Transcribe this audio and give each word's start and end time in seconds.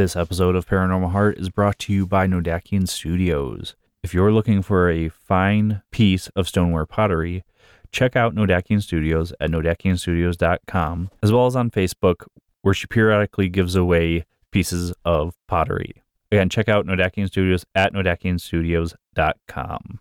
This 0.00 0.16
episode 0.16 0.56
of 0.56 0.66
Paranormal 0.66 1.12
Heart 1.12 1.36
is 1.36 1.50
brought 1.50 1.78
to 1.80 1.92
you 1.92 2.06
by 2.06 2.26
Nodakian 2.26 2.88
Studios. 2.88 3.76
If 4.02 4.14
you're 4.14 4.32
looking 4.32 4.62
for 4.62 4.88
a 4.88 5.10
fine 5.10 5.82
piece 5.90 6.28
of 6.28 6.48
stoneware 6.48 6.86
pottery, 6.86 7.44
check 7.92 8.16
out 8.16 8.34
Nodakian 8.34 8.80
Studios 8.80 9.34
at 9.40 9.50
nodakianstudios.com, 9.50 11.10
as 11.22 11.32
well 11.32 11.44
as 11.44 11.54
on 11.54 11.70
Facebook, 11.70 12.26
where 12.62 12.72
she 12.72 12.86
periodically 12.86 13.50
gives 13.50 13.76
away 13.76 14.24
pieces 14.50 14.94
of 15.04 15.34
pottery. 15.46 16.02
Again, 16.32 16.48
check 16.48 16.70
out 16.70 16.86
Nodakian 16.86 17.26
Studios 17.26 17.66
at 17.74 17.92
nodakianstudios.com. 17.92 20.00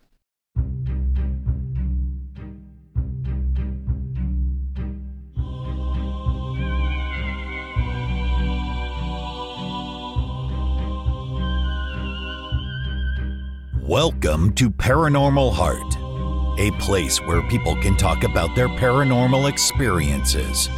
Welcome 13.89 14.53
to 14.53 14.69
Paranormal 14.69 15.51
Heart, 15.51 16.59
a 16.59 16.69
place 16.79 17.17
where 17.21 17.41
people 17.49 17.75
can 17.77 17.97
talk 17.97 18.23
about 18.23 18.55
their 18.55 18.67
paranormal 18.67 19.49
experiences. 19.49 20.69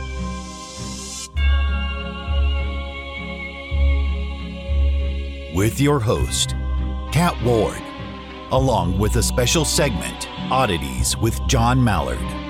With 5.54 5.82
your 5.82 6.00
host, 6.00 6.56
Kat 7.12 7.36
Ward, 7.44 7.82
along 8.52 8.98
with 8.98 9.18
a 9.18 9.24
special 9.24 9.66
segment, 9.66 10.30
Oddities 10.50 11.18
with 11.18 11.38
John 11.48 11.84
Mallard. 11.84 12.41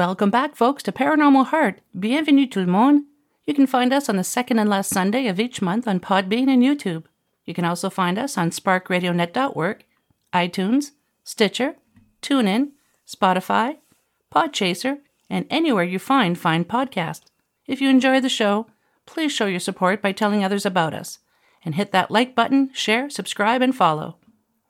Welcome 0.00 0.30
back, 0.30 0.56
folks, 0.56 0.82
to 0.84 0.92
Paranormal 0.92 1.48
Heart. 1.48 1.82
Bienvenue 1.94 2.46
tout 2.46 2.64
le 2.64 2.66
monde. 2.66 3.02
You 3.44 3.52
can 3.52 3.66
find 3.66 3.92
us 3.92 4.08
on 4.08 4.16
the 4.16 4.24
second 4.24 4.58
and 4.58 4.70
last 4.70 4.88
Sunday 4.88 5.26
of 5.26 5.38
each 5.38 5.60
month 5.60 5.86
on 5.86 6.00
Podbean 6.00 6.48
and 6.48 6.62
YouTube. 6.62 7.04
You 7.44 7.52
can 7.52 7.66
also 7.66 7.90
find 7.90 8.18
us 8.18 8.38
on 8.38 8.48
sparkradionet.org, 8.50 9.84
iTunes, 10.32 10.92
Stitcher, 11.22 11.76
TuneIn, 12.22 12.70
Spotify, 13.06 13.76
Podchaser, 14.34 15.00
and 15.28 15.44
anywhere 15.50 15.84
you 15.84 15.98
find 15.98 16.38
fine 16.38 16.64
podcasts. 16.64 17.26
If 17.66 17.82
you 17.82 17.90
enjoy 17.90 18.20
the 18.20 18.30
show, 18.30 18.68
please 19.04 19.32
show 19.32 19.44
your 19.44 19.60
support 19.60 20.00
by 20.00 20.12
telling 20.12 20.42
others 20.42 20.64
about 20.64 20.94
us. 20.94 21.18
And 21.62 21.74
hit 21.74 21.92
that 21.92 22.10
like 22.10 22.34
button, 22.34 22.70
share, 22.72 23.10
subscribe, 23.10 23.60
and 23.60 23.76
follow. 23.76 24.16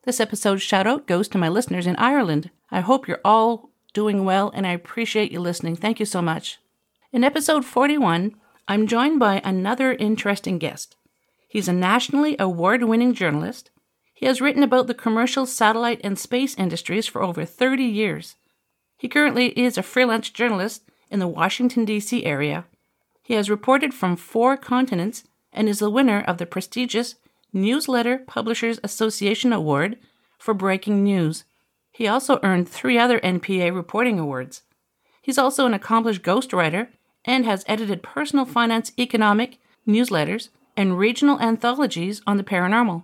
This 0.03 0.19
episode's 0.19 0.63
shout 0.63 0.89
out 0.89 1.07
goes 1.07 1.29
to 1.29 1.39
my 1.39 1.49
listeners 1.49 1.87
in 1.87 1.95
Ireland. 1.95 2.51
I 2.73 2.81
hope 2.81 3.07
you're 3.07 3.21
all 3.25 3.70
doing 3.93 4.25
well, 4.25 4.51
and 4.55 4.67
I 4.67 4.73
appreciate 4.73 5.33
you 5.33 5.41
listening. 5.41 5.77
Thank 5.77 6.01
you 6.01 6.07
so 6.07 6.23
much. 6.23 6.59
In 7.13 7.25
episode 7.25 7.65
41, 7.65 8.35
I'm 8.69 8.87
joined 8.87 9.19
by 9.19 9.41
another 9.45 9.93
interesting 9.95 10.59
guest. 10.59 10.97
He's 11.49 11.69
a 11.69 11.73
nationally 11.73 12.37
award 12.39 12.85
winning 12.85 13.15
journalist. 13.15 13.71
He 14.15 14.27
has 14.27 14.41
written 14.41 14.63
about 14.63 14.87
the 14.87 14.95
commercial 14.95 15.47
satellite 15.47 16.01
and 16.05 16.19
space 16.19 16.55
industries 16.57 17.07
for 17.07 17.23
over 17.23 17.45
30 17.45 17.83
years. 17.83 18.37
He 18.97 19.09
currently 19.09 19.59
is 19.59 19.77
a 19.77 19.83
freelance 19.83 20.31
journalist 20.31 20.83
in 21.11 21.19
the 21.19 21.27
Washington, 21.27 21.85
D.C. 21.85 22.25
area. 22.25 22.67
He 23.23 23.35
has 23.35 23.51
reported 23.51 23.93
from 23.93 24.17
four 24.17 24.57
continents 24.57 25.25
and 25.53 25.69
is 25.69 25.81
the 25.81 25.91
winner 25.91 26.21
of 26.21 26.39
the 26.39 26.47
prestigious 26.47 27.17
Newsletter 27.53 28.19
Publishers 28.19 28.79
Association 28.85 29.53
Award 29.53 29.97
for 30.39 30.55
breaking 30.55 31.03
news 31.03 31.45
he 32.01 32.09
also 32.09 32.41
earned 32.43 32.67
three 32.67 32.97
other 32.97 33.21
NPA 33.21 33.75
reporting 33.75 34.19
awards. 34.19 34.63
He's 35.21 35.37
also 35.37 35.67
an 35.67 35.75
accomplished 35.75 36.23
ghostwriter 36.23 36.89
and 37.27 37.45
has 37.45 37.63
edited 37.69 38.03
personal 38.03 38.47
finance 38.47 38.91
economic 38.99 39.59
newsletters 39.87 40.49
and 40.79 40.97
regional 40.97 41.39
anthologies 41.41 42.23
on 42.27 42.39
the 42.39 42.43
paranormal. 42.43 43.03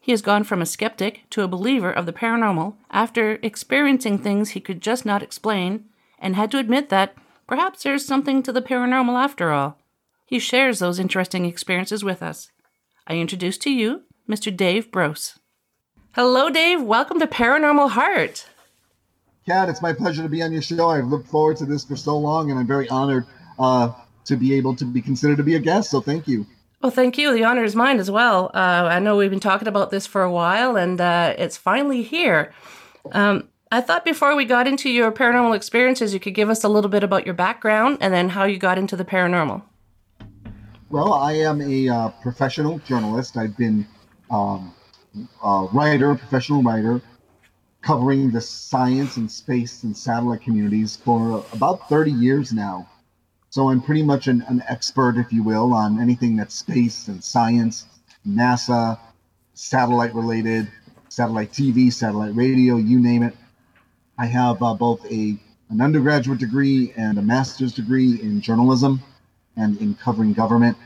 He 0.00 0.10
has 0.10 0.22
gone 0.22 0.42
from 0.42 0.60
a 0.60 0.66
skeptic 0.66 1.22
to 1.30 1.42
a 1.42 1.46
believer 1.46 1.92
of 1.92 2.04
the 2.04 2.12
paranormal 2.12 2.74
after 2.90 3.38
experiencing 3.44 4.18
things 4.18 4.50
he 4.50 4.60
could 4.60 4.80
just 4.80 5.06
not 5.06 5.22
explain 5.22 5.84
and 6.18 6.34
had 6.34 6.50
to 6.50 6.58
admit 6.58 6.88
that 6.88 7.14
perhaps 7.46 7.84
there's 7.84 8.04
something 8.04 8.42
to 8.42 8.52
the 8.52 8.60
paranormal 8.60 9.22
after 9.22 9.52
all. 9.52 9.78
He 10.24 10.40
shares 10.40 10.80
those 10.80 10.98
interesting 10.98 11.44
experiences 11.44 12.02
with 12.02 12.24
us. 12.24 12.50
I 13.06 13.18
introduce 13.18 13.56
to 13.58 13.70
you 13.70 14.02
Mr. 14.28 14.54
Dave 14.54 14.90
Brose. 14.90 15.38
Hello, 16.16 16.48
Dave. 16.48 16.80
Welcome 16.80 17.20
to 17.20 17.26
Paranormal 17.26 17.90
Heart. 17.90 18.48
Kat, 19.44 19.68
it's 19.68 19.82
my 19.82 19.92
pleasure 19.92 20.22
to 20.22 20.30
be 20.30 20.40
on 20.42 20.50
your 20.50 20.62
show. 20.62 20.88
I've 20.88 21.08
looked 21.08 21.28
forward 21.28 21.58
to 21.58 21.66
this 21.66 21.84
for 21.84 21.94
so 21.94 22.16
long, 22.16 22.50
and 22.50 22.58
I'm 22.58 22.66
very 22.66 22.88
honored 22.88 23.26
uh, 23.58 23.92
to 24.24 24.34
be 24.34 24.54
able 24.54 24.74
to 24.76 24.86
be 24.86 25.02
considered 25.02 25.36
to 25.36 25.42
be 25.42 25.56
a 25.56 25.58
guest. 25.58 25.90
So 25.90 26.00
thank 26.00 26.26
you. 26.26 26.46
Well, 26.80 26.90
thank 26.90 27.18
you. 27.18 27.34
The 27.34 27.44
honor 27.44 27.64
is 27.64 27.76
mine 27.76 27.98
as 27.98 28.10
well. 28.10 28.50
Uh, 28.54 28.88
I 28.90 28.98
know 28.98 29.18
we've 29.18 29.28
been 29.28 29.40
talking 29.40 29.68
about 29.68 29.90
this 29.90 30.06
for 30.06 30.22
a 30.22 30.32
while, 30.32 30.74
and 30.74 30.98
uh, 31.02 31.34
it's 31.36 31.58
finally 31.58 32.02
here. 32.02 32.50
Um, 33.12 33.50
I 33.70 33.82
thought 33.82 34.02
before 34.02 34.34
we 34.34 34.46
got 34.46 34.66
into 34.66 34.88
your 34.88 35.12
paranormal 35.12 35.54
experiences, 35.54 36.14
you 36.14 36.20
could 36.20 36.34
give 36.34 36.48
us 36.48 36.64
a 36.64 36.70
little 36.70 36.88
bit 36.88 37.04
about 37.04 37.26
your 37.26 37.34
background 37.34 37.98
and 38.00 38.14
then 38.14 38.30
how 38.30 38.44
you 38.44 38.56
got 38.56 38.78
into 38.78 38.96
the 38.96 39.04
paranormal. 39.04 39.60
Well, 40.88 41.12
I 41.12 41.32
am 41.34 41.60
a 41.60 41.90
uh, 41.90 42.08
professional 42.22 42.78
journalist. 42.78 43.36
I've 43.36 43.58
been 43.58 43.86
um, 44.30 44.72
uh, 45.42 45.66
writer, 45.72 46.14
professional 46.14 46.62
writer, 46.62 47.00
covering 47.82 48.30
the 48.30 48.40
science 48.40 49.16
and 49.16 49.30
space 49.30 49.82
and 49.84 49.96
satellite 49.96 50.42
communities 50.42 50.96
for 50.96 51.44
about 51.52 51.88
30 51.88 52.10
years 52.10 52.52
now. 52.52 52.88
So 53.50 53.70
I'm 53.70 53.80
pretty 53.80 54.02
much 54.02 54.26
an, 54.26 54.42
an 54.48 54.62
expert, 54.68 55.16
if 55.16 55.32
you 55.32 55.42
will, 55.42 55.72
on 55.72 56.00
anything 56.00 56.36
that's 56.36 56.54
space 56.54 57.08
and 57.08 57.22
science, 57.22 57.86
NASA, 58.28 58.98
satellite 59.54 60.14
related, 60.14 60.68
satellite 61.08 61.52
TV, 61.52 61.92
satellite 61.92 62.34
radio, 62.34 62.76
you 62.76 63.00
name 63.00 63.22
it. 63.22 63.34
I 64.18 64.26
have 64.26 64.62
uh, 64.62 64.74
both 64.74 65.04
a 65.10 65.38
an 65.68 65.80
undergraduate 65.80 66.38
degree 66.38 66.92
and 66.96 67.18
a 67.18 67.22
master's 67.22 67.72
degree 67.72 68.20
in 68.20 68.40
journalism 68.40 69.02
and 69.56 69.76
in 69.78 69.94
covering 69.94 70.32
government. 70.32 70.76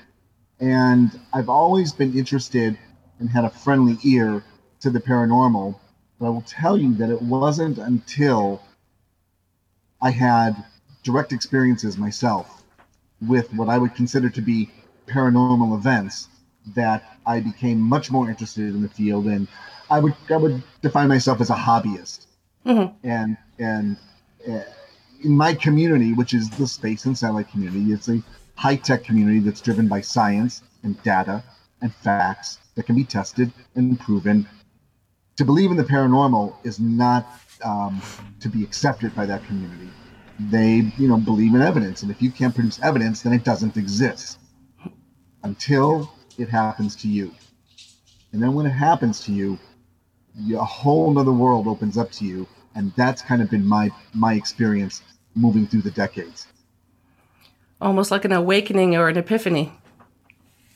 And 0.59 1.19
I've 1.33 1.49
always 1.49 1.93
been 1.93 2.17
interested 2.17 2.79
and 3.21 3.29
had 3.29 3.45
a 3.45 3.51
friendly 3.51 3.99
ear 4.03 4.43
to 4.81 4.91
the 4.91 5.01
paranormal. 5.01 5.79
But 6.19 6.27
I 6.27 6.31
will 6.31 6.43
tell 6.43 6.77
you 6.77 6.95
that 6.95 7.11
it 7.11 7.23
wasn't 7.23 7.79
until 7.79 8.63
I 10.03 10.11
had 10.11 10.65
direct 11.03 11.33
experiences 11.33 11.97
myself 11.97 12.65
with 13.27 13.53
what 13.55 13.69
I 13.69 13.79
would 13.79 13.95
consider 13.95 14.31
to 14.31 14.41
be 14.41 14.71
paranormal 15.07 15.77
events 15.77 16.29
that 16.75 17.19
I 17.27 17.41
became 17.41 17.81
much 17.81 18.11
more 18.11 18.29
interested 18.29 18.75
in 18.75 18.83
the 18.83 18.89
field 18.89 19.27
and 19.27 19.49
I 19.91 19.99
would 19.99 20.15
I 20.29 20.37
would 20.37 20.63
define 20.83 21.09
myself 21.09 21.41
as 21.41 21.51
a 21.51 21.55
hobbyist. 21.55 22.27
Mm-hmm. 22.65 22.95
And 23.07 23.37
and 23.59 23.97
uh, 24.49 24.63
in 25.23 25.33
my 25.33 25.55
community, 25.55 26.13
which 26.13 26.33
is 26.33 26.49
the 26.51 26.67
space 26.67 27.05
and 27.07 27.17
satellite 27.17 27.51
community, 27.51 27.93
it's 27.93 28.09
a 28.09 28.23
high 28.55 28.77
tech 28.77 29.05
community 29.05 29.41
that's 29.41 29.61
driven 29.61 29.89
by 29.89 30.01
science 30.01 30.63
and 30.83 31.03
data 31.03 31.43
and 31.83 31.93
facts 31.93 32.59
that 32.75 32.87
can 32.87 32.97
be 32.97 33.05
tested 33.05 33.53
and 33.75 33.99
proven. 33.99 34.49
To 35.37 35.45
believe 35.45 35.71
in 35.71 35.77
the 35.77 35.85
paranormal 35.85 36.55
is 36.65 36.79
not 36.79 37.27
um, 37.65 38.03
to 38.41 38.49
be 38.49 38.63
accepted 38.63 39.15
by 39.15 39.27
that 39.27 39.45
community. 39.45 39.89
They, 40.39 40.91
you 40.97 41.09
know, 41.09 41.19
believe 41.19 41.55
in 41.55 41.63
evidence, 41.63 42.03
and 42.03 42.11
if 42.11 42.23
you 42.23 42.31
can't 42.31 42.55
produce 42.55 42.81
evidence, 42.83 43.23
then 43.23 43.33
it 43.33 43.45
doesn't 43.45 43.77
exist 43.77 44.39
until 45.43 46.11
it 46.39 46.49
happens 46.49 46.97
to 46.97 47.09
you. 47.09 47.33
And 48.33 48.43
then 48.43 48.55
when 48.55 48.67
it 48.67 48.71
happens 48.71 49.21
to 49.25 49.33
you, 49.33 49.59
a 50.55 50.65
whole 50.65 51.19
other 51.19 51.33
world 51.33 51.67
opens 51.67 51.99
up 51.99 52.11
to 52.13 52.25
you, 52.25 52.47
and 52.75 52.93
that's 52.97 53.21
kind 53.21 53.43
of 53.43 53.51
been 53.51 53.67
my 53.67 53.91
my 54.15 54.35
experience 54.35 55.03
moving 55.35 55.67
through 55.67 55.83
the 55.83 55.91
decades. 55.91 56.47
Almost 57.81 58.11
like 58.11 58.25
an 58.25 58.33
awakening 58.33 58.97
or 58.97 59.09
an 59.09 59.17
epiphany. 59.17 59.73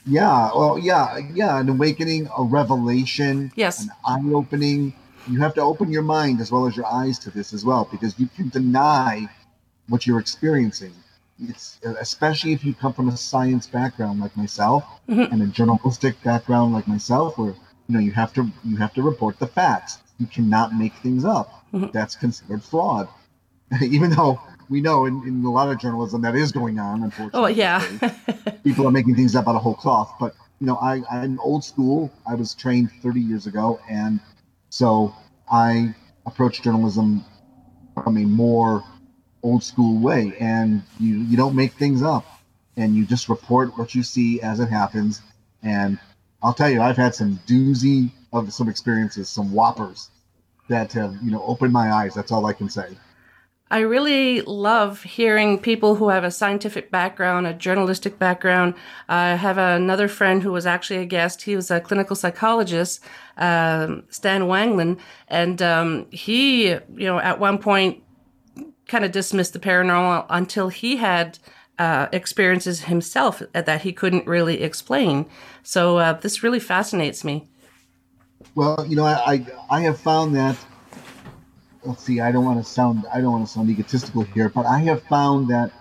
Yeah, 0.07 0.51
well, 0.55 0.79
yeah, 0.79 1.19
yeah, 1.33 1.59
an 1.59 1.69
awakening, 1.69 2.29
a 2.37 2.43
revelation, 2.43 3.53
yes, 3.57 3.85
an 3.85 3.91
eye 4.07 4.35
opening. 4.35 4.93
You 5.27 5.41
have 5.41 5.55
to 5.55 5.63
open 5.63 5.91
your 5.91 6.03
mind 6.03 6.41
as 6.41 6.53
well 6.53 6.67
as 6.67 6.77
your 6.77 6.87
eyes 6.87 7.19
to 7.21 7.31
this 7.31 7.55
as 7.55 7.65
well, 7.65 7.89
because 7.91 8.19
you 8.19 8.29
can 8.37 8.51
deny 8.51 9.27
what 9.89 10.07
you're 10.07 10.21
experiencing. 10.21 10.93
it's 11.41 11.79
especially 12.01 12.53
if 12.53 12.65
you 12.65 12.75
come 12.75 12.93
from 12.93 13.09
a 13.09 13.17
science 13.17 13.67
background 13.67 14.21
like 14.21 14.37
myself 14.37 14.85
mm-hmm. 15.09 15.33
and 15.33 15.43
a 15.43 15.47
journalistic 15.47 16.23
background 16.23 16.75
like 16.75 16.87
myself, 16.87 17.39
where 17.39 17.55
you 17.89 17.95
know 17.95 18.01
you 18.01 18.13
have 18.13 18.33
to 18.35 18.51
you 18.63 18.77
have 18.77 18.93
to 18.95 19.03
report 19.03 19.39
the 19.39 19.47
facts. 19.47 19.99
You 20.19 20.27
cannot 20.27 20.75
make 20.75 20.95
things 20.97 21.25
up. 21.25 21.65
Mm-hmm. 21.73 21.91
That's 21.93 22.15
considered 22.15 22.63
fraud, 22.63 23.09
even 23.83 24.11
though 24.11 24.39
we 24.69 24.81
know 24.81 25.07
in, 25.07 25.23
in 25.27 25.45
a 25.45 25.51
lot 25.51 25.69
of 25.69 25.79
journalism 25.79 26.23
that 26.23 26.35
is 26.35 26.53
going 26.53 26.79
on. 26.79 27.03
Unfortunately, 27.03 27.41
Oh 27.41 27.47
yeah. 27.47 27.87
people 28.65 28.87
are 28.87 28.91
making 28.91 29.15
things 29.15 29.35
up 29.35 29.49
out 29.49 29.57
of 29.57 29.63
whole 29.63 29.75
cloth. 29.75 30.15
But 30.19 30.35
you 30.61 30.67
know, 30.67 30.77
I, 30.77 31.03
I'm 31.11 31.39
old 31.41 31.65
school. 31.65 32.11
I 32.27 32.35
was 32.35 32.55
trained 32.55 32.91
30 33.03 33.21
years 33.21 33.47
ago, 33.47 33.81
and 33.89 34.21
so 34.71 35.15
I 35.51 35.95
approach 36.27 36.63
journalism 36.63 37.25
from 38.03 38.17
a 38.17 38.25
more 38.25 38.83
old 39.43 39.63
school 39.63 39.99
way. 40.01 40.35
And 40.41 40.83
you 40.99 41.17
you 41.17 41.37
don't 41.37 41.55
make 41.55 41.73
things 41.75 42.03
up, 42.03 42.25
and 42.77 42.95
you 42.95 43.05
just 43.05 43.29
report 43.29 43.77
what 43.79 43.95
you 43.95 44.03
see 44.03 44.41
as 44.41 44.61
it 44.61 44.69
happens. 44.69 45.21
And 45.63 45.99
I'll 46.43 46.55
tell 46.55 46.71
you, 46.71 46.83
I've 46.83 46.97
had 46.97 47.15
some 47.15 47.41
doozy 47.47 48.11
of 48.33 48.53
some 48.53 48.69
experiences, 48.69 49.29
some 49.29 49.53
whoppers 49.53 50.11
that 50.69 50.93
have 50.93 51.17
you 51.23 51.31
know 51.31 51.43
opened 51.45 51.73
my 51.73 51.93
eyes. 51.93 52.15
That's 52.15 52.33
all 52.33 52.47
I 52.47 52.53
can 52.53 52.69
say. 52.69 52.89
I 53.71 53.81
really 53.81 54.43
love 54.43 55.03
hearing 55.03 55.59
people 55.59 55.97
who 55.97 56.11
have 56.11 56.23
a 56.23 56.31
scientific 56.31 56.91
background, 56.91 57.47
a 57.47 57.55
journalistic 57.55 58.19
background. 58.19 58.75
I 59.09 59.31
have 59.31 59.59
another 59.59 60.07
friend 60.07 60.43
who 60.43 60.53
was 60.53 60.67
actually 60.67 60.99
a 61.01 61.07
guest. 61.07 61.43
He 61.43 61.57
was 61.57 61.71
a 61.71 61.81
clinical 61.81 62.15
psychologist, 62.15 63.01
um, 63.39 64.05
Stan 64.11 64.43
Wanglin, 64.43 64.99
and 65.29 65.63
um, 65.63 66.07
he, 66.11 66.69
you 66.69 66.81
know, 67.07 67.19
at 67.19 67.41
one 67.41 67.59
point 67.59 68.03
kind 68.87 69.05
of 69.05 69.13
dismissed 69.13 69.55
the 69.55 69.59
paranormal 69.59 70.27
until 70.29 70.69
he 70.69 70.97
had 70.97 71.39
uh, 71.79 72.07
experiences 72.13 72.83
himself 72.83 73.43
that 73.53 73.81
he 73.83 73.93
couldn't 73.93 74.27
really 74.27 74.63
explain. 74.63 75.27
So 75.63 75.97
uh, 75.97 76.13
this 76.13 76.43
really 76.43 76.61
fascinates 76.61 77.25
me. 77.25 77.49
Well, 78.55 78.85
you 78.87 78.95
know, 78.95 79.05
I, 79.05 79.33
I 79.33 79.47
I 79.71 79.81
have 79.81 79.99
found 79.99 80.37
that. 80.37 80.57
Let's 81.85 82.03
see. 82.03 82.21
I 82.21 82.33
don't 82.33 82.45
want 82.45 82.65
to 82.65 82.71
sound 82.71 83.07
I 83.13 83.21
don't 83.21 83.33
want 83.33 83.47
to 83.47 83.53
sound 83.53 83.71
egotistical 83.71 84.23
here, 84.23 84.49
but 84.49 84.67
I 84.67 84.81
have 84.81 85.03
found 85.05 85.49
that 85.49 85.73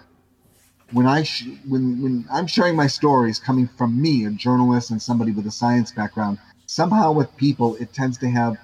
when 0.92 1.08
I 1.08 1.24
sh- 1.24 1.48
when 1.68 2.02
when 2.02 2.26
I'm 2.32 2.48
sharing 2.48 2.76
my 2.76 2.88
stories 2.88 3.40
coming 3.40 3.68
from 3.68 4.02
me, 4.02 4.26
a 4.26 4.32
journalist 4.32 4.92
and 4.92 5.02
somebody 5.02 5.32
with 5.32 5.48
a 5.48 5.52
science 5.52 5.92
background, 5.92 6.40
somehow 6.68 7.12
with 7.14 7.36
people 7.38 7.76
it 7.78 7.94
tends 7.94 8.18
to 8.20 8.30
have 8.30 8.58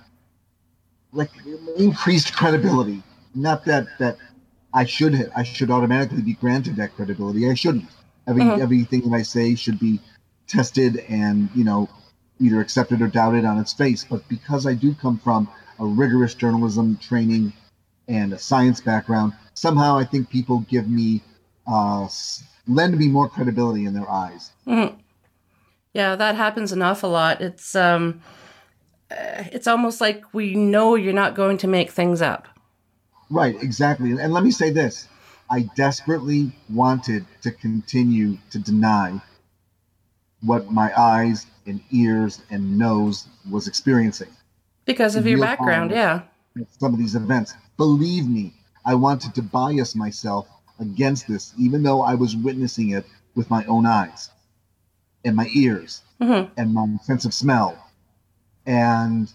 like 1.13 1.31
increased 1.77 2.35
credibility. 2.35 3.03
Not 3.35 3.65
that 3.65 3.87
that 3.99 4.17
I 4.73 4.85
should 4.85 5.15
ha- 5.15 5.31
I 5.35 5.43
should 5.43 5.71
automatically 5.71 6.21
be 6.21 6.33
granted 6.33 6.75
that 6.77 6.95
credibility. 6.95 7.49
I 7.49 7.53
shouldn't. 7.55 7.85
Every 8.27 8.43
Mhm. 8.43 8.59
everything 8.59 9.01
that 9.09 9.15
I 9.15 9.23
say 9.23 9.55
should 9.55 9.79
be 9.79 10.01
tested 10.47 10.97
and 11.09 11.49
you 11.55 11.63
know 11.63 11.89
either 12.39 12.61
accepted 12.61 13.01
or 13.01 13.07
doubted 13.07 13.45
on 13.45 13.57
its 13.59 13.73
face. 13.73 14.05
But 14.09 14.27
because 14.29 14.65
I 14.65 14.73
do 14.73 14.93
come 14.93 15.17
from 15.17 15.49
a 15.79 15.85
rigorous 15.85 16.33
journalism 16.33 16.97
training 16.97 17.53
and 18.07 18.33
a 18.33 18.37
science 18.37 18.81
background, 18.81 19.33
somehow 19.53 19.97
I 19.97 20.03
think 20.03 20.29
people 20.29 20.59
give 20.69 20.89
me, 20.89 21.21
uh, 21.67 22.07
lend 22.67 22.97
me 22.97 23.07
more 23.07 23.29
credibility 23.29 23.85
in 23.85 23.93
their 23.93 24.09
eyes. 24.09 24.51
Yeah, 25.93 26.15
that 26.15 26.35
happens 26.35 26.71
an 26.71 26.81
awful 26.81 27.09
lot. 27.09 27.41
It's 27.41 27.75
um, 27.75 28.21
uh, 29.11 29.43
it's 29.51 29.67
almost 29.67 30.01
like 30.01 30.23
we 30.33 30.55
know 30.55 30.95
you're 30.95 31.13
not 31.13 31.35
going 31.35 31.57
to 31.57 31.67
make 31.67 31.89
things 31.91 32.21
up. 32.21 32.47
Right, 33.29 33.55
exactly. 33.61 34.11
And 34.11 34.33
let 34.33 34.43
me 34.43 34.51
say 34.51 34.69
this 34.69 35.07
I 35.49 35.61
desperately 35.75 36.51
wanted 36.69 37.25
to 37.41 37.51
continue 37.51 38.37
to 38.51 38.59
deny 38.59 39.19
what 40.41 40.71
my 40.71 40.91
eyes 40.97 41.47
and 41.65 41.81
ears 41.91 42.41
and 42.49 42.77
nose 42.77 43.27
was 43.49 43.67
experiencing. 43.67 44.29
Because 44.89 45.15
of 45.15 45.27
your 45.27 45.39
background, 45.39 45.91
yeah. 45.91 46.23
some 46.79 46.93
of 46.93 46.99
these 46.99 47.13
events. 47.13 47.53
Believe 47.77 48.27
me, 48.27 48.55
I 48.85 48.95
wanted 48.95 49.35
to 49.35 49.43
bias 49.43 49.93
myself 49.93 50.47
against 50.79 51.27
this, 51.27 51.53
even 51.59 51.83
though 51.83 52.01
I 52.01 52.15
was 52.15 52.35
witnessing 52.35 52.89
it 52.89 53.05
with 53.35 53.47
my 53.51 53.63
own 53.65 53.85
eyes 53.85 54.31
and 55.23 55.35
my 55.35 55.47
ears 55.53 56.01
Mhm. 56.19 56.49
and 56.57 56.73
my 56.73 56.97
sense 57.03 57.23
of 57.23 57.35
smell. 57.35 57.77
And 58.65 59.31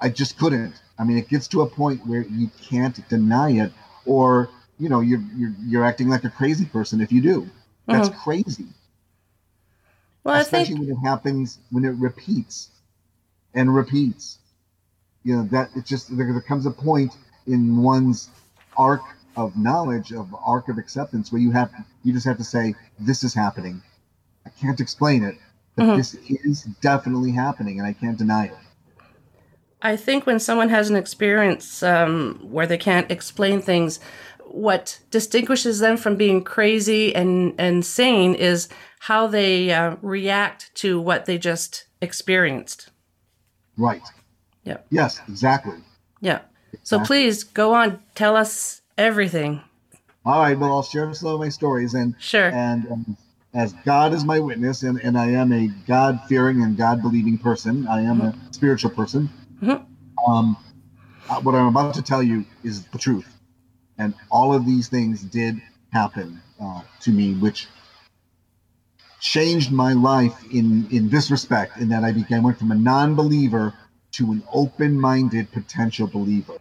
I 0.00 0.08
just 0.08 0.38
couldn't. 0.38 0.80
I 1.00 1.02
mean, 1.02 1.18
it 1.18 1.28
gets 1.28 1.48
to 1.48 1.62
a 1.62 1.66
point 1.68 2.06
where 2.06 2.22
you 2.22 2.48
can't 2.62 2.96
deny 3.08 3.50
it, 3.64 3.72
or 4.04 4.48
you 4.78 4.88
know, 4.88 5.00
you're 5.00 5.24
you're 5.36 5.54
you're 5.64 5.84
acting 5.84 6.08
like 6.08 6.22
a 6.22 6.30
crazy 6.30 6.64
person 6.66 7.00
if 7.00 7.10
you 7.10 7.20
do. 7.20 7.50
That's 7.86 8.08
crazy 8.10 8.66
Well, 10.22 10.36
I 10.36 10.40
especially 10.42 10.74
think 10.76 10.88
when 10.88 10.96
it 10.96 11.00
happens 11.10 11.58
when 11.70 11.84
it 11.84 11.94
repeats 11.96 12.68
and 13.52 13.74
repeats 13.74 14.38
you 15.26 15.36
know 15.36 15.42
that 15.50 15.70
it 15.76 15.84
just 15.84 16.16
there, 16.16 16.32
there 16.32 16.40
comes 16.40 16.66
a 16.66 16.70
point 16.70 17.16
in 17.48 17.76
one's 17.82 18.30
arc 18.76 19.02
of 19.36 19.56
knowledge 19.56 20.12
of 20.12 20.32
arc 20.46 20.68
of 20.68 20.78
acceptance 20.78 21.32
where 21.32 21.40
you 21.40 21.50
have 21.50 21.70
you 22.04 22.12
just 22.12 22.24
have 22.24 22.38
to 22.38 22.44
say 22.44 22.74
this 23.00 23.24
is 23.24 23.34
happening 23.34 23.82
i 24.46 24.50
can't 24.50 24.80
explain 24.80 25.24
it 25.24 25.34
but 25.74 25.84
Mhm. 25.84 25.96
this 25.96 26.14
is 26.28 26.62
definitely 26.80 27.32
happening 27.32 27.78
and 27.78 27.86
i 27.86 27.92
can't 27.92 28.16
deny 28.18 28.46
it 28.46 28.54
I 29.82 29.94
think 29.96 30.26
when 30.26 30.40
someone 30.40 30.70
has 30.70 30.88
an 30.88 30.96
experience 30.96 31.82
um, 31.82 32.40
where 32.42 32.66
they 32.66 32.78
can't 32.78 33.10
explain 33.10 33.60
things, 33.60 34.00
what 34.46 34.98
distinguishes 35.10 35.80
them 35.80 35.98
from 35.98 36.16
being 36.16 36.42
crazy 36.42 37.14
and 37.14 37.54
and 37.58 37.84
sane 37.84 38.34
is 38.34 38.68
how 39.00 39.26
they 39.26 39.70
uh, 39.70 39.96
react 40.00 40.74
to 40.76 40.98
what 40.98 41.26
they 41.26 41.36
just 41.38 41.86
experienced. 42.00 42.88
right 43.76 44.10
Yep. 44.66 44.86
yes 44.90 45.20
exactly 45.28 45.78
Yeah. 46.20 46.40
So 46.82 46.96
Exactly. 46.96 47.06
please 47.06 47.44
go 47.44 47.72
on, 47.74 48.00
tell 48.14 48.36
us 48.36 48.82
everything. 48.98 49.62
all 50.26 50.40
right 50.42 50.58
well 50.58 50.72
i'll 50.72 50.82
share 50.82 51.12
some 51.14 51.30
of 51.34 51.40
my 51.40 51.48
stories 51.48 51.94
and 51.94 52.14
Sure. 52.18 52.48
and 52.50 52.86
um, 52.92 53.16
as 53.54 53.72
God 53.86 54.12
is 54.12 54.22
my 54.22 54.38
witness, 54.38 54.82
and, 54.82 55.00
and 55.00 55.16
I 55.16 55.28
am 55.30 55.50
a 55.50 55.68
God 55.86 56.20
fearing 56.28 56.62
and 56.62 56.76
God 56.76 57.00
believing 57.00 57.38
person, 57.38 57.86
I 57.88 58.02
am 58.02 58.20
a 58.20 58.34
spiritual 58.50 58.90
person. 58.90 59.30
Mhm. 59.62 59.82
Um, 60.28 60.56
uh, 61.30 61.40
what 61.40 61.54
I'm 61.54 61.68
about 61.68 61.94
to 61.94 62.02
tell 62.02 62.22
you 62.22 62.44
is 62.64 62.84
the 62.88 62.98
truth. 62.98 63.26
And 63.96 64.12
all 64.30 64.52
of 64.52 64.66
these 64.66 64.88
things 64.88 65.22
did 65.22 65.62
happen 65.90 66.42
uh, 66.60 66.82
to 67.00 67.10
me, 67.10 67.32
which 67.34 67.66
changed 69.20 69.72
my 69.72 69.94
life 69.94 70.36
in, 70.52 70.86
in 70.90 71.08
this 71.08 71.30
respect, 71.30 71.78
in 71.78 71.88
that 71.88 72.04
I 72.04 72.12
became 72.12 72.42
went 72.42 72.58
from 72.58 72.72
a 72.72 72.74
non 72.74 73.14
believer 73.14 73.72
to 74.16 74.32
an 74.32 74.42
open 74.52 74.98
minded 74.98 75.50
potential 75.52 76.06
believer, 76.06 76.58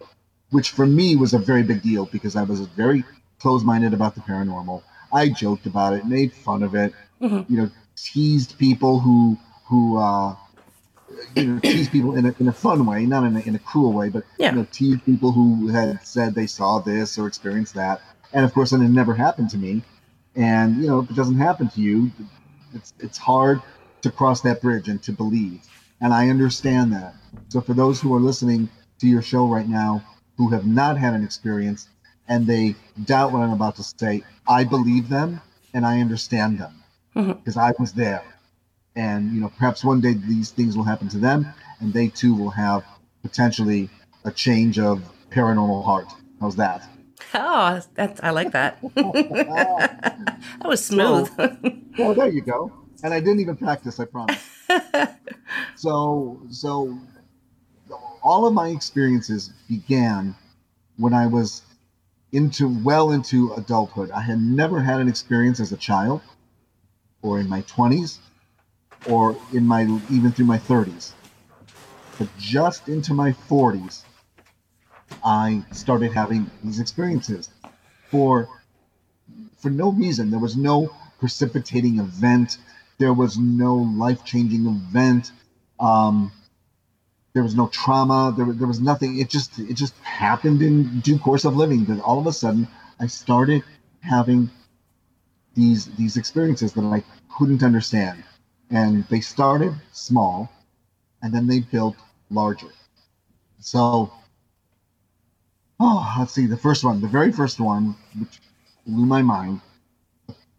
which 0.52 0.70
for 0.72 0.86
me 0.86 1.16
was 1.16 1.34
a 1.34 1.40
very 1.40 1.64
big 1.64 1.82
deal 1.82 2.06
because 2.06 2.36
I 2.36 2.44
was 2.44 2.60
very 2.62 3.04
closed 3.40 3.66
minded 3.66 3.94
about 3.94 4.16
the 4.16 4.22
paranormal. 4.22 4.82
I 5.14 5.30
joked 5.30 5.66
about 5.66 5.94
it, 5.94 6.06
made 6.06 6.34
fun 6.34 6.64
of 6.64 6.76
it, 6.76 6.94
Mhm. 7.22 7.50
you 7.50 7.58
know, 7.58 7.70
teased 7.96 8.58
people 8.58 9.00
who 9.00 9.38
who 9.70 9.98
uh, 9.98 10.36
you 11.36 11.46
know 11.46 11.60
teased 11.60 11.92
people 11.92 12.16
in 12.16 12.26
a, 12.26 12.36
in 12.40 12.48
a 12.48 12.54
fun 12.54 12.86
way, 12.86 13.06
not 13.06 13.24
in 13.24 13.36
a, 13.38 13.40
in 13.42 13.56
a 13.56 13.60
cruel 13.60 13.94
way, 13.94 14.10
but 14.10 14.24
Yeah. 14.38 14.52
you 14.52 14.58
know, 14.58 14.68
teased 14.72 15.04
people 15.06 15.32
who 15.32 15.68
had 15.70 16.06
said 16.06 16.36
they 16.36 16.48
saw 16.48 16.80
this 16.80 17.18
or 17.18 17.28
experienced 17.28 17.74
that, 17.76 18.02
and 18.34 18.44
of 18.46 18.54
course, 18.54 18.72
then 18.72 18.82
it 18.82 18.90
never 18.90 19.14
happened 19.14 19.50
to 19.52 19.58
me. 19.58 19.82
And 20.36 20.78
you 20.82 20.88
know, 20.88 21.00
if 21.00 21.10
it 21.10 21.16
doesn't 21.16 21.38
happen 21.38 21.70
to 21.70 21.82
you, 21.82 22.12
it's 22.74 22.94
it's 23.00 23.18
hard 23.18 23.62
to 24.02 24.12
cross 24.12 24.42
that 24.42 24.62
bridge 24.62 24.88
and 24.90 25.02
to 25.04 25.12
believe, 25.12 25.62
and 26.02 26.14
I 26.14 26.30
understand 26.30 26.94
that. 26.94 27.16
So 27.50 27.62
for 27.62 27.74
those 27.74 28.02
who 28.02 28.14
are 28.16 28.20
listening 28.20 28.70
to 29.00 29.08
your 29.08 29.22
show 29.22 29.48
right 29.48 29.68
now 29.68 30.04
who 30.38 30.50
have 30.50 30.66
not 30.66 30.98
had 30.98 31.14
an 31.14 31.24
experience 31.24 31.88
and 32.28 32.46
they 32.46 32.76
doubt 33.06 33.32
what 33.32 33.42
I'm 33.42 33.52
about 33.52 33.76
to 33.78 33.84
say, 33.84 34.24
I 34.48 34.64
believe 34.64 35.10
them 35.10 35.42
and 35.74 35.86
I 35.86 36.00
understand 36.02 36.60
them 36.60 36.84
mm-hmm. 37.16 37.34
because 37.34 37.58
I 37.58 37.74
was 37.80 37.94
there. 37.94 38.24
And 38.96 39.34
you 39.34 39.42
know, 39.42 39.50
perhaps 39.50 39.84
one 39.84 40.02
day 40.02 40.14
these 40.14 40.52
things 40.52 40.78
will 40.78 40.86
happen 40.86 41.10
to 41.10 41.18
them, 41.18 41.46
and 41.82 41.94
they 41.94 42.08
too 42.08 42.34
will 42.34 42.50
have 42.52 42.86
potentially 43.24 43.90
a 44.24 44.32
change 44.32 44.80
of 44.80 45.04
paranormal 45.32 45.84
heart. 45.84 46.08
How's 46.40 46.56
that? 46.56 46.88
Oh, 47.34 47.82
that's, 47.96 48.22
I 48.24 48.30
like 48.30 48.52
that. 48.54 48.80
that 48.96 50.40
was 50.64 50.86
smooth. 50.86 51.30
Well, 51.98 52.14
there 52.14 52.30
you 52.30 52.42
go. 52.42 52.72
And 53.04 53.14
I 53.14 53.20
didn't 53.20 53.40
even 53.40 53.58
practice, 53.58 54.00
I 54.00 54.06
promise. 54.06 54.44
so, 55.76 56.42
so 56.50 56.98
all 58.24 58.46
of 58.46 58.54
my 58.54 58.70
experiences 58.70 59.52
began 59.68 60.36
when 60.98 61.14
I 61.14 61.28
was 61.28 61.62
into 62.32 62.68
well 62.84 63.12
into 63.12 63.54
adulthood. 63.54 64.12
I 64.12 64.22
had 64.22 64.40
never 64.40 64.82
had 64.82 65.00
an 65.00 65.08
experience 65.08 65.60
as 65.60 65.72
a 65.72 65.78
child, 65.78 66.22
or 67.22 67.40
in 67.40 67.48
my 67.48 67.62
twenties, 67.62 68.20
or 69.08 69.38
in 69.54 69.66
my 69.66 69.84
even 70.10 70.32
through 70.32 70.46
my 70.46 70.58
thirties. 70.58 71.14
But 72.18 72.30
just 72.38 72.88
into 72.88 73.14
my 73.14 73.34
forties, 73.34 74.04
I 75.24 75.64
started 75.72 76.14
having 76.14 76.50
these 76.64 76.80
experiences. 76.80 77.50
For 78.10 78.48
for 79.66 79.72
no 79.72 79.92
reason. 79.92 80.30
There 80.30 80.40
was 80.40 80.56
no 80.56 80.92
precipitating 81.20 82.00
event. 82.00 82.60
There 82.98 83.14
was 83.14 83.38
no 83.38 83.76
life 83.76 84.24
changing 84.24 84.66
event. 84.68 85.32
Um, 85.80 86.32
there 87.34 87.44
was 87.44 87.56
no 87.56 87.68
trauma. 87.68 88.34
There, 88.36 88.52
there 88.54 88.68
was 88.68 88.80
nothing. 88.80 89.20
It 89.20 89.30
just 89.30 89.60
it 89.60 89.74
just 89.74 89.98
happened 90.00 90.62
in 90.62 91.02
due 91.02 91.20
course 91.20 91.44
of 91.44 91.56
living. 91.58 91.86
That 91.86 92.00
all 92.02 92.20
of 92.20 92.28
a 92.28 92.34
sudden 92.34 92.68
I 93.00 93.08
started 93.08 93.64
having 94.02 94.50
these 95.54 95.88
these 95.98 96.18
experiences 96.18 96.74
that 96.74 96.86
I 96.86 97.04
couldn't 97.38 97.64
understand, 97.64 98.24
and 98.70 99.06
they 99.10 99.20
started 99.20 99.74
small, 99.92 100.50
and 101.22 101.34
then 101.34 101.48
they 101.48 101.60
built 101.60 101.98
larger. 102.30 102.72
So, 103.60 104.14
oh, 105.80 106.16
let's 106.20 106.34
see. 106.34 106.46
The 106.46 106.58
first 106.58 106.84
one, 106.86 107.02
the 107.02 107.08
very 107.08 107.32
first 107.34 107.60
one, 107.60 107.96
which 108.18 108.40
blew 108.88 109.06
my 109.06 109.22
mind, 109.22 109.60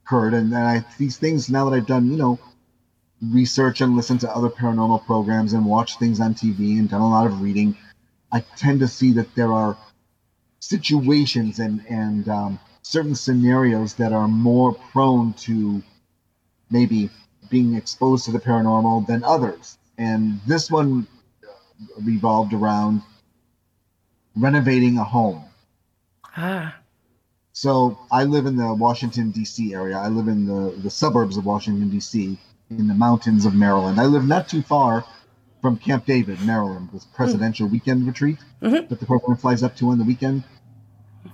occurred, 0.06 0.34
and 0.34 0.52
then 0.52 0.62
I 0.62 0.84
these 0.98 1.16
things 1.18 1.50
now 1.50 1.68
that 1.68 1.76
I've 1.76 1.86
done, 1.86 2.10
you 2.10 2.16
know, 2.16 2.38
research 3.22 3.80
and 3.80 3.96
listen 3.96 4.18
to 4.18 4.34
other 4.34 4.48
paranormal 4.48 5.04
programs 5.04 5.52
and 5.52 5.64
watch 5.66 5.98
things 5.98 6.20
on 6.20 6.34
TV 6.34 6.78
and 6.78 6.88
done 6.88 7.00
a 7.00 7.08
lot 7.08 7.26
of 7.26 7.40
reading, 7.40 7.76
I 8.30 8.40
tend 8.56 8.80
to 8.80 8.88
see 8.88 9.12
that 9.12 9.34
there 9.34 9.52
are 9.52 9.76
situations 10.60 11.58
and 11.58 11.84
and 11.88 12.28
um, 12.28 12.60
certain 12.82 13.14
scenarios 13.14 13.94
that 13.94 14.12
are 14.12 14.28
more 14.28 14.74
prone 14.74 15.32
to 15.32 15.82
maybe 16.70 17.10
being 17.50 17.74
exposed 17.74 18.24
to 18.24 18.32
the 18.32 18.40
paranormal 18.40 19.06
than 19.06 19.24
others. 19.24 19.78
And 19.98 20.40
this 20.46 20.70
one 20.70 21.06
revolved 22.00 22.52
around 22.52 23.02
renovating 24.36 24.98
a 24.98 25.04
home. 25.04 25.44
Ah. 26.36 26.76
So 27.56 27.96
I 28.12 28.24
live 28.24 28.44
in 28.44 28.56
the 28.56 28.74
Washington 28.74 29.30
D.C. 29.30 29.72
area. 29.72 29.96
I 29.96 30.08
live 30.08 30.28
in 30.28 30.44
the 30.44 30.72
the 30.82 30.90
suburbs 30.90 31.38
of 31.38 31.46
Washington 31.46 31.88
D.C. 31.88 32.36
in 32.68 32.86
the 32.86 32.92
mountains 32.92 33.46
of 33.46 33.54
Maryland. 33.54 33.98
I 33.98 34.04
live 34.04 34.26
not 34.26 34.46
too 34.46 34.60
far 34.60 35.06
from 35.62 35.78
Camp 35.78 36.04
David, 36.04 36.38
Maryland, 36.42 36.90
this 36.92 37.06
presidential 37.06 37.66
weekend 37.66 38.06
retreat 38.06 38.36
Mhm. 38.60 38.90
that 38.90 39.00
the 39.00 39.06
program 39.06 39.38
flies 39.38 39.62
up 39.62 39.74
to 39.76 39.88
on 39.88 39.96
the 39.96 40.04
weekend. 40.04 40.44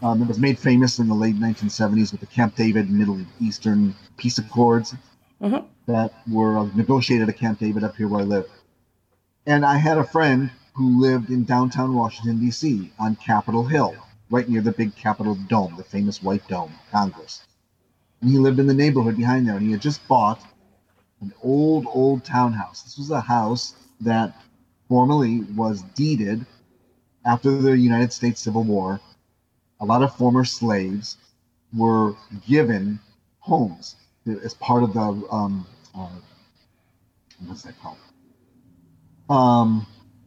Um, 0.01 0.23
it 0.23 0.29
was 0.29 0.39
made 0.39 0.61
famous 0.61 1.01
in 1.01 1.09
the 1.09 1.15
late 1.15 1.35
1970s 1.35 2.13
with 2.13 2.21
the 2.21 2.27
Camp 2.29 2.55
David 2.55 2.89
Middle 2.89 3.19
Eastern 3.41 3.93
peace 4.17 4.39
accords 4.39 4.95
Mhm. 5.41 5.65
that 5.87 6.13
were 6.31 6.71
negotiated 6.77 7.31
at 7.31 7.37
Camp 7.37 7.59
David 7.59 7.83
up 7.83 7.97
here 7.97 8.07
where 8.07 8.21
I 8.21 8.25
live. 8.25 8.47
And 9.45 9.67
I 9.67 9.77
had 9.77 9.99
a 9.99 10.05
friend 10.05 10.53
who 10.75 11.01
lived 11.01 11.31
in 11.31 11.43
downtown 11.43 11.95
Washington, 11.95 12.39
D.C. 12.39 12.93
on 12.97 13.17
Capitol 13.17 13.65
Hill, 13.65 13.97
right 14.33 14.49
near 14.49 14.63
the 14.63 14.73
big 14.73 14.97
Capitol 14.97 15.35
Dome, 15.49 15.75
the 15.77 15.85
famous 15.85 16.23
white 16.23 16.47
dome, 16.49 16.73
Congress. 16.91 17.45
And 18.23 18.31
he 18.31 18.39
lived 18.39 18.59
in 18.59 18.67
the 18.67 18.75
neighborhood 18.75 19.17
behind 19.17 19.47
there, 19.47 19.57
and 19.57 19.67
he 19.67 19.73
had 19.73 19.83
just 19.83 20.07
bought 20.09 20.41
an 21.21 21.33
old, 21.43 21.87
old 21.87 22.25
townhouse. 22.25 22.83
This 22.83 22.97
was 22.97 23.11
a 23.11 23.21
house 23.21 23.75
that 24.01 24.35
formerly 24.89 25.41
was 25.55 25.83
deeded 25.95 26.47
after 27.27 27.57
the 27.59 27.77
United 27.77 28.11
States 28.13 28.41
Civil 28.41 28.65
War. 28.65 28.99
A 29.81 29.85
lot 29.85 30.03
of 30.03 30.17
former 30.17 30.45
slaves 30.45 31.19
were 31.75 32.15
given 32.49 32.99
homes 33.41 33.97
as 34.27 34.55
part 34.55 34.83
of 34.83 34.95
the 34.95 35.27
um, 35.31 35.67
uh, 35.95 36.09
what's 37.47 37.63
that 37.63 37.75
called? 37.83 37.99
Um, 39.29 39.87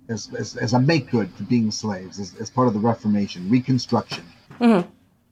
as, 0.10 0.30
as, 0.38 0.56
as 0.56 0.74
a 0.74 0.80
make 0.80 1.10
good 1.12 1.32
for 1.34 1.44
being 1.44 1.72
slaves, 1.72 2.20
as, 2.20 2.36
as 2.40 2.50
part 2.50 2.68
of 2.68 2.74
the 2.74 2.80
Reformation, 2.80 3.50
Reconstruction. 3.50 4.24
Mhm. 4.60 4.88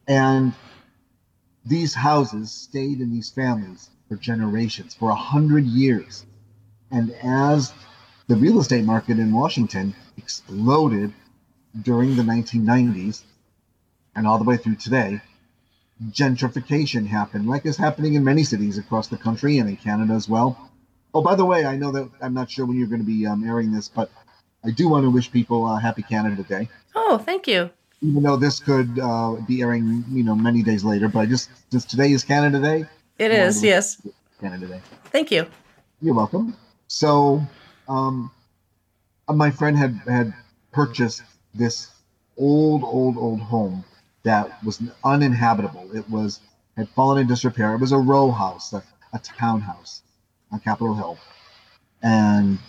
And 0.07 0.53
these 1.65 1.93
houses 1.93 2.51
stayed 2.51 2.99
in 2.99 3.11
these 3.11 3.29
families 3.29 3.89
for 4.09 4.15
generations, 4.17 4.93
for 4.93 5.09
a 5.09 5.15
hundred 5.15 5.65
years. 5.65 6.25
And 6.91 7.11
as 7.23 7.73
the 8.27 8.35
real 8.35 8.59
estate 8.59 8.85
market 8.85 9.19
in 9.19 9.33
Washington 9.33 9.95
exploded 10.17 11.13
during 11.81 12.15
the 12.15 12.23
1990s 12.23 13.23
and 14.15 14.27
all 14.27 14.37
the 14.37 14.43
way 14.43 14.57
through 14.57 14.75
today, 14.75 15.21
gentrification 16.09 17.07
happened, 17.07 17.47
like 17.47 17.65
is 17.65 17.77
happening 17.77 18.15
in 18.15 18.23
many 18.23 18.43
cities 18.43 18.77
across 18.77 19.07
the 19.07 19.17
country 19.17 19.57
and 19.59 19.69
in 19.69 19.77
Canada 19.77 20.13
as 20.13 20.27
well. 20.27 20.69
Oh, 21.13 21.21
by 21.21 21.35
the 21.35 21.45
way, 21.45 21.65
I 21.65 21.75
know 21.77 21.91
that 21.91 22.09
I'm 22.21 22.33
not 22.33 22.49
sure 22.49 22.65
when 22.65 22.77
you're 22.77 22.87
going 22.87 23.01
to 23.01 23.05
be 23.07 23.25
um, 23.25 23.43
airing 23.47 23.71
this, 23.71 23.87
but 23.87 24.11
I 24.65 24.71
do 24.71 24.87
want 24.87 25.03
to 25.03 25.09
wish 25.09 25.31
people 25.31 25.65
uh, 25.65 25.77
Happy 25.77 26.03
Canada 26.03 26.43
Day. 26.43 26.69
Oh, 26.95 27.17
thank 27.17 27.47
you. 27.47 27.69
Even 28.01 28.23
though 28.23 28.37
this 28.37 28.59
could 28.59 28.99
uh, 28.99 29.35
be 29.47 29.61
airing, 29.61 30.03
you 30.09 30.23
know, 30.23 30.35
many 30.35 30.63
days 30.63 30.83
later, 30.83 31.07
but 31.07 31.19
I 31.19 31.25
just 31.25 31.49
just 31.71 31.89
today 31.89 32.11
is 32.11 32.23
Canada 32.23 32.59
Day. 32.59 32.85
It 33.17 33.31
is, 33.31 33.63
yes. 33.63 34.01
Canada 34.41 34.67
Day. 34.67 34.81
Thank 35.05 35.31
you. 35.31 35.45
You're 36.01 36.15
welcome. 36.15 36.55
So, 36.87 37.41
um, 37.87 38.31
my 39.29 39.51
friend 39.51 39.77
had 39.77 39.99
had 40.07 40.33
purchased 40.71 41.23
this 41.53 41.91
old, 42.37 42.83
old, 42.83 43.17
old 43.17 43.39
home 43.39 43.85
that 44.23 44.63
was 44.63 44.81
uninhabitable. 45.03 45.95
It 45.95 46.09
was 46.09 46.39
had 46.75 46.89
fallen 46.89 47.19
in 47.19 47.27
disrepair. 47.27 47.73
It 47.73 47.79
was 47.79 47.91
a 47.91 47.97
row 47.97 48.31
house, 48.31 48.73
a, 48.73 48.83
a 49.13 49.19
townhouse 49.19 50.01
on 50.51 50.59
Capitol 50.59 50.95
Hill, 50.95 51.17
and 52.01 52.59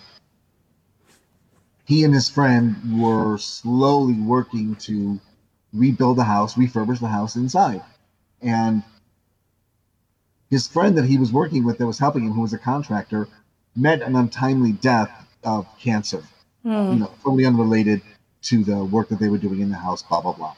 he 1.84 2.04
and 2.04 2.14
his 2.14 2.28
friend 2.28 2.76
were 3.00 3.38
slowly 3.38 4.14
working 4.14 4.76
to 4.76 5.20
rebuild 5.72 6.16
the 6.18 6.24
house, 6.24 6.54
refurbish 6.54 7.00
the 7.00 7.08
house 7.08 7.36
inside, 7.36 7.82
and 8.42 8.82
his 10.50 10.66
friend 10.68 10.96
that 10.98 11.06
he 11.06 11.18
was 11.18 11.32
working 11.32 11.64
with 11.64 11.78
that 11.78 11.86
was 11.86 11.98
helping 11.98 12.24
him, 12.24 12.32
who 12.32 12.42
was 12.42 12.52
a 12.52 12.58
contractor, 12.58 13.28
met 13.76 14.02
an 14.02 14.16
untimely 14.16 14.72
death 14.72 15.10
of 15.44 15.66
cancer, 15.78 16.22
you 16.88 16.98
Hmm. 16.98 17.00
know, 17.00 17.10
totally 17.24 17.46
unrelated 17.46 18.02
to 18.42 18.64
the 18.64 18.84
work 18.84 19.08
that 19.08 19.18
they 19.18 19.28
were 19.28 19.38
doing 19.38 19.60
in 19.60 19.70
the 19.70 19.76
house, 19.76 20.02
blah, 20.02 20.20
blah, 20.20 20.32
blah. 20.32 20.54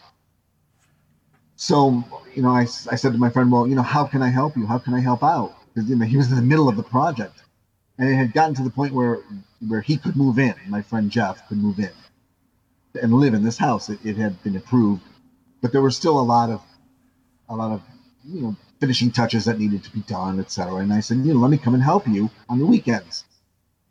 So, 1.57 2.05
you 2.35 2.43
know, 2.43 2.51
I, 2.51 2.63
I 2.63 2.97
said 2.97 3.13
to 3.13 3.19
my 3.19 3.31
friend, 3.31 3.53
well, 3.53 3.67
you 3.67 3.77
know, 3.77 3.83
how 3.83 4.05
can 4.05 4.23
I 4.23 4.29
help 4.29 4.57
you? 4.57 4.67
How 4.67 4.79
can 4.79 4.95
I 4.95 5.01
help 5.01 5.23
out? 5.25 5.55
Because, 5.75 5.91
you 5.91 5.97
know, 5.97 6.07
he 6.07 6.17
was 6.19 6.31
in 6.31 6.37
the 6.37 6.43
middle 6.43 6.69
of 6.69 6.77
the 6.77 6.85
project. 6.85 7.43
And 7.99 8.09
it 8.09 8.15
had 8.15 8.33
gotten 8.33 8.55
to 8.57 8.63
the 8.63 8.71
point 8.71 8.93
where 8.93 9.21
where 9.67 9.81
he 9.81 9.97
could 9.97 10.17
move 10.17 10.39
in. 10.39 10.55
My 10.69 10.83
friend 10.83 11.11
Jeff 11.11 11.47
could 11.49 11.59
move 11.59 11.79
in 11.79 11.91
and 13.01 13.15
live 13.15 13.35
in 13.35 13.43
this 13.43 13.59
house. 13.59 13.89
It, 13.89 13.99
it 14.05 14.17
had 14.17 14.43
been 14.43 14.57
approved, 14.57 15.03
but 15.63 15.73
there 15.73 15.83
were 15.83 15.91
still 15.91 16.19
a 16.19 16.23
lot 16.23 16.51
of 16.51 16.63
a 17.49 17.57
lot 17.57 17.73
of 17.73 17.83
you 18.25 18.43
know 18.43 18.57
finishing 18.81 19.11
touches 19.11 19.47
that 19.47 19.59
needed 19.59 19.83
to 19.85 19.91
be 19.91 20.01
done, 20.01 20.41
etc. 20.41 20.77
And 20.77 20.93
I 20.93 21.01
said, 21.01 21.19
you 21.19 21.33
know, 21.35 21.41
let 21.41 21.51
me 21.51 21.59
come 21.59 21.75
and 21.75 21.83
help 21.83 22.07
you 22.07 22.31
on 22.49 22.59
the 22.59 22.67
weekends. 22.67 23.25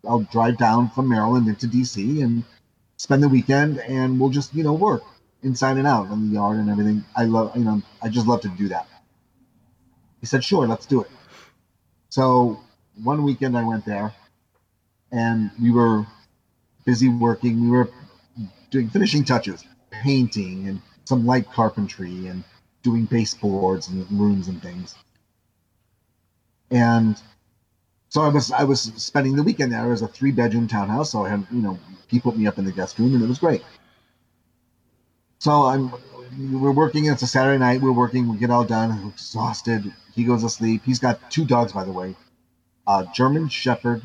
I'll 0.06 0.20
drive 0.20 0.56
down 0.56 0.90
from 0.90 1.08
Maryland 1.08 1.48
into 1.48 1.66
DC 1.66 2.22
and 2.22 2.44
spend 2.96 3.22
the 3.22 3.28
weekend, 3.28 3.80
and 3.80 4.20
we'll 4.20 4.30
just 4.30 4.54
you 4.54 4.62
know 4.62 4.74
work 4.74 5.02
inside 5.42 5.76
and 5.76 5.86
out 5.86 6.10
in 6.10 6.28
the 6.28 6.34
yard 6.34 6.58
and 6.58 6.70
everything. 6.70 7.04
I 7.16 7.24
love 7.24 7.56
you 7.56 7.64
know 7.64 7.82
I 8.00 8.08
just 8.08 8.26
love 8.26 8.42
to 8.42 8.48
do 8.48 8.68
that. 8.68 8.86
He 10.20 10.26
said, 10.26 10.42
sure, 10.42 10.66
let's 10.66 10.86
do 10.86 11.02
it. 11.02 11.10
So 12.08 12.60
one 13.02 13.22
weekend 13.22 13.56
I 13.56 13.64
went 13.64 13.84
there, 13.84 14.12
and 15.12 15.50
we 15.60 15.70
were 15.70 16.06
busy 16.84 17.08
working. 17.08 17.60
We 17.62 17.70
were 17.70 17.88
doing 18.70 18.88
finishing 18.88 19.24
touches, 19.24 19.64
painting, 19.90 20.68
and 20.68 20.80
some 21.04 21.26
light 21.26 21.50
carpentry, 21.52 22.26
and 22.28 22.44
doing 22.82 23.04
baseboards 23.04 23.88
and 23.88 24.10
rooms 24.12 24.48
and 24.48 24.62
things. 24.62 24.94
And 26.70 27.20
so 28.08 28.22
I 28.22 28.28
was 28.28 28.50
I 28.52 28.64
was 28.64 28.82
spending 28.96 29.36
the 29.36 29.42
weekend 29.42 29.72
there. 29.72 29.86
It 29.86 29.90
was 29.90 30.02
a 30.02 30.08
three 30.08 30.32
bedroom 30.32 30.68
townhouse, 30.68 31.10
so 31.10 31.24
I 31.24 31.30
had 31.30 31.46
you 31.50 31.60
know 31.62 31.78
he 32.08 32.20
put 32.20 32.36
me 32.36 32.46
up 32.46 32.58
in 32.58 32.64
the 32.64 32.72
guest 32.72 32.98
room, 32.98 33.14
and 33.14 33.22
it 33.22 33.28
was 33.28 33.38
great. 33.38 33.62
So 35.38 35.64
I'm 35.64 35.92
we're 36.60 36.72
working. 36.72 37.06
It's 37.06 37.22
a 37.22 37.26
Saturday 37.26 37.58
night. 37.58 37.80
We're 37.80 37.92
working. 37.92 38.28
We 38.28 38.36
get 38.38 38.50
all 38.50 38.64
done. 38.64 39.06
Exhausted. 39.08 39.92
He 40.14 40.24
goes 40.24 40.42
to 40.42 40.48
sleep. 40.48 40.82
He's 40.84 40.98
got 40.98 41.18
two 41.30 41.44
dogs, 41.44 41.72
by 41.72 41.84
the 41.84 41.92
way, 41.92 42.16
a 42.86 43.06
German 43.14 43.48
Shepherd 43.48 44.02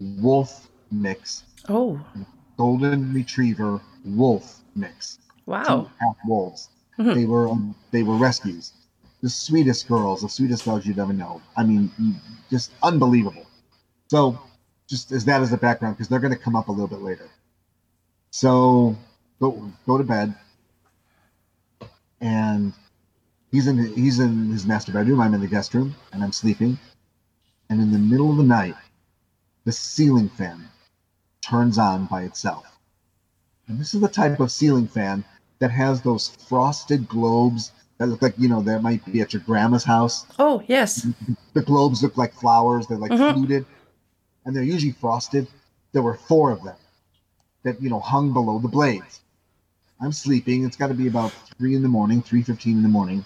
Wolf 0.00 0.68
mix, 0.90 1.44
Oh, 1.68 2.00
Golden 2.56 3.12
Retriever 3.12 3.80
Wolf 4.04 4.62
mix 4.74 5.18
wow. 5.46 5.90
half 6.00 6.16
wolves. 6.26 6.68
Mhm. 6.98 7.14
They 7.14 7.24
were 7.26 7.48
um, 7.48 7.74
they 7.90 8.02
were 8.02 8.16
rescues. 8.16 8.72
The 9.22 9.28
sweetest 9.30 9.88
girls, 9.88 10.22
the 10.22 10.28
sweetest 10.28 10.64
dogs 10.64 10.86
you'd 10.86 10.98
ever 10.98 11.12
know. 11.12 11.40
I 11.56 11.64
mean, 11.64 11.90
just 12.50 12.72
unbelievable. 12.82 13.46
So, 14.10 14.38
just 14.88 15.10
as 15.12 15.24
that 15.24 15.40
as 15.42 15.52
a 15.52 15.56
background, 15.56 15.96
because 15.96 16.08
they're 16.08 16.20
going 16.20 16.32
to 16.32 16.38
come 16.38 16.54
up 16.54 16.68
a 16.68 16.72
little 16.72 16.86
bit 16.86 17.00
later. 17.02 17.28
So, 18.30 18.96
go 19.40 19.70
go 19.86 19.98
to 19.98 20.04
bed, 20.04 20.34
and 22.20 22.72
he's 23.50 23.66
in 23.66 23.78
he's 23.94 24.18
in 24.20 24.50
his 24.50 24.66
master 24.66 24.92
bedroom. 24.92 25.20
I'm 25.20 25.34
in 25.34 25.40
the 25.40 25.46
guest 25.46 25.74
room, 25.74 25.94
and 26.12 26.22
I'm 26.22 26.32
sleeping. 26.32 26.78
And 27.68 27.80
in 27.80 27.90
the 27.92 27.98
middle 27.98 28.30
of 28.30 28.36
the 28.36 28.42
night, 28.44 28.76
the 29.64 29.72
ceiling 29.72 30.28
fan 30.28 30.68
turns 31.40 31.78
on 31.78 32.06
by 32.06 32.22
itself. 32.22 32.78
And 33.68 33.80
this 33.80 33.94
is 33.94 34.00
the 34.00 34.08
type 34.08 34.38
of 34.40 34.52
ceiling 34.52 34.86
fan 34.86 35.24
that 35.58 35.70
has 35.70 36.02
those 36.02 36.28
frosted 36.48 37.08
globes 37.08 37.72
that 37.98 38.06
look 38.06 38.22
like 38.22 38.38
you 38.38 38.48
know 38.48 38.62
that 38.62 38.82
might 38.82 39.04
be 39.04 39.20
at 39.20 39.32
your 39.32 39.42
grandma's 39.42 39.84
house. 39.84 40.26
Oh, 40.38 40.62
yes. 40.68 41.06
The 41.54 41.62
globes 41.62 42.02
look 42.02 42.16
like 42.16 42.34
flowers. 42.34 42.86
They're 42.86 42.98
like 42.98 43.10
Mhm. 43.10 43.34
fluted, 43.34 43.66
and 44.44 44.54
they're 44.54 44.62
usually 44.62 44.92
frosted. 44.92 45.48
There 45.92 46.02
were 46.02 46.14
four 46.14 46.50
of 46.52 46.62
them 46.62 46.76
that 47.62 47.80
you 47.80 47.88
know 47.88 48.00
hung 48.00 48.32
below 48.32 48.58
the 48.58 48.68
blades. 48.68 49.22
I'm 49.98 50.12
sleeping. 50.12 50.64
It's 50.64 50.76
got 50.76 50.88
to 50.88 50.94
be 50.94 51.08
about 51.08 51.32
three 51.56 51.74
in 51.74 51.82
the 51.82 51.88
morning, 51.88 52.22
three 52.22 52.42
fifteen 52.42 52.76
in 52.76 52.82
the 52.82 52.88
morning, 52.88 53.24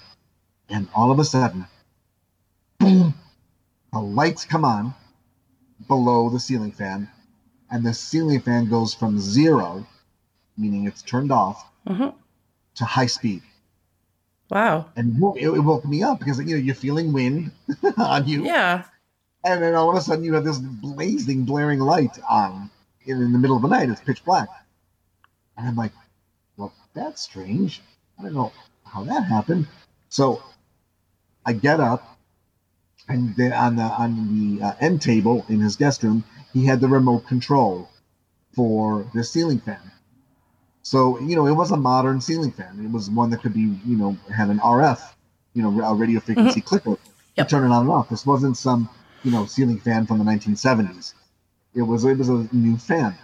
and 0.68 0.88
all 0.94 1.10
of 1.10 1.18
a 1.18 1.24
sudden, 1.24 1.66
boom! 2.78 3.14
The 3.92 4.00
lights 4.00 4.44
come 4.44 4.64
on 4.64 4.94
below 5.88 6.30
the 6.30 6.40
ceiling 6.40 6.72
fan, 6.72 7.08
and 7.70 7.84
the 7.84 7.94
ceiling 7.94 8.40
fan 8.40 8.68
goes 8.68 8.94
from 8.94 9.18
zero, 9.20 9.86
meaning 10.56 10.86
it's 10.86 11.02
turned 11.02 11.32
off, 11.32 11.70
hmm 11.86 12.08
to 12.76 12.84
high 12.84 13.06
speed. 13.06 13.42
Wow. 14.50 14.86
And 14.96 15.22
it 15.36 15.42
it, 15.44 15.50
it 15.50 15.60
woke 15.60 15.84
me 15.84 16.02
up 16.02 16.18
because 16.18 16.38
you 16.38 16.46
know 16.56 16.56
you're 16.56 16.74
feeling 16.74 17.12
wind 17.12 17.50
on 17.96 18.26
you, 18.26 18.44
Yeah. 18.44 18.84
and 19.44 19.62
then 19.62 19.74
all 19.74 19.90
of 19.90 19.96
a 19.96 20.00
sudden 20.00 20.24
you 20.24 20.34
have 20.34 20.44
this 20.44 20.58
blazing, 20.58 21.44
blaring 21.44 21.80
light 21.80 22.18
on 22.28 22.70
in, 23.04 23.20
in 23.20 23.32
the 23.32 23.38
middle 23.38 23.56
of 23.56 23.62
the 23.62 23.68
night. 23.68 23.88
It's 23.88 24.00
pitch 24.00 24.24
black, 24.24 24.48
and 25.56 25.66
I'm 25.68 25.76
like, 25.76 25.92
"Well, 26.56 26.72
that's 26.94 27.22
strange. 27.22 27.82
I 28.18 28.22
don't 28.22 28.34
know 28.34 28.52
how 28.84 29.04
that 29.04 29.24
happened." 29.24 29.66
So 30.08 30.42
I 31.46 31.52
get 31.52 31.80
up, 31.80 32.09
and 33.08 33.34
then 33.36 33.52
on 33.52 33.76
the 33.76 33.82
on 33.82 34.56
the 34.58 34.62
uh, 34.62 34.72
end 34.80 35.02
table 35.02 35.44
in 35.48 35.60
his 35.60 35.76
guest 35.76 36.02
room, 36.02 36.24
he 36.52 36.64
had 36.64 36.80
the 36.80 36.88
remote 36.88 37.26
control 37.26 37.88
for 38.54 39.06
the 39.14 39.24
ceiling 39.24 39.60
fan. 39.60 39.80
So 40.82 41.20
you 41.20 41.36
know, 41.36 41.46
it 41.46 41.52
was 41.52 41.70
a 41.70 41.76
modern 41.76 42.20
ceiling 42.20 42.52
fan. 42.52 42.80
It 42.84 42.90
was 42.90 43.10
one 43.10 43.30
that 43.30 43.42
could 43.42 43.54
be, 43.54 43.76
you 43.86 43.96
know, 43.96 44.16
had 44.34 44.48
an 44.48 44.58
RF, 44.58 45.00
you 45.54 45.62
know, 45.62 45.80
a 45.82 45.94
radio 45.94 46.20
frequency 46.20 46.60
clicker 46.60 46.96
Yep. 47.36 47.46
to 47.46 47.50
turn 47.50 47.64
it 47.64 47.72
on 47.72 47.82
and 47.82 47.90
off. 47.90 48.08
This 48.08 48.26
wasn't 48.26 48.56
some, 48.56 48.88
you 49.22 49.30
know, 49.30 49.46
ceiling 49.46 49.78
fan 49.78 50.04
from 50.06 50.18
the 50.18 50.24
1970s. 50.24 51.14
It 51.74 51.82
was 51.82 52.04
it 52.04 52.18
was 52.18 52.28
a 52.28 52.48
new 52.52 52.76
fan 52.76 53.14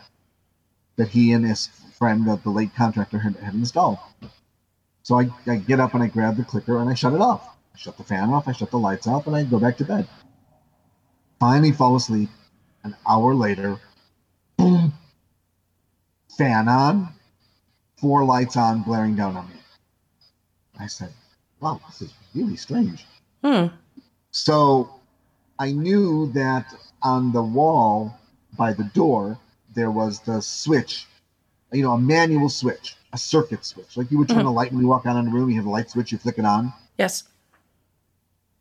that 0.97 1.09
he 1.09 1.33
and 1.33 1.45
his 1.45 1.69
friend, 1.99 2.27
the, 2.27 2.37
the 2.37 2.51
late 2.51 2.75
contractor, 2.75 3.19
had, 3.19 3.37
had 3.37 3.55
installed. 3.55 3.99
So 5.03 5.21
I, 5.21 5.29
I 5.47 5.57
get 5.57 5.81
up 5.81 5.95
and 5.95 6.03
I 6.03 6.09
grab 6.09 6.37
the 6.37 6.45
clicker 6.45 6.79
and 6.79 6.89
I 6.91 6.95
shut 6.95 7.13
it 7.15 7.21
off. 7.21 7.56
I 7.77 7.79
shut 7.79 7.99
the 7.99 8.05
fan 8.05 8.31
off. 8.31 8.49
I 8.49 8.53
shut 8.53 8.71
the 8.71 8.79
lights 8.79 9.07
off, 9.07 9.27
and 9.27 9.37
I 9.37 9.45
go 9.45 9.59
back 9.59 9.77
to 9.79 9.85
bed. 9.85 10.09
Finally, 11.39 11.73
fall 11.73 11.95
asleep. 11.97 12.31
An 12.85 12.97
hour 13.07 13.35
later, 13.35 13.79
boom, 14.57 14.95
fan 16.39 16.69
on, 16.69 17.09
four 17.99 18.25
lights 18.25 18.57
on, 18.57 18.83
blaring 18.83 19.15
down 19.15 19.37
on 19.37 19.47
me. 19.49 19.57
I 20.79 20.87
said, 20.87 21.13
"Wow, 21.61 21.81
this 21.87 22.03
is 22.03 22.15
really 22.35 22.57
strange." 22.57 23.05
Hmm. 23.45 23.67
So 24.31 24.89
I 25.59 25.73
knew 25.73 26.33
that 26.33 26.73
on 27.03 27.33
the 27.33 27.43
wall 27.43 28.17
by 28.57 28.73
the 28.73 28.85
door 28.85 29.39
there 29.75 29.91
was 29.91 30.21
the 30.21 30.41
switch, 30.41 31.07
you 31.73 31.83
know, 31.83 31.93
a 31.93 31.99
manual 31.99 32.49
switch, 32.49 32.97
a 33.13 33.19
circuit 33.19 33.67
switch. 33.67 33.97
Like 33.97 34.11
you 34.11 34.19
would 34.19 34.29
turn 34.29 34.47
a 34.47 34.53
light 34.53 34.73
when 34.73 34.81
you 34.81 34.89
walk 34.89 35.05
out 35.05 35.17
in 35.17 35.27
a 35.27 35.31
room, 35.31 35.51
you 35.51 35.57
have 35.57 35.67
a 35.67 35.71
light 35.71 35.91
switch, 35.91 36.13
you 36.13 36.19
flick 36.19 36.39
it 36.39 36.47
on. 36.47 36.73
Yes. 36.97 37.25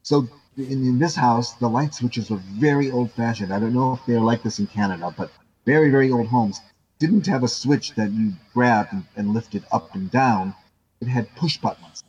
So 0.06 0.30
in, 0.56 0.86
in 0.86 1.00
this 1.00 1.16
house, 1.16 1.54
the 1.56 1.68
light 1.68 1.96
switches 1.96 2.30
were 2.30 2.40
very 2.60 2.92
old 2.92 3.12
fashioned. 3.12 3.52
I 3.52 3.60
don't 3.60 3.74
know 3.74 3.94
if 3.94 4.06
they're 4.06 4.20
like 4.20 4.44
this 4.44 4.60
in 4.60 4.68
Canada, 4.68 5.12
but 5.18 5.32
very, 5.66 5.90
very 5.90 6.12
old 6.12 6.28
homes 6.28 6.62
didn't 7.00 7.26
have 7.26 7.44
a 7.44 7.48
switch 7.48 7.96
that 7.96 8.12
you 8.12 8.34
grabbed 8.54 8.94
and, 8.94 9.04
and 9.16 9.34
lifted 9.34 9.66
up 9.72 9.96
and 9.96 10.12
down. 10.12 10.54
It 11.02 11.08
had 11.08 11.36
push 11.36 11.58
buttons. 11.58 12.04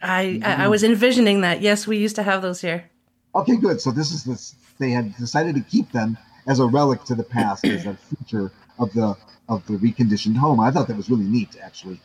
I, 0.00 0.40
I 0.42 0.64
I 0.64 0.68
was 0.68 0.82
envisioning 0.82 1.42
that. 1.42 1.60
Yes, 1.60 1.86
we 1.86 1.98
used 1.98 2.16
to 2.16 2.22
have 2.22 2.40
those 2.40 2.62
here. 2.62 2.90
Okay, 3.34 3.56
good. 3.56 3.82
So 3.82 3.90
this 3.90 4.12
is 4.12 4.24
this. 4.24 4.56
They 4.78 4.90
had 4.90 5.14
decided 5.16 5.54
to 5.56 5.60
keep 5.60 5.92
them 5.92 6.16
as 6.48 6.58
a 6.58 6.66
relic 6.66 7.04
to 7.04 7.14
the 7.14 7.22
past, 7.22 7.66
as 7.66 7.84
a 7.84 7.94
feature 7.94 8.50
of 8.78 8.92
the 8.94 9.14
of 9.50 9.64
the 9.66 9.74
reconditioned 9.74 10.36
home. 10.36 10.58
I 10.58 10.70
thought 10.70 10.88
that 10.88 10.96
was 10.96 11.10
really 11.10 11.26
neat, 11.26 11.56
actually. 11.62 12.00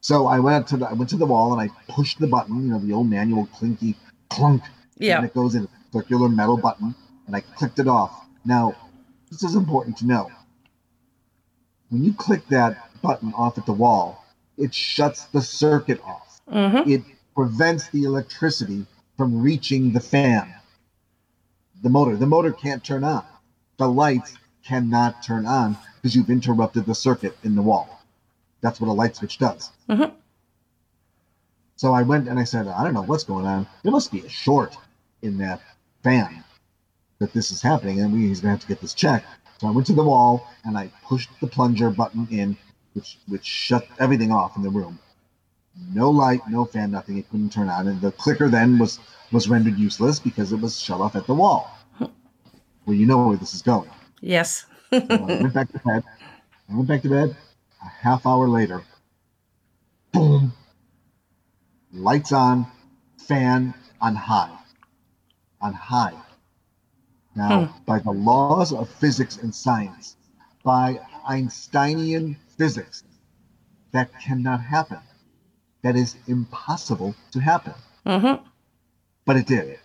So 0.00 0.26
I 0.26 0.40
went 0.40 0.56
up 0.56 0.66
to 0.68 0.78
the 0.78 0.86
I 0.88 0.94
went 0.94 1.10
to 1.10 1.16
the 1.16 1.26
wall 1.26 1.52
and 1.52 1.60
I 1.60 1.92
pushed 1.92 2.18
the 2.18 2.26
button. 2.26 2.64
You 2.64 2.70
know, 2.72 2.78
the 2.80 2.94
old 2.94 3.08
manual 3.08 3.46
clinky 3.46 3.94
clunk. 4.30 4.62
Yeah. 4.98 5.18
And 5.18 5.26
it 5.26 5.34
goes 5.34 5.54
in 5.54 5.64
a 5.64 5.68
circular 5.92 6.28
metal 6.28 6.56
button, 6.56 6.94
and 7.26 7.36
I 7.36 7.40
clicked 7.40 7.78
it 7.78 7.88
off. 7.88 8.26
Now, 8.44 8.74
this 9.30 9.42
is 9.42 9.54
important 9.54 9.96
to 9.98 10.06
know. 10.06 10.30
When 11.90 12.04
you 12.04 12.12
click 12.12 12.46
that 12.48 13.00
button 13.02 13.32
off 13.34 13.58
at 13.58 13.66
the 13.66 13.72
wall, 13.72 14.24
it 14.56 14.74
shuts 14.74 15.24
the 15.26 15.42
circuit 15.42 16.00
off 16.04 16.40
Mm-hmm. 16.50 16.90
it 16.90 17.02
prevents 17.34 17.88
the 17.90 18.04
electricity 18.04 18.86
from 19.18 19.42
reaching 19.42 19.92
the 19.92 20.00
fan. 20.00 20.54
The 21.82 21.90
motor. 21.90 22.16
The 22.16 22.26
motor 22.26 22.52
can't 22.52 22.82
turn 22.82 23.04
on. 23.04 23.22
The 23.76 23.86
lights 23.86 24.32
cannot 24.64 25.22
turn 25.22 25.44
on 25.44 25.76
because 25.96 26.16
you've 26.16 26.30
interrupted 26.30 26.86
the 26.86 26.94
circuit 26.94 27.36
in 27.44 27.54
the 27.54 27.60
wall. 27.60 28.02
That's 28.62 28.80
what 28.80 28.88
a 28.88 28.92
light 28.94 29.14
switch 29.14 29.36
does. 29.36 29.70
Mhm. 29.90 30.10
So 31.76 31.92
I 31.92 32.02
went 32.02 32.28
and 32.28 32.38
I 32.38 32.44
said, 32.44 32.66
I 32.66 32.82
don't 32.82 32.94
know 32.94 33.02
what's 33.02 33.24
going 33.24 33.44
on. 33.46 33.66
There 33.82 33.92
must 33.92 34.10
be 34.10 34.20
a 34.20 34.28
short 34.30 34.74
in 35.22 35.38
that 35.38 35.60
fan 36.02 36.44
that 37.18 37.32
this 37.32 37.50
is 37.50 37.60
happening, 37.60 38.00
and 38.00 38.12
we, 38.12 38.28
he's 38.28 38.40
gonna 38.40 38.52
have 38.52 38.60
to 38.60 38.68
get 38.68 38.80
this 38.80 38.94
checked. 38.94 39.26
So 39.60 39.66
I 39.66 39.70
went 39.70 39.86
to 39.88 39.92
the 39.92 40.04
wall 40.04 40.46
and 40.64 40.78
I 40.78 40.90
pushed 41.04 41.30
the 41.40 41.46
plunger 41.46 41.90
button 41.90 42.28
in, 42.30 42.56
which 42.94 43.18
which 43.26 43.44
shut 43.44 43.86
everything 43.98 44.32
off 44.32 44.56
in 44.56 44.62
the 44.62 44.70
room 44.70 44.98
no 45.92 46.10
light, 46.10 46.40
no 46.48 46.64
fan, 46.64 46.90
nothing. 46.90 47.18
It 47.18 47.30
couldn't 47.30 47.52
turn 47.52 47.68
on, 47.68 47.88
and 47.88 48.00
the 48.00 48.12
clicker 48.12 48.48
then 48.48 48.78
was 48.78 48.98
was 49.32 49.48
rendered 49.48 49.78
useless 49.78 50.18
because 50.18 50.52
it 50.52 50.60
was 50.60 50.80
shut 50.80 51.00
off 51.00 51.16
at 51.16 51.26
the 51.26 51.34
wall. 51.34 51.70
Well, 52.00 52.96
you 52.96 53.06
know 53.06 53.28
where 53.28 53.36
this 53.36 53.54
is 53.54 53.62
going. 53.62 53.90
Yes. 54.20 54.64
So 54.90 55.04
I 55.10 55.18
went 55.18 55.52
back 55.52 55.70
to 55.72 55.78
bed. 55.80 56.02
I 56.70 56.74
went 56.74 56.88
back 56.88 57.02
to 57.02 57.10
bed. 57.10 57.36
A 57.82 57.88
half 57.88 58.26
hour 58.26 58.48
later, 58.48 58.82
boom, 60.12 60.52
lights 61.92 62.32
on, 62.32 62.66
fan 63.18 63.72
on 64.00 64.16
high, 64.16 64.50
on 65.60 65.72
high. 65.72 66.14
Now, 67.34 67.72
by 67.86 68.00
the 68.00 68.10
laws 68.10 68.72
of 68.72 68.88
physics 68.88 69.36
and 69.36 69.54
science, 69.54 70.16
by 70.64 70.98
Einsteinian 71.28 72.36
physics, 72.56 73.04
that 73.92 74.10
cannot 74.20 74.60
happen. 74.60 74.98
That 75.82 75.94
is 75.96 76.16
impossible 76.26 77.14
to 77.30 77.40
happen. 77.40 77.74
Mm-hmm. 78.04 78.44
But 79.24 79.36
it 79.36 79.46
did, 79.46 79.78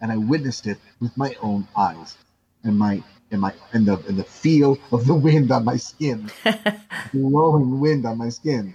and 0.00 0.10
I 0.10 0.16
witnessed 0.16 0.66
it 0.66 0.78
with 1.00 1.16
my 1.16 1.36
own 1.42 1.68
eyes, 1.76 2.16
and 2.64 2.78
my 2.78 3.02
and 3.30 3.40
my 3.40 3.52
and 3.72 3.86
the 3.86 3.98
and 4.08 4.16
the 4.16 4.24
feel 4.24 4.78
of 4.90 5.06
the 5.06 5.14
wind 5.14 5.50
on 5.50 5.64
my 5.64 5.76
skin, 5.76 6.30
blowing 7.12 7.80
wind 7.80 8.06
on 8.06 8.16
my 8.16 8.28
skin. 8.28 8.74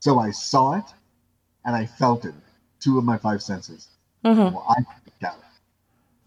So 0.00 0.18
I 0.18 0.32
saw 0.32 0.78
it, 0.78 0.84
and 1.64 1.76
I 1.76 1.86
felt 1.86 2.24
it. 2.24 2.34
Two 2.80 2.98
of 2.98 3.04
my 3.04 3.16
five 3.16 3.42
senses. 3.42 3.88
Mm-hmm. 4.24 4.54
Well, 4.54 4.66
I. 4.68 4.82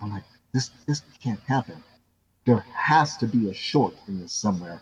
I'm 0.05 0.11
like, 0.13 0.23
this 0.53 0.69
this 0.85 1.01
can't 1.19 1.39
happen. 1.47 1.83
There 2.45 2.63
has 2.73 3.17
to 3.17 3.27
be 3.27 3.49
a 3.49 3.53
short 3.53 3.95
in 4.07 4.19
this 4.21 4.31
somewhere, 4.33 4.81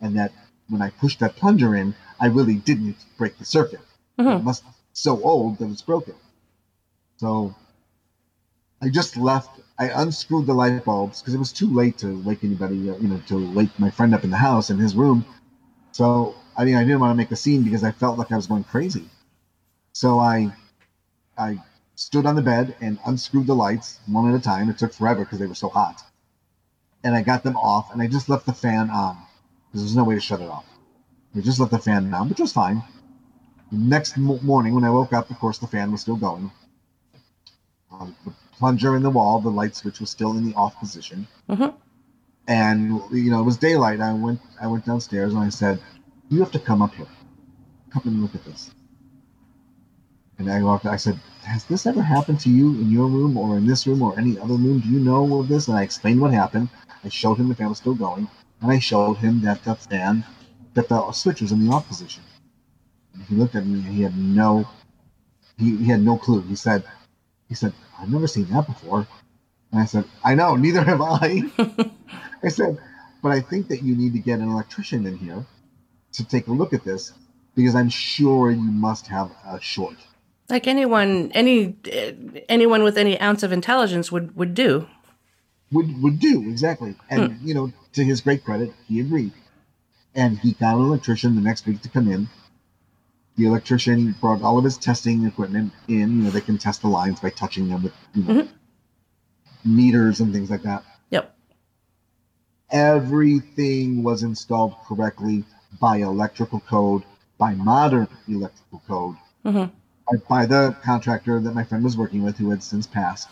and 0.00 0.16
that 0.16 0.32
when 0.68 0.80
I 0.80 0.88
pushed 0.88 1.20
that 1.20 1.36
plunger 1.36 1.76
in, 1.76 1.94
I 2.18 2.26
really 2.26 2.56
didn't 2.56 2.96
break 3.18 3.36
the 3.36 3.44
circuit. 3.44 3.82
It 4.18 4.22
Mhm. 4.22 4.42
must 4.42 4.64
be 4.64 4.70
so 4.94 5.22
old 5.22 5.58
that 5.58 5.70
it's 5.70 5.82
broken. 5.82 6.14
So 7.18 7.54
I 8.80 8.88
just 8.88 9.16
left. 9.18 9.60
I 9.78 9.88
unscrewed 9.90 10.46
the 10.46 10.54
light 10.54 10.84
bulbs 10.84 11.20
because 11.20 11.34
it 11.34 11.38
was 11.38 11.52
too 11.52 11.68
late 11.68 11.98
to 11.98 12.18
wake 12.22 12.42
anybody. 12.42 12.76
You 12.76 12.96
know, 13.08 13.20
to 13.26 13.52
wake 13.52 13.78
my 13.78 13.90
friend 13.90 14.14
up 14.14 14.24
in 14.24 14.30
the 14.30 14.38
house 14.38 14.70
in 14.70 14.78
his 14.78 14.94
room. 14.96 15.26
So 15.92 16.34
I 16.56 16.64
mean, 16.64 16.76
I 16.76 16.84
didn't 16.84 17.00
want 17.00 17.10
to 17.12 17.16
make 17.16 17.30
a 17.30 17.36
scene 17.36 17.62
because 17.62 17.84
I 17.84 17.90
felt 17.92 18.16
like 18.18 18.32
I 18.32 18.36
was 18.36 18.46
going 18.46 18.64
crazy. 18.64 19.10
So 19.92 20.18
I, 20.18 20.54
I 21.36 21.60
stood 22.02 22.26
on 22.26 22.34
the 22.34 22.42
bed 22.42 22.74
and 22.80 22.98
unscrewed 23.06 23.46
the 23.46 23.54
lights 23.54 24.00
one 24.06 24.28
at 24.28 24.38
a 24.38 24.42
time. 24.42 24.68
It 24.68 24.78
took 24.78 24.92
forever 24.92 25.24
because 25.24 25.38
they 25.38 25.46
were 25.46 25.54
so 25.54 25.68
hot. 25.68 26.02
And 27.04 27.14
I 27.14 27.22
got 27.22 27.42
them 27.42 27.56
off, 27.56 27.92
and 27.92 28.02
I 28.02 28.06
just 28.06 28.28
left 28.28 28.46
the 28.46 28.52
fan 28.52 28.90
on 28.90 29.16
because 29.66 29.82
there's 29.82 29.96
no 29.96 30.04
way 30.04 30.14
to 30.14 30.20
shut 30.20 30.40
it 30.40 30.48
off. 30.48 30.64
I 31.34 31.40
just 31.40 31.58
left 31.58 31.72
the 31.72 31.78
fan 31.78 32.12
on, 32.12 32.28
which 32.28 32.40
was 32.40 32.52
fine. 32.52 32.82
The 33.70 33.78
Next 33.78 34.16
mo- 34.18 34.38
morning, 34.42 34.74
when 34.74 34.84
I 34.84 34.90
woke 34.90 35.12
up, 35.12 35.30
of 35.30 35.38
course, 35.38 35.58
the 35.58 35.66
fan 35.66 35.90
was 35.90 36.00
still 36.02 36.16
going. 36.16 36.50
Um, 37.90 38.14
the 38.24 38.32
plunger 38.52 38.94
in 38.96 39.02
the 39.02 39.10
wall, 39.10 39.40
the 39.40 39.50
light 39.50 39.74
switch 39.76 40.00
was 40.00 40.10
still 40.10 40.36
in 40.36 40.44
the 40.44 40.54
off 40.54 40.78
position. 40.78 41.26
Mhm. 41.48 41.74
And 42.48 43.00
you 43.12 43.30
know, 43.30 43.40
it 43.40 43.44
was 43.44 43.56
daylight. 43.56 44.00
I 44.00 44.12
went, 44.12 44.40
I 44.60 44.66
went 44.66 44.84
downstairs 44.84 45.32
and 45.32 45.42
I 45.42 45.48
said, 45.48 45.80
"You 46.28 46.40
have 46.40 46.52
to 46.52 46.58
come 46.58 46.82
up 46.82 46.94
here. 46.94 47.06
Come 47.90 48.02
and 48.06 48.22
look 48.22 48.34
at 48.34 48.44
this." 48.44 48.70
And 50.38 50.50
I 50.50 50.62
walked. 50.62 50.86
I 50.86 50.96
said, 50.96 51.18
"Has 51.44 51.64
this 51.64 51.86
ever 51.86 52.02
happened 52.02 52.40
to 52.40 52.50
you 52.50 52.70
in 52.80 52.90
your 52.90 53.06
room 53.08 53.36
or 53.36 53.56
in 53.56 53.66
this 53.66 53.86
room 53.86 54.02
or 54.02 54.18
any 54.18 54.38
other 54.38 54.54
room? 54.54 54.80
Do 54.80 54.88
you 54.88 55.00
know 55.00 55.40
of 55.40 55.48
this?" 55.48 55.68
And 55.68 55.76
I 55.76 55.82
explained 55.82 56.20
what 56.20 56.32
happened. 56.32 56.68
I 57.04 57.08
showed 57.08 57.36
him 57.38 57.48
the 57.48 57.54
fan 57.54 57.68
was 57.68 57.78
still 57.78 57.94
going, 57.94 58.28
and 58.60 58.70
I 58.70 58.78
showed 58.78 59.18
him 59.18 59.42
that 59.42 59.64
the 59.64 59.74
fan, 59.74 60.24
that 60.74 60.88
the 60.88 61.12
switch 61.12 61.40
was 61.40 61.52
in 61.52 61.64
the 61.64 61.72
off 61.72 61.88
position. 61.88 62.22
And 63.14 63.22
he 63.24 63.34
looked 63.36 63.54
at 63.54 63.66
me 63.66 63.80
and 63.80 63.94
he 63.94 64.02
had 64.02 64.16
no 64.16 64.66
he, 65.58 65.76
he 65.76 65.84
had 65.86 66.02
no 66.02 66.16
clue. 66.16 66.42
He 66.42 66.56
said, 66.56 66.84
he 67.48 67.54
said, 67.54 67.72
I've 67.98 68.10
never 68.10 68.26
seen 68.26 68.46
that 68.50 68.66
before. 68.66 69.06
And 69.70 69.80
I 69.80 69.84
said, 69.84 70.04
I 70.24 70.34
know, 70.34 70.56
neither 70.56 70.82
have 70.82 71.00
I. 71.00 71.42
I 72.42 72.48
said, 72.48 72.78
but 73.22 73.32
I 73.32 73.40
think 73.40 73.68
that 73.68 73.82
you 73.82 73.94
need 73.94 74.12
to 74.14 74.18
get 74.18 74.40
an 74.40 74.48
electrician 74.50 75.06
in 75.06 75.16
here 75.16 75.44
to 76.12 76.24
take 76.24 76.48
a 76.48 76.52
look 76.52 76.72
at 76.72 76.84
this 76.84 77.12
because 77.54 77.74
I'm 77.74 77.88
sure 77.88 78.50
you 78.50 78.60
must 78.60 79.06
have 79.06 79.30
a 79.46 79.60
short. 79.60 79.96
Like 80.52 80.66
anyone, 80.66 81.32
any 81.32 81.76
anyone 82.46 82.82
with 82.82 82.98
any 82.98 83.18
ounce 83.22 83.42
of 83.42 83.52
intelligence 83.52 84.12
would 84.12 84.36
would 84.36 84.52
do. 84.52 84.86
Would 85.70 86.02
would 86.02 86.20
do 86.20 86.46
exactly, 86.50 86.94
and 87.08 87.40
you 87.40 87.54
know, 87.54 87.72
to 87.94 88.04
his 88.04 88.20
great 88.20 88.44
credit, 88.44 88.70
he 88.86 89.00
agreed, 89.00 89.32
and 90.14 90.38
he 90.38 90.52
got 90.52 90.76
an 90.76 90.82
electrician 90.82 91.36
the 91.36 91.40
next 91.40 91.66
week 91.66 91.80
to 91.80 91.88
come 91.88 92.06
in. 92.06 92.28
The 93.38 93.46
electrician 93.46 94.14
brought 94.20 94.42
all 94.42 94.58
of 94.58 94.64
his 94.64 94.76
testing 94.76 95.24
equipment 95.24 95.72
in. 95.88 96.18
You 96.18 96.24
know, 96.24 96.30
they 96.30 96.42
can 96.42 96.58
test 96.58 96.82
the 96.82 96.88
lines 96.88 97.18
by 97.18 97.30
touching 97.30 97.70
them 97.70 97.84
with 97.84 97.94
you 98.12 98.22
know, 98.22 98.48
meters 99.64 100.20
and 100.20 100.34
things 100.34 100.50
like 100.50 100.64
that. 100.64 100.84
Yep. 101.08 101.34
Everything 102.70 104.02
was 104.02 104.22
installed 104.22 104.74
correctly 104.86 105.44
by 105.80 105.96
electrical 105.96 106.60
code, 106.60 107.04
by 107.38 107.54
modern 107.54 108.08
electrical 108.28 108.82
code, 108.86 109.16
Mhm. 109.46 109.70
By, 110.28 110.46
the 110.46 110.76
contractor 110.82 111.40
that 111.40 111.54
my 111.54 111.64
friend 111.64 111.84
was 111.84 111.96
working 111.96 112.22
with, 112.22 112.36
who 112.36 112.50
had 112.50 112.62
since 112.62 112.86
passed. 112.86 113.28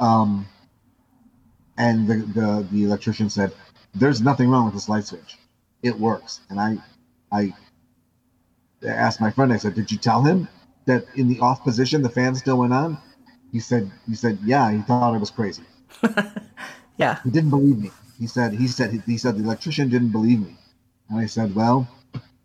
Um, 0.00 0.46
and 1.76 2.06
the, 2.06 2.16
the 2.16 2.66
the 2.70 2.84
electrician 2.84 3.30
said, 3.30 3.52
"There's 3.94 4.20
nothing 4.20 4.48
wrong 4.48 4.66
with 4.66 4.74
this 4.74 4.88
light 4.88 5.04
switch. 5.04 5.38
It 5.82 5.98
works." 5.98 6.40
And 6.50 6.60
I, 6.60 6.78
I 7.32 7.54
asked 8.86 9.20
my 9.20 9.30
friend. 9.30 9.52
I 9.52 9.56
said, 9.56 9.74
"Did 9.74 9.90
you 9.90 9.98
tell 9.98 10.22
him 10.22 10.48
that 10.86 11.06
in 11.14 11.28
the 11.28 11.40
off 11.40 11.64
position 11.64 12.02
the 12.02 12.08
fan 12.08 12.34
still 12.34 12.58
went 12.58 12.72
on?" 12.72 12.98
He 13.52 13.60
said, 13.60 13.90
"He 14.08 14.14
said, 14.14 14.38
yeah. 14.44 14.72
He 14.72 14.82
thought 14.82 15.14
I 15.14 15.18
was 15.18 15.30
crazy. 15.30 15.64
Yeah. 16.96 17.18
He 17.24 17.30
didn't 17.30 17.50
believe 17.50 17.78
me. 17.80 17.90
He 18.20 18.28
said, 18.28 18.52
he 18.52 18.68
said, 18.68 19.02
he 19.04 19.18
said 19.18 19.36
the 19.36 19.42
electrician 19.42 19.88
didn't 19.88 20.10
believe 20.12 20.40
me." 20.40 20.56
And 21.08 21.18
I 21.18 21.26
said, 21.26 21.54
"Well, 21.54 21.88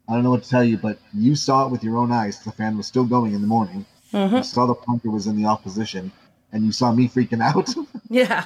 I 0.10 0.14
don't 0.14 0.24
know 0.24 0.32
what 0.32 0.44
to 0.44 0.50
tell 0.50 0.64
you, 0.64 0.78
but 0.78 1.00
you 1.14 1.36
saw 1.36 1.66
it 1.66 1.72
with 1.72 1.84
your 1.84 1.98
own 1.98 2.12
eyes. 2.12 2.40
The 2.40 2.52
fan 2.52 2.76
was 2.78 2.88
still 2.88 3.06
going 3.06 3.34
in 3.34 3.42
the 3.42 3.48
morning. 3.48 3.86
You 4.12 4.42
saw 4.44 4.66
the 4.66 4.74
punker 4.74 5.12
was 5.12 5.28
in 5.28 5.36
the 5.36 5.46
off 5.46 5.62
position, 5.62 6.12
and 6.52 6.66
you 6.66 6.72
saw 6.72 6.92
me 6.92 7.08
freaking 7.08 7.42
out." 7.44 7.70
Yeah. 8.10 8.46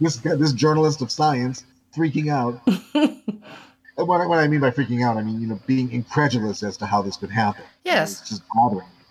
this 0.00 0.16
this 0.16 0.52
journalist 0.52 1.00
of 1.00 1.10
science 1.10 1.64
freaking 1.96 2.30
out. 2.30 2.60
and 2.94 4.06
what, 4.06 4.20
I- 4.20 4.26
what 4.26 4.38
I 4.38 4.46
mean 4.48 4.60
by 4.60 4.70
freaking 4.70 5.02
out, 5.02 5.16
I 5.16 5.22
mean 5.22 5.40
you 5.40 5.46
know 5.46 5.58
being 5.66 5.90
incredulous 5.92 6.62
as 6.62 6.76
to 6.76 6.86
how 6.86 7.00
this 7.00 7.16
could 7.16 7.30
happen. 7.30 7.64
Yes. 7.84 8.20
it's 8.20 8.28
just 8.28 8.42
bothering 8.54 8.86
me. 8.86 9.04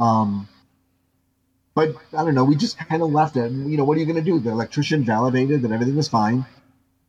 Um, 0.00 0.48
but 1.76 1.94
I 2.16 2.24
don't 2.24 2.34
know. 2.34 2.44
We 2.44 2.56
just 2.56 2.76
kind 2.78 3.02
of 3.02 3.10
left 3.12 3.36
it. 3.36 3.44
And, 3.50 3.70
you 3.70 3.76
know, 3.76 3.84
what 3.84 3.96
are 3.96 4.00
you 4.00 4.06
going 4.06 4.16
to 4.16 4.22
do? 4.22 4.38
The 4.40 4.50
electrician 4.50 5.04
validated 5.04 5.62
that 5.62 5.72
everything 5.72 5.96
was 5.96 6.08
fine. 6.08 6.44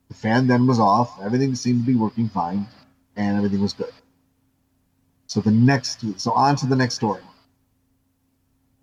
The 0.09 0.13
fan 0.15 0.47
then 0.47 0.65
was 0.67 0.79
off. 0.79 1.19
Everything 1.23 1.53
seemed 1.55 1.81
to 1.85 1.87
be 1.91 1.95
working 1.95 2.29
fine, 2.29 2.67
and 3.15 3.37
everything 3.37 3.61
was 3.61 3.73
good. 3.73 3.91
So 5.27 5.41
the 5.41 5.51
next, 5.51 6.03
so 6.19 6.31
on 6.31 6.55
to 6.57 6.65
the 6.65 6.75
next 6.75 6.95
story. 6.95 7.21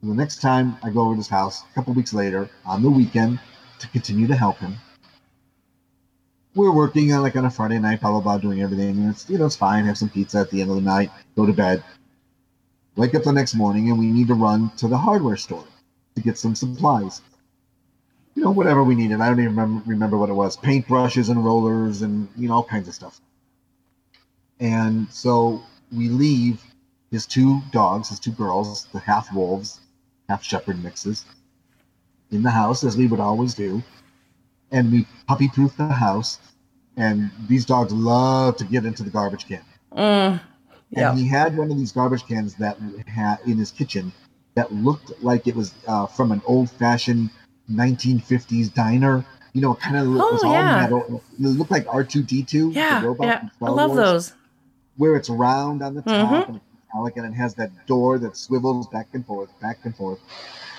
The 0.03 0.15
next 0.15 0.41
time 0.41 0.77
I 0.83 0.91
go 0.91 1.03
over 1.03 1.15
to 1.15 1.19
his 1.19 1.29
house, 1.29 1.63
a 1.71 1.75
couple 1.75 1.95
weeks 1.95 2.13
later, 2.13 2.51
on 2.67 2.83
the 2.83 2.91
weekend, 2.91 3.39
to 3.79 3.89
continue 3.89 4.27
to 4.27 4.35
help 4.35 4.59
him. 4.59 4.75
We're 6.55 6.73
working 6.73 7.13
on 7.13 7.23
like 7.23 7.37
on 7.37 7.45
a 7.45 7.51
Friday 7.51 7.79
night, 7.79 8.01
blah 8.01 8.11
blah 8.11 8.21
blah, 8.21 8.39
doing 8.39 8.63
everything, 8.63 8.99
and 8.99 9.11
it's 9.11 9.31
you 9.31 9.39
know 9.39 9.47
it's 9.47 9.57
fine. 9.57 9.85
Have 9.85 9.97
some 9.97 10.09
pizza 10.09 10.39
at 10.41 10.51
the 10.51 10.61
end 10.61 10.71
of 10.71 10.77
the 10.77 10.83
night, 10.83 11.11
go 11.37 11.47
to 11.47 11.53
bed. 11.53 11.83
Wake 12.97 13.15
up 13.15 13.23
the 13.23 13.33
next 13.33 13.55
morning, 13.55 13.89
and 13.91 13.99
we 13.99 14.07
need 14.07 14.27
to 14.29 14.35
run 14.35 14.71
to 14.77 14.89
the 14.89 14.99
hardware 14.99 15.37
store 15.37 15.65
to 16.17 16.21
get 16.21 16.37
some 16.37 16.55
supplies. 16.55 17.23
You 18.35 18.43
know, 18.43 18.51
whatever 18.51 18.83
we 18.83 18.95
needed. 18.95 19.21
I 19.21 19.29
don't 19.29 19.39
even 19.39 19.57
remember, 19.57 19.83
remember 19.87 20.19
what 20.19 20.31
it 20.31 20.35
was: 20.35 20.57
paintbrushes 20.57 21.31
and 21.31 21.45
rollers, 21.45 22.03
and 22.03 22.29
you 22.37 22.49
know 22.49 22.55
all 22.55 22.65
kinds 22.65 22.89
of 22.89 22.95
stuff. 22.95 23.21
And 24.63 25.09
so 25.11 25.61
we 25.91 26.09
leave 26.09 26.63
his 27.11 27.27
two 27.27 27.61
dogs, 27.73 28.09
his 28.11 28.21
two 28.21 28.31
girls, 28.31 28.87
the 28.93 29.01
half 29.01 29.33
wolves, 29.35 29.81
half 30.29 30.43
shepherd 30.45 30.83
mixes, 30.83 31.25
in 32.31 32.43
the 32.43 32.51
house 32.51 32.85
as 32.85 32.97
we 32.97 33.07
would 33.09 33.19
always 33.21 33.55
do, 33.55 33.83
and 34.71 34.91
we 34.93 35.07
puppy 35.27 35.49
proof 35.49 35.77
the 35.77 35.89
house. 35.89 36.39
And 36.97 37.31
these 37.49 37.65
dogs 37.65 37.93
love 37.93 38.57
to 38.59 38.65
get 38.65 38.85
into 38.85 39.03
the 39.03 39.11
garbage 39.11 39.47
can. 39.49 39.63
Mm. 39.93 40.41
Yeah. 40.91 41.11
And 41.11 41.19
he 41.19 41.27
had 41.27 41.57
one 41.57 41.71
of 41.71 41.77
these 41.77 41.91
garbage 41.91 42.25
cans 42.27 42.55
that 42.57 42.79
had 43.07 43.39
in 43.47 43.57
his 43.59 43.73
kitchen 43.73 44.13
that 44.55 44.73
looked 44.73 45.11
like 45.23 45.47
it 45.49 45.57
was 45.57 45.75
uh, 45.89 46.07
from 46.07 46.31
an 46.33 46.41
old-fashioned 46.47 47.31
1950s 47.71 48.73
diner. 48.73 49.25
You 49.55 49.61
know, 49.63 49.73
it 49.73 49.81
kind 49.81 49.97
of 49.97 50.07
Oh, 50.07 50.33
was 50.33 50.45
all 50.45 50.53
yeah. 50.53 50.83
metal. 50.83 51.23
It 51.39 51.43
looked 51.43 51.71
like 51.71 51.87
R2D2, 51.87 52.75
Yeah. 52.75 53.03
Yeah. 53.21 53.49
I 53.61 53.71
love 53.71 53.91
Wars, 53.91 53.97
those. 53.97 54.33
Where 55.03 55.17
it's 55.17 55.29
round 55.29 55.83
on 55.83 55.95
the 55.97 56.03
top 56.03 56.31
Mhm. 56.31 56.47
and 56.47 56.57
it's 56.59 56.67
metallic, 56.87 57.17
and 57.17 57.27
it 57.27 57.37
has 57.37 57.55
that 57.55 57.73
door 57.87 58.21
that 58.21 58.37
swivels 58.37 58.87
back 58.87 59.09
and 59.15 59.27
forth, 59.27 59.51
back 59.61 59.79
and 59.83 59.97
forth. 59.97 60.21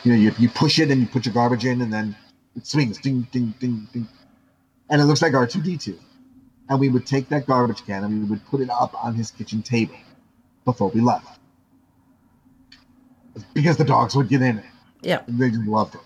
You 0.05 0.13
know, 0.13 0.17
you, 0.17 0.31
you 0.39 0.47
push 0.47 0.79
it 0.79 0.89
and 0.89 1.01
you 1.01 1.07
put 1.07 1.25
your 1.25 1.33
garbage 1.33 1.65
in, 1.65 1.81
and 1.81 1.91
then 1.91 2.15
it 2.55 2.65
swings, 2.65 2.97
ding, 2.99 3.27
ding, 3.33 3.53
ding, 3.59 3.85
ding, 3.91 4.07
and 4.89 5.01
it 5.01 5.03
looks 5.03 5.21
like 5.21 5.33
R2D2. 5.33 5.97
And 6.69 6.79
we 6.79 6.87
would 6.87 7.05
take 7.05 7.27
that 7.33 7.45
garbage 7.45 7.85
can 7.85 8.05
and 8.05 8.23
we 8.23 8.29
would 8.29 8.45
put 8.45 8.61
it 8.61 8.69
up 8.69 8.93
on 9.03 9.13
his 9.13 9.29
kitchen 9.29 9.61
table 9.61 9.95
before 10.63 10.87
we 10.87 11.01
left, 11.01 11.37
because 13.53 13.75
the 13.75 13.83
dogs 13.83 14.15
would 14.15 14.29
get 14.29 14.41
in 14.41 14.59
it. 14.59 14.65
Yeah. 15.01 15.19
They 15.27 15.49
just 15.49 15.67
loved 15.67 15.95
it. 15.95 16.01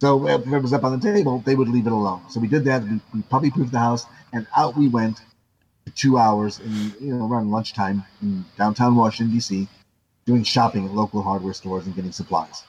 So 0.00 0.26
if 0.26 0.46
it 0.46 0.62
was 0.62 0.72
up 0.72 0.84
on 0.84 0.98
the 0.98 1.12
table, 1.12 1.42
they 1.44 1.54
would 1.54 1.68
leave 1.68 1.86
it 1.86 1.92
alone. 1.92 2.22
So 2.30 2.40
we 2.40 2.48
did 2.48 2.64
that. 2.64 2.82
We, 2.82 2.98
we 3.12 3.20
puppy 3.24 3.50
proofed 3.50 3.72
the 3.72 3.78
house, 3.78 4.06
and 4.32 4.46
out 4.56 4.74
we 4.74 4.88
went 4.88 5.20
two 5.94 6.18
hours 6.18 6.60
in 6.60 6.92
you 7.00 7.14
know 7.14 7.26
around 7.26 7.50
lunchtime 7.50 8.04
in 8.22 8.44
downtown 8.58 8.96
Washington 8.96 9.34
D.C. 9.34 9.68
doing 10.24 10.42
shopping 10.42 10.84
at 10.86 10.92
local 10.92 11.22
hardware 11.22 11.54
stores 11.54 11.86
and 11.86 11.94
getting 11.94 12.12
supplies. 12.12 12.64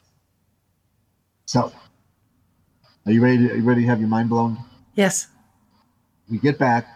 So, 1.46 1.72
are 3.06 3.12
you 3.12 3.22
ready? 3.22 3.38
To, 3.38 3.52
are 3.52 3.56
you 3.56 3.62
ready 3.62 3.82
to 3.82 3.86
have 3.88 4.00
your 4.00 4.08
mind 4.08 4.28
blown? 4.28 4.58
Yes. 4.94 5.28
We 6.30 6.38
get 6.38 6.58
back 6.58 6.86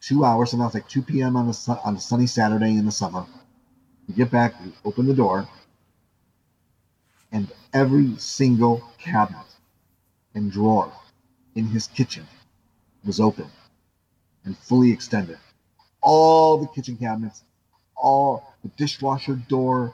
two 0.00 0.24
hours, 0.24 0.52
and 0.52 0.60
now 0.60 0.66
it's 0.66 0.74
like 0.74 0.88
2 0.88 1.02
p.m. 1.02 1.36
on 1.36 1.46
the 1.46 1.80
on 1.84 1.96
a 1.96 2.00
sunny 2.00 2.26
Saturday 2.26 2.76
in 2.76 2.84
the 2.84 2.92
summer. 2.92 3.26
We 4.08 4.14
get 4.14 4.30
back, 4.30 4.54
we 4.64 4.72
open 4.84 5.06
the 5.06 5.14
door, 5.14 5.46
and 7.32 7.52
every 7.74 8.16
single 8.16 8.82
cabinet 8.98 9.44
and 10.34 10.50
drawer 10.50 10.90
in 11.54 11.66
his 11.66 11.88
kitchen 11.88 12.26
was 13.04 13.20
open 13.20 13.46
and 14.44 14.56
fully 14.56 14.90
extended. 14.90 15.38
All 16.00 16.58
the 16.58 16.68
kitchen 16.68 16.96
cabinets, 16.96 17.42
all 17.96 18.44
the 18.62 18.68
dishwasher 18.70 19.34
door, 19.34 19.92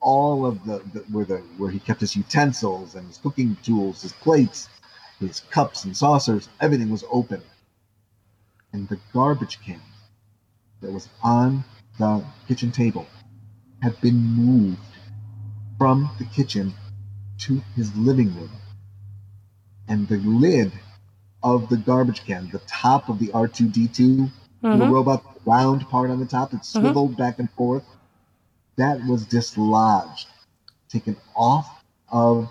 all 0.00 0.44
of 0.44 0.64
the, 0.64 0.82
the 0.92 1.00
where 1.10 1.24
the 1.24 1.38
where 1.56 1.70
he 1.70 1.78
kept 1.78 2.00
his 2.00 2.16
utensils 2.16 2.94
and 2.94 3.06
his 3.06 3.18
cooking 3.18 3.56
tools, 3.62 4.02
his 4.02 4.12
plates, 4.12 4.68
his 5.20 5.40
cups 5.50 5.84
and 5.84 5.96
saucers, 5.96 6.48
everything 6.60 6.90
was 6.90 7.04
open. 7.10 7.42
And 8.72 8.88
the 8.88 8.98
garbage 9.12 9.60
can 9.64 9.80
that 10.80 10.92
was 10.92 11.08
on 11.22 11.64
the 11.98 12.24
kitchen 12.48 12.72
table 12.72 13.06
had 13.82 14.00
been 14.00 14.16
moved 14.16 14.78
from 15.78 16.10
the 16.18 16.24
kitchen 16.24 16.74
to 17.38 17.62
his 17.76 17.94
living 17.96 18.34
room. 18.34 18.50
And 19.88 20.08
the 20.08 20.18
lid 20.18 20.72
of 21.42 21.68
the 21.68 21.76
garbage 21.76 22.24
can, 22.24 22.50
the 22.50 22.60
top 22.60 23.08
of 23.08 23.18
the 23.18 23.28
R2D2, 23.28 24.30
the 24.64 24.70
Mhm. 24.70 24.90
robot 24.90 25.22
round 25.44 25.86
part 25.90 26.10
on 26.10 26.18
the 26.18 26.26
top 26.26 26.50
that 26.52 26.64
swiveled 26.64 27.16
back 27.16 27.38
and 27.38 27.50
forth, 27.50 27.84
that 28.76 29.04
was 29.06 29.24
dislodged, 29.26 30.26
taken 30.88 31.16
off 31.36 31.84
of 32.08 32.48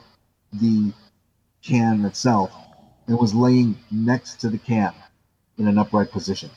the 0.53 0.93
can 1.63 2.05
itself, 2.05 2.51
and 3.07 3.17
was 3.17 3.33
laying 3.33 3.75
next 3.89 4.39
to 4.41 4.49
the 4.49 4.59
can 4.59 4.93
in 5.57 5.67
an 5.67 5.77
upright 5.79 6.11
position. 6.11 6.51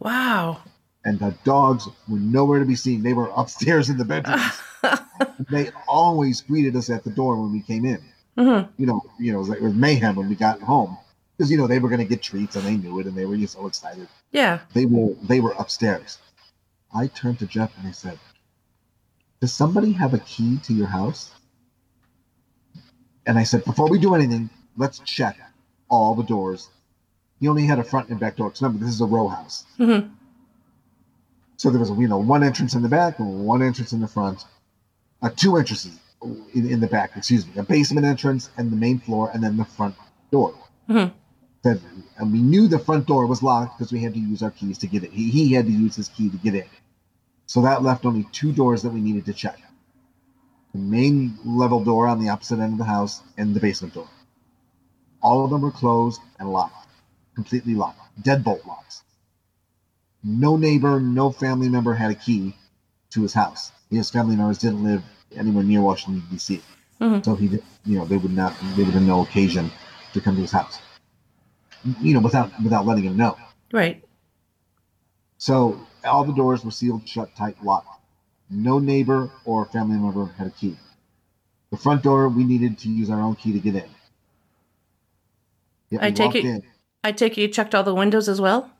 Wow. 0.00 0.58
And 1.04 1.18
the 1.18 1.34
dogs 1.44 1.86
were 2.08 2.18
nowhere 2.18 2.58
to 2.60 2.64
be 2.64 2.74
seen. 2.76 3.02
They 3.02 3.12
were 3.12 3.30
upstairs 3.36 3.90
in 3.90 3.98
the 3.98 4.04
bedrooms. 4.06 4.60
they 5.50 5.70
always 5.86 6.40
greeted 6.40 6.74
us 6.74 6.88
at 6.88 7.04
the 7.04 7.10
door 7.10 7.36
when 7.40 7.52
we 7.52 7.60
came 7.60 7.84
in. 7.84 8.00
Mhm. 8.38 8.68
You 8.78 8.86
know, 8.86 9.02
you 9.18 9.30
know, 9.32 9.38
it 9.38 9.40
was, 9.40 9.48
like, 9.50 9.58
it 9.58 9.64
was 9.64 9.74
mayhem 9.74 10.16
when 10.16 10.28
we 10.30 10.34
got 10.36 10.60
home 10.62 10.96
because 11.42 11.50
you 11.50 11.58
know 11.58 11.66
they 11.66 11.80
were 11.80 11.88
going 11.88 11.98
to 11.98 12.04
get 12.06 12.22
treats 12.22 12.54
and 12.54 12.64
they 12.64 12.76
knew 12.76 13.00
it 13.00 13.06
and 13.06 13.16
they 13.16 13.26
were 13.26 13.36
just 13.36 13.54
so 13.54 13.66
excited. 13.66 14.06
Yeah. 14.30 14.60
They 14.74 14.86
were 14.86 15.14
they 15.24 15.40
were 15.40 15.50
upstairs. 15.58 16.18
I 16.94 17.08
turned 17.08 17.40
to 17.40 17.46
Jeff 17.46 17.76
and 17.78 17.88
I 17.88 17.90
said, 17.90 18.16
"Does 19.40 19.52
somebody 19.52 19.90
have 19.90 20.14
a 20.14 20.18
key 20.20 20.58
to 20.58 20.72
your 20.72 20.86
house?" 20.86 21.32
And 23.26 23.36
I 23.38 23.42
said, 23.42 23.64
"Before 23.64 23.88
we 23.90 23.98
do 23.98 24.14
anything, 24.14 24.50
let's 24.76 25.00
check 25.00 25.36
all 25.88 26.14
the 26.14 26.22
doors." 26.22 26.68
He 27.40 27.48
only 27.48 27.66
had 27.66 27.80
a 27.80 27.84
front 27.84 28.08
and 28.10 28.20
back 28.20 28.36
door. 28.36 28.50
'cause 28.50 28.62
remember, 28.62 28.84
this 28.84 28.94
is 28.94 29.00
a 29.00 29.06
row 29.06 29.26
house. 29.26 29.64
Mhm. 29.80 30.10
So 31.56 31.70
there 31.70 31.80
was, 31.80 31.90
you 31.90 32.06
know, 32.06 32.18
one 32.18 32.44
entrance 32.44 32.74
in 32.74 32.82
the 32.82 32.88
back 32.88 33.18
and 33.18 33.44
one 33.44 33.62
entrance 33.62 33.92
in 33.92 34.00
the 34.00 34.06
front. 34.08 34.44
uh, 35.24 35.30
two 35.36 35.56
entrances 35.56 35.98
in, 36.54 36.68
in 36.68 36.80
the 36.80 36.86
back. 36.88 37.16
Excuse 37.16 37.46
me, 37.46 37.52
a 37.56 37.62
basement 37.62 38.04
entrance 38.04 38.50
and 38.56 38.70
the 38.72 38.76
main 38.76 38.98
floor, 38.98 39.30
and 39.32 39.40
then 39.42 39.56
the 39.56 39.64
front 39.64 39.94
door. 40.32 40.52
Mhm. 40.88 41.12
And 41.64 42.32
we 42.32 42.40
knew 42.40 42.66
the 42.68 42.78
front 42.78 43.06
door 43.06 43.26
was 43.26 43.42
locked 43.42 43.78
because 43.78 43.92
we 43.92 44.00
had 44.00 44.14
to 44.14 44.20
use 44.20 44.42
our 44.42 44.50
keys 44.50 44.78
to 44.78 44.86
get 44.86 45.04
in. 45.04 45.10
He, 45.12 45.30
he 45.30 45.52
had 45.52 45.66
to 45.66 45.72
use 45.72 45.94
his 45.96 46.08
key 46.08 46.28
to 46.30 46.36
get 46.38 46.54
in. 46.54 46.64
So 47.46 47.62
that 47.62 47.82
left 47.82 48.04
only 48.04 48.26
two 48.32 48.52
doors 48.52 48.82
that 48.82 48.92
we 48.92 49.00
needed 49.00 49.24
to 49.26 49.32
check 49.32 49.58
the 50.72 50.78
main 50.78 51.38
level 51.44 51.84
door 51.84 52.06
on 52.06 52.18
the 52.18 52.30
opposite 52.30 52.58
end 52.58 52.72
of 52.72 52.78
the 52.78 52.84
house 52.84 53.22
and 53.36 53.54
the 53.54 53.60
basement 53.60 53.94
door. 53.94 54.08
All 55.22 55.44
of 55.44 55.50
them 55.50 55.60
were 55.60 55.70
closed 55.70 56.20
and 56.38 56.50
locked, 56.50 56.88
completely 57.34 57.74
locked, 57.74 58.00
deadbolt 58.22 58.66
locks. 58.66 59.02
No 60.24 60.56
neighbor, 60.56 60.98
no 61.00 61.30
family 61.30 61.68
member 61.68 61.94
had 61.94 62.10
a 62.10 62.14
key 62.14 62.56
to 63.10 63.22
his 63.22 63.34
house. 63.34 63.70
His 63.90 64.10
family 64.10 64.34
members 64.34 64.58
didn't 64.58 64.82
live 64.82 65.02
anywhere 65.36 65.64
near 65.64 65.82
Washington 65.82 66.22
D.C., 66.30 66.60
Mhm. 67.00 67.24
so 67.24 67.34
he, 67.34 67.48
did, 67.48 67.62
you 67.84 67.98
know, 67.98 68.04
they 68.04 68.16
would 68.16 68.32
not, 68.32 68.54
they 68.76 68.84
would 68.84 68.94
have 68.94 69.02
no 69.02 69.22
occasion 69.22 69.70
to 70.14 70.20
come 70.20 70.36
to 70.36 70.40
his 70.40 70.52
house. 70.52 70.78
You 72.00 72.14
know, 72.14 72.20
without 72.20 72.50
without 72.62 72.86
letting 72.86 73.04
him 73.04 73.16
know. 73.16 73.36
Right. 73.72 74.04
So 75.38 75.80
all 76.04 76.24
the 76.24 76.32
doors 76.32 76.64
were 76.64 76.70
sealed 76.70 77.08
shut, 77.08 77.34
tight, 77.36 77.62
locked. 77.64 77.88
No 78.50 78.78
neighbor 78.78 79.30
or 79.44 79.64
family 79.66 79.96
member 79.96 80.26
had 80.38 80.46
a 80.46 80.50
key. 80.50 80.76
The 81.70 81.76
front 81.78 82.02
door, 82.02 82.28
we 82.28 82.44
needed 82.44 82.78
to 82.80 82.88
use 82.88 83.10
our 83.10 83.20
own 83.20 83.34
key 83.34 83.52
to 83.52 83.58
get 83.58 83.74
in. 83.74 83.88
Yet 85.90 86.02
I 86.02 86.10
take 86.10 86.34
it- 86.34 86.44
in, 86.44 86.62
I 87.02 87.12
take 87.12 87.36
it 87.36 87.40
you 87.40 87.48
checked 87.48 87.74
all 87.74 87.82
the 87.82 87.94
windows 87.94 88.28
as 88.28 88.40
well? 88.40 88.70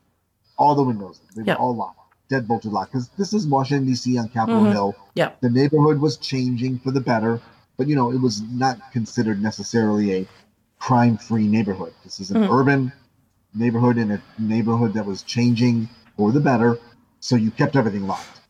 all 0.59 0.75
the 0.77 0.83
windows, 0.83 1.19
they 1.35 1.43
Yep. 1.43 1.59
were 1.59 1.63
all 1.65 1.75
locked, 1.75 1.99
dead 2.29 2.47
bolted 2.47 2.73
locked. 2.73 2.93
Because 2.93 3.09
this 3.19 3.33
is 3.33 3.49
Washington 3.49 3.87
D.C. 3.87 4.17
on 4.19 4.29
Capitol 4.29 4.63
Mhm. 4.63 4.73
Hill. 4.73 4.95
Yep. 5.15 5.41
The 5.41 5.51
neighborhood 5.51 5.99
was 5.99 6.19
changing 6.19 6.79
for 6.79 6.93
the 6.93 7.01
better, 7.01 7.41
but 7.77 7.89
you 7.89 7.97
know 7.97 8.13
it 8.13 8.21
was 8.21 8.43
not 8.43 8.93
considered 8.93 9.43
necessarily 9.43 10.13
a 10.13 10.29
crime-free 10.87 11.47
neighborhood. 11.47 11.93
This 12.03 12.19
is 12.19 12.33
an 12.33 12.43
Mhm. 12.43 12.51
urban 12.51 12.93
neighborhood 13.55 13.99
in 13.99 14.11
a 14.11 14.21
neighborhood 14.37 14.95
that 14.95 15.07
was 15.07 15.23
changing 15.23 15.89
for 16.17 16.33
the 16.33 16.41
better, 16.41 16.77
so 17.21 17.37
you 17.37 17.53
kept 17.53 17.77
everything 17.77 18.05
locked, 18.09 18.41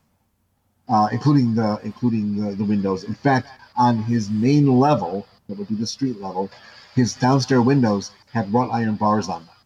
uh, 0.89 1.09
including 1.13 1.55
the 1.55 1.79
including 1.85 2.27
the, 2.41 2.55
the 2.55 2.65
windows. 2.65 3.05
In 3.05 3.15
fact, 3.15 3.49
on 3.77 3.99
his 4.05 4.31
main 4.31 4.67
level, 4.67 5.27
that 5.47 5.59
would 5.59 5.69
be 5.69 5.75
the 5.75 5.87
street 5.87 6.23
level, 6.23 6.51
his 6.95 7.15
downstairs 7.15 7.61
windows 7.61 8.13
had 8.33 8.51
wrought 8.53 8.71
iron 8.73 8.95
bars 8.95 9.29
on 9.29 9.45
them, 9.45 9.57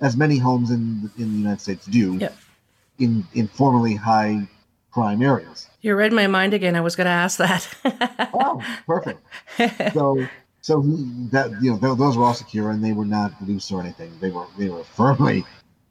as 0.00 0.16
many 0.16 0.38
homes 0.38 0.72
in 0.72 1.08
in 1.16 1.30
the 1.30 1.38
United 1.38 1.60
States 1.60 1.86
do. 1.86 2.16
Yep. 2.18 2.36
In 2.98 3.24
in 3.34 3.46
formerly 3.46 3.94
high 3.94 4.48
crime 4.90 5.22
areas. 5.22 5.68
You 5.80 5.94
read 5.94 6.12
my 6.12 6.26
mind 6.26 6.54
again. 6.54 6.74
I 6.74 6.80
was 6.80 6.96
going 6.96 7.04
to 7.04 7.18
ask 7.24 7.38
that. 7.38 7.68
Oh, 8.34 8.64
perfect. 8.86 9.20
so 9.94 10.26
so 10.66 10.82
that 11.30 11.62
you 11.62 11.70
know 11.70 11.78
th- 11.78 11.96
those 11.96 12.16
were 12.16 12.24
all 12.24 12.34
secure 12.34 12.70
and 12.70 12.84
they 12.84 12.92
were 12.92 13.04
not 13.04 13.30
loose 13.46 13.70
or 13.70 13.80
anything. 13.80 14.10
They 14.20 14.30
were 14.30 14.46
they 14.58 14.68
were 14.68 14.82
firmly 14.82 15.44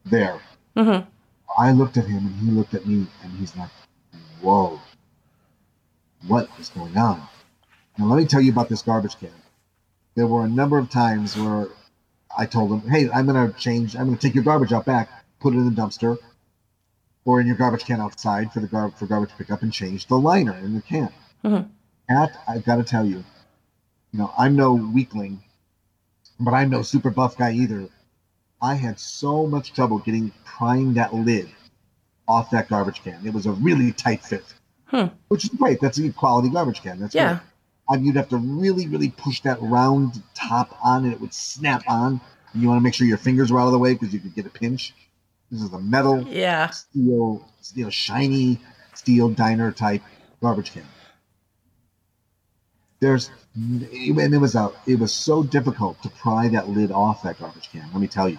there. 0.04 0.38
hmm 0.76 0.98
I 1.56 1.72
looked 1.72 1.96
at 1.96 2.04
him 2.04 2.26
and 2.26 2.36
he 2.36 2.50
looked 2.50 2.74
at 2.74 2.84
me 2.86 3.06
and 3.22 3.32
he's 3.38 3.56
like, 3.56 3.70
"Whoa, 4.42 4.78
what 6.26 6.50
is 6.60 6.68
going 6.68 6.94
on?" 6.98 7.22
Now 7.96 8.04
let 8.04 8.18
me 8.18 8.26
tell 8.26 8.42
you 8.42 8.52
about 8.52 8.68
this 8.68 8.82
garbage 8.82 9.18
can. 9.18 9.30
There 10.14 10.26
were 10.26 10.44
a 10.44 10.48
number 10.48 10.76
of 10.76 10.90
times 10.90 11.34
where 11.38 11.68
I 12.36 12.44
told 12.44 12.70
him, 12.70 12.90
"Hey, 12.90 13.08
I'm 13.10 13.24
going 13.24 13.50
to 13.50 13.58
change. 13.58 13.96
I'm 13.96 14.04
going 14.04 14.18
to 14.18 14.22
take 14.26 14.34
your 14.34 14.44
garbage 14.44 14.74
out 14.74 14.84
back, 14.84 15.08
put 15.40 15.54
it 15.54 15.56
in 15.56 15.74
the 15.74 15.80
dumpster, 15.80 16.18
or 17.24 17.40
in 17.40 17.46
your 17.46 17.56
garbage 17.56 17.86
can 17.86 17.98
outside 17.98 18.52
for 18.52 18.60
the 18.60 18.66
gar- 18.66 18.90
for 18.90 19.06
garbage 19.06 19.30
pickup, 19.38 19.62
and 19.62 19.72
change 19.72 20.06
the 20.06 20.18
liner 20.18 20.54
in 20.56 20.74
the 20.74 20.82
can." 20.82 21.10
Mhm. 21.42 21.70
Pat, 22.10 22.38
I 22.46 22.58
got 22.58 22.76
to 22.76 22.84
tell 22.84 23.06
you, 23.06 23.24
you 24.12 24.18
know, 24.18 24.32
I'm 24.38 24.56
no 24.56 24.74
weakling, 24.74 25.42
but 26.40 26.54
I'm 26.54 26.70
no 26.70 26.82
super 26.82 27.10
buff 27.10 27.36
guy 27.36 27.52
either. 27.52 27.88
I 28.60 28.74
had 28.74 28.98
so 28.98 29.46
much 29.46 29.72
trouble 29.72 29.98
getting 29.98 30.32
prying 30.44 30.94
that 30.94 31.14
lid 31.14 31.48
off 32.26 32.50
that 32.50 32.68
garbage 32.68 33.02
can. 33.02 33.24
It 33.26 33.32
was 33.32 33.46
a 33.46 33.52
really 33.52 33.92
tight 33.92 34.24
fit, 34.24 34.44
Hmm. 34.86 35.06
which 35.28 35.44
is 35.44 35.50
great. 35.50 35.80
That's 35.80 35.98
a 35.98 36.10
quality 36.10 36.48
garbage 36.48 36.82
can. 36.82 36.98
That's 36.98 37.14
Yeah. 37.14 37.34
great. 37.34 37.40
Um, 37.88 38.04
you'd 38.04 38.16
have 38.16 38.28
to 38.30 38.38
really, 38.38 38.86
really 38.88 39.10
push 39.10 39.40
that 39.42 39.60
round 39.62 40.22
top 40.34 40.76
on, 40.82 41.04
and 41.04 41.12
it 41.12 41.20
would 41.20 41.32
snap 41.34 41.84
on. 41.86 42.20
You 42.54 42.68
want 42.68 42.78
to 42.78 42.82
make 42.82 42.94
sure 42.94 43.06
your 43.06 43.18
fingers 43.18 43.52
were 43.52 43.60
out 43.60 43.66
of 43.66 43.72
the 43.72 43.78
way 43.78 43.92
because 43.92 44.12
you 44.12 44.18
could 44.18 44.34
get 44.34 44.46
a 44.46 44.50
pinch. 44.50 44.94
This 45.50 45.62
is 45.62 45.72
a 45.72 45.78
metal, 45.78 46.26
Yeah. 46.26 46.70
steel, 46.70 47.44
steel, 47.60 47.90
shiny 47.90 48.58
steel 48.94 49.28
diner 49.28 49.70
type 49.70 50.02
garbage 50.40 50.72
can. 50.72 50.82
There's, 53.00 53.30
and 53.54 53.82
it 53.92 54.38
was 54.40 54.54
a, 54.54 54.72
it 54.86 54.98
was 54.98 55.12
so 55.12 55.42
difficult 55.42 56.02
to 56.02 56.08
pry 56.08 56.48
that 56.48 56.70
lid 56.70 56.90
off 56.90 57.22
that 57.22 57.38
garbage 57.38 57.70
can. 57.70 57.88
Let 57.92 58.00
me 58.00 58.06
tell 58.06 58.28
you, 58.28 58.38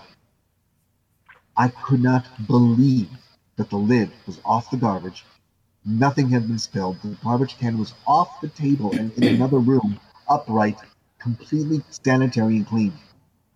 I 1.56 1.70
could 1.70 2.02
not 2.02 2.26
believe 2.48 3.10
that 3.56 3.70
the 3.70 3.78
lid 3.78 4.12
was 4.26 4.40
off 4.46 4.70
the 4.72 4.78
garbage. 4.78 5.26
Nothing 5.86 6.30
had 6.30 6.48
been 6.48 6.60
spilled. 6.60 7.02
The 7.02 7.18
garbage 7.24 7.58
can 7.58 7.78
was 7.78 7.94
off 8.06 8.42
the 8.42 8.50
table 8.50 8.92
and 8.94 9.12
in 9.14 9.36
another 9.36 9.60
room, 9.60 10.00
upright, 10.28 10.78
completely 11.20 11.84
sanitary 11.90 12.58
and 12.58 12.68
clean 12.68 12.94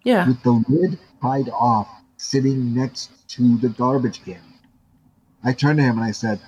Yeah. 0.03 0.27
with 0.27 0.41
the 0.43 0.63
lid 0.67 0.99
pried 1.19 1.49
off, 1.49 1.87
sitting 2.17 2.73
next 2.73 3.27
to 3.29 3.57
the 3.57 3.69
garbage 3.69 4.23
can. 4.23 4.41
I 5.43 5.53
turned 5.53 5.77
to 5.79 5.83
him 5.83 5.97
and 5.97 6.05
I 6.05 6.11
said, 6.11 6.39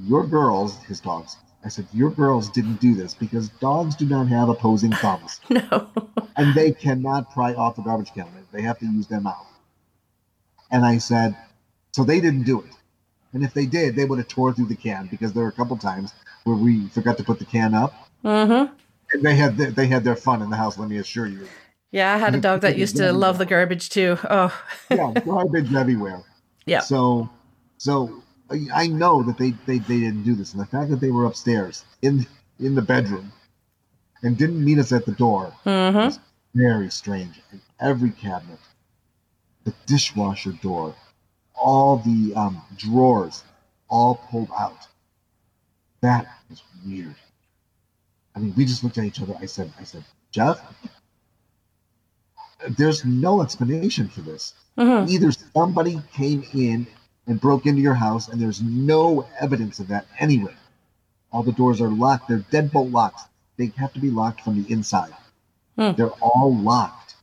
Your 0.00 0.26
girls, 0.26 0.78
his 0.84 1.00
dogs, 1.00 1.36
I 1.64 1.68
said, 1.68 1.86
Your 1.92 2.10
girls 2.10 2.48
didn't 2.50 2.80
do 2.80 2.94
this 2.94 3.14
because 3.14 3.48
dogs 3.48 3.94
do 3.94 4.06
not 4.06 4.28
have 4.28 4.48
opposing 4.48 4.92
thumbs 4.92 5.40
No. 5.50 5.88
and 6.36 6.54
they 6.54 6.72
cannot 6.72 7.32
pry 7.32 7.54
off 7.54 7.78
a 7.78 7.82
garbage 7.82 8.12
can. 8.12 8.26
They 8.52 8.62
have 8.62 8.78
to 8.80 8.86
use 8.86 9.06
their 9.06 9.20
mouth. 9.20 9.46
And 10.70 10.84
I 10.84 10.98
said, 10.98 11.36
So 11.92 12.04
they 12.04 12.20
didn't 12.20 12.44
do 12.44 12.60
it. 12.60 12.72
And 13.32 13.42
if 13.42 13.54
they 13.54 13.66
did, 13.66 13.96
they 13.96 14.04
would 14.04 14.18
have 14.18 14.28
tore 14.28 14.52
through 14.52 14.66
the 14.66 14.76
can 14.76 15.06
because 15.10 15.32
there 15.32 15.42
were 15.42 15.48
a 15.48 15.52
couple 15.52 15.76
times 15.76 16.12
where 16.44 16.56
we 16.56 16.88
forgot 16.88 17.16
to 17.18 17.24
put 17.24 17.38
the 17.38 17.44
can 17.44 17.74
up. 17.74 17.94
mm-hmm. 18.24 18.74
And 19.12 19.22
they 19.22 19.36
had 19.36 19.56
their, 19.56 19.70
they 19.70 19.86
had 19.86 20.04
their 20.04 20.16
fun 20.16 20.42
in 20.42 20.50
the 20.50 20.56
house. 20.56 20.78
Let 20.78 20.88
me 20.88 20.98
assure 20.98 21.26
you. 21.26 21.46
Yeah, 21.90 22.14
I 22.14 22.16
had 22.16 22.34
a 22.34 22.40
dog 22.40 22.62
that 22.62 22.78
used 22.78 22.96
to 22.96 23.12
love 23.12 23.36
the 23.36 23.44
garbage 23.44 23.90
too. 23.90 24.16
Oh, 24.30 24.58
Yeah, 24.90 25.12
garbage 25.24 25.72
everywhere. 25.74 26.22
yeah. 26.66 26.80
So, 26.80 27.28
so 27.76 28.22
I- 28.72 28.86
know 28.86 29.22
that 29.22 29.38
they, 29.38 29.50
they 29.66 29.78
they 29.78 30.00
didn't 30.00 30.24
do 30.24 30.34
this, 30.34 30.52
and 30.52 30.60
the 30.60 30.66
fact 30.66 30.90
that 30.90 31.00
they 31.00 31.10
were 31.10 31.26
upstairs 31.26 31.84
in 32.02 32.26
in 32.60 32.74
the 32.74 32.82
bedroom 32.82 33.32
and 34.22 34.36
didn't 34.36 34.64
meet 34.64 34.78
us 34.78 34.92
at 34.92 35.04
the 35.06 35.12
door 35.12 35.52
Mm-hmm. 35.64 36.16
very 36.54 36.90
strange. 36.90 37.40
In 37.52 37.60
every 37.80 38.10
cabinet, 38.10 38.58
the 39.64 39.74
dishwasher 39.86 40.52
door, 40.52 40.94
all 41.54 41.96
the 41.98 42.32
um, 42.36 42.62
drawers, 42.76 43.42
all 43.88 44.16
pulled 44.30 44.50
out. 44.58 44.86
That 46.00 46.26
was 46.50 46.62
weird. 46.86 47.14
I 48.34 48.38
mean, 48.40 48.54
we 48.56 48.64
just 48.64 48.82
looked 48.82 48.98
at 48.98 49.04
each 49.04 49.20
other. 49.22 49.36
I 49.40 49.46
said, 49.46 49.72
I 49.78 49.84
said, 49.84 50.04
Jeff, 50.30 50.60
there's 52.76 53.04
no 53.04 53.42
explanation 53.42 54.08
for 54.08 54.20
this 54.20 54.54
Mm-hmm. 54.78 55.10
either 55.12 55.30
somebody 55.54 56.00
came 56.14 56.44
in 56.54 56.86
and 57.26 57.40
broke 57.40 57.66
into 57.66 57.80
your 57.80 57.94
house 57.94 58.28
and 58.28 58.40
there's 58.40 58.62
no 58.62 59.26
evidence 59.40 59.78
of 59.78 59.88
that 59.88 60.06
anywhere. 60.18 60.56
All 61.30 61.42
the 61.42 61.52
doors 61.52 61.80
are 61.80 61.88
locked. 61.88 62.28
They're 62.28 62.38
deadbolt 62.38 62.92
locks. 62.92 63.22
They 63.56 63.72
have 63.76 63.92
to 63.94 64.00
be 64.00 64.10
locked 64.10 64.42
from 64.42 64.62
the 64.62 64.70
inside. 64.72 65.14
Hmm. 65.78 65.92
they're 65.96 66.10
all 66.20 66.54
locked. 66.54 67.14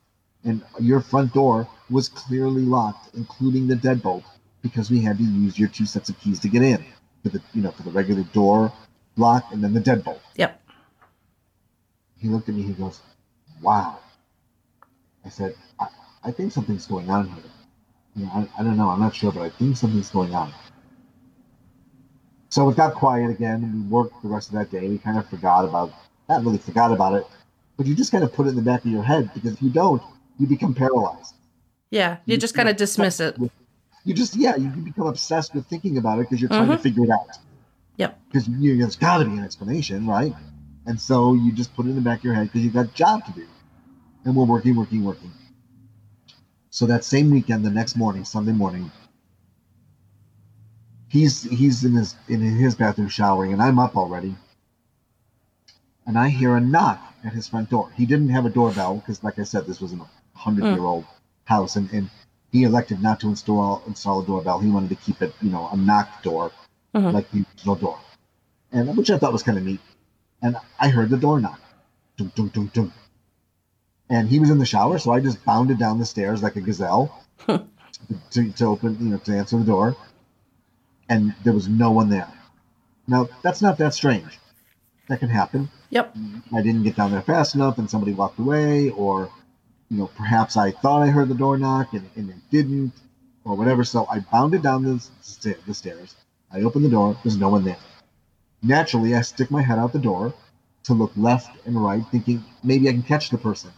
And 0.44 0.64
your 0.80 1.02
front 1.02 1.34
door 1.34 1.68
was 1.90 2.10
clearly 2.10 2.64
locked 2.64 3.16
including 3.16 3.68
the 3.68 3.76
deadbolt 3.76 4.24
because 4.62 4.90
we 4.90 5.02
had 5.02 5.18
to 5.18 5.24
use 5.24 5.60
your 5.60 5.70
two 5.70 5.86
sets 5.86 6.10
of 6.10 6.20
keys 6.20 6.40
to 6.40 6.50
get 6.50 6.62
in. 6.64 6.84
For 7.24 7.30
the 7.30 7.42
you 7.54 7.62
know 7.62 7.72
for 7.72 7.84
the 7.84 7.92
regular 7.92 8.24
door 8.24 8.72
lock 9.18 9.52
and 9.52 9.64
then 9.64 9.74
the 9.74 9.82
deadbolt. 9.82 10.22
Yep. 10.36 10.62
he 12.18 12.30
looked 12.30 12.48
at 12.48 12.56
me 12.56 12.64
he 12.64 12.74
goes 12.74 13.02
wow. 13.62 14.00
I 15.26 15.30
said 15.30 15.56
i, 15.80 15.88
I 16.24 16.32
think 16.32 16.54
something's 16.54 16.88
going 16.88 17.10
on 17.10 17.28
here 17.28 17.44
you 18.16 18.26
know, 18.26 18.32
I, 18.34 18.48
I 18.60 18.64
don't 18.64 18.78
know 18.78 18.90
i'm 18.90 19.00
not 19.00 19.16
sure 19.16 19.32
but 19.32 19.42
i 19.42 19.50
think 19.50 19.78
something's 19.78 20.10
going 20.10 20.34
on. 20.34 20.54
So 22.52 22.68
it 22.70 22.78
got 22.78 22.96
quiet 22.96 23.30
again 23.30 23.72
we 23.74 23.82
worked 23.92 24.24
the 24.24 24.28
rest 24.28 24.50
of 24.50 24.56
that 24.56 24.72
day. 24.72 24.88
We 24.88 24.98
kind 24.98 25.20
of 25.20 25.30
forgot 25.30 25.66
about 25.66 25.94
not 26.28 26.44
really 26.44 26.58
forgot 26.58 26.92
about 26.92 27.14
it 27.14 27.26
but 27.78 27.86
you 27.86 27.96
just 27.96 28.12
kind 28.12 28.24
of 28.24 28.34
put 28.34 28.48
it 28.48 28.50
in 28.50 28.56
the 28.56 28.62
back 28.62 28.84
of 28.86 28.92
your 28.92 29.04
head 29.04 29.30
because 29.34 29.54
if 29.54 29.62
you 29.62 29.70
don't 29.70 30.02
you 30.40 30.48
become 30.48 30.74
paralyzed. 30.74 31.36
Yeah. 31.92 32.18
You 32.26 32.38
just 32.38 32.56
kind 32.56 32.70
of 32.70 32.76
dismiss 32.76 33.20
it. 33.20 33.38
you 34.06 34.14
just 34.14 34.36
yeah 34.36 34.56
you 34.56 34.70
become 34.70 35.08
obsessed 35.08 35.54
with 35.54 35.66
thinking 35.68 35.98
about 35.98 36.20
it 36.20 36.24
because 36.24 36.42
you're 36.42 36.50
trying 36.50 36.68
to 36.68 36.74
mm-hmm. 36.74 36.82
figure 36.84 37.04
it 37.04 37.10
out. 37.10 37.38
Yep. 37.98 38.18
because 38.32 38.48
you, 38.48 38.78
there's 38.78 38.96
got 38.96 39.18
to 39.18 39.26
be 39.26 39.32
an 39.32 39.44
explanation 39.44 40.08
right? 40.08 40.34
And 40.86 41.00
so 41.00 41.34
you 41.34 41.52
just 41.52 41.76
put 41.76 41.86
it 41.86 41.90
in 41.90 41.96
the 41.96 42.02
back 42.02 42.20
of 42.20 42.26
your 42.26 42.34
head 42.34 42.48
because 42.48 42.62
you've 42.62 42.74
got 42.74 42.86
a 42.86 42.94
job 42.94 43.26
to 43.26 43.32
do. 43.34 43.46
And 44.26 44.36
we're 44.36 44.46
working 44.46 44.76
working 44.76 45.04
working 45.04 45.32
so 46.70 46.86
that 46.86 47.04
same 47.04 47.30
weekend 47.32 47.66
the 47.66 47.70
next 47.70 47.96
morning 47.96 48.24
sunday 48.26 48.52
morning 48.52 48.92
he's 51.08 51.44
he's 51.44 51.84
in 51.84 51.94
his 51.94 52.16
in 52.28 52.42
his 52.42 52.76
bathroom 52.76 53.10
showering 53.10 53.54
and 53.54 53.62
i'm 53.62 53.80
up 53.80 53.96
already 53.96 54.36
and 56.10 56.18
I 56.18 56.30
hear 56.30 56.56
a 56.56 56.60
knock 56.60 57.00
at 57.24 57.34
his 57.34 57.48
front 57.48 57.70
door. 57.70 57.92
He 57.96 58.08
didn't 58.08 58.30
have 58.30 58.44
a 58.46 58.50
doorbell 58.50 58.96
because, 58.96 59.24
like 59.24 59.38
I 59.38 59.44
said, 59.44 59.68
this 59.68 59.80
was 59.80 59.94
a 59.94 60.00
hundred-year-old 60.34 61.06
house, 61.46 61.76
and, 61.76 61.88
and 61.92 62.10
he 62.52 62.64
elected 62.64 63.00
not 63.00 63.20
to 63.20 63.28
install 63.28 63.84
install 63.86 64.22
a 64.22 64.26
doorbell. 64.26 64.60
He 64.60 64.72
wanted 64.72 64.90
to 64.90 64.96
keep 64.96 65.22
it, 65.22 65.36
you 65.40 65.52
know, 65.52 65.70
a 65.72 65.78
knock 65.78 66.24
door, 66.24 66.52
Mhm. 66.96 67.14
like 67.14 67.30
the 67.30 67.46
original 67.54 67.76
door, 67.76 68.00
and 68.72 68.98
which 68.98 69.12
I 69.12 69.20
thought 69.20 69.32
was 69.32 69.44
kind 69.44 69.60
of 69.60 69.64
neat. 69.64 69.80
And 70.42 70.58
I 70.80 70.90
heard 70.90 71.12
the 71.12 71.18
door 71.18 71.40
knock. 71.40 71.62
And 74.10 74.28
he 74.28 74.40
was 74.40 74.50
in 74.50 74.58
the 74.58 74.66
shower, 74.66 74.98
so 74.98 75.12
I 75.12 75.20
just 75.20 75.44
bounded 75.46 75.78
down 75.78 76.00
the 76.00 76.06
stairs 76.06 76.42
like 76.42 76.56
a 76.56 76.62
gazelle 76.62 77.24
to, 77.48 78.52
to 78.52 78.66
open, 78.66 78.98
you 79.00 79.10
know, 79.12 79.18
to 79.20 79.38
answer 79.38 79.58
the 79.58 79.64
door, 79.64 79.96
and 81.08 81.36
there 81.44 81.54
was 81.54 81.68
no 81.68 81.92
one 81.92 82.10
there. 82.10 82.32
Now 83.08 83.30
that's 83.44 83.62
not 83.62 83.78
that 83.78 83.94
strange. 83.94 84.40
That 85.08 85.20
can 85.20 85.30
happen. 85.30 85.70
Yep. 85.90 86.16
I 86.54 86.62
didn't 86.62 86.84
get 86.84 86.96
down 86.96 87.12
there 87.12 87.22
fast 87.22 87.56
enough, 87.56 87.78
and 87.78 87.90
somebody 87.90 88.14
walked 88.14 88.40
away, 88.40 88.90
or 88.90 89.30
you 89.90 89.98
know, 89.98 90.08
perhaps 90.16 90.56
I 90.58 90.72
thought 90.72 91.02
I 91.02 91.08
heard 91.08 91.30
the 91.30 91.36
door 91.36 91.58
knock 91.58 91.94
and, 91.94 92.08
and 92.16 92.30
it 92.30 92.36
didn't, 92.52 92.94
or 93.44 93.56
whatever. 93.56 93.84
So 93.84 94.06
I 94.10 94.20
bounded 94.20 94.62
down 94.62 94.84
the, 94.84 95.04
sta- 95.22 95.58
the 95.66 95.74
stairs. 95.74 96.16
I 96.52 96.62
opened 96.62 96.86
the 96.86 96.90
door. 96.90 97.18
There's 97.24 97.38
no 97.38 97.50
one 97.50 97.64
there. 97.64 97.78
Naturally, 98.62 99.16
I 99.16 99.22
stick 99.22 99.50
my 99.50 99.64
head 99.64 99.80
out 99.80 99.94
the 99.94 100.00
door 100.00 100.34
to 100.84 100.94
look 100.94 101.12
left 101.16 101.66
and 101.66 101.84
right, 101.84 102.04
thinking 102.12 102.44
maybe 102.64 102.88
I 102.88 102.92
can 102.92 103.02
catch 103.02 103.32
the 103.32 103.38
person 103.38 103.72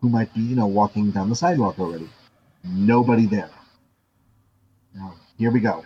who 0.00 0.08
might 0.08 0.32
be, 0.34 0.40
you 0.40 0.56
know, 0.56 0.66
walking 0.66 1.10
down 1.10 1.28
the 1.28 1.36
sidewalk 1.36 1.78
already. 1.78 2.08
Nobody 2.64 3.26
there. 3.26 3.50
Now, 4.94 5.14
here 5.38 5.50
we 5.50 5.60
go. 5.60 5.84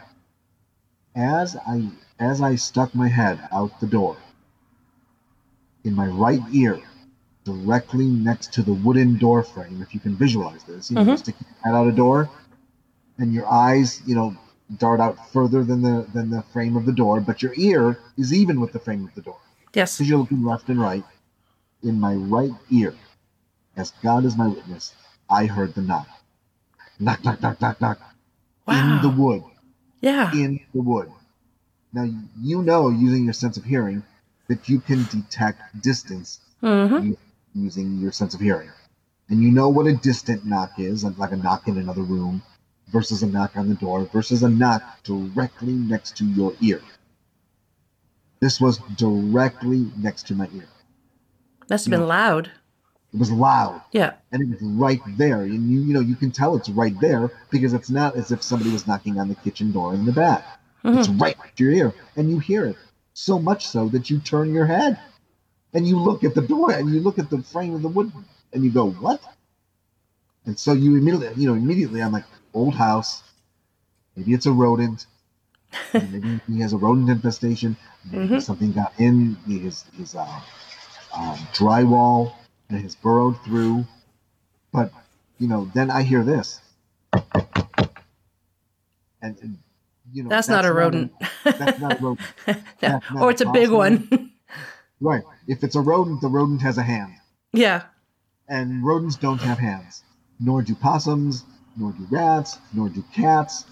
As 1.14 1.56
I 1.56 1.88
as 2.18 2.40
I 2.40 2.54
stuck 2.54 2.94
my 2.94 3.08
head 3.08 3.40
out 3.52 3.80
the 3.80 3.86
door, 3.86 4.16
in 5.82 5.94
my 5.94 6.06
right 6.06 6.40
ear, 6.52 6.80
directly 7.44 8.06
next 8.06 8.52
to 8.54 8.62
the 8.62 8.72
wooden 8.72 9.18
door 9.18 9.42
frame, 9.42 9.82
if 9.82 9.92
you 9.94 10.00
can 10.00 10.14
visualize 10.16 10.62
this, 10.64 10.90
you 10.90 10.96
know, 10.96 11.04
Mhm. 11.04 11.18
stick 11.18 11.34
your 11.40 11.50
head 11.64 11.74
out 11.78 11.88
a 11.88 11.92
door, 11.92 12.30
and 13.18 13.32
your 13.34 13.46
eyes, 13.46 14.00
you 14.06 14.14
know, 14.14 14.36
dart 14.78 15.00
out 15.00 15.28
further 15.30 15.62
than 15.64 15.82
the 15.82 16.06
than 16.12 16.30
the 16.30 16.42
frame 16.42 16.76
of 16.76 16.86
the 16.86 16.92
door, 16.92 17.20
but 17.20 17.42
your 17.42 17.52
ear 17.56 17.98
is 18.16 18.32
even 18.32 18.60
with 18.60 18.72
the 18.72 18.78
frame 18.78 19.04
of 19.04 19.14
the 19.14 19.20
door 19.22 19.38
Yes. 19.74 19.96
because 19.98 20.08
you're 20.08 20.18
looking 20.18 20.44
left 20.44 20.68
and 20.68 20.80
right. 20.80 21.04
In 21.82 22.00
my 22.00 22.14
right 22.14 22.54
ear, 22.70 22.94
as 23.76 23.92
God 24.02 24.24
is 24.24 24.36
my 24.36 24.48
witness, 24.48 24.94
I 25.28 25.46
heard 25.46 25.74
the 25.74 25.82
knock. 25.82 26.08
Knock, 26.98 27.24
knock, 27.24 27.42
knock, 27.42 27.60
knock, 27.60 27.80
knock. 27.80 27.98
Wow. 28.66 28.96
In 28.96 29.02
the 29.02 29.16
wood. 29.16 29.42
Yeah. 30.00 30.32
In 30.32 30.60
the 30.74 30.80
wood. 30.80 31.10
Now, 31.92 32.08
you 32.40 32.62
know, 32.62 32.88
using 32.90 33.24
your 33.24 33.32
sense 33.32 33.56
of 33.56 33.64
hearing, 33.64 34.02
that 34.48 34.68
you 34.68 34.80
can 34.80 35.04
detect 35.10 35.80
distance 35.82 36.40
Mm-hmm. 36.62 37.12
using 37.54 37.98
your 37.98 38.10
sense 38.10 38.32
of 38.32 38.40
hearing. 38.40 38.70
And 39.28 39.42
you 39.42 39.50
know 39.50 39.68
what 39.68 39.86
a 39.86 39.92
distant 39.92 40.46
knock 40.46 40.78
is, 40.78 41.04
like 41.04 41.32
a 41.32 41.36
knock 41.36 41.68
in 41.68 41.76
another 41.76 42.00
room 42.02 42.42
versus 42.88 43.22
a 43.22 43.26
knock 43.26 43.54
on 43.54 43.68
the 43.68 43.74
door 43.74 44.06
versus 44.06 44.42
a 44.42 44.48
knock 44.48 44.82
directly 45.02 45.74
next 45.74 46.16
to 46.18 46.24
your 46.24 46.54
ear. 46.62 46.80
This 48.40 48.62
was 48.62 48.78
directly 48.96 49.90
next 49.98 50.26
to 50.28 50.34
my 50.34 50.48
ear. 50.54 50.68
Must 51.68 51.84
have 51.84 51.90
been 51.90 52.06
loud. 52.06 52.50
It 53.14 53.20
was 53.20 53.30
loud 53.30 53.80
Yeah. 53.92 54.14
and 54.32 54.42
it 54.42 54.48
was 54.50 54.60
right 54.62 55.00
there. 55.16 55.42
And 55.42 55.70
you, 55.70 55.80
you 55.80 55.94
know, 55.94 56.00
you 56.00 56.16
can 56.16 56.32
tell 56.32 56.56
it's 56.56 56.68
right 56.68 56.98
there 57.00 57.30
because 57.50 57.72
it's 57.72 57.88
not 57.88 58.16
as 58.16 58.32
if 58.32 58.42
somebody 58.42 58.72
was 58.72 58.88
knocking 58.88 59.20
on 59.20 59.28
the 59.28 59.36
kitchen 59.36 59.70
door 59.70 59.94
in 59.94 60.04
the 60.04 60.12
back. 60.12 60.44
It's 60.86 61.08
right 61.08 61.36
to 61.56 61.64
your 61.64 61.72
ear, 61.72 61.94
and 62.16 62.28
you 62.30 62.38
hear 62.40 62.66
it 62.66 62.76
so 63.14 63.38
much 63.38 63.66
so 63.66 63.88
that 63.88 64.10
you 64.10 64.18
turn 64.18 64.52
your 64.52 64.66
head 64.66 64.98
and 65.72 65.86
you 65.88 65.98
look 65.98 66.24
at 66.24 66.34
the 66.34 66.42
door 66.42 66.72
and 66.72 66.92
you 66.92 67.00
look 67.00 67.18
at 67.18 67.30
the 67.30 67.40
frame 67.42 67.74
of 67.74 67.80
the 67.82 67.88
wood 67.88 68.12
and 68.52 68.62
you 68.64 68.70
go, 68.70 68.90
"What?" 68.90 69.22
And 70.44 70.58
so 70.58 70.72
you 70.74 70.96
immediately, 70.96 71.40
you 71.42 71.48
know, 71.48 71.54
immediately 71.54 72.02
I'm 72.02 72.12
like, 72.12 72.26
"Old 72.52 72.74
house. 72.74 73.22
Maybe 74.16 74.34
it's 74.34 74.46
a 74.46 74.52
rodent. 74.52 75.06
Maybe 75.94 76.40
he 76.48 76.60
has 76.60 76.72
a 76.72 76.76
rodent 76.76 77.08
infestation. 77.08 77.76
Maybe 78.10 78.34
Mhm. 78.34 78.42
something 78.42 78.72
got 78.72 78.92
in 78.98 79.36
his 79.46 79.84
his 79.96 80.14
uh, 80.14 80.40
um, 81.16 81.38
drywall 81.54 82.32
and 82.74 82.82
has 82.82 82.94
burrowed 82.94 83.40
through." 83.44 83.84
But 84.72 84.90
you 85.38 85.48
know, 85.48 85.70
then 85.74 85.90
I 85.90 86.02
hear 86.02 86.22
this, 86.24 86.60
and, 89.22 89.36
and 89.40 89.58
you 90.12 90.22
know, 90.22 90.28
That's 90.28 90.48
not 90.48 90.64
a 90.64 90.72
rodent. 90.72 91.12
that's 91.44 91.78
not 91.80 91.98
a 92.00 92.02
rodent. 92.02 92.28
That's 92.80 93.10
not 93.10 93.22
Or 93.22 93.30
it's 93.30 93.40
a 93.40 93.50
big 93.50 93.70
one. 93.70 94.30
Right. 95.00 95.22
If 95.48 95.64
it's 95.64 95.74
a 95.74 95.80
rodent, 95.80 96.20
the 96.22 96.28
rodent 96.28 96.62
has 96.62 96.78
a 96.78 96.82
hand. 96.82 97.12
yeah. 97.52 97.82
And 98.48 98.84
rodents 98.86 99.16
don't 99.16 99.40
have 99.40 99.58
hands. 99.58 100.02
Nor 100.40 100.62
do 100.62 100.74
possums, 100.74 101.44
nor 101.76 101.92
do 101.92 102.06
rats, 102.10 102.58
nor 102.72 102.88
do 102.88 103.02
cats. 103.12 103.66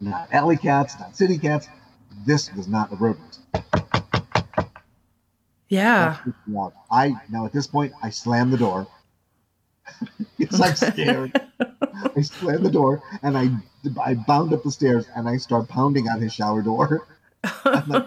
Not 0.00 0.32
alley 0.32 0.56
cats, 0.56 0.98
not 0.98 1.14
city 1.14 1.38
cats. 1.38 1.68
This 2.26 2.52
was 2.54 2.66
not 2.66 2.90
a 2.90 2.96
rodent. 2.96 3.38
Yeah. 5.68 6.10
That 6.10 6.22
freaked 6.22 6.48
me 6.48 6.58
out. 6.58 6.74
I 6.90 7.14
now 7.30 7.46
at 7.46 7.52
this 7.52 7.66
point 7.66 7.92
I 8.02 8.10
slam 8.10 8.50
the 8.50 8.56
door. 8.58 8.86
because 10.38 10.60
I'm 10.60 10.76
scared. 10.76 11.40
I 12.16 12.22
slam 12.22 12.62
the 12.62 12.70
door 12.70 13.02
and 13.22 13.36
I 13.36 13.50
I 14.02 14.14
bound 14.14 14.52
up 14.52 14.62
the 14.62 14.70
stairs 14.70 15.06
and 15.14 15.28
I 15.28 15.36
start 15.36 15.68
pounding 15.68 16.08
on 16.08 16.20
his 16.20 16.32
shower 16.34 16.62
door. 16.62 17.06
I'm 17.64 17.88
like, 17.88 18.06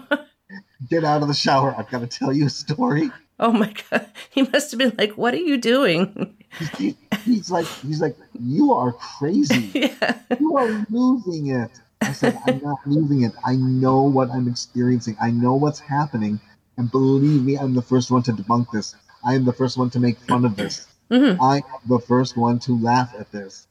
Get 0.90 1.04
out 1.04 1.22
of 1.22 1.28
the 1.28 1.34
shower. 1.34 1.74
I've 1.78 1.88
got 1.90 2.00
to 2.00 2.06
tell 2.06 2.32
you 2.32 2.46
a 2.46 2.50
story. 2.50 3.10
oh 3.38 3.52
my 3.52 3.72
god. 3.90 4.08
He 4.30 4.42
must 4.42 4.70
have 4.72 4.78
been 4.78 4.94
like, 4.98 5.12
"What 5.12 5.32
are 5.34 5.38
you 5.38 5.56
doing?" 5.56 6.36
He- 6.76 6.96
he's 7.24 7.50
like 7.50 7.66
he's 7.66 8.00
like 8.00 8.16
you 8.40 8.72
are 8.72 8.92
crazy 8.92 9.70
yeah. 9.74 10.18
you 10.40 10.56
are 10.56 10.84
losing 10.90 11.46
it 11.48 11.70
i 12.00 12.12
said 12.12 12.36
i'm 12.46 12.60
not 12.62 12.78
losing 12.84 13.22
it 13.22 13.32
i 13.44 13.54
know 13.54 14.02
what 14.02 14.28
i'm 14.30 14.48
experiencing 14.48 15.16
i 15.20 15.30
know 15.30 15.54
what's 15.54 15.78
happening 15.78 16.40
and 16.76 16.90
believe 16.90 17.42
me 17.44 17.56
i'm 17.58 17.74
the 17.74 17.82
first 17.82 18.10
one 18.10 18.22
to 18.22 18.32
debunk 18.32 18.70
this. 18.72 18.94
I 19.24 19.34
am 19.34 19.44
the 19.44 19.52
first 19.52 19.76
one 19.78 19.90
to 19.90 20.00
make 20.00 20.18
fun 20.18 20.44
of 20.44 20.56
this. 20.56 20.86
Mhm. 21.10 21.38
i 21.40 21.56
am 21.58 21.80
the 21.86 21.98
first 22.00 22.36
one 22.36 22.58
to 22.60 22.78
laugh 22.78 23.14
at 23.18 23.30
this. 23.32 23.66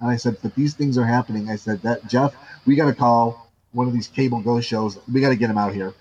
And 0.00 0.10
i 0.10 0.16
said 0.16 0.36
but 0.42 0.54
these 0.54 0.74
things 0.74 0.96
are 0.98 1.06
happening. 1.06 1.48
I 1.50 1.56
said 1.56 1.82
that 1.82 2.06
jeff 2.08 2.34
we 2.66 2.76
got 2.76 2.86
to 2.86 2.94
call 2.94 3.50
one 3.72 3.86
of 3.86 3.92
these 3.92 4.08
cable 4.08 4.40
ghost 4.40 4.68
shows. 4.68 4.98
We 5.12 5.20
got 5.20 5.28
to 5.30 5.36
get 5.36 5.50
him 5.50 5.58
out 5.58 5.74
here 5.74 5.94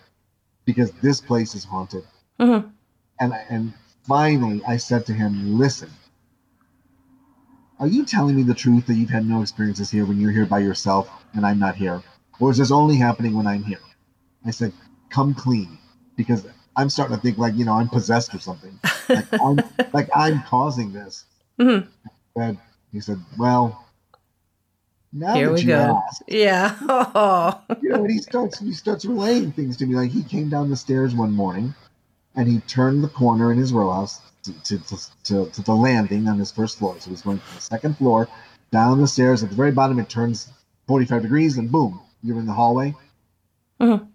because 0.66 0.92
this 1.02 1.20
place 1.22 1.56
is 1.56 1.64
haunted. 1.66 2.04
Mhm. 2.40 2.70
and 3.20 3.34
and 3.50 3.74
finally 4.04 4.62
I 4.66 4.78
said 4.78 5.06
to 5.08 5.14
him, 5.14 5.58
"Listen, 5.58 5.90
are 7.80 7.88
you 7.88 8.06
telling 8.06 8.36
me 8.36 8.44
the 8.44 8.54
truth 8.54 8.86
that 8.88 8.96
you've 8.96 9.10
had 9.10 9.26
no 9.28 9.42
experiences 9.42 9.90
here 9.92 10.06
when 10.06 10.20
you're 10.20 10.32
here 10.32 10.46
by 10.46 10.60
yourself 10.60 11.10
and 11.34 11.46
I'm 11.46 11.60
not 11.60 11.76
here, 11.76 12.02
or 12.40 12.52
is 12.52 12.58
this 12.58 12.72
only 12.72 12.96
happening 12.98 13.34
when 13.36 13.48
I'm 13.48 13.64
here?" 13.64 13.82
I 14.46 14.52
said, 14.52 14.72
"Come 15.10 15.34
clean," 15.34 15.78
because 16.20 16.46
I'm 16.76 16.90
starting 16.90 17.16
to 17.16 17.22
think 17.22 17.38
like 17.38 17.56
you 17.56 17.64
know 17.64 17.76
I'm 17.76 17.88
possessed 17.88 18.36
or 18.36 18.40
something, 18.40 18.78
like 19.08 19.26
I'm 19.42 19.62
like 19.94 20.10
I'm 20.14 20.44
causing 20.44 20.92
this. 20.92 21.24
Mm-hmm. 21.58 21.90
And 22.40 22.58
he 22.92 23.00
said, 23.00 23.20
"Well." 23.40 23.86
Now 25.12 25.34
Here 25.34 25.50
that 25.52 25.62
you 25.62 25.68
go. 25.70 26.04
ask, 26.08 26.22
Yeah. 26.28 26.78
Oh. 26.88 27.60
you 27.82 27.90
know, 27.90 28.04
and 28.04 28.12
he 28.12 28.20
starts 28.20 28.60
he 28.60 28.74
starts 28.74 29.06
relaying 29.06 29.54
things 29.54 29.76
to 29.78 29.88
me. 29.88 29.96
Like 29.96 30.12
he 30.12 30.22
came 30.24 30.50
down 30.50 30.70
the 30.70 30.76
stairs 30.76 31.16
one 31.16 31.32
morning, 31.32 31.74
and 32.36 32.48
he 32.48 32.60
turned 32.60 33.04
the 33.04 33.08
corner 33.08 33.52
in 33.52 33.58
his 33.58 33.74
row 33.74 33.92
house 33.92 34.22
to 34.44 34.54
to, 34.66 34.78
to, 34.78 34.98
to, 35.24 35.50
to 35.50 35.62
the 35.64 35.74
landing 35.74 36.28
on 36.28 36.38
his 36.38 36.52
first 36.52 36.78
floor. 36.78 36.96
So 37.00 37.10
he's 37.10 37.24
going 37.24 37.40
from 37.40 37.56
the 37.56 37.62
second 37.62 37.98
floor 37.98 38.28
down 38.72 39.02
the 39.02 39.08
stairs. 39.08 39.42
At 39.42 39.50
the 39.50 39.56
very 39.56 39.72
bottom, 39.72 39.98
it 39.98 40.10
turns 40.10 40.48
forty 40.88 41.06
five 41.08 41.24
degrees, 41.24 41.58
and 41.58 41.72
boom, 41.72 42.00
you're 42.22 42.38
in 42.38 42.46
the 42.46 42.54
hallway. 42.54 42.94
Mhm. 43.82 44.10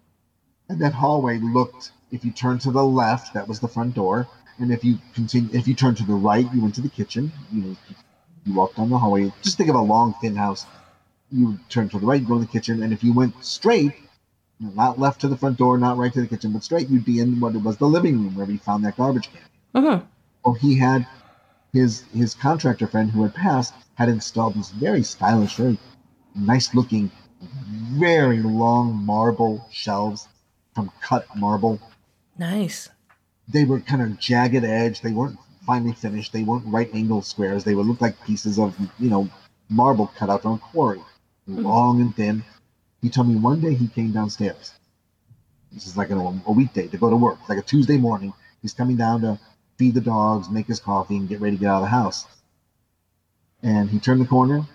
And 0.68 0.80
that 0.80 0.94
hallway 0.94 1.38
looked. 1.38 1.92
If 2.10 2.24
you 2.24 2.30
turn 2.30 2.58
to 2.60 2.70
the 2.70 2.84
left, 2.84 3.34
that 3.34 3.48
was 3.48 3.60
the 3.60 3.68
front 3.68 3.94
door, 3.94 4.28
and 4.58 4.72
if 4.72 4.84
you 4.84 4.98
continue, 5.14 5.50
if 5.52 5.66
you 5.66 5.74
turn 5.74 5.94
to 5.96 6.04
the 6.04 6.14
right, 6.14 6.46
you 6.54 6.60
went 6.60 6.74
to 6.76 6.80
the 6.80 6.88
kitchen. 6.88 7.32
You 7.52 7.62
know, 7.62 7.76
you 8.46 8.54
walked 8.54 8.76
down 8.76 8.88
the 8.90 8.98
hallway. 8.98 9.32
Just 9.42 9.56
think 9.56 9.68
of 9.68 9.74
a 9.76 9.80
long, 9.80 10.14
thin 10.20 10.36
house. 10.36 10.64
You 11.32 11.58
turn 11.68 11.88
to 11.88 11.98
the 11.98 12.06
right, 12.06 12.20
you 12.20 12.26
go 12.26 12.34
to 12.34 12.40
the 12.40 12.46
kitchen, 12.46 12.82
and 12.82 12.92
if 12.92 13.02
you 13.02 13.12
went 13.12 13.34
straight, 13.44 13.92
not 14.60 14.98
left 14.98 15.20
to 15.22 15.28
the 15.28 15.36
front 15.36 15.58
door, 15.58 15.76
not 15.76 15.98
right 15.98 16.12
to 16.12 16.20
the 16.20 16.26
kitchen, 16.28 16.52
but 16.52 16.62
straight, 16.62 16.88
you'd 16.88 17.04
be 17.04 17.18
in 17.18 17.40
what 17.40 17.54
was 17.62 17.76
the 17.78 17.88
living 17.88 18.22
room 18.22 18.36
where 18.36 18.46
we 18.46 18.56
found 18.56 18.84
that 18.84 18.96
garbage 18.96 19.30
can. 19.32 19.82
Mhm. 19.82 20.02
Well, 20.44 20.54
he 20.54 20.76
had 20.76 21.06
his 21.72 22.02
his 22.14 22.34
contractor 22.34 22.86
friend 22.86 23.10
who 23.10 23.22
had 23.22 23.34
passed 23.34 23.74
had 23.96 24.08
installed 24.08 24.54
these 24.54 24.70
very 24.70 25.02
stylish, 25.02 25.56
very 25.56 25.78
nice 26.34 26.74
looking, 26.74 27.10
very 27.40 28.40
long 28.40 29.04
marble 29.04 29.66
shelves 29.72 30.28
from 30.74 30.90
cut 31.00 31.26
marble. 31.36 31.80
Nice. 32.38 32.88
They 33.48 33.64
were 33.64 33.80
kind 33.80 34.02
of 34.02 34.18
jagged 34.18 34.64
edge. 34.64 35.00
They 35.00 35.12
weren't 35.12 35.38
finely 35.66 35.92
finished. 35.92 36.32
They 36.32 36.42
weren't 36.42 36.66
right 36.66 36.92
angle 36.94 37.22
squares. 37.22 37.64
They 37.64 37.74
would 37.74 37.86
look 37.86 38.00
like 38.00 38.24
pieces 38.24 38.58
of 38.58 38.76
you 38.98 39.10
know 39.10 39.28
marble 39.68 40.08
cut 40.16 40.30
out 40.30 40.42
from 40.42 40.54
a 40.54 40.58
quarry, 40.58 41.00
hmm. 41.46 41.64
long 41.64 42.00
and 42.00 42.14
thin. 42.14 42.44
He 43.02 43.10
told 43.10 43.28
me 43.28 43.36
one 43.36 43.60
day 43.60 43.74
he 43.74 43.88
came 43.88 44.12
downstairs 44.12 44.72
This 45.72 45.86
is 45.86 45.96
like 45.96 46.10
a, 46.10 46.16
a 46.16 46.52
weekday 46.52 46.86
to 46.88 46.96
go 46.96 47.10
to 47.10 47.16
work, 47.16 47.38
like 47.48 47.58
a 47.58 47.62
Tuesday 47.62 47.98
morning. 47.98 48.32
He's 48.62 48.72
coming 48.72 48.96
down 48.96 49.20
to 49.22 49.38
feed 49.76 49.94
the 49.94 50.00
dogs, 50.00 50.48
make 50.48 50.66
his 50.66 50.80
coffee, 50.80 51.16
and 51.16 51.28
get 51.28 51.40
ready 51.40 51.56
to 51.56 51.60
get 51.60 51.68
out 51.68 51.76
of 51.76 51.82
the 51.82 51.88
house. 51.88 52.26
And 53.62 53.90
he 53.90 53.98
turned 53.98 54.20
the 54.20 54.26
corner, 54.26 54.66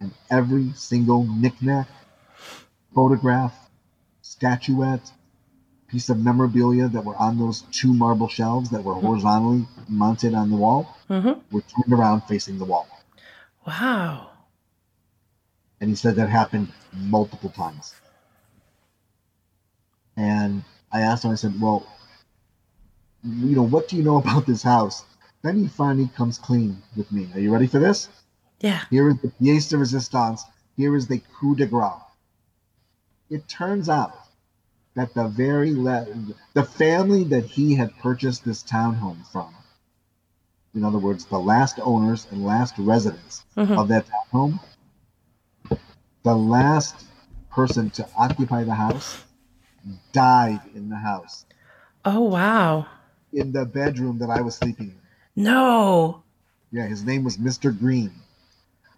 and 0.00 0.12
every 0.30 0.72
single 0.74 1.24
knickknack, 1.24 1.88
photograph, 2.94 3.70
statuette, 4.22 5.12
piece 5.88 6.08
of 6.10 6.18
memorabilia 6.18 6.88
that 6.88 7.04
were 7.04 7.16
on 7.16 7.38
those 7.38 7.62
two 7.72 7.92
marble 7.92 8.28
shelves 8.28 8.70
that 8.70 8.84
were 8.84 8.94
horizontally 8.94 9.66
mounted 9.88 10.34
on 10.34 10.50
the 10.50 10.56
wall 10.56 10.94
Mm-hmm. 11.08 11.40
were 11.50 11.62
turned 11.62 11.92
around 11.98 12.20
facing 12.24 12.58
the 12.58 12.66
wall. 12.66 12.86
Wow. 13.66 14.28
And 15.80 15.88
he 15.88 15.96
said 15.96 16.16
that 16.16 16.28
happened 16.28 16.68
multiple 16.92 17.48
times. 17.48 17.94
And 20.18 20.62
I 20.92 21.00
asked 21.00 21.24
him, 21.24 21.30
I 21.30 21.34
said, 21.36 21.58
Well, 21.60 21.86
you 23.24 23.56
know, 23.56 23.62
what 23.62 23.88
do 23.88 23.96
you 23.96 24.02
know 24.02 24.16
about 24.18 24.46
this 24.46 24.62
house? 24.62 25.04
Then 25.42 25.56
he 25.56 25.66
finally 25.68 26.10
comes 26.14 26.36
clean 26.36 26.82
with 26.96 27.10
me. 27.10 27.28
Are 27.34 27.40
you 27.40 27.50
ready 27.52 27.66
for 27.66 27.78
this? 27.78 28.08
Yeah. 28.60 28.82
Here 28.90 29.08
is 29.08 29.16
the 29.22 29.28
pièce 29.40 29.70
de 29.70 29.78
resistance. 29.78 30.44
Here 30.76 30.94
is 30.96 31.06
the 31.06 31.22
coup 31.38 31.54
de 31.54 31.64
grace. 31.66 32.02
It 33.30 33.48
turns 33.48 33.88
out 33.88 34.14
that 34.98 35.14
the 35.14 35.28
very 35.28 35.72
le- 35.74 36.06
the 36.54 36.64
family 36.64 37.22
that 37.24 37.44
he 37.44 37.74
had 37.74 37.96
purchased 37.98 38.44
this 38.44 38.62
townhome 38.64 39.24
from, 39.30 39.54
in 40.74 40.84
other 40.84 40.98
words, 40.98 41.24
the 41.26 41.38
last 41.38 41.78
owners 41.80 42.26
and 42.30 42.44
last 42.44 42.74
residents 42.78 43.44
Mhm. 43.56 43.78
of 43.78 43.88
that 43.88 44.06
townhome, 44.32 44.58
the 46.24 46.34
last 46.36 47.04
person 47.50 47.90
to 47.90 48.08
occupy 48.16 48.64
the 48.64 48.74
house 48.74 49.24
died 50.12 50.60
in 50.74 50.88
the 50.90 50.96
house 50.96 51.46
Oh 52.04 52.20
wow. 52.22 52.86
in 53.32 53.52
the 53.52 53.64
bedroom 53.64 54.18
that 54.18 54.30
I 54.30 54.40
was 54.40 54.56
sleeping 54.56 54.88
in. 54.88 55.44
No. 55.44 56.22
Yeah, 56.72 56.86
his 56.86 57.04
name 57.04 57.22
was 57.24 57.36
Mr. 57.38 57.76
Green. 57.76 58.12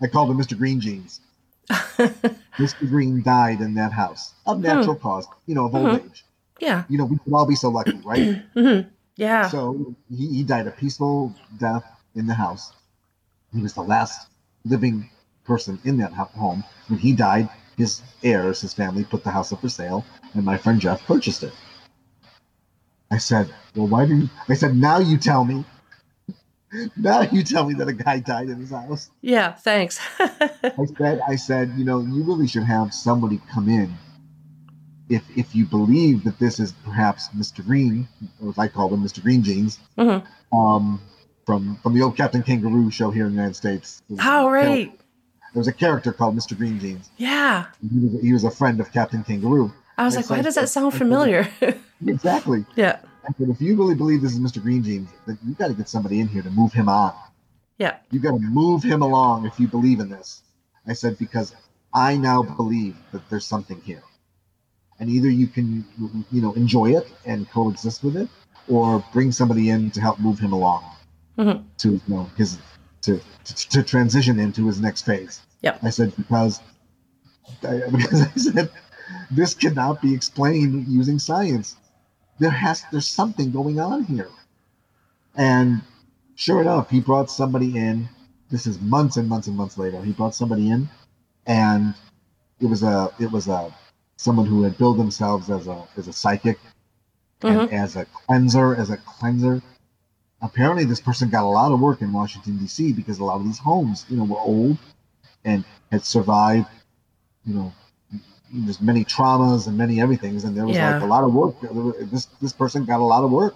I 0.00 0.06
called 0.06 0.30
him 0.30 0.38
Mr. 0.38 0.56
Green 0.56 0.80
Jeans. 0.80 1.20
Mr. 2.58 2.88
Green 2.88 3.22
died 3.22 3.60
in 3.60 3.74
that 3.74 3.92
house 3.92 4.32
of 4.46 4.60
natural 4.60 4.96
cause, 4.96 5.26
you 5.46 5.54
know, 5.54 5.66
of 5.66 5.74
old 5.74 5.90
Mhm. 5.90 6.04
age. 6.04 6.24
Yeah. 6.60 6.84
You 6.88 6.98
know, 6.98 7.04
we 7.06 7.16
could 7.18 7.32
all 7.32 7.46
be 7.46 7.54
so 7.54 7.68
lucky, 7.70 7.98
right? 8.04 8.42
hmm 8.54 8.80
Yeah. 9.16 9.48
So 9.48 9.94
he, 10.10 10.26
he 10.28 10.42
died 10.42 10.66
a 10.66 10.70
peaceful 10.70 11.32
death 11.58 11.84
in 12.14 12.26
the 12.26 12.34
house. 12.34 12.72
He 13.54 13.62
was 13.62 13.74
the 13.74 13.82
last 13.82 14.28
living 14.64 15.10
person 15.44 15.78
in 15.84 15.96
that 15.98 16.12
home. 16.12 16.64
When 16.88 16.98
he 16.98 17.12
died, 17.12 17.48
his 17.76 18.02
heirs, 18.22 18.60
his 18.60 18.74
family, 18.74 19.04
put 19.04 19.24
the 19.24 19.30
house 19.30 19.52
up 19.52 19.60
for 19.60 19.68
sale, 19.68 20.04
and 20.34 20.44
my 20.44 20.56
friend 20.56 20.80
Jeff 20.80 21.04
purchased 21.06 21.42
it. 21.42 21.52
I 23.10 23.18
said, 23.18 23.52
"Well, 23.74 23.86
why 23.88 24.06
didn't?" 24.06 24.30
I 24.48 24.54
said, 24.54 24.76
"Now 24.76 24.98
you 24.98 25.16
tell 25.18 25.44
me. 25.44 25.64
Now 26.96 27.22
you 27.22 27.42
tell 27.42 27.66
me 27.68 27.74
that 27.74 27.88
a 27.88 27.92
guy 27.92 28.20
died 28.20 28.48
in 28.48 28.60
his 28.60 28.70
house." 28.70 29.10
yeah. 29.22 29.52
Thanks. 29.52 30.00
I 30.20 30.86
said, 30.96 31.20
I 31.26 31.36
said, 31.36 31.72
you 31.76 31.84
know, 31.84 32.00
you 32.00 32.22
really 32.22 32.46
should 32.46 32.62
have 32.64 32.92
somebody 32.94 33.40
come 33.52 33.68
in. 33.68 33.92
If 35.08 35.24
if 35.36 35.54
you 35.56 35.66
believe 35.66 36.22
that 36.24 36.38
this 36.38 36.60
is 36.60 36.72
perhaps 36.84 37.28
Mr. 37.36 37.64
Green, 37.64 38.06
or 38.42 38.50
as 38.50 38.58
I 38.58 38.68
call 38.68 38.92
him, 38.94 39.02
Mr. 39.02 39.20
Green 39.22 39.42
Jeans, 39.42 39.80
Mhm. 39.98 40.24
um, 40.52 41.00
from 41.46 41.76
from 41.82 41.94
the 41.94 42.02
old 42.02 42.16
Captain 42.16 42.42
Kangaroo 42.44 42.90
show 42.92 43.10
here 43.10 43.26
in 43.26 43.32
the 43.32 43.36
United 43.36 43.56
States. 43.56 44.00
A 44.10 44.14
right. 44.48 44.92
There 45.52 45.58
was 45.60 45.66
a 45.66 45.72
character 45.72 46.12
called 46.12 46.36
Mr. 46.36 46.56
Green 46.56 46.78
Jeans. 46.78 47.10
Yeah. 47.16 47.66
He 47.82 47.98
was, 47.98 48.22
he 48.22 48.32
was 48.32 48.44
a 48.44 48.50
friend 48.52 48.78
of 48.78 48.92
Captain 48.92 49.24
Kangaroo. 49.24 49.72
I 49.98 50.04
was 50.04 50.14
I 50.14 50.20
like, 50.20 50.30
why 50.30 50.42
does 50.42 50.54
that 50.54 50.68
sound 50.68 50.94
familiar? 50.94 51.48
Exactly. 52.06 52.64
yeah. 52.76 53.00
I 53.28 53.32
said, 53.38 53.48
if 53.48 53.60
you 53.60 53.76
really 53.76 53.94
believe 53.94 54.22
this 54.22 54.32
is 54.32 54.40
Mr. 54.40 54.62
Green 54.62 54.82
Jeans, 54.82 55.10
then 55.26 55.38
you 55.46 55.54
got 55.54 55.68
to 55.68 55.74
get 55.74 55.88
somebody 55.88 56.20
in 56.20 56.28
here 56.28 56.42
to 56.42 56.50
move 56.50 56.72
him 56.72 56.88
on. 56.88 57.14
Yeah. 57.78 57.96
You 58.10 58.20
got 58.20 58.32
to 58.32 58.38
move 58.40 58.82
him 58.82 59.02
along 59.02 59.46
if 59.46 59.58
you 59.60 59.68
believe 59.68 60.00
in 60.00 60.08
this. 60.08 60.42
I 60.86 60.92
said, 60.94 61.18
because 61.18 61.54
I 61.92 62.16
now 62.16 62.42
believe 62.42 62.96
that 63.12 63.28
there's 63.28 63.44
something 63.46 63.80
here. 63.82 64.02
And 64.98 65.08
either 65.10 65.28
you 65.30 65.46
can, 65.46 65.84
you 66.30 66.42
know, 66.42 66.52
enjoy 66.54 66.96
it 66.96 67.10
and 67.24 67.48
coexist 67.50 68.02
with 68.04 68.16
it, 68.16 68.28
or 68.68 69.02
bring 69.12 69.32
somebody 69.32 69.70
in 69.70 69.90
to 69.92 70.00
help 70.00 70.18
move 70.18 70.38
him 70.38 70.52
along 70.52 70.84
Mhm. 71.38 71.64
to, 71.78 71.92
you 71.92 72.00
know, 72.06 72.30
his, 72.36 72.58
to, 73.02 73.20
to, 73.44 73.68
to 73.70 73.82
transition 73.82 74.38
into 74.38 74.66
his 74.66 74.80
next 74.80 75.02
phase. 75.02 75.40
Yeah. 75.62 75.78
I 75.82 75.90
said, 75.90 76.14
because, 76.16 76.60
I, 77.62 77.80
because 77.90 78.22
I 78.22 78.30
said, 78.36 78.70
this 79.30 79.54
cannot 79.54 80.00
be 80.02 80.14
explained 80.14 80.86
using 80.86 81.18
science. 81.18 81.76
There 82.40 82.50
has, 82.50 82.84
there's 82.90 83.06
something 83.06 83.52
going 83.52 83.78
on 83.78 84.02
here. 84.04 84.30
And 85.36 85.82
sure 86.34 86.62
enough, 86.62 86.90
he 86.90 87.00
brought 87.00 87.30
somebody 87.30 87.76
in. 87.76 88.08
This 88.50 88.66
is 88.66 88.80
months 88.80 89.18
and 89.18 89.28
months 89.28 89.46
and 89.46 89.56
months 89.56 89.78
later. 89.78 90.02
He 90.02 90.12
brought 90.12 90.34
somebody 90.34 90.70
in, 90.70 90.88
and 91.46 91.94
it 92.58 92.66
was 92.66 92.82
a 92.82 93.10
it 93.20 93.30
was 93.30 93.46
a 93.46 93.72
someone 94.16 94.46
who 94.46 94.62
had 94.62 94.76
billed 94.76 94.98
themselves 94.98 95.50
as 95.50 95.68
a 95.68 95.86
as 95.96 96.08
a 96.08 96.12
psychic 96.12 96.58
and 97.42 97.60
mm-hmm. 97.60 97.74
as 97.74 97.94
a 97.94 98.06
cleanser 98.06 98.74
as 98.74 98.90
a 98.90 98.96
cleanser. 98.96 99.62
Apparently, 100.42 100.84
this 100.84 101.00
person 101.00 101.28
got 101.28 101.44
a 101.44 101.46
lot 101.46 101.70
of 101.70 101.78
work 101.78 102.00
in 102.00 102.12
Washington 102.12 102.56
D.C. 102.56 102.94
because 102.94 103.18
a 103.18 103.24
lot 103.24 103.36
of 103.36 103.44
these 103.44 103.58
homes, 103.58 104.06
you 104.08 104.16
know, 104.16 104.24
were 104.24 104.40
old 104.40 104.78
and 105.44 105.64
had 105.92 106.04
survived, 106.04 106.66
you 107.44 107.54
know, 107.54 107.72
there's 108.52 108.80
many 108.80 109.04
traumas 109.04 109.66
and 109.68 109.76
many 109.78 110.00
everythings, 110.00 110.42
and 110.44 110.56
there 110.56 110.66
was 110.66 110.76
Yeah. 110.76 110.94
like 110.94 111.02
a 111.02 111.06
lot 111.06 111.22
of 111.24 111.32
work. 111.32 111.54
This 112.10 112.26
this 112.40 112.52
person 112.52 112.84
got 112.84 113.00
a 113.00 113.04
lot 113.04 113.22
of 113.24 113.30
work 113.30 113.54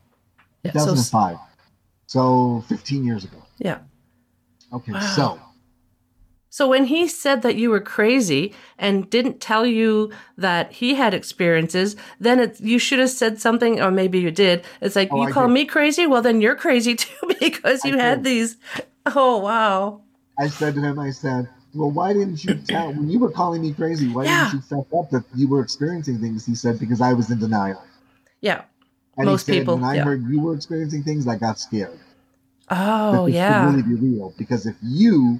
Yeah. 0.62 0.72
So, 0.72 0.94
2005. 0.94 1.38
So 2.06 2.62
15 2.68 3.04
years 3.04 3.24
ago. 3.24 3.42
yeah. 3.58 3.78
Okay, 4.72 4.92
Wow. 4.92 5.00
so 5.14 5.38
So 6.56 6.66
when 6.66 6.86
he 6.86 7.06
said 7.06 7.42
that 7.42 7.56
you 7.56 7.68
were 7.68 7.80
crazy 7.82 8.54
and 8.78 9.10
didn't 9.10 9.42
tell 9.42 9.66
you 9.66 10.10
that 10.38 10.72
he 10.72 10.94
had 10.94 11.12
experiences, 11.12 11.96
then 12.18 12.40
it, 12.40 12.58
you 12.62 12.78
should 12.78 12.98
have 12.98 13.10
said 13.10 13.38
something, 13.38 13.78
or 13.78 13.90
maybe 13.90 14.20
you 14.20 14.30
did. 14.30 14.64
It's 14.80 14.96
like 14.96 15.10
Oh, 15.10 15.20
you 15.20 15.28
I 15.28 15.32
call 15.32 15.48
did. 15.48 15.52
me 15.52 15.66
crazy. 15.66 16.06
Well, 16.06 16.22
then 16.22 16.40
you're 16.40 16.56
crazy 16.56 16.94
too 17.04 17.14
because 17.40 17.84
I 17.84 17.88
you 17.88 17.98
had 17.98 18.20
did. 18.20 18.24
these. 18.24 18.56
Oh 19.04 19.36
wow. 19.36 20.00
I 20.38 20.48
said 20.48 20.74
to 20.76 20.80
him, 20.80 20.98
I 20.98 21.10
said, 21.10 21.46
well, 21.74 21.90
why 21.90 22.14
didn't 22.14 22.42
you 22.42 22.54
tell, 22.54 22.88
when 22.90 23.10
you 23.10 23.18
were 23.18 23.30
calling 23.30 23.60
me 23.60 23.74
crazy, 23.74 24.08
why 24.08 24.24
Yeah. 24.24 24.44
didn't 24.44 24.54
you 24.54 24.60
fess 24.62 24.86
up 24.98 25.10
that 25.10 25.24
you 25.34 25.48
were 25.48 25.60
experiencing 25.60 26.20
things? 26.20 26.46
He 26.46 26.54
said, 26.54 26.78
because 26.78 27.02
I 27.02 27.12
was 27.12 27.30
in 27.30 27.38
denial. 27.38 27.82
Yeah. 28.40 28.62
And 29.18 29.26
Most 29.26 29.44
said, 29.44 29.56
people, 29.60 29.74
when 29.76 29.84
I 29.84 29.96
yeah. 29.96 30.04
heard 30.04 30.22
you 30.24 30.40
were 30.40 30.54
experiencing 30.54 31.02
things, 31.02 31.28
I 31.28 31.36
got 31.36 31.58
scared. 31.58 31.98
Oh, 32.70 33.12
that 33.12 33.18
Oh 33.18 33.26
this 33.26 33.34
yeah. 33.34 33.60
could 33.60 33.76
really 33.76 33.82
be 33.82 33.94
real. 33.94 34.32
Because 34.38 34.64
if 34.66 34.76
you, 34.82 35.38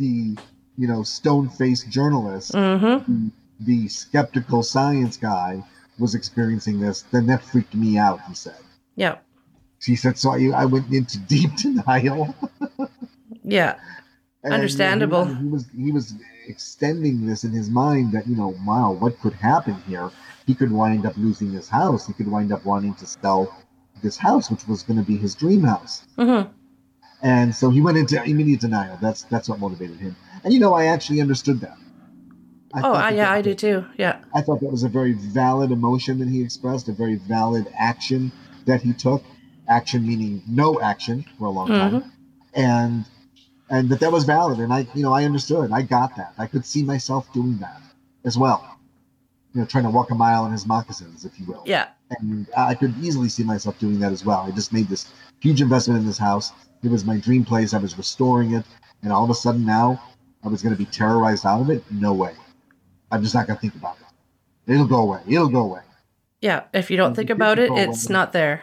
the 0.00 0.36
you 0.76 0.88
know 0.88 1.02
stone-faced 1.04 1.88
journalist, 1.90 2.52
Mm-hmm. 2.52 3.28
the 3.60 3.88
skeptical 3.88 4.62
science 4.62 5.16
guy, 5.16 5.62
was 5.98 6.14
experiencing 6.14 6.80
this, 6.80 7.02
then 7.12 7.26
that 7.26 7.42
freaked 7.44 7.74
me 7.74 7.98
out. 7.98 8.20
He 8.28 8.34
said. 8.34 8.56
Yeah. 8.96 9.18
She 9.78 9.96
said, 9.96 10.18
so 10.18 10.32
I, 10.32 10.50
I 10.62 10.64
went 10.66 10.92
into 10.92 11.18
deep 11.34 11.50
denial. 11.56 12.34
Yeah. 13.44 13.76
And, 14.42 14.52
Understandable. 14.54 15.24
know, 15.26 15.34
He, 15.34 15.48
was 15.48 15.64
he 15.76 15.92
was 15.92 16.14
extending 16.48 17.26
this 17.26 17.44
in 17.44 17.52
his 17.52 17.68
mind 17.70 18.12
that 18.12 18.26
you 18.26 18.36
know, 18.36 18.54
wow, 18.66 18.92
what 18.92 19.18
could 19.20 19.32
happen 19.34 19.76
here? 19.88 20.10
He 20.46 20.54
could 20.54 20.72
wind 20.72 21.06
up 21.06 21.16
losing 21.16 21.50
his 21.52 21.68
house. 21.68 22.06
He 22.06 22.12
could 22.12 22.28
wind 22.28 22.52
up 22.52 22.64
wanting 22.64 22.94
to 22.96 23.06
sell 23.06 23.54
this 24.02 24.16
house, 24.16 24.50
which 24.50 24.66
was 24.66 24.82
going 24.82 24.98
to 24.98 25.04
be 25.04 25.16
his 25.16 25.34
dream 25.34 25.62
house. 25.62 26.04
Mm-hmm. 26.18 26.50
And 27.22 27.54
so 27.54 27.70
he 27.70 27.80
went 27.80 27.98
into 27.98 28.22
immediate 28.22 28.60
denial. 28.60 28.98
That's 29.00 29.22
that's 29.24 29.48
what 29.48 29.58
motivated 29.58 29.98
him. 29.98 30.16
And 30.44 30.54
you 30.54 30.60
know, 30.60 30.72
I 30.74 30.86
actually 30.86 31.20
understood 31.20 31.60
that. 31.60 31.76
I 32.72 32.80
Oh 32.82 32.94
I, 32.94 33.10
that 33.10 33.16
yeah, 33.16 33.32
I 33.32 33.42
do 33.42 33.54
too. 33.54 33.84
Yeah. 33.98 34.20
I 34.34 34.40
thought 34.40 34.60
that 34.60 34.70
was 34.70 34.84
a 34.84 34.88
very 34.88 35.12
valid 35.12 35.70
emotion 35.70 36.18
that 36.20 36.28
he 36.28 36.42
expressed, 36.42 36.88
a 36.88 36.92
very 36.92 37.16
valid 37.16 37.66
action 37.76 38.32
that 38.66 38.80
he 38.82 38.92
took. 38.92 39.22
Action 39.68 40.04
meaning 40.04 40.42
no 40.48 40.80
action 40.80 41.24
for 41.38 41.44
a 41.44 41.50
long 41.50 41.68
time, 41.68 42.00
mm-hmm. 42.00 42.08
and 42.54 43.04
and 43.70 43.88
that 43.88 44.00
that 44.00 44.10
was 44.10 44.24
valid. 44.24 44.58
And 44.58 44.72
I, 44.72 44.84
you 44.94 45.02
know, 45.04 45.12
I 45.12 45.24
understood. 45.24 45.70
I 45.70 45.82
got 45.82 46.16
that. 46.16 46.34
I 46.38 46.48
could 46.48 46.66
see 46.66 46.82
myself 46.82 47.32
doing 47.32 47.56
that 47.58 47.80
as 48.24 48.36
well. 48.36 48.80
You 49.54 49.60
know, 49.60 49.66
trying 49.68 49.84
to 49.84 49.90
walk 49.90 50.10
a 50.10 50.16
mile 50.16 50.44
in 50.46 50.50
his 50.50 50.66
moccasins, 50.66 51.24
if 51.24 51.38
you 51.38 51.46
will. 51.46 51.62
Yeah. 51.66 51.86
And 52.18 52.48
I 52.56 52.74
could 52.74 52.94
easily 53.00 53.28
see 53.28 53.44
myself 53.44 53.78
doing 53.78 54.00
that 54.00 54.10
as 54.10 54.24
well. 54.24 54.40
I 54.40 54.50
just 54.50 54.72
made 54.72 54.88
this 54.88 55.12
huge 55.38 55.62
investment 55.62 56.00
in 56.00 56.06
this 56.06 56.18
house. 56.18 56.50
It 56.82 56.90
was 56.90 57.04
my 57.04 57.18
dream 57.18 57.44
place. 57.44 57.74
I 57.74 57.78
was 57.78 57.96
restoring 57.98 58.54
it, 58.54 58.64
and 59.02 59.12
all 59.12 59.24
of 59.24 59.30
a 59.30 59.34
sudden 59.34 59.64
now, 59.66 60.02
I 60.42 60.48
was 60.48 60.62
going 60.62 60.74
to 60.74 60.78
be 60.78 60.86
terrorized 60.86 61.44
out 61.44 61.60
of 61.60 61.70
it. 61.70 61.84
No 61.90 62.14
way. 62.14 62.34
I'm 63.10 63.22
just 63.22 63.34
not 63.34 63.46
gonna 63.46 63.58
think 63.58 63.74
about 63.74 63.96
it. 63.96 64.72
It'll 64.72 64.86
go 64.86 65.00
away. 65.00 65.20
It'll 65.26 65.48
go 65.48 65.62
away. 65.62 65.82
Yeah, 66.40 66.64
if 66.72 66.90
you 66.90 66.96
don't 66.96 67.14
think 67.14 67.30
about 67.30 67.58
it, 67.58 67.70
it's 67.72 68.08
not 68.08 68.32
there. 68.32 68.62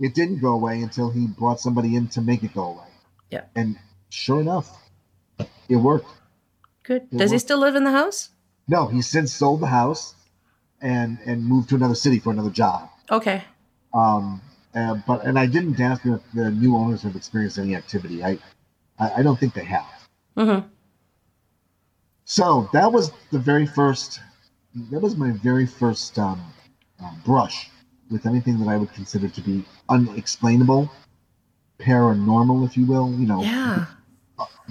It 0.00 0.14
didn't 0.14 0.40
go 0.40 0.54
away 0.54 0.80
until 0.80 1.10
he 1.10 1.26
brought 1.26 1.60
somebody 1.60 1.94
in 1.94 2.08
to 2.08 2.20
make 2.20 2.42
it 2.42 2.54
go 2.54 2.64
away. 2.64 2.88
Yeah. 3.30 3.42
And 3.54 3.78
sure 4.08 4.40
enough, 4.40 4.76
it 5.68 5.76
worked. 5.76 6.08
Good. 6.82 7.02
It 7.12 7.18
Does 7.18 7.30
he 7.30 7.38
still 7.38 7.58
live 7.58 7.76
in 7.76 7.84
the 7.84 7.92
house? 7.92 8.30
No, 8.66 8.86
he's 8.86 9.06
since 9.06 9.32
sold 9.32 9.60
the 9.60 9.66
house 9.66 10.14
and 10.80 11.18
and 11.26 11.44
moved 11.44 11.68
to 11.68 11.76
another 11.76 11.94
city 11.94 12.18
for 12.18 12.32
another 12.32 12.50
job. 12.50 12.88
Okay. 13.10 13.44
Um, 13.94 14.40
uh, 14.74 14.94
but 15.06 15.24
and 15.24 15.38
I 15.38 15.46
didn't 15.46 15.78
ask 15.80 16.04
if 16.06 16.20
the 16.34 16.50
new 16.50 16.76
owners 16.76 17.02
have 17.02 17.16
experienced 17.16 17.58
any 17.58 17.74
activity. 17.76 18.22
I, 18.24 18.38
I, 18.98 19.12
I 19.18 19.22
don't 19.22 19.38
think 19.38 19.54
they 19.54 19.64
have. 19.64 20.08
Mm-hmm. 20.36 20.66
So 22.24 22.68
that 22.72 22.90
was 22.92 23.10
the 23.30 23.38
very 23.38 23.66
first. 23.66 24.20
That 24.90 25.00
was 25.00 25.16
my 25.16 25.32
very 25.32 25.66
first 25.66 26.18
um, 26.18 26.40
uh, 27.02 27.10
brush 27.24 27.70
with 28.10 28.24
anything 28.26 28.58
that 28.60 28.68
I 28.68 28.76
would 28.76 28.92
consider 28.94 29.28
to 29.28 29.40
be 29.42 29.64
unexplainable, 29.88 30.90
paranormal, 31.78 32.64
if 32.66 32.76
you 32.76 32.86
will. 32.86 33.10
You 33.12 33.26
know, 33.26 33.42
Yeah. 33.42 33.86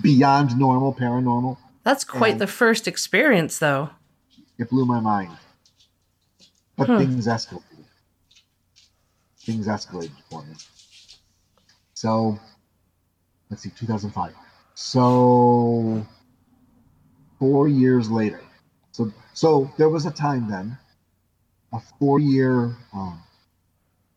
beyond 0.02 0.58
normal, 0.58 0.93
paranormal. 0.93 1.58
That's 1.84 2.04
quite 2.04 2.34
And- 2.34 2.41
the 2.41 2.47
first 2.47 2.88
experience, 2.88 3.60
though. 3.60 3.89
It 4.58 4.70
blew 4.70 4.86
my 4.86 4.99
mind. 4.99 5.38
But 6.78 6.88
Hmm. 6.88 6.97
things 6.97 7.28
escalated. 7.28 7.64
Things 9.52 9.68
escalated 9.68 10.16
for 10.30 10.43
me. 10.43 10.54
So, 11.93 12.39
let's 13.49 13.64
see, 13.64 13.70
2005. 13.72 14.34
So, 14.76 16.08
four 17.38 17.68
years 17.68 18.10
later. 18.10 18.39
So, 18.93 19.12
so 19.34 19.70
there 19.78 19.89
was 19.89 20.06
a 20.06 20.12
time 20.12 20.49
then, 20.49 20.78
a 21.74 21.82
four-year 21.99 22.78
um, 22.93 23.22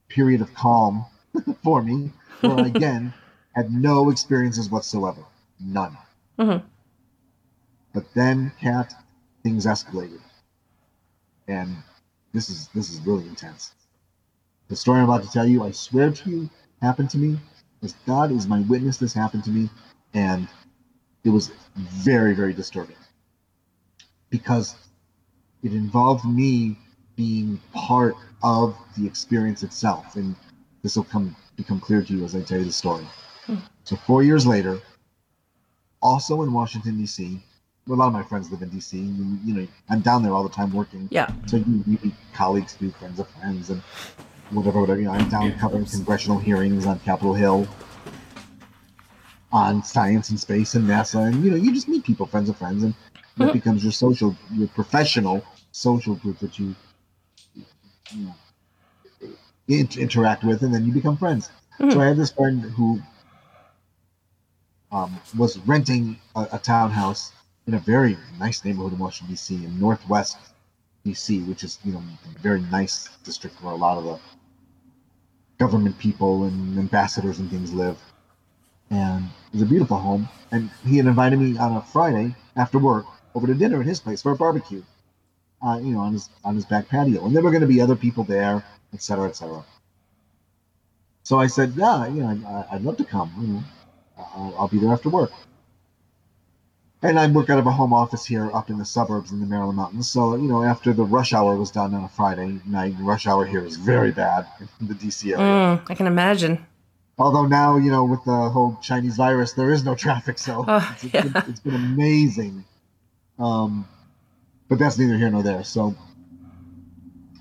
period 0.08 0.40
of 0.40 0.54
calm 0.54 1.04
for 1.64 1.82
me, 1.82 2.12
where 2.40 2.60
I, 2.60 2.68
again 2.68 3.12
had 3.56 3.72
no 3.72 4.10
experiences 4.10 4.70
whatsoever, 4.70 5.24
none. 5.58 5.96
Mhm. 6.38 6.62
But 7.92 8.04
then, 8.14 8.52
Cat, 8.60 8.94
things 9.42 9.66
escalated, 9.66 10.20
and 11.48 11.74
this 12.32 12.48
is 12.48 12.68
this 12.68 12.90
is 12.90 13.00
really 13.00 13.26
intense. 13.26 13.72
The 14.68 14.76
story 14.76 15.00
I'm 15.00 15.04
about 15.08 15.22
to 15.22 15.30
tell 15.30 15.46
you, 15.46 15.62
I 15.62 15.72
swear 15.72 16.10
to 16.10 16.30
you, 16.30 16.50
happened 16.80 17.10
to 17.10 17.18
me. 17.18 17.38
As 17.82 17.94
God 18.06 18.32
is 18.32 18.46
my 18.46 18.60
witness, 18.60 18.96
this 18.96 19.12
happened 19.12 19.44
to 19.44 19.50
me, 19.50 19.68
and 20.14 20.48
it 21.22 21.30
was 21.30 21.50
very, 21.76 22.34
very 22.34 22.54
disturbing 22.54 22.96
because 24.30 24.74
it 25.62 25.72
involved 25.72 26.24
me 26.24 26.78
being 27.16 27.60
part 27.72 28.14
of 28.42 28.76
the 28.96 29.06
experience 29.06 29.62
itself, 29.62 30.16
and 30.16 30.34
this 30.82 30.96
will 30.96 31.04
come 31.04 31.36
become 31.56 31.78
clear 31.78 32.02
to 32.02 32.12
you 32.12 32.24
as 32.24 32.34
I 32.34 32.42
tell 32.42 32.58
you 32.58 32.64
the 32.64 32.72
story. 32.72 33.06
Hmm. 33.46 33.56
So 33.84 33.96
four 33.96 34.22
years 34.22 34.46
later, 34.46 34.80
also 36.02 36.42
in 36.42 36.52
Washington 36.52 36.98
D.C., 36.98 37.40
a 37.88 37.92
lot 37.92 38.08
of 38.08 38.12
my 38.12 38.22
friends 38.22 38.50
live 38.50 38.62
in 38.62 38.70
D.C. 38.70 38.96
You, 38.98 39.38
you 39.44 39.54
know, 39.54 39.68
I'm 39.88 40.00
down 40.00 40.22
there 40.22 40.32
all 40.32 40.42
the 40.42 40.48
time 40.48 40.72
working. 40.72 41.06
Yeah. 41.10 41.30
So 41.46 41.58
you, 41.58 41.84
you 41.86 41.98
meet 42.02 42.14
colleagues, 42.32 42.76
you 42.80 42.90
friends 42.90 43.20
of 43.20 43.28
friends, 43.28 43.70
and 43.70 43.82
whatever, 44.54 44.80
whatever. 44.80 44.98
You 45.00 45.06
know, 45.06 45.12
I'm 45.12 45.28
down 45.28 45.52
covering 45.58 45.86
congressional 45.86 46.38
hearings 46.38 46.86
on 46.86 46.98
Capitol 47.00 47.34
Hill, 47.34 47.66
on 49.52 49.82
science 49.84 50.30
and 50.30 50.38
space 50.40 50.74
and 50.74 50.88
NASA, 50.88 51.26
and 51.26 51.44
you 51.44 51.50
know, 51.50 51.56
you 51.56 51.72
just 51.72 51.88
meet 51.88 52.04
people, 52.04 52.26
friends 52.26 52.48
of 52.48 52.56
friends, 52.56 52.82
and 52.82 52.94
that 53.36 53.48
Mhm. 53.48 53.52
becomes 53.52 53.82
your 53.82 53.92
social, 53.92 54.36
your 54.52 54.68
professional 54.68 55.44
social 55.72 56.14
group 56.16 56.38
that 56.40 56.58
you, 56.58 56.74
you 57.54 58.24
know, 58.24 58.34
int- 59.68 59.96
interact 59.96 60.44
with, 60.44 60.62
and 60.62 60.74
then 60.74 60.84
you 60.84 60.92
become 60.92 61.16
friends. 61.16 61.50
So 61.78 61.86
Mhm. 61.86 62.00
I 62.00 62.06
had 62.06 62.16
this 62.16 62.30
friend 62.32 62.62
who 62.62 63.00
um, 64.92 65.20
was 65.36 65.58
renting 65.60 66.16
a, 66.36 66.46
a 66.52 66.58
townhouse 66.58 67.32
in 67.66 67.74
a 67.74 67.78
very 67.80 68.16
nice 68.38 68.64
neighborhood 68.64 68.92
in 68.92 68.98
Washington 68.98 69.32
D.C. 69.34 69.64
in 69.64 69.80
Northwest 69.80 70.36
D.C., 71.04 71.40
which 71.44 71.64
is 71.64 71.78
you 71.84 71.92
know 71.92 72.02
a 72.36 72.38
very 72.40 72.60
nice 72.60 73.08
district 73.24 73.60
where 73.62 73.72
a 73.72 73.76
lot 73.76 73.98
of 73.98 74.04
the 74.04 74.18
government 75.58 75.98
people 75.98 76.44
and 76.44 76.78
ambassadors 76.78 77.38
and 77.38 77.50
things 77.50 77.72
live. 77.72 77.98
And 78.90 79.24
it 79.24 79.54
was 79.54 79.62
a 79.62 79.66
beautiful 79.66 79.96
home. 79.96 80.28
And 80.50 80.70
he 80.86 80.96
had 80.96 81.06
invited 81.06 81.38
me 81.38 81.56
on 81.58 81.76
a 81.76 81.80
Friday 81.80 82.34
after 82.56 82.78
work 82.78 83.06
over 83.34 83.46
to 83.46 83.54
dinner 83.54 83.80
at 83.80 83.86
his 83.86 84.00
place 84.00 84.22
for 84.22 84.32
a 84.32 84.36
barbecue. 84.36 84.82
Uh, 85.62 85.78
you 85.78 85.94
know, 85.94 86.00
on 86.00 86.12
his 86.12 86.28
on 86.44 86.54
his 86.54 86.66
back 86.66 86.86
patio, 86.88 87.24
and 87.24 87.34
there 87.34 87.42
were 87.42 87.50
going 87.50 87.62
to 87.62 87.66
be 87.66 87.80
other 87.80 87.96
people 87.96 88.22
there, 88.22 88.62
et 88.92 89.00
cetera, 89.00 89.26
et 89.26 89.34
cetera. 89.34 89.64
So 91.22 91.40
I 91.40 91.46
said, 91.46 91.72
yeah, 91.74 92.06
you 92.06 92.22
know, 92.22 92.38
I, 92.46 92.74
I'd 92.74 92.82
love 92.82 92.98
to 92.98 93.04
come. 93.04 93.32
You 93.40 93.46
know, 93.46 93.64
I'll, 94.18 94.54
I'll 94.58 94.68
be 94.68 94.78
there 94.78 94.92
after 94.92 95.08
work. 95.08 95.32
And 97.04 97.20
I 97.20 97.26
work 97.26 97.50
out 97.50 97.58
of 97.58 97.66
a 97.66 97.70
home 97.70 97.92
office 97.92 98.24
here 98.24 98.50
up 98.54 98.70
in 98.70 98.78
the 98.78 98.84
suburbs 98.86 99.30
in 99.30 99.38
the 99.38 99.44
Maryland 99.44 99.76
mountains. 99.76 100.10
So, 100.10 100.36
you 100.36 100.48
know, 100.48 100.62
after 100.62 100.94
the 100.94 101.04
rush 101.04 101.34
hour 101.34 101.54
was 101.54 101.70
done 101.70 101.92
on 101.94 102.02
a 102.02 102.08
Friday 102.08 102.60
night, 102.64 102.94
rush 102.98 103.26
hour 103.26 103.44
here 103.44 103.62
is 103.62 103.76
very 103.76 104.10
bad 104.10 104.46
in 104.80 104.86
the 104.86 104.94
DC 104.94 105.24
area. 105.26 105.36
Mm, 105.36 105.90
I 105.90 105.94
can 105.94 106.06
imagine. 106.06 106.64
Although 107.18 107.44
now, 107.44 107.76
you 107.76 107.90
know, 107.90 108.06
with 108.06 108.24
the 108.24 108.48
whole 108.48 108.78
Chinese 108.80 109.16
virus, 109.16 109.52
there 109.52 109.70
is 109.70 109.84
no 109.84 109.94
traffic. 110.04 110.38
So 110.38 110.64
Oh, 110.66 110.96
it's, 111.02 111.04
it's 111.04 111.12
been, 111.12 111.42
it's 111.46 111.60
been 111.60 111.74
amazing. 111.74 112.64
Um, 113.38 113.86
but 114.70 114.78
that's 114.78 114.96
neither 114.96 115.18
here 115.18 115.28
nor 115.28 115.42
there. 115.42 115.62
So 115.62 115.94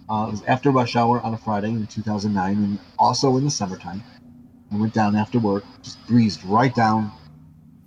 uh, 0.10 0.26
it 0.28 0.32
was 0.32 0.44
after 0.44 0.72
rush 0.72 0.98
hour 0.98 1.22
on 1.22 1.34
a 1.34 1.38
Friday 1.38 1.70
in 1.70 1.88
2009, 1.88 2.58
and 2.58 2.80
also 3.00 3.38
in 3.38 3.46
the 3.46 3.52
summertime. 3.52 4.04
I 4.74 4.76
went 4.76 4.94
down 4.94 5.16
after 5.16 5.40
work, 5.40 5.64
just 5.84 6.06
breezed 6.06 6.44
right 6.44 6.76
down 6.76 7.14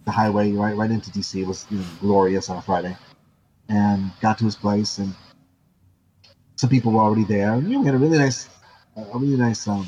the 0.07 0.13
highway, 0.13 0.53
right 0.53 0.75
right 0.75 0.91
into 0.91 1.11
DC. 1.11 1.43
It 1.43 1.47
was 1.47 1.67
glorious 2.01 2.49
on 2.49 2.57
a 2.57 2.63
Friday, 2.63 2.97
and 3.69 4.11
got 4.23 4.39
to 4.39 4.45
his 4.45 4.57
place, 4.57 4.99
and 4.99 5.13
some 6.55 6.71
people 6.71 6.93
were 6.93 7.03
already 7.03 7.25
there. 7.25 7.53
And, 7.53 7.65
you 7.65 7.75
know, 7.75 7.81
we 7.81 7.87
had 7.87 7.95
a 7.97 7.99
really 7.99 8.19
nice, 8.19 8.49
a 8.97 9.19
really 9.19 9.37
nice 9.37 9.69
um, 9.69 9.87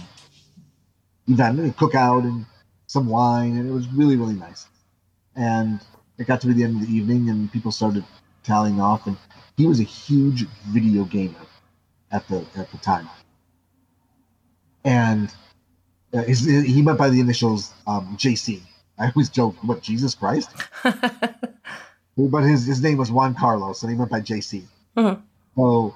event, 1.28 1.60
a 1.60 1.62
cookout, 1.72 2.24
and 2.24 2.44
some 2.86 3.06
wine, 3.06 3.56
and 3.56 3.68
it 3.68 3.72
was 3.72 3.88
really 3.88 4.16
really 4.16 4.34
nice. 4.34 4.66
And 5.36 5.80
it 6.18 6.26
got 6.26 6.40
to 6.42 6.48
be 6.48 6.52
the 6.52 6.64
end 6.64 6.82
of 6.82 6.86
the 6.86 6.94
evening, 6.94 7.30
and 7.30 7.50
people 7.50 7.70
started 7.72 8.04
tallying 8.42 8.80
off, 8.80 9.06
and 9.06 9.16
he 9.56 9.66
was 9.66 9.78
a 9.80 9.84
huge 9.84 10.46
video 10.68 11.04
gamer 11.04 11.46
at 12.10 12.26
the 12.28 12.44
at 12.56 12.70
the 12.72 12.78
time, 12.78 13.08
and 14.84 15.32
uh, 16.12 16.22
his, 16.22 16.44
he 16.44 16.82
went 16.82 16.98
by 16.98 17.08
the 17.08 17.20
initials 17.20 17.72
um, 17.86 18.16
JC. 18.16 18.62
I 18.98 19.06
always 19.14 19.28
joke, 19.28 19.56
what 19.62 19.82
Jesus 19.82 20.14
Christ? 20.14 20.50
But 22.16 22.42
his, 22.42 22.66
his 22.66 22.82
name 22.82 22.98
was 22.98 23.12
Juan 23.12 23.34
Carlos, 23.34 23.82
and 23.82 23.92
he 23.92 23.96
went 23.96 24.10
by 24.10 24.20
JC. 24.20 24.64
Mhm. 24.96 25.20
So 25.54 25.94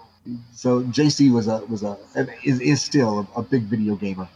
so 0.54 0.82
JC 0.84 1.32
was 1.32 1.48
a 1.48 1.64
was 1.66 1.82
a 1.82 1.98
is, 2.44 2.60
is 2.60 2.80
still 2.80 3.26
a, 3.34 3.40
a 3.40 3.42
big 3.42 3.64
video 3.64 3.96
gamer. 3.96 4.28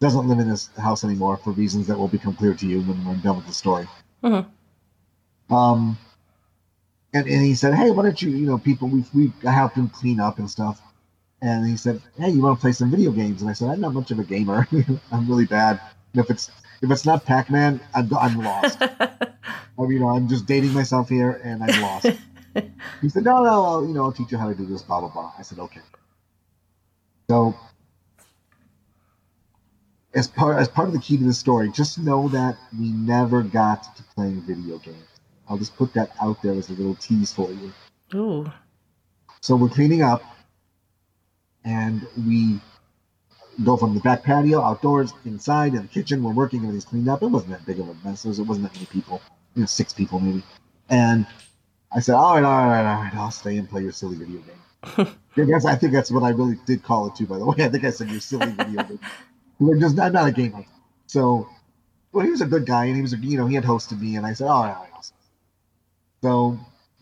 Doesn't 0.00 0.26
live 0.26 0.38
in 0.38 0.48
this 0.48 0.68
house 0.78 1.04
anymore 1.04 1.36
for 1.36 1.50
reasons 1.50 1.86
that 1.88 1.98
will 1.98 2.08
become 2.08 2.34
clear 2.34 2.54
to 2.54 2.66
you 2.66 2.80
when 2.80 3.04
we're 3.04 3.14
done 3.16 3.36
with 3.36 3.46
the 3.46 3.52
story. 3.52 3.86
Mhm. 4.24 4.46
Um, 5.50 5.98
and, 7.12 7.26
and 7.28 7.44
he 7.44 7.54
said, 7.54 7.74
"Hey, 7.74 7.90
why 7.90 8.02
don't 8.04 8.20
you, 8.22 8.30
you 8.30 8.46
know, 8.46 8.56
people 8.56 8.88
we 8.88 9.04
we 9.14 9.32
I 9.46 9.52
helped 9.52 9.76
him 9.76 9.90
clean 9.90 10.18
up 10.18 10.38
and 10.38 10.50
stuff." 10.50 10.80
And 11.42 11.66
he 11.66 11.76
said, 11.76 12.00
"Hey, 12.18 12.30
you 12.30 12.40
want 12.40 12.58
to 12.58 12.60
play 12.62 12.72
some 12.72 12.90
video 12.90 13.10
games?" 13.12 13.42
And 13.42 13.50
I 13.50 13.52
said, 13.52 13.68
"I'm 13.68 13.80
not 13.82 13.92
much 13.92 14.10
of 14.10 14.18
a 14.18 14.24
gamer. 14.24 14.66
I'm 15.12 15.28
really 15.28 15.44
bad. 15.44 15.78
And 16.14 16.24
if 16.24 16.30
it's 16.30 16.50
if 16.82 16.90
it's 16.90 17.06
not 17.06 17.24
Pac-Man, 17.24 17.80
I'm, 17.94 18.12
I'm 18.14 18.38
lost. 18.38 18.78
I 19.78 19.82
mean, 19.82 19.92
you 19.92 20.00
know, 20.00 20.08
I'm 20.08 20.28
just 20.28 20.46
dating 20.46 20.72
myself 20.72 21.08
here, 21.08 21.40
and 21.44 21.62
I'm 21.62 21.82
lost." 21.82 22.06
he 23.02 23.08
said, 23.08 23.24
"No, 23.24 23.42
no, 23.42 23.64
I'll, 23.64 23.86
you 23.86 23.94
know, 23.94 24.04
I'll 24.04 24.12
teach 24.12 24.32
you 24.32 24.38
how 24.38 24.48
to 24.48 24.54
do 24.54 24.66
this, 24.66 24.82
blah 24.82 25.00
blah 25.00 25.10
blah." 25.10 25.32
I 25.38 25.42
said, 25.42 25.58
"Okay." 25.58 25.80
So, 27.28 27.54
as 30.14 30.28
part 30.28 30.58
as 30.58 30.68
part 30.68 30.88
of 30.88 30.94
the 30.94 31.00
key 31.00 31.18
to 31.18 31.24
the 31.24 31.34
story, 31.34 31.70
just 31.70 31.98
know 31.98 32.28
that 32.28 32.56
we 32.78 32.92
never 32.92 33.42
got 33.42 33.96
to 33.96 34.02
playing 34.14 34.42
video 34.42 34.78
games. 34.78 35.20
I'll 35.48 35.58
just 35.58 35.76
put 35.76 35.92
that 35.94 36.10
out 36.20 36.42
there 36.42 36.54
as 36.54 36.70
a 36.70 36.72
little 36.72 36.96
tease 36.96 37.32
for 37.32 37.50
you. 37.52 37.72
Ooh. 38.14 38.50
So 39.40 39.54
we're 39.54 39.68
cleaning 39.68 40.02
up, 40.02 40.22
and 41.64 42.06
we 42.26 42.60
go 43.64 43.76
from 43.76 43.94
the 43.94 44.00
back 44.00 44.22
patio 44.22 44.62
outdoors 44.62 45.12
inside 45.24 45.74
in 45.74 45.82
the 45.82 45.88
kitchen. 45.88 46.22
We're 46.22 46.32
working, 46.34 46.60
everything's 46.60 46.84
cleaned 46.84 47.08
up. 47.08 47.22
It 47.22 47.28
wasn't 47.28 47.52
that 47.52 47.66
big 47.66 47.80
of 47.80 47.88
a 47.88 47.96
mess. 48.04 48.24
It 48.24 48.40
wasn't 48.40 48.70
that 48.70 48.74
many 48.74 48.86
people, 48.86 49.22
you 49.54 49.62
know, 49.62 49.66
six 49.66 49.92
people 49.92 50.20
maybe. 50.20 50.42
And 50.90 51.26
I 51.92 52.00
said, 52.00 52.14
"All 52.16 52.34
right, 52.34 52.44
all 52.44 52.66
right, 52.68 52.94
all 52.94 53.02
right. 53.04 53.14
I'll 53.16 53.30
stay 53.30 53.56
and 53.58 53.68
play 53.68 53.82
your 53.82 53.92
silly 53.92 54.16
video 54.16 54.40
game." 54.40 55.08
I 55.38 55.44
guess 55.44 55.64
I 55.66 55.74
think 55.76 55.92
that's 55.92 56.10
what 56.10 56.22
I 56.22 56.30
really 56.30 56.58
did 56.66 56.82
call 56.82 57.06
it 57.08 57.16
too. 57.16 57.26
By 57.26 57.38
the 57.38 57.46
way, 57.46 57.56
I 57.64 57.68
think 57.68 57.84
I 57.84 57.90
said 57.90 58.10
your 58.10 58.20
silly 58.20 58.52
video 58.52 58.82
game. 58.84 59.00
We're 59.60 59.78
just 59.80 59.98
I'm 59.98 60.12
not 60.12 60.28
a 60.28 60.32
gamer, 60.32 60.64
so 61.06 61.48
well, 62.12 62.24
he 62.24 62.30
was 62.30 62.40
a 62.42 62.46
good 62.46 62.66
guy, 62.66 62.86
and 62.86 62.96
he 62.96 63.02
was, 63.02 63.12
a, 63.14 63.18
you 63.18 63.38
know, 63.38 63.46
he 63.46 63.54
had 63.54 63.64
hosted 63.64 64.00
me, 64.00 64.16
and 64.16 64.26
I 64.26 64.32
said, 64.34 64.48
"All 64.48 64.64
right, 64.64 64.74
all 64.76 64.82
right." 64.84 64.92
I'll 64.94 65.02
stay." 65.02 65.16
So 66.22 66.58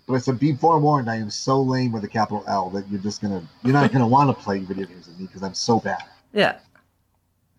But 0.07 0.15
I 0.15 0.19
said, 0.19 0.39
be 0.41 0.55
forewarned, 0.55 1.11
I 1.11 1.17
am 1.17 1.31
so 1.31 1.63
lame 1.63 1.93
with 1.93 2.05
a 2.05 2.09
capital 2.09 2.45
L 2.49 2.71
that 2.71 2.89
you're 2.91 3.01
just 3.01 3.23
gonna, 3.23 3.43
you're 3.65 3.73
not 3.73 3.93
gonna 3.93 4.09
want 4.09 4.37
to 4.37 4.45
play 4.45 4.59
video 4.61 4.87
games 4.87 5.09
with 5.09 5.19
me 5.19 5.27
because 5.27 5.43
I'm 5.43 5.55
so 5.55 5.81
bad. 5.81 6.05
Yeah. 6.35 6.59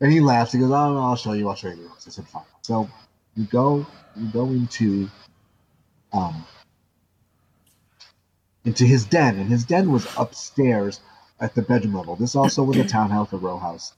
And 0.01 0.11
he 0.11 0.19
laughs. 0.19 0.51
He 0.51 0.59
goes, 0.59 0.69
"Oh 0.69 0.93
no, 0.93 0.99
I'll 0.99 1.15
show 1.15 1.32
you. 1.34 1.47
I'll 1.49 1.55
show 1.55 1.69
you." 1.69 1.89
I 1.89 2.09
said, 2.09 2.28
"Fine." 2.28 2.43
So 2.61 2.89
we 3.38 3.45
go, 3.45 3.88
we 4.17 4.28
go 4.28 4.45
into, 4.47 5.09
um, 6.11 6.45
into 8.65 8.84
his 8.84 9.05
den, 9.05 9.39
and 9.39 9.49
his 9.49 9.63
den 9.63 9.91
was 9.91 10.05
upstairs 10.17 10.99
at 11.39 11.55
the 11.55 11.61
bedroom 11.61 11.95
level. 11.95 12.17
This 12.17 12.36
also 12.36 12.63
was 12.63 12.78
a 12.78 12.84
townhouse, 12.97 13.32
a 13.32 13.38
row 13.38 13.57
house, 13.57 13.93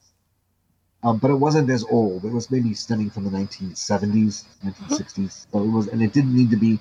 um, 1.02 1.18
but 1.18 1.32
it 1.32 1.34
wasn't 1.34 1.68
as 1.70 1.84
old. 1.90 2.24
It 2.24 2.32
was 2.32 2.48
maybe 2.50 2.72
stemming 2.72 3.10
from 3.10 3.24
the 3.24 3.30
1970s, 3.30 4.44
1960s. 4.64 5.46
So 5.50 5.62
it 5.62 5.68
was, 5.68 5.88
and 5.88 6.00
it 6.00 6.12
didn't 6.12 6.36
need 6.36 6.50
to 6.50 6.56
be, 6.56 6.78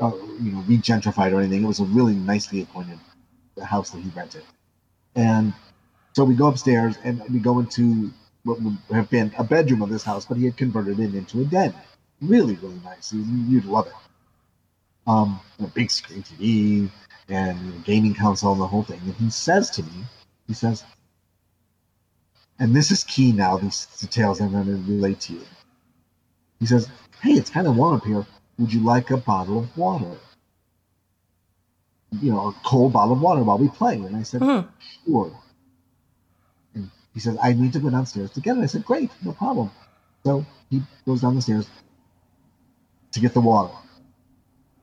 uh, 0.00 0.14
you 0.40 0.52
know, 0.52 0.62
regentrified 0.62 1.32
or 1.32 1.40
anything. 1.40 1.64
It 1.64 1.66
was 1.66 1.80
a 1.80 1.84
really 1.84 2.14
nicely 2.14 2.62
appointed 2.62 3.00
house 3.64 3.90
that 3.90 4.00
he 4.00 4.10
rented, 4.10 4.44
and 5.16 5.52
so 6.14 6.24
we 6.24 6.34
go 6.34 6.48
upstairs 6.48 6.96
and 7.04 7.22
we 7.30 7.38
go 7.38 7.58
into 7.58 8.10
what 8.44 8.60
would 8.60 8.76
have 8.90 9.08
been 9.10 9.32
a 9.38 9.44
bedroom 9.44 9.82
of 9.82 9.88
this 9.88 10.02
house, 10.02 10.26
but 10.26 10.36
he 10.36 10.44
had 10.44 10.56
converted 10.56 10.98
it 11.00 11.14
into 11.14 11.40
a 11.40 11.44
den. 11.44 11.74
Really, 12.20 12.54
really 12.56 12.80
nice. 12.84 13.12
You- 13.12 13.24
You'd 13.48 13.64
love 13.64 13.86
it. 13.86 13.92
Um, 15.06 15.40
a 15.60 15.66
big 15.66 15.90
screen 15.90 16.22
TV 16.22 16.90
and 17.28 17.74
a 17.74 17.78
gaming 17.78 18.14
console 18.14 18.52
and 18.52 18.60
the 18.60 18.66
whole 18.66 18.82
thing. 18.84 19.00
And 19.04 19.14
he 19.14 19.30
says 19.30 19.70
to 19.70 19.82
me, 19.82 20.04
he 20.46 20.54
says, 20.54 20.84
and 22.58 22.74
this 22.76 22.90
is 22.90 23.02
key 23.04 23.32
now, 23.32 23.56
these 23.56 23.86
details 24.00 24.40
I'm 24.40 24.52
going 24.52 24.66
to 24.66 24.92
relate 24.92 25.20
to 25.20 25.32
you. 25.34 25.42
He 26.60 26.66
says, 26.66 26.88
Hey, 27.20 27.32
it's 27.32 27.50
kind 27.50 27.66
of 27.66 27.76
warm 27.76 27.96
up 27.96 28.04
here. 28.04 28.24
Would 28.58 28.72
you 28.72 28.80
like 28.84 29.10
a 29.10 29.16
bottle 29.16 29.58
of 29.60 29.76
water? 29.76 30.16
You 32.20 32.30
know, 32.32 32.48
a 32.48 32.52
cold 32.64 32.92
bottle 32.92 33.14
of 33.14 33.20
water 33.20 33.42
while 33.42 33.58
we 33.58 33.68
play. 33.68 33.94
And 33.96 34.14
I 34.16 34.22
said, 34.22 34.42
Mhm. 34.42 34.68
Sure. 35.06 35.32
He 37.14 37.20
says, 37.20 37.36
I 37.42 37.52
need 37.52 37.72
to 37.74 37.78
go 37.78 37.90
downstairs 37.90 38.30
to 38.32 38.40
get 38.40 38.56
it. 38.56 38.62
I 38.62 38.66
said, 38.66 38.84
Great, 38.84 39.10
no 39.22 39.32
problem. 39.32 39.70
So 40.24 40.46
he 40.70 40.82
goes 41.06 41.20
down 41.20 41.34
the 41.34 41.42
stairs 41.42 41.68
to 43.12 43.20
get 43.20 43.34
the 43.34 43.40
water. 43.40 43.74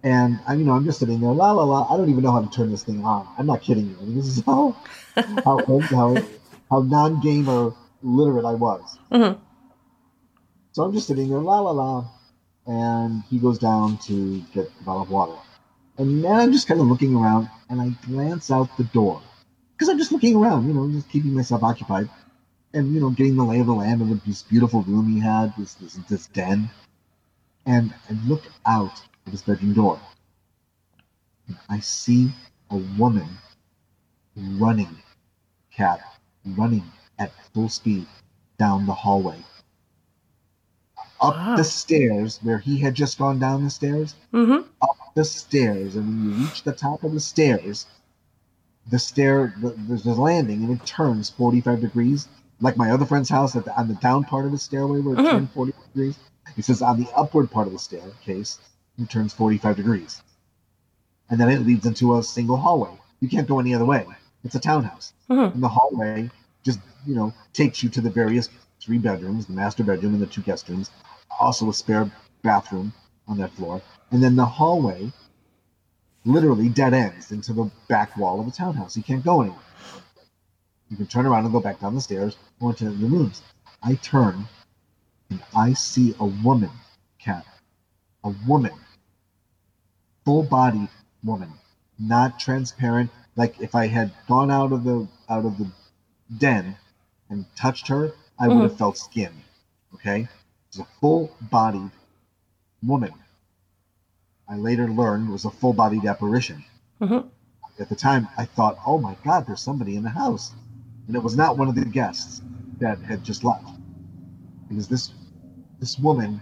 And 0.04 0.40
I, 0.48 0.54
you 0.54 0.64
know, 0.64 0.74
I'm 0.74 0.86
just 0.86 1.00
sitting 1.00 1.20
there, 1.20 1.32
la 1.32 1.52
la 1.52 1.64
la. 1.64 1.94
I 1.94 1.98
don't 1.98 2.10
even 2.10 2.24
know 2.24 2.32
how 2.32 2.42
to 2.42 2.50
turn 2.50 2.72
this 2.72 2.84
thing 2.84 3.04
on. 3.04 3.28
I'm 3.38 3.46
not 3.48 3.62
kidding 3.62 3.88
you. 3.90 3.98
I 4.00 4.04
mean, 4.04 4.16
this 4.16 4.28
is 4.28 4.44
how 4.46 4.76
how 5.16 5.82
how, 5.90 6.24
how 6.70 6.80
non-gamer 6.82 7.74
literate 8.02 8.46
I 8.46 8.54
was. 8.54 8.98
Mhm. 9.12 9.38
So 10.72 10.84
I'm 10.84 10.94
just 10.94 11.08
sitting 11.08 11.30
there, 11.30 11.40
la 11.40 11.60
la 11.60 11.72
la, 11.72 12.06
and 12.66 13.24
he 13.30 13.40
goes 13.40 13.58
down 13.58 13.98
to 14.00 14.40
get 14.54 14.70
the 14.78 14.84
bottle 14.86 15.02
of 15.02 15.10
water. 15.10 15.36
And 15.98 16.24
then 16.24 16.32
I'm 16.32 16.52
just 16.54 16.68
kind 16.68 16.80
of 16.80 16.88
looking 16.88 17.14
around, 17.16 17.50
and 17.70 17.82
I 17.82 17.90
glance 18.08 18.52
out 18.52 18.78
the 18.78 18.86
door 18.86 19.22
because 19.80 19.88
I'm 19.90 19.98
just 19.98 20.12
looking 20.12 20.36
around, 20.36 20.68
you 20.68 20.74
know, 20.74 20.90
just 20.92 21.08
keeping 21.08 21.34
myself 21.34 21.64
occupied, 21.64 22.10
and 22.74 22.94
you 22.94 23.00
know, 23.00 23.12
getting 23.12 23.38
the 23.38 23.46
lay 23.46 23.62
of 23.62 23.68
the 23.68 23.74
land 23.74 24.02
of 24.02 24.26
this 24.26 24.44
beautiful 24.44 24.82
room 24.82 25.08
he 25.08 25.22
had, 25.22 25.54
this 25.58 25.76
this, 25.76 25.94
this 26.10 26.28
den. 26.28 26.70
And 27.66 27.94
I 28.10 28.14
look 28.28 28.44
out 28.66 29.02
of 29.26 29.32
his 29.32 29.42
bedroom 29.42 29.74
door. 29.74 29.98
And 31.48 31.58
I 31.70 31.80
see 31.80 32.30
a 32.70 32.76
woman 32.98 33.28
running, 34.36 34.98
cat 35.72 36.02
running 36.46 36.84
at 37.18 37.32
full 37.54 37.70
speed 37.70 38.06
down 38.58 38.86
the 38.86 38.94
hallway. 38.94 39.38
Up 41.22 41.36
Wow. 41.36 41.56
the 41.56 41.64
stairs 41.64 42.40
where 42.44 42.60
he 42.60 42.78
had 42.80 42.96
just 42.96 43.18
gone 43.18 43.40
down 43.40 43.64
the 43.64 43.70
stairs, 43.70 44.16
Mhm. 44.34 44.66
up 44.82 44.98
the 45.16 45.24
stairs, 45.24 45.96
and 45.96 46.06
when 46.06 46.24
you 46.24 46.46
reach 46.46 46.64
the 46.64 46.74
top 46.74 47.04
of 47.04 47.14
the 47.14 47.20
stairs, 47.20 47.86
the 48.88 49.00
stair 49.00 49.54
the, 49.62 49.70
there's 49.78 50.06
a 50.06 50.14
landing 50.14 50.64
and 50.64 50.72
it 50.80 50.86
turns 50.86 51.30
45 51.30 51.82
degrees, 51.82 52.28
like 52.62 52.78
my 52.78 52.92
other 52.92 53.06
friend's 53.06 53.30
house 53.30 53.56
at 53.56 53.66
the, 53.66 53.78
on 53.80 53.88
the 53.88 53.94
down 53.96 54.24
part 54.24 54.46
of 54.46 54.52
the 54.52 54.58
stairway 54.58 55.00
where 55.00 55.14
it 55.16 55.20
Mhm. 55.20 55.30
turned 55.32 55.52
40 55.52 55.74
degrees. 55.94 56.18
He 56.56 56.62
says 56.62 56.82
on 56.82 57.00
the 57.00 57.10
upward 57.16 57.52
part 57.52 57.68
of 57.68 57.74
the 57.74 57.80
staircase, 57.80 58.60
it 58.98 59.10
turns 59.10 59.34
45 59.34 59.76
degrees, 59.78 60.22
and 61.30 61.40
then 61.40 61.50
it 61.50 61.66
leads 61.66 61.86
into 61.86 62.18
a 62.18 62.24
single 62.24 62.58
hallway. 62.58 62.92
You 63.20 63.30
can't 63.30 63.48
go 63.48 63.60
any 63.60 63.74
other 63.74 63.86
way. 63.86 64.06
It's 64.44 64.56
a 64.56 64.60
townhouse, 64.60 65.14
Mhm. 65.30 65.54
and 65.54 65.64
the 65.64 65.70
hallway 65.70 66.30
just 66.64 66.80
you 67.06 67.16
know 67.16 67.34
takes 67.54 67.84
you 67.84 67.90
to 67.90 68.02
the 68.02 68.10
various 68.10 68.50
three 68.82 68.98
bedrooms, 68.98 69.46
the 69.46 69.54
master 69.54 69.84
bedroom 69.84 70.14
and 70.14 70.22
the 70.22 70.28
two 70.28 70.42
guest 70.42 70.68
rooms, 70.70 70.90
also 71.40 71.70
a 71.70 71.74
spare 71.74 72.10
bathroom 72.42 72.92
on 73.28 73.38
that 73.38 73.52
floor, 73.52 73.82
and 74.12 74.24
then 74.24 74.36
the 74.36 74.46
hallway 74.46 75.12
literally 76.26 76.70
dead 76.70 76.94
ends 76.94 77.32
into 77.32 77.54
the 77.54 77.70
back 77.88 78.18
wall 78.18 78.40
of 78.40 78.46
the 78.46 78.52
townhouse. 78.52 78.98
You 78.98 79.04
can't 79.04 79.24
go 79.24 79.42
anywhere. 79.42 79.60
You 80.90 80.98
can 80.98 81.08
turn 81.08 81.26
around 81.26 81.46
and 81.46 81.54
go 81.54 81.60
back 81.60 81.80
down 81.80 81.96
the 81.96 82.02
stairs, 82.02 82.38
or 82.60 82.72
into 82.72 82.90
the 82.90 83.08
rooms. 83.08 83.42
I 83.84 83.96
turn 83.96 84.48
and 85.30 85.42
I 85.56 85.74
see 85.74 86.16
a 86.20 86.26
woman, 86.26 86.72
cat, 87.20 87.46
a 88.24 88.34
woman, 88.48 88.74
full 90.26 90.44
bodied 90.44 90.90
woman, 91.24 91.52
not 91.98 92.40
transparent. 92.40 93.12
Like 93.36 93.60
if 93.62 93.76
I 93.76 93.88
had 93.88 94.12
gone 94.28 94.52
out 94.52 94.72
of 94.72 94.84
the 94.84 95.08
out 95.30 95.46
of 95.46 95.58
the 95.58 95.72
den 96.38 96.76
and 97.30 97.46
touched 97.56 97.88
her, 97.88 98.14
I 98.40 98.48
would 98.48 98.56
mm-hmm. 98.56 98.64
have 98.64 98.78
felt 98.78 98.98
skin. 98.98 99.32
Okay, 99.94 100.28
it's 100.68 100.80
a 100.80 100.88
full 101.00 101.36
bodied 101.42 101.92
woman. 102.84 103.14
I 104.50 104.56
later 104.58 104.90
learned 104.90 105.30
was 105.30 105.46
a 105.46 105.50
full 105.52 105.74
bodied 105.74 106.06
apparition. 106.06 106.64
Mhm. 107.00 107.30
At 107.80 107.88
the 107.88 107.96
time, 107.96 108.28
I 108.38 108.46
thought, 108.46 108.78
"Oh 108.86 108.98
my 108.98 109.16
God, 109.24 109.46
there's 109.46 109.62
somebody 109.62 109.96
in 109.96 110.04
the 110.04 110.10
house," 110.10 110.54
and 111.08 111.16
it 111.16 111.24
was 111.24 111.36
not 111.38 111.58
one 111.58 111.68
of 111.70 111.76
the 111.76 111.86
guests 111.86 112.42
that 112.80 113.00
had 113.00 113.24
just 113.24 113.44
left. 113.44 113.68
Because 114.68 114.88
this 114.88 115.12
this 115.80 115.98
woman, 116.00 116.42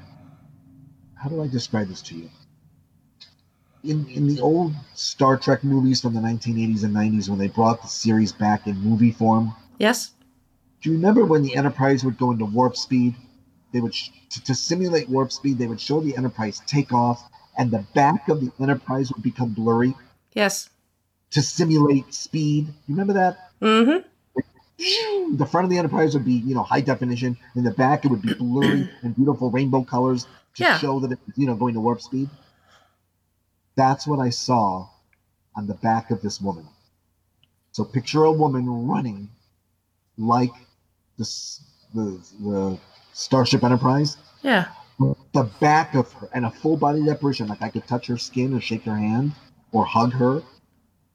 how 1.15 1.29
do 1.29 1.41
I 1.43 1.47
describe 1.47 1.89
this 1.89 2.01
to 2.03 2.15
you? 2.17 2.29
In 3.83 4.07
in 4.07 4.27
the 4.27 4.39
old 4.41 4.73
Star 4.95 5.37
Trek 5.37 5.63
movies 5.63 6.01
from 6.01 6.13
the 6.13 6.21
1980s 6.21 6.83
and 6.83 6.93
90s, 6.93 7.29
when 7.29 7.37
they 7.39 7.47
brought 7.47 7.81
the 7.81 7.87
series 7.87 8.31
back 8.31 8.65
in 8.67 8.79
movie 8.79 9.11
form, 9.11 9.53
Yes. 9.79 10.11
do 10.81 10.89
you 10.89 10.95
remember 10.95 11.25
when 11.25 11.43
the 11.43 11.55
Enterprise 11.55 12.03
would 12.03 12.17
go 12.17 12.31
into 12.31 12.45
warp 12.45 12.75
speed? 12.75 13.15
They 13.73 13.81
would 13.81 13.93
sh- 13.93 14.09
to, 14.29 14.43
to 14.45 14.55
simulate 14.55 15.09
warp 15.09 15.31
speed. 15.31 15.57
They 15.57 15.67
would 15.67 15.79
show 15.81 15.99
the 15.99 16.17
Enterprise 16.17 16.61
take 16.65 16.91
off, 16.91 17.29
and 17.57 17.71
the 17.71 17.83
back 17.93 18.29
of 18.29 18.39
the 18.41 18.51
Enterprise 18.61 19.11
would 19.11 19.23
become 19.23 19.49
blurry 19.53 19.95
Yes. 20.33 20.69
to 21.31 21.41
simulate 21.41 22.13
speed. 22.13 22.67
You 22.67 22.95
remember 22.95 23.13
that? 23.13 23.49
Mm-hmm. 23.61 25.35
The 25.35 25.45
front 25.45 25.65
of 25.65 25.71
the 25.71 25.77
Enterprise 25.77 26.13
would 26.13 26.23
be, 26.25 26.33
you 26.33 26.53
know, 26.53 26.61
high 26.63 26.81
definition. 26.81 27.35
In 27.55 27.63
the 27.63 27.71
back, 27.71 28.05
it 28.05 28.09
would 28.11 28.21
be 28.21 28.33
blurry 28.35 28.87
and 29.01 29.15
beautiful 29.15 29.49
rainbow 29.49 29.83
colors 29.83 30.27
to 30.55 30.63
Yeah. 30.63 30.77
show 30.77 30.99
that 30.99 31.11
it's, 31.11 31.21
you 31.37 31.47
know, 31.47 31.55
going 31.55 31.73
to 31.73 31.79
warp 31.79 32.01
speed. 32.01 32.29
That's 33.75 34.05
what 34.07 34.19
I 34.19 34.29
saw 34.29 34.87
on 35.55 35.65
the 35.67 35.73
back 35.75 36.11
of 36.11 36.21
this 36.21 36.39
woman. 36.39 36.67
So 37.71 37.83
picture 37.83 38.23
a 38.23 38.31
woman 38.31 38.87
running 38.87 39.29
like 40.17 40.53
this, 41.17 41.61
the 41.93 42.19
the 42.39 42.77
Starship 43.13 43.63
Enterprise. 43.63 44.17
Yeah. 44.43 44.65
The 44.99 45.43
back 45.59 45.93
of 45.93 46.11
her 46.13 46.29
and 46.33 46.45
a 46.45 46.49
full 46.49 46.75
bodied 46.75 47.07
apparition, 47.07 47.47
like 47.47 47.61
I 47.61 47.69
could 47.69 47.87
touch 47.87 48.07
her 48.07 48.17
skin 48.17 48.53
or 48.53 48.61
shake 48.61 48.83
her 48.83 48.95
hand 48.95 49.33
or 49.71 49.85
hug 49.85 50.13
her, 50.13 50.41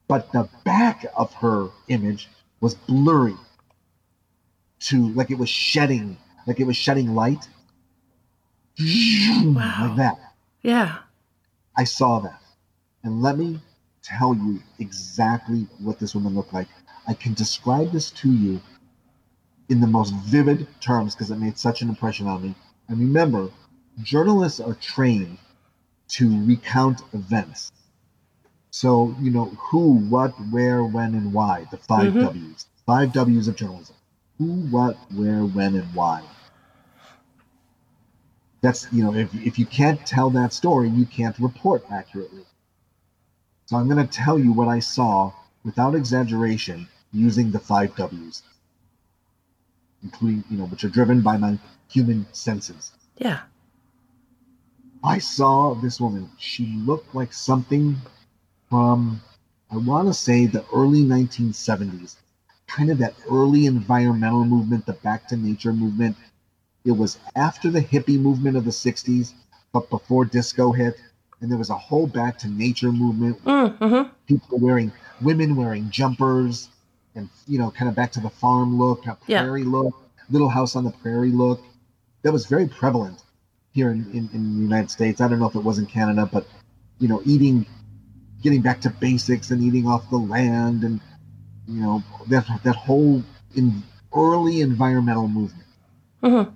but 0.06 0.30
the 0.32 0.48
back 0.64 1.04
of 1.16 1.32
her 1.34 1.68
image 1.88 2.28
was 2.60 2.74
blurry 2.74 3.34
to 4.80 5.08
like 5.14 5.30
it 5.30 5.38
was 5.38 5.48
shedding, 5.48 6.16
like 6.46 6.60
it 6.60 6.64
was 6.66 6.76
shedding 6.76 7.14
light. 7.14 7.48
Wow. 8.78 9.86
Like 9.88 9.96
that. 9.96 10.18
Yeah. 10.62 10.98
I 11.76 11.84
saw 11.84 12.20
that. 12.20 12.40
And 13.02 13.20
let 13.20 13.36
me 13.36 13.60
tell 14.02 14.34
you 14.34 14.60
exactly 14.78 15.66
what 15.80 15.98
this 15.98 16.14
woman 16.14 16.34
looked 16.34 16.52
like. 16.52 16.68
I 17.08 17.14
can 17.14 17.34
describe 17.34 17.90
this 17.90 18.10
to 18.12 18.32
you 18.32 18.60
in 19.68 19.80
the 19.80 19.86
most 19.86 20.14
vivid 20.14 20.66
terms 20.80 21.14
because 21.14 21.30
it 21.30 21.36
made 21.36 21.58
such 21.58 21.82
an 21.82 21.88
impression 21.88 22.26
on 22.26 22.42
me. 22.42 22.54
And 22.88 22.98
remember, 22.98 23.48
journalists 24.00 24.60
are 24.60 24.74
trained 24.74 25.38
to 26.08 26.44
recount 26.46 27.02
events. 27.12 27.72
So, 28.70 29.14
you 29.20 29.30
know, 29.30 29.46
who, 29.46 29.94
what, 29.94 30.30
where, 30.50 30.82
when, 30.82 31.14
and 31.14 31.32
why, 31.32 31.66
the 31.70 31.76
5 31.76 32.12
Mhm. 32.12 32.20
W's. 32.20 32.66
Five 32.86 33.12
W's 33.12 33.48
of 33.48 33.56
journalism. 33.56 33.96
Who, 34.38 34.44
what, 34.70 34.96
where, 35.14 35.44
when, 35.44 35.74
and 35.74 35.94
why. 35.94 36.22
That's, 38.62 38.86
you 38.92 39.02
know, 39.02 39.14
if, 39.14 39.34
if 39.34 39.58
you 39.58 39.66
can't 39.66 40.04
tell 40.06 40.30
that 40.30 40.52
story, 40.52 40.88
you 40.88 41.04
can't 41.04 41.38
report 41.38 41.84
accurately. 41.90 42.44
So 43.66 43.76
I'm 43.76 43.88
going 43.88 44.06
to 44.06 44.12
tell 44.12 44.38
you 44.38 44.52
what 44.52 44.68
I 44.68 44.78
saw 44.78 45.32
without 45.64 45.94
exaggeration 45.94 46.88
using 47.12 47.50
the 47.50 47.58
five 47.58 47.94
W's, 47.96 48.42
including, 50.02 50.44
you 50.50 50.58
know, 50.58 50.64
which 50.64 50.84
are 50.84 50.88
driven 50.88 51.20
by 51.20 51.36
my 51.36 51.58
human 51.88 52.26
senses. 52.32 52.92
From, 58.70 59.20
I 59.70 59.76
want 59.76 60.08
to 60.08 60.14
say, 60.14 60.46
the 60.46 60.64
early 60.72 61.02
1970s, 61.04 62.16
kind 62.66 62.90
of 62.90 62.98
that 62.98 63.14
early 63.30 63.66
environmental 63.66 64.44
movement, 64.44 64.86
the 64.86 64.92
back 64.94 65.28
to 65.28 65.36
nature 65.36 65.72
movement. 65.72 66.16
It 66.84 66.92
was 66.92 67.18
after 67.36 67.70
the 67.70 67.80
hippie 67.82 68.18
movement 68.18 68.56
of 68.56 68.64
the 68.64 68.70
60s, 68.72 69.34
but 69.72 69.90
before 69.90 70.24
disco 70.24 70.72
hit. 70.72 71.00
And 71.40 71.50
there 71.50 71.58
was 71.58 71.70
a 71.70 71.76
whole 71.78 72.06
back 72.06 72.38
to 72.38 72.48
nature 72.48 72.92
movement. 72.92 73.44
Mm, 73.44 73.78
hmm 73.78 74.08
People 74.26 74.58
wearing, 74.58 74.92
women 75.20 75.56
wearing 75.56 75.90
jumpers 75.90 76.68
and, 77.16 77.28
you 77.48 77.58
know, 77.58 77.70
kind 77.72 77.88
of 77.88 77.94
back 77.96 78.12
to 78.12 78.20
the 78.20 78.30
farm 78.30 78.78
look, 78.78 79.06
a 79.06 79.18
Yeah. 79.26 79.42
prairie 79.42 79.64
look, 79.64 79.94
little 80.30 80.48
house 80.48 80.76
on 80.76 80.84
the 80.84 80.92
prairie 80.92 81.32
look. 81.32 81.60
That 82.22 82.32
was 82.32 82.46
very 82.46 82.68
prevalent 82.68 83.22
here 83.72 83.90
in, 83.90 84.10
in, 84.12 84.28
in 84.32 84.56
the 84.56 84.62
United 84.62 84.90
States. 84.90 85.20
I 85.20 85.28
don't 85.28 85.38
know 85.38 85.48
if 85.48 85.54
it 85.54 85.64
was 85.64 85.78
in 85.78 85.86
Canada, 85.86 86.28
but, 86.30 86.46
you 86.98 87.08
know, 87.08 87.22
eating, 87.24 87.66
getting 88.42 88.62
back 88.62 88.80
to 88.82 88.90
basics 88.90 89.50
and 89.50 89.62
eating 89.62 89.86
off 89.86 90.08
the 90.10 90.16
land 90.16 90.84
and, 90.84 91.00
you 91.66 91.80
know, 91.80 92.02
that, 92.28 92.46
that 92.64 92.76
whole 92.76 93.22
in 93.54 93.82
early 94.14 94.60
environmental 94.60 95.28
movement 95.28 95.66
mm-hmm. 96.22 96.50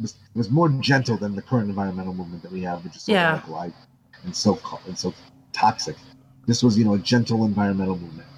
was, 0.00 0.14
was 0.34 0.50
more 0.50 0.68
gentle 0.68 1.16
than 1.16 1.34
the 1.34 1.42
current 1.42 1.68
environmental 1.68 2.12
movement 2.14 2.42
that 2.42 2.52
we 2.52 2.62
have, 2.62 2.84
which 2.84 2.96
is 2.96 3.02
so 3.02 3.12
Yeah. 3.12 3.40
radicalized 3.40 3.74
and 4.24 4.36
so 4.36 4.58
and 4.86 4.98
so 4.98 5.14
toxic. 5.52 5.96
This 6.46 6.62
was, 6.62 6.78
you 6.78 6.84
know, 6.84 6.94
a 6.94 6.98
gentle 6.98 7.44
environmental 7.44 7.98
movement. 7.98 8.28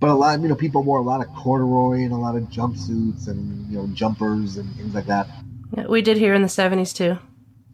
But 0.00 0.10
a 0.10 0.14
lot, 0.14 0.40
you 0.40 0.48
know, 0.48 0.54
people 0.54 0.82
wore 0.82 0.98
a 0.98 1.02
lot 1.02 1.26
of 1.26 1.34
corduroy 1.34 2.04
and 2.04 2.12
a 2.12 2.16
lot 2.16 2.36
of 2.36 2.42
jumpsuits 2.44 3.28
and 3.28 3.70
you 3.70 3.78
know 3.78 3.86
jumpers 3.94 4.56
and 4.56 4.74
things 4.76 4.94
like 4.94 5.06
that. 5.06 5.26
We 5.88 6.02
did 6.02 6.16
here 6.18 6.34
in 6.34 6.42
the 6.42 6.48
70s 6.48 6.92
too. 6.92 7.18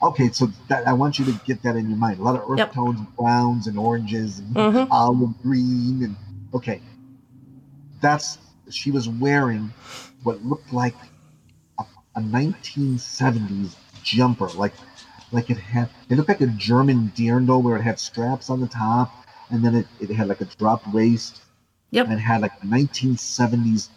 Okay, 0.03 0.31
so 0.31 0.49
that 0.69 0.87
I 0.89 0.93
want 0.95 1.19
you 1.19 1.27
to 1.27 1.33
get 1.45 1.63
that 1.63 1.77
in 1.77 1.89
your 1.89 1.99
mind. 1.99 2.21
A 2.21 2.23
lot 2.23 2.35
of 2.35 2.43
earth 2.49 2.59
Yep. 2.59 2.73
tones, 2.73 3.01
browns 3.19 3.67
and 3.67 3.79
oranges 3.79 4.39
and 4.39 4.55
Mhm. 4.57 4.89
olive 4.91 5.43
green 5.43 6.03
and 6.03 6.17
okay. 6.55 6.81
That's 8.01 8.39
she 8.71 8.91
was 8.91 9.09
wearing 9.09 9.73
what 10.23 10.43
looked 10.45 10.73
like 10.73 10.95
a, 11.79 11.85
a 12.15 12.21
1970s 12.21 13.77
jumper, 14.03 14.49
like 14.57 14.73
like 15.33 15.51
it 15.51 15.59
had 15.59 15.91
it 16.09 16.17
looked 16.17 16.29
like 16.31 16.41
a 16.41 16.47
German 16.47 17.13
dirndl 17.15 17.63
where 17.63 17.77
it 17.77 17.83
had 17.83 17.99
straps 18.01 18.49
on 18.49 18.61
the 18.61 18.67
top 18.69 19.13
and 19.51 19.63
then 19.65 19.75
it, 19.75 19.87
it 20.01 20.11
had 20.11 20.29
like 20.29 20.41
a 20.41 20.47
dropped 20.47 20.89
waist 20.93 21.43
Yep. 21.91 22.07
and 22.07 22.15
it 22.15 22.23
had 22.23 22.41
like 22.41 22.53
a 22.63 22.67
1970s 22.67 23.91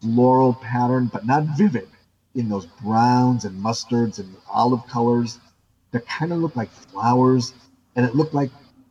floral 0.00 0.54
pattern, 0.54 1.10
but 1.12 1.26
not 1.26 1.42
vivid 1.56 1.88
in 2.34 2.48
those 2.48 2.66
browns 2.66 3.44
and 3.44 3.62
mustards 3.62 4.18
and 4.18 4.34
olive 4.52 4.86
colors 4.88 5.38
that 5.92 6.06
kind 6.06 6.32
of 6.32 6.38
looked 6.40 6.56
like 6.56 6.70
flowers. 6.70 7.54
And 7.96 8.04
it 8.04 8.14
looked 8.16 8.34
like, 8.34 8.50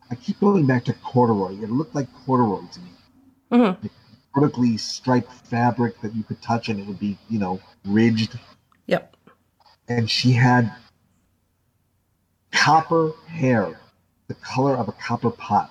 I 0.10 0.16
keep 0.16 0.40
going 0.40 0.66
back 0.66 0.86
to 0.86 0.94
corduroy. 0.94 1.54
It 1.62 1.70
looked 1.70 1.96
like 1.96 2.08
corduroy 2.26 2.62
to 2.72 2.80
me. 2.80 2.92
hmm 3.52 3.88
Vertically 4.36 4.78
striped 4.78 5.32
fabric 5.32 6.02
that 6.02 6.16
you 6.16 6.24
could 6.24 6.42
touch 6.42 6.70
and 6.70 6.80
it 6.80 6.88
would 6.88 7.00
be, 7.00 7.18
you 7.30 7.38
know, 7.38 7.60
ridged. 7.86 8.40
Yep. 8.88 9.16
And 9.88 10.10
she 10.10 10.32
had 10.32 10.74
copper 12.52 13.12
hair, 13.28 13.80
the 14.28 14.34
color 14.36 14.76
of 14.76 14.88
a 14.88 14.92
copper 14.94 15.30
pot. 15.30 15.70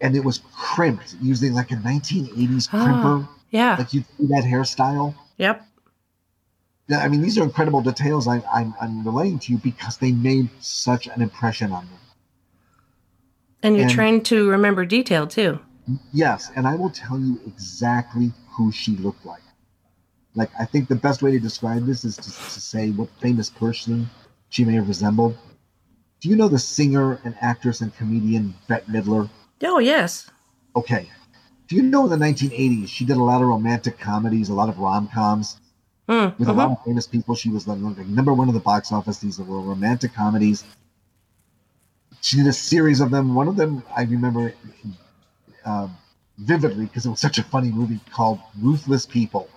And 0.00 0.14
it 0.16 0.24
was 0.24 0.40
crimped 0.52 1.16
using 1.20 1.52
like 1.52 1.72
a 1.72 1.76
1980s 1.76 2.68
Ah. 2.72 2.86
crimper. 2.86 3.28
Yeah. 3.50 3.76
Like 3.78 3.94
you 3.94 4.02
see 4.18 4.26
that 4.26 4.42
hairstyle. 4.44 5.14
Yep. 5.38 5.62
Yeah, 6.88 6.98
I 6.98 7.08
mean, 7.08 7.20
these 7.20 7.36
are 7.36 7.42
incredible 7.42 7.80
details 7.80 8.28
I, 8.28 8.42
I'm, 8.52 8.74
I'm 8.80 9.04
relaying 9.04 9.40
to 9.40 9.52
you 9.52 9.58
because 9.58 9.96
they 9.98 10.12
made 10.12 10.48
such 10.60 11.06
an 11.08 11.20
impression 11.20 11.72
on 11.72 11.84
me. 11.86 11.96
And 13.62 13.74
you're 13.76 13.86
And- 13.86 13.92
trained 13.94 14.24
to 14.26 14.48
remember 14.48 14.84
detail 14.84 15.26
too. 15.26 15.58
Yes, 16.12 16.50
and 16.56 16.66
I 16.66 16.74
will 16.74 16.90
tell 16.90 17.18
you 17.18 17.40
exactly 17.46 18.32
who 18.50 18.72
she 18.72 18.96
looked 18.96 19.24
like. 19.24 19.42
Like, 20.34 20.50
I 20.58 20.64
think 20.64 20.88
the 20.88 20.96
best 20.96 21.22
way 21.22 21.30
to 21.30 21.38
describe 21.38 21.86
this 21.86 22.04
is 22.04 22.16
to, 22.16 22.24
to 22.24 22.60
say 22.60 22.90
what 22.90 23.08
famous 23.20 23.48
person 23.48 24.08
she 24.48 24.64
may 24.64 24.74
have 24.74 24.88
resembled. 24.88 25.36
Do 26.20 26.28
you 26.28 26.36
know 26.36 26.48
the 26.48 26.58
singer 26.58 27.20
and 27.24 27.36
actress 27.40 27.80
and 27.82 27.94
comedian 27.96 28.54
Bette 28.68 28.90
Midler? 28.90 29.30
Oh, 29.62 29.78
yes. 29.78 30.28
Okay. 30.74 31.08
Do 31.68 31.76
you 31.76 31.82
know 31.82 32.04
in 32.04 32.10
the 32.10 32.16
1980s 32.16 32.88
she 32.90 33.04
did 33.04 33.16
a 33.16 33.22
lot 33.22 33.42
of 33.42 33.48
romantic 33.48 33.98
comedies, 33.98 34.48
a 34.48 34.54
lot 34.54 34.68
of 34.68 34.78
rom 34.78 35.08
coms? 35.08 35.58
Mm, 36.08 36.38
with 36.38 36.48
a 36.48 36.52
mhm. 36.52 36.56
lot 36.56 36.70
of 36.70 36.84
famous 36.84 37.06
people. 37.06 37.34
She 37.34 37.50
was 37.50 37.64
the 37.64 37.74
like, 37.74 38.06
number 38.06 38.32
one 38.32 38.48
in 38.48 38.54
the 38.54 38.60
box 38.60 38.92
office. 38.92 39.18
These 39.18 39.38
were 39.38 39.60
romantic 39.60 40.14
comedies. 40.14 40.64
She 42.20 42.36
did 42.36 42.46
a 42.46 42.52
series 42.52 43.00
of 43.00 43.10
them. 43.10 43.34
One 43.34 43.48
of 43.48 43.56
them 43.56 43.82
I 43.96 44.02
remember 44.02 44.52
uh, 45.64 45.88
vividly 46.38 46.86
because 46.86 47.06
it 47.06 47.10
was 47.10 47.20
such 47.20 47.38
a 47.38 47.42
funny 47.42 47.70
movie 47.70 48.00
called 48.12 48.38
Ruthless 48.60 49.06
People. 49.06 49.48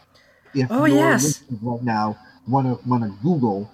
If 0.53 0.67
Oh, 0.71 0.85
yes. 0.85 1.43
right 1.61 1.83
now 1.83 2.17
want 2.47 2.65
to 2.67 2.89
want 2.89 3.03
to 3.03 3.09
Google, 3.21 3.69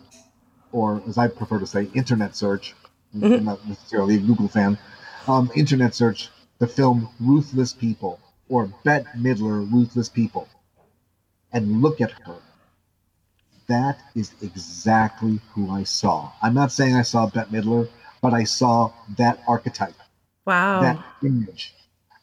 or 0.73 1.01
as 1.07 1.17
I 1.17 1.27
prefer 1.29 1.59
to 1.59 1.67
say, 1.67 1.89
internet 1.93 2.35
search. 2.35 2.75
Mhm. 3.15 3.37
I'm 3.37 3.45
not 3.45 3.65
necessarily 3.67 4.15
a 4.15 4.19
Google 4.19 4.49
fan. 4.49 4.77
Um, 5.27 5.49
internet 5.55 5.95
search 5.95 6.29
the 6.59 6.67
film 6.67 7.07
Ruthless 7.21 7.71
People 7.73 8.19
or 8.49 8.67
Bette 8.83 9.07
Midler 9.17 9.69
Ruthless 9.71 10.09
People, 10.09 10.47
and 11.53 11.81
look 11.81 12.01
at 12.01 12.11
her 12.25 12.37
that 13.67 13.99
is 14.15 14.33
exactly 14.41 15.39
who 15.53 15.71
I 15.71 15.83
saw. 15.83 16.31
I'm 16.41 16.53
not 16.53 16.71
saying 16.71 16.95
I 16.95 17.01
saw 17.01 17.27
Bette 17.27 17.51
Midler, 17.51 17.89
but 18.21 18.33
I 18.33 18.43
saw 18.43 18.91
that 19.17 19.41
archetype, 19.47 19.95
Wow. 20.45 20.81
that 20.81 21.03
image. 21.23 21.73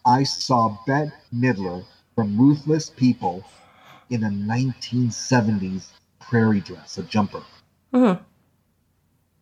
I 0.04 0.22
saw 0.24 0.78
Bette 0.86 1.12
Midler 1.34 1.84
from 2.14 2.38
Ruthless 2.38 2.90
People 2.90 3.44
in 4.10 4.24
a 4.24 4.30
1970s 4.30 5.88
prairie 6.20 6.60
dress, 6.60 6.98
a 6.98 7.02
jumper, 7.02 7.42
Mhm. 7.92 8.20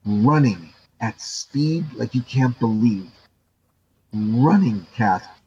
running 0.05 0.73
at 1.01 1.21
speed 1.21 1.93
like 1.95 2.15
you 2.15 2.23
can't 2.23 2.59
believe. 2.59 3.11
Running, 4.13 4.87
Cat, 4.95 5.40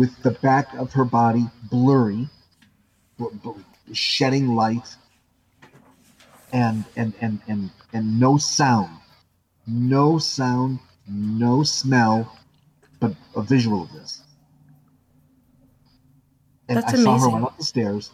with 0.00 0.22
the 0.22 0.30
back 0.30 0.72
of 0.76 0.94
her 0.94 1.04
body 1.04 1.46
blurry, 1.70 2.26
bl- 3.18 3.28
bl- 3.42 3.60
shedding 3.92 4.54
light, 4.56 4.96
and 6.54 6.86
and 6.96 7.12
and 7.20 7.40
and 7.48 7.70
and 7.92 8.18
no 8.18 8.38
sound, 8.38 8.98
no 9.66 10.18
sound, 10.18 10.78
no 11.06 11.62
smell, 11.62 12.34
but 12.98 13.14
a 13.36 13.42
visual 13.42 13.82
of 13.82 13.92
this. 13.92 14.22
And 16.68 16.78
That's 16.78 16.94
I 16.94 16.96
saw 16.96 17.18
her 17.18 17.28
run 17.28 17.44
up 17.44 17.58
the 17.58 17.64
stairs, 17.64 18.10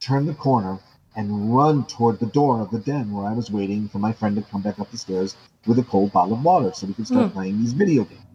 turn 0.00 0.26
the 0.26 0.34
corner, 0.34 0.80
and 1.14 1.54
run 1.54 1.86
toward 1.86 2.18
the 2.18 2.26
door 2.26 2.60
of 2.60 2.72
the 2.72 2.80
den 2.80 3.12
where 3.12 3.26
I 3.26 3.34
was 3.34 3.52
waiting 3.52 3.88
for 3.88 4.00
my 4.00 4.12
friend 4.12 4.34
to 4.36 4.42
come 4.42 4.62
back 4.62 4.80
up 4.80 4.90
the 4.90 4.98
stairs 4.98 5.36
with 5.66 5.78
a 5.78 5.84
cold 5.84 6.12
bottle 6.12 6.34
of 6.34 6.42
water 6.42 6.72
so 6.74 6.88
we 6.88 6.94
could 6.94 7.06
start 7.06 7.28
Hmm. 7.28 7.34
playing 7.34 7.60
these 7.60 7.72
video 7.72 8.04
games. 8.04 8.29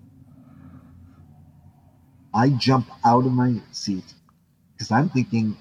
I 2.35 2.49
jump 2.49 2.87
out 3.05 3.25
of 3.25 3.31
my 3.31 3.55
seat 3.71 4.03
because 4.73 4.91
I'm 4.91 5.09
thinking 5.09 5.55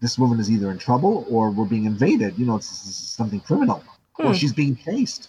this 0.00 0.18
woman 0.18 0.40
is 0.40 0.50
either 0.50 0.70
in 0.72 0.78
trouble 0.78 1.24
or 1.30 1.50
we're 1.50 1.64
being 1.66 1.84
invaded. 1.84 2.36
You 2.38 2.46
know, 2.46 2.56
it's, 2.56 2.68
it's 2.86 2.96
something 2.96 3.40
criminal, 3.40 3.82
or 4.18 4.32
Hmm. 4.32 4.32
she's 4.32 4.52
being 4.52 4.76
chased. 4.76 5.28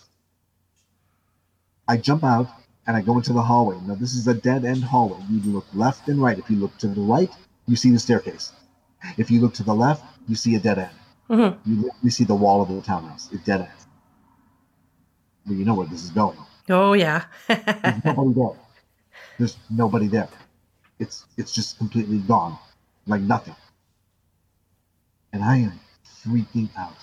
I 1.88 1.98
jump 1.98 2.24
out 2.24 2.48
and 2.88 2.98
I 2.98 3.02
go 3.02 3.16
into 3.18 3.32
the 3.32 3.44
hallway. 3.44 3.78
Now, 3.86 3.96
this 3.96 4.14
is 4.16 4.28
a 4.28 4.34
dead 4.34 4.66
end 4.66 4.84
hallway. 4.84 5.20
You 5.30 5.40
look 5.54 5.68
left 5.74 6.10
and 6.10 6.22
right. 6.22 6.38
If 6.38 6.50
you 6.50 6.58
look 6.58 6.76
to 6.80 6.88
the 6.88 7.02
right, 7.02 7.30
you 7.68 7.76
see 7.76 7.92
the 7.92 8.00
staircase. 8.00 8.52
If 9.18 9.30
you 9.30 9.40
look 9.40 9.54
to 9.56 9.64
the 9.64 9.76
left, 9.76 10.04
you 10.28 10.36
see 10.36 10.56
a 10.56 10.60
dead 10.60 10.80
end. 10.80 10.92
Mhm. 11.30 11.58
You, 11.66 11.92
you 12.02 12.10
see 12.10 12.24
the 12.24 12.36
wall 12.36 12.62
of 12.62 12.70
the 12.70 12.82
townhouse. 12.82 13.30
It 13.32 13.46
dead 13.46 13.62
end. 13.62 13.70
But 15.46 15.56
you 15.58 15.64
know 15.64 15.76
where 15.76 15.88
this 15.88 16.04
is 16.04 16.10
going. 16.10 16.38
Oh, 16.70 16.94
yeah. 16.94 17.26
There's 17.48 18.04
nobody 18.04 18.34
there. 18.34 18.58
There's 19.38 19.58
nobody 19.70 20.08
there. 20.08 20.30
It's 21.00 21.26
it's 21.38 21.54
just 21.54 21.78
completely 21.78 22.18
gone, 22.18 22.58
like 23.06 23.22
nothing. 23.22 23.56
And 25.32 25.44
I 25.44 25.58
am 25.58 25.80
freaking 26.24 26.70
out. 26.76 26.96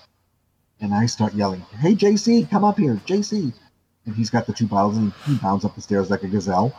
And 0.80 0.92
I 0.92 1.06
start 1.06 1.34
yelling, 1.34 1.60
"Hey, 1.78 1.94
JC, 1.94 2.50
come 2.50 2.64
up 2.64 2.78
here, 2.78 3.00
JC!" 3.06 3.52
And 4.04 4.14
he's 4.14 4.30
got 4.30 4.46
the 4.46 4.52
two 4.52 4.66
bottles, 4.66 4.96
and 4.96 5.12
he 5.24 5.36
bounds 5.36 5.64
up 5.64 5.76
the 5.76 5.80
stairs 5.80 6.10
like 6.10 6.24
a 6.24 6.28
gazelle. 6.28 6.74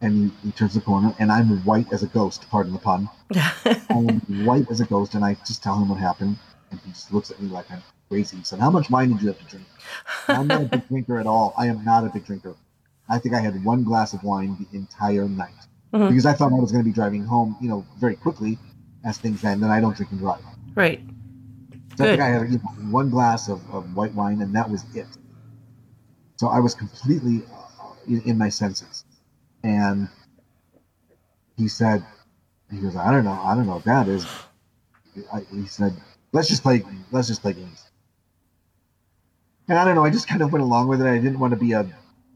And 0.00 0.30
he, 0.30 0.46
he 0.46 0.52
turns 0.52 0.74
the 0.74 0.80
corner, 0.80 1.14
and 1.18 1.32
I'm 1.32 1.64
white 1.64 1.92
as 1.92 2.02
a 2.02 2.06
ghost. 2.06 2.46
Pardon 2.48 2.72
the 2.72 2.78
pun. 2.78 3.08
I 3.34 3.84
am 3.90 4.44
white 4.46 4.70
as 4.70 4.80
a 4.80 4.84
ghost, 4.84 5.14
and 5.14 5.24
I 5.24 5.34
just 5.46 5.62
tell 5.62 5.76
him 5.76 5.88
what 5.88 5.98
happened, 5.98 6.36
and 6.70 6.80
he 6.80 6.92
just 6.92 7.12
looks 7.12 7.30
at 7.30 7.40
me 7.40 7.48
like 7.48 7.70
I'm 7.70 7.82
crazy. 8.08 8.36
He 8.36 8.44
said, 8.44 8.60
"How 8.60 8.70
much 8.70 8.88
wine 8.88 9.10
did 9.10 9.20
you 9.20 9.28
have 9.28 9.38
to 9.38 9.44
drink?" 9.44 9.66
I'm 10.28 10.46
not 10.46 10.62
a 10.62 10.66
big 10.66 10.88
drinker 10.88 11.18
at 11.18 11.26
all. 11.26 11.54
I 11.58 11.66
am 11.66 11.84
not 11.84 12.04
a 12.04 12.10
big 12.10 12.24
drinker. 12.24 12.54
I 13.08 13.18
think 13.18 13.34
I 13.34 13.40
had 13.40 13.64
one 13.64 13.82
glass 13.82 14.14
of 14.14 14.22
wine 14.22 14.56
the 14.70 14.78
entire 14.78 15.28
night 15.28 15.66
Mhm. 15.94 16.08
because 16.08 16.26
I 16.26 16.32
thought 16.32 16.52
I 16.52 16.56
was 16.56 16.72
going 16.72 16.82
to 16.84 16.88
be 16.88 16.92
driving 16.94 17.24
home, 17.24 17.56
you 17.60 17.68
know, 17.68 17.86
very 17.98 18.16
quickly 18.16 18.58
as 19.04 19.18
things 19.18 19.44
end, 19.44 19.62
and 19.62 19.72
I 19.72 19.80
don't 19.80 19.96
drink 19.96 20.10
and 20.12 20.20
drive. 20.20 20.42
right. 20.74 21.00
So 21.96 22.04
I 22.04 22.08
think 22.08 22.20
I 22.22 22.28
had 22.28 22.50
you 22.50 22.58
know, 22.58 22.70
one 22.90 23.08
glass 23.10 23.48
of, 23.48 23.60
of 23.72 23.94
white 23.96 24.12
wine, 24.14 24.42
and 24.42 24.52
that 24.56 24.68
was 24.68 24.84
it. 24.96 25.06
So 26.36 26.48
I 26.48 26.58
was 26.58 26.74
completely 26.74 27.44
uh, 27.52 27.92
in, 28.08 28.20
in 28.22 28.38
my 28.38 28.48
senses. 28.48 29.04
And 29.62 30.08
he 31.56 31.68
said, 31.68 32.04
he 32.72 32.78
goes, 32.78 32.96
I 32.96 33.12
don't 33.12 33.24
know, 33.24 33.30
I 33.44 33.54
don't 33.54 33.66
know 33.66 33.74
what 33.74 33.84
that 33.84 34.08
is. 34.08 34.26
I, 35.32 35.42
he 35.52 35.66
said, 35.66 35.94
let's 36.32 36.48
just 36.48 36.62
play, 36.64 36.82
let's 37.12 37.28
just 37.28 37.40
play 37.42 37.52
games. 37.52 37.84
And 39.68 39.78
I 39.78 39.84
don't 39.84 39.94
know, 39.94 40.04
I 40.04 40.10
just 40.10 40.26
kind 40.26 40.42
of 40.42 40.52
went 40.52 40.64
along 40.64 40.88
with 40.88 41.00
it. 41.00 41.06
I 41.06 41.18
didn't 41.18 41.38
want 41.38 41.52
to 41.52 41.56
be 41.56 41.72
a, 41.72 41.86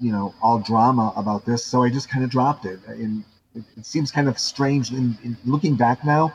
you 0.01 0.13
know, 0.13 0.35
all 0.41 0.61
drama 0.61 1.13
about 1.17 1.45
this, 1.45 1.65
so 1.65 1.83
I 1.83 1.91
just 1.91 2.09
kind 2.09 2.23
of 2.23 2.31
dropped 2.31 2.65
it. 2.65 2.79
And 2.87 3.25
it, 3.55 3.65
it 3.77 3.87
seems 3.87 4.11
kind 4.11 4.29
of 4.29 4.39
strange 4.39 4.91
in, 4.93 5.17
in 5.25 5.37
looking 5.45 5.75
back 5.77 6.05
now. 6.05 6.33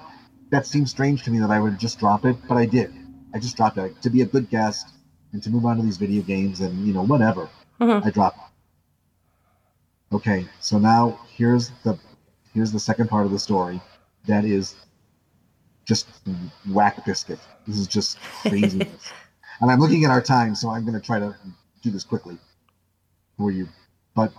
That 0.52 0.66
seems 0.68 0.92
strange 0.92 1.24
to 1.24 1.32
me 1.32 1.40
that 1.40 1.50
I 1.50 1.60
would 1.60 1.80
just 1.80 2.00
drop 2.00 2.26
it, 2.26 2.36
but 2.48 2.58
I 2.58 2.66
did. 2.66 2.94
I 3.34 3.40
just 3.40 3.58
dropped 3.58 3.78
it 3.78 4.00
to 4.02 4.10
be 4.10 4.22
a 4.22 4.26
good 4.26 4.50
guest 4.50 4.88
and 5.32 5.42
to 5.44 5.50
move 5.50 5.66
on 5.66 5.78
to 5.78 5.84
these 5.84 5.98
video 5.98 6.22
games 6.22 6.60
and 6.62 6.86
you 6.86 6.94
know 6.94 7.04
whatever. 7.04 7.50
Mhm. 7.80 8.06
I 8.06 8.10
dropped. 8.12 8.38
it. 8.38 10.16
Okay, 10.16 10.46
so 10.60 10.78
now 10.78 11.20
here's 11.36 11.72
the 11.84 11.98
here's 12.54 12.72
the 12.72 12.80
second 12.80 13.10
part 13.10 13.26
of 13.26 13.32
the 13.32 13.40
story. 13.40 13.82
That 14.28 14.46
is 14.46 14.76
just 15.86 16.08
whack 16.70 17.04
biscuit. 17.06 17.40
This 17.68 17.78
is 17.78 17.88
just 17.88 18.20
craziness. 18.42 19.12
and 19.62 19.72
I'm 19.72 19.80
looking 19.80 20.06
at 20.06 20.12
our 20.12 20.22
time, 20.22 20.54
so 20.56 20.70
I'm 20.70 20.84
going 20.86 20.94
to 20.94 21.06
try 21.06 21.18
to 21.20 21.36
do 21.82 21.90
this 21.90 22.04
quickly 22.04 22.38
for 23.38 23.52
you. 23.52 23.68
But 24.16 24.32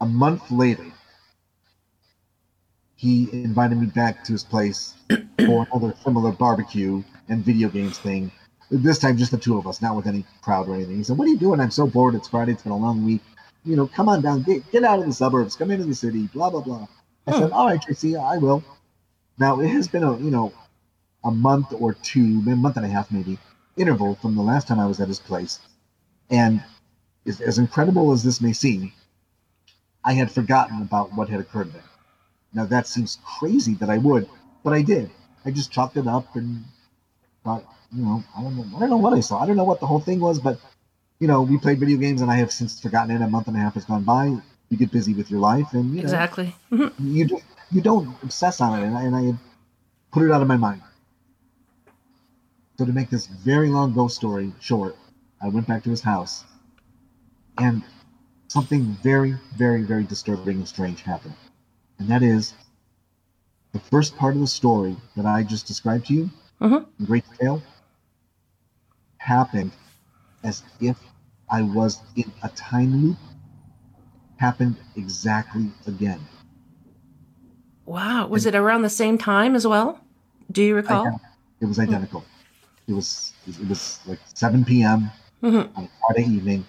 a 0.00 0.06
month 0.06 0.50
later, 0.50 0.86
he 2.96 3.28
invited 3.32 3.78
me 3.78 3.86
back 3.86 4.24
to 4.24 4.32
his 4.32 4.44
place 4.44 4.94
for 5.46 5.66
another 5.72 5.94
similar 6.04 6.32
barbecue 6.32 7.02
and 7.28 7.44
video 7.44 7.68
games 7.68 7.98
thing. 7.98 8.30
This 8.70 8.98
time, 8.98 9.16
just 9.16 9.30
the 9.30 9.38
two 9.38 9.56
of 9.56 9.66
us, 9.66 9.80
not 9.80 9.96
with 9.96 10.06
any 10.06 10.24
crowd 10.42 10.68
or 10.68 10.74
anything. 10.74 10.96
He 10.96 11.04
said, 11.04 11.16
"What 11.16 11.26
are 11.26 11.30
you 11.30 11.38
doing? 11.38 11.60
I'm 11.60 11.70
so 11.70 11.86
bored. 11.86 12.14
It's 12.14 12.28
Friday. 12.28 12.52
It's 12.52 12.62
been 12.62 12.72
a 12.72 12.76
long 12.76 13.04
week. 13.04 13.22
You 13.64 13.76
know, 13.76 13.86
come 13.86 14.08
on 14.08 14.20
down. 14.20 14.42
Get 14.42 14.70
get 14.70 14.84
out 14.84 14.98
of 14.98 15.06
the 15.06 15.12
suburbs. 15.12 15.56
Come 15.56 15.70
into 15.70 15.86
the 15.86 15.94
city. 15.94 16.28
Blah 16.34 16.50
blah 16.50 16.60
blah." 16.60 16.86
I 17.26 17.32
said, 17.32 17.50
"All 17.50 17.66
right, 17.66 17.80
JC, 17.80 18.20
I 18.20 18.36
will." 18.38 18.62
Now 19.38 19.60
it 19.60 19.68
has 19.68 19.88
been 19.88 20.02
a 20.02 20.18
you 20.18 20.30
know 20.30 20.52
a 21.24 21.30
month 21.30 21.72
or 21.72 21.94
two, 21.94 22.42
a 22.46 22.56
month 22.56 22.76
and 22.76 22.84
a 22.84 22.88
half 22.88 23.10
maybe 23.10 23.38
interval 23.76 24.16
from 24.16 24.34
the 24.34 24.42
last 24.42 24.68
time 24.68 24.80
I 24.80 24.86
was 24.86 25.00
at 25.00 25.08
his 25.08 25.20
place, 25.20 25.60
and 26.30 26.62
as, 27.26 27.40
as 27.40 27.58
incredible 27.58 28.12
as 28.12 28.22
this 28.22 28.40
may 28.40 28.52
seem, 28.52 28.92
I 30.08 30.14
had 30.14 30.32
forgotten 30.32 30.80
about 30.80 31.12
what 31.12 31.28
had 31.28 31.38
occurred 31.38 31.70
there. 31.74 31.90
Now 32.54 32.64
that 32.64 32.86
seems 32.86 33.18
crazy 33.22 33.74
that 33.74 33.90
I 33.90 33.98
would, 33.98 34.26
but 34.64 34.72
I 34.72 34.80
did. 34.80 35.10
I 35.44 35.50
just 35.50 35.70
chalked 35.70 35.98
it 35.98 36.06
up 36.06 36.34
and 36.34 36.64
thought, 37.44 37.62
you 37.94 38.02
know, 38.06 38.24
I 38.34 38.40
don't 38.40 38.56
know, 38.56 38.76
I 38.76 38.80
don't 38.80 38.88
know 38.88 38.96
what 38.96 39.12
I 39.12 39.20
saw. 39.20 39.42
I 39.42 39.46
don't 39.46 39.58
know 39.58 39.64
what 39.64 39.80
the 39.80 39.86
whole 39.86 40.00
thing 40.00 40.18
was, 40.18 40.38
but 40.38 40.58
you 41.18 41.28
know, 41.28 41.42
we 41.42 41.58
played 41.58 41.78
video 41.78 41.98
games, 41.98 42.22
and 42.22 42.30
I 42.30 42.36
have 42.36 42.50
since 42.50 42.80
forgotten 42.80 43.14
it. 43.14 43.20
A 43.20 43.28
month 43.28 43.48
and 43.48 43.56
a 43.56 43.60
half 43.60 43.74
has 43.74 43.84
gone 43.84 44.04
by. 44.04 44.24
You 44.70 44.76
get 44.78 44.90
busy 44.90 45.12
with 45.12 45.30
your 45.30 45.40
life, 45.40 45.74
and 45.74 45.90
you 45.90 45.96
know, 45.96 46.02
Exactly. 46.04 46.54
You 46.98 47.26
just 47.26 47.44
you 47.70 47.82
don't 47.82 48.16
obsess 48.22 48.62
on 48.62 48.78
it, 48.78 48.86
and 48.86 48.96
I, 48.96 49.02
and 49.02 49.14
I 49.14 49.34
put 50.10 50.22
it 50.22 50.30
out 50.30 50.40
of 50.40 50.48
my 50.48 50.56
mind. 50.56 50.80
So 52.78 52.86
to 52.86 52.92
make 52.92 53.10
this 53.10 53.26
very 53.26 53.68
long 53.68 53.92
ghost 53.92 54.16
story 54.16 54.54
short, 54.58 54.96
I 55.42 55.48
went 55.48 55.66
back 55.66 55.82
to 55.84 55.90
his 55.90 56.00
house, 56.00 56.44
and 57.58 57.82
something 58.48 58.96
very, 59.02 59.36
very, 59.56 59.82
very 59.82 60.04
disturbing 60.04 60.56
and 60.58 60.68
strange 60.68 61.02
happened, 61.02 61.34
and 61.98 62.08
that 62.08 62.22
is 62.22 62.54
the 63.72 63.78
first 63.78 64.16
part 64.16 64.34
of 64.34 64.40
the 64.40 64.46
story 64.46 64.96
that 65.16 65.26
I 65.26 65.42
just 65.42 65.66
described 65.66 66.06
to 66.06 66.14
you 66.14 66.30
Mhm. 66.60 66.86
in 66.98 67.04
great 67.06 67.24
detail 67.30 67.62
happened 69.18 69.72
as 70.42 70.62
if 70.80 70.96
I 71.50 71.62
was 71.62 72.00
in 72.16 72.30
a 72.42 72.48
time 72.50 73.02
loop. 73.02 73.18
Happened 74.36 74.76
exactly 74.96 75.70
again. 75.86 76.20
Wow. 77.86 78.28
Was 78.28 78.46
it 78.46 78.54
around 78.54 78.82
the 78.82 78.90
same 78.90 79.18
time 79.18 79.56
as 79.56 79.66
well? 79.66 79.98
Do 80.52 80.62
you 80.62 80.76
recall? 80.76 81.20
It 81.60 81.66
was 81.66 81.78
identical. 81.80 82.24
It 82.86 82.92
was 82.92 83.32
it 83.48 83.68
was 83.68 83.98
like 84.06 84.20
7 84.34 84.64
p.m. 84.64 85.10
Mhm. 85.42 85.76
on 85.76 85.84
a 85.84 85.88
Friday 86.06 86.28
evening 86.30 86.64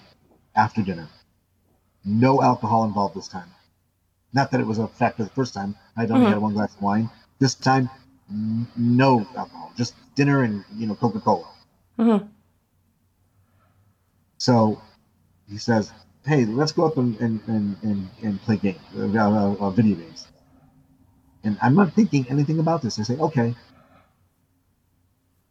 after 0.56 0.82
dinner. 0.82 1.08
No 2.10 2.42
alcohol 2.42 2.86
involved 2.86 3.16
this 3.16 3.28
time. 3.28 3.50
Not 4.34 4.52
that 4.52 4.60
it 4.60 4.68
was 4.68 4.80
a 4.80 4.88
factor 4.88 5.24
the 5.24 5.30
first 5.30 5.54
time. 5.54 5.76
I'd 5.96 6.12
only 6.12 6.26
Mhm. 6.26 6.30
had 6.30 6.42
one 6.42 6.54
glass 6.54 6.76
of 6.76 6.82
wine. 6.82 7.10
This 7.40 7.54
time, 7.56 7.90
n- 8.30 8.68
no 8.76 9.26
alcohol, 9.36 9.72
just 9.76 9.94
dinner 10.16 10.42
and 10.44 10.64
you 10.76 10.88
know 10.88 10.96
Coca 10.96 11.20
Cola. 11.20 11.46
Mhm. 11.98 12.28
So 14.38 14.82
he 15.50 15.58
says, 15.58 15.92
"Hey, 16.26 16.46
let's 16.46 16.72
go 16.72 16.86
up 16.86 16.98
and 16.98 17.16
and 17.20 17.40
and, 17.48 17.76
and, 17.84 18.10
and 18.24 18.42
play 18.42 18.58
games, 18.58 18.80
uh, 18.98 19.06
uh, 19.06 19.56
uh, 19.60 19.70
video 19.70 19.96
games." 19.96 20.28
And 21.44 21.58
I'm 21.62 21.76
not 21.76 21.94
thinking 21.94 22.26
anything 22.30 22.60
about 22.60 22.82
this. 22.82 23.00
I 23.00 23.04
say, 23.04 23.18
"Okay." 23.18 23.56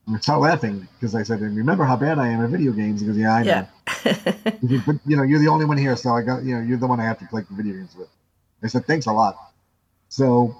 And 0.06 0.16
I 0.16 0.20
start 0.20 0.40
laughing 0.40 0.88
because 0.98 1.14
I 1.14 1.22
said, 1.22 1.40
"And 1.40 1.56
remember 1.56 1.84
how 1.84 1.96
bad 1.96 2.18
I 2.18 2.28
am 2.28 2.42
at 2.42 2.50
video 2.50 2.72
games?" 2.72 3.00
He 3.00 3.06
goes, 3.06 3.16
"Yeah, 3.16 3.34
I 3.34 3.42
know." 3.42 3.46
Yeah. 3.50 3.66
But 4.86 4.96
you 5.06 5.16
know, 5.16 5.22
you're 5.22 5.38
the 5.38 5.48
only 5.48 5.64
one 5.64 5.78
here, 5.78 5.96
so 5.96 6.10
I 6.10 6.22
got 6.22 6.42
you 6.44 6.54
know, 6.56 6.62
you're 6.62 6.78
the 6.78 6.86
one 6.86 7.00
I 7.00 7.04
have 7.04 7.18
to 7.20 7.26
play 7.26 7.42
the 7.48 7.54
video 7.54 7.74
games 7.74 7.94
with. 7.96 8.08
I 8.62 8.66
said, 8.66 8.86
"Thanks 8.86 9.06
a 9.06 9.12
lot." 9.12 9.36
So, 10.08 10.56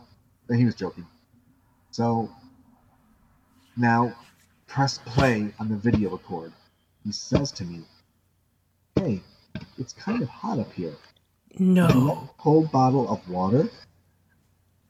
and 0.49 0.59
he 0.59 0.65
was 0.65 0.75
joking. 0.75 1.07
So 1.91 2.31
now, 3.77 4.15
press 4.67 4.99
play 4.99 5.53
on 5.59 5.69
the 5.69 5.77
video 5.77 6.11
record. 6.11 6.53
He 7.05 7.13
says 7.13 7.51
to 7.53 7.65
me, 7.65 7.83
"Hey, 8.97 9.23
it's 9.79 9.93
kind 9.93 10.23
of 10.23 10.29
hot 10.29 10.59
up 10.59 10.73
here. 10.73 10.95
Would 11.59 11.61
you 11.61 11.75
like 11.75 11.95
no. 11.95 12.31
cold 12.39 12.71
bottle 12.71 13.09
of 13.09 13.29
water?" 13.29 13.69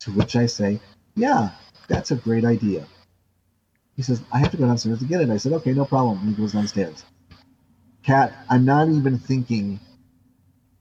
To 0.01 0.13
which 0.13 0.37
I 0.37 0.47
say, 0.47 0.81
"Yeah, 1.15 1.51
that's 1.89 2.11
a 2.11 2.17
great 2.17 2.45
idea." 2.45 2.87
He 3.97 4.03
says, 4.03 4.23
"I 4.33 4.39
have 4.39 4.51
to 4.53 4.57
go 4.57 4.67
downstairs 4.67 5.01
to 5.01 5.05
get 5.07 5.21
it." 5.21 5.31
I 5.31 5.39
said, 5.39 5.53
"Okay, 5.55 5.73
no 5.73 5.85
problem." 5.85 6.19
And 6.19 6.29
he 6.29 6.35
goes 6.35 6.53
downstairs. 6.53 7.05
Kat, 8.09 8.33
I'm 8.49 8.65
not 8.65 8.89
even 8.89 9.19
thinking. 9.19 9.81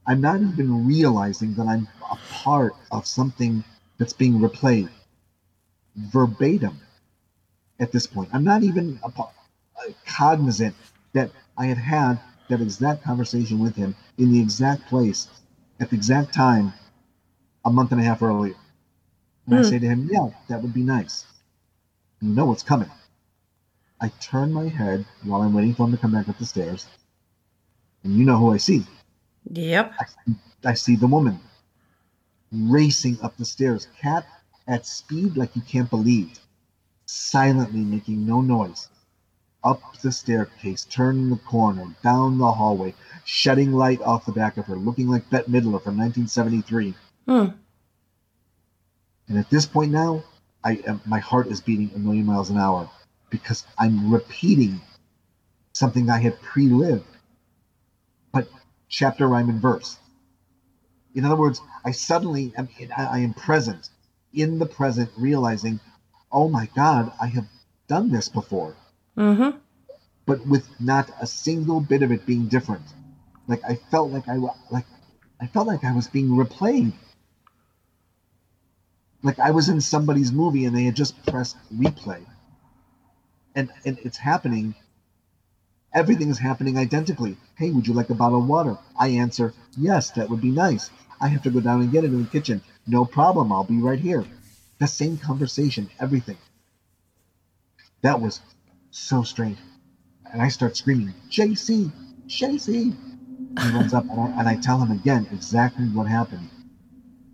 I'm 0.06 0.22
not 0.22 0.40
even 0.40 0.86
realizing 0.86 1.54
that 1.54 1.66
I'm 1.66 1.86
a 2.10 2.16
part 2.30 2.74
of 2.90 3.06
something 3.06 3.64
that's 3.98 4.14
being 4.14 4.40
replayed 4.40 4.88
verbatim 5.96 6.80
at 7.80 7.92
this 7.92 8.06
point. 8.06 8.30
I'm 8.32 8.44
not 8.44 8.62
even 8.62 8.98
a, 9.02 9.12
uh, 9.20 9.26
cognizant 10.06 10.74
that 11.14 11.30
I 11.58 11.66
had 11.66 11.78
had 11.78 12.20
that 12.48 12.62
exact 12.62 13.04
conversation 13.04 13.58
with 13.60 13.76
him 13.76 13.94
in 14.18 14.32
the 14.32 14.40
exact 14.40 14.86
place 14.86 15.28
at 15.80 15.90
the 15.90 15.96
exact 15.96 16.34
time 16.34 16.72
a 17.64 17.70
month 17.70 17.92
and 17.92 18.00
a 18.00 18.04
half 18.04 18.22
earlier. 18.22 18.56
And 19.46 19.56
I 19.56 19.60
Hmm. 19.60 19.62
say 19.62 19.78
to 19.78 19.86
him, 19.86 20.08
Yeah, 20.12 20.30
that 20.48 20.62
would 20.62 20.74
be 20.74 20.82
nice. 20.82 21.26
You 22.20 22.30
know 22.30 22.46
what's 22.46 22.62
coming. 22.64 22.90
I 24.00 24.08
turn 24.20 24.52
my 24.52 24.68
head 24.68 25.06
while 25.24 25.42
I'm 25.42 25.54
waiting 25.54 25.74
for 25.74 25.86
him 25.86 25.92
to 25.92 25.98
come 25.98 26.12
back 26.12 26.28
up 26.28 26.38
the 26.38 26.46
stairs. 26.46 26.86
And 28.08 28.16
you 28.16 28.24
know 28.24 28.38
who 28.38 28.54
I 28.54 28.56
see. 28.56 28.86
Yep. 29.52 29.92
I 30.64 30.72
see 30.72 30.96
the 30.96 31.06
woman 31.06 31.40
racing 32.50 33.18
up 33.22 33.36
the 33.36 33.44
stairs, 33.44 33.86
cat 34.00 34.26
at 34.66 34.86
speed 34.86 35.36
like 35.36 35.54
you 35.54 35.60
can't 35.60 35.90
believe, 35.90 36.40
silently 37.04 37.80
making 37.80 38.26
no 38.26 38.40
noise. 38.40 38.88
Up 39.62 39.82
the 40.00 40.10
staircase, 40.10 40.86
turning 40.86 41.28
the 41.28 41.36
corner, 41.36 41.94
down 42.02 42.38
the 42.38 42.50
hallway, 42.50 42.94
shedding 43.26 43.72
light 43.74 44.00
off 44.00 44.24
the 44.24 44.32
back 44.32 44.56
of 44.56 44.64
her, 44.64 44.76
looking 44.76 45.08
like 45.08 45.28
Bette 45.28 45.50
Midler 45.50 45.82
from 45.82 45.98
1973. 45.98 46.94
Hmm. 47.26 47.46
And 49.28 49.36
at 49.36 49.50
this 49.50 49.66
point 49.66 49.92
now, 49.92 50.24
I 50.64 50.80
am, 50.86 51.02
my 51.04 51.18
heart 51.18 51.48
is 51.48 51.60
beating 51.60 51.90
a 51.94 51.98
million 51.98 52.24
miles 52.24 52.48
an 52.48 52.56
hour 52.56 52.88
because 53.28 53.66
I'm 53.76 54.10
repeating 54.10 54.80
something 55.74 56.08
I 56.08 56.20
had 56.20 56.40
pre-lived, 56.40 57.17
but 58.32 58.48
chapter, 58.88 59.28
rhyme, 59.28 59.48
and 59.50 59.60
verse. 59.60 59.98
In 61.14 61.24
other 61.24 61.36
words, 61.36 61.60
I 61.84 61.92
suddenly 61.92 62.52
am 62.56 62.68
I 62.96 63.04
I 63.06 63.18
am 63.20 63.34
present 63.34 63.90
in 64.32 64.58
the 64.58 64.66
present, 64.66 65.10
realizing, 65.18 65.80
oh 66.32 66.48
my 66.48 66.68
God, 66.74 67.12
I 67.20 67.28
have 67.28 67.46
done 67.88 68.10
this 68.10 68.28
before, 68.28 68.76
Mm-hmm. 69.16 69.58
but 70.26 70.46
with 70.46 70.68
not 70.80 71.10
a 71.20 71.26
single 71.26 71.80
bit 71.80 72.02
of 72.02 72.12
it 72.12 72.26
being 72.26 72.48
different. 72.48 72.86
Like 73.48 73.62
I 73.64 73.76
felt 73.76 74.10
like 74.12 74.28
I 74.28 74.36
like 74.70 74.86
I 75.40 75.46
felt 75.48 75.66
like 75.66 75.84
I 75.84 75.92
was 75.94 76.08
being 76.08 76.28
replayed. 76.30 76.92
Like 79.22 79.38
I 79.38 79.50
was 79.52 79.68
in 79.68 79.80
somebody's 79.80 80.32
movie 80.32 80.66
and 80.66 80.76
they 80.76 80.84
had 80.84 80.96
just 80.96 81.20
pressed 81.26 81.56
replay. 81.74 82.24
And 83.54 83.70
and 83.84 83.98
it's 84.04 84.18
happening. 84.18 84.74
Everything 85.94 86.28
is 86.28 86.38
happening 86.38 86.76
identically. 86.76 87.36
Hey, 87.56 87.70
would 87.70 87.86
you 87.86 87.94
like 87.94 88.10
a 88.10 88.14
bottle 88.14 88.40
of 88.40 88.48
water? 88.48 88.76
I 88.98 89.08
answer, 89.08 89.54
yes, 89.76 90.10
that 90.12 90.28
would 90.28 90.40
be 90.40 90.50
nice. 90.50 90.90
I 91.20 91.28
have 91.28 91.42
to 91.44 91.50
go 91.50 91.60
down 91.60 91.80
and 91.80 91.90
get 91.90 92.04
it 92.04 92.12
in 92.12 92.22
the 92.22 92.28
kitchen. 92.28 92.60
No 92.86 93.04
problem, 93.04 93.50
I'll 93.50 93.64
be 93.64 93.80
right 93.80 93.98
here. 93.98 94.24
The 94.78 94.86
same 94.86 95.16
conversation, 95.16 95.88
everything. 95.98 96.36
That 98.02 98.20
was 98.20 98.40
so 98.90 99.22
strange. 99.22 99.58
And 100.30 100.42
I 100.42 100.48
start 100.48 100.76
screaming, 100.76 101.14
JC, 101.30 101.90
JC. 102.26 102.94
He 103.58 103.70
runs 103.70 103.94
up 103.94 104.04
and 104.04 104.20
I, 104.20 104.26
and 104.38 104.48
I 104.48 104.56
tell 104.56 104.78
him 104.78 104.92
again 104.92 105.26
exactly 105.32 105.86
what 105.86 106.06
happened. 106.06 106.48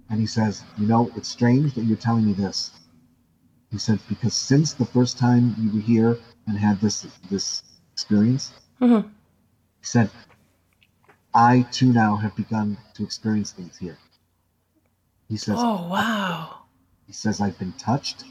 And 0.08 0.20
he 0.20 0.26
says, 0.26 0.62
You 0.78 0.86
know, 0.86 1.10
it's 1.16 1.28
strange 1.28 1.74
that 1.74 1.82
you're 1.82 1.96
telling 1.96 2.24
me 2.24 2.32
this. 2.32 2.70
He 3.70 3.78
said, 3.78 3.98
Because 4.08 4.34
since 4.34 4.72
the 4.72 4.86
first 4.86 5.18
time 5.18 5.56
you 5.58 5.72
were 5.72 5.80
here 5.80 6.18
and 6.46 6.56
had 6.56 6.80
this 6.80 7.06
this 7.30 7.62
experience, 7.94 8.52
Mhm. 8.80 9.02
he 9.04 9.86
said, 9.94 10.10
I 11.32 11.62
too 11.70 11.92
now 11.92 12.16
have 12.16 12.34
begun 12.34 12.76
to 12.94 13.04
experience 13.04 13.52
things 13.52 13.76
here. 13.78 13.98
He 15.28 15.36
says, 15.36 15.58
Oh, 15.60 15.86
wow. 15.88 16.64
he 17.06 17.12
says, 17.12 17.40
I've 17.40 17.58
been 17.58 17.72
touched 17.74 18.24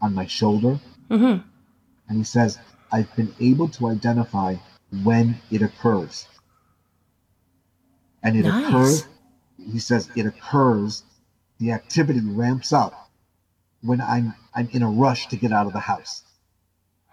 on 0.00 0.14
my 0.14 0.26
shoulder. 0.26 0.80
Mm-hmm. 1.10 1.46
And 2.08 2.18
he 2.18 2.24
says, 2.24 2.58
I've 2.90 3.14
been 3.16 3.34
able 3.40 3.68
to 3.76 3.88
identify 3.88 4.56
when 5.02 5.38
it 5.50 5.62
occurs. 5.62 6.26
And 8.22 8.36
it 8.36 8.44
Nice. 8.44 8.66
occurs, 8.66 9.06
he 9.72 9.78
says, 9.78 10.08
it 10.16 10.24
occurs, 10.26 11.02
the 11.58 11.72
activity 11.72 12.20
ramps 12.20 12.72
up 12.72 13.10
when 13.82 14.00
I'm 14.00 14.34
I'm 14.54 14.68
in 14.72 14.82
a 14.82 14.90
rush 14.90 15.28
to 15.28 15.36
get 15.36 15.52
out 15.52 15.66
of 15.66 15.72
the 15.74 15.80
house. 15.80 16.22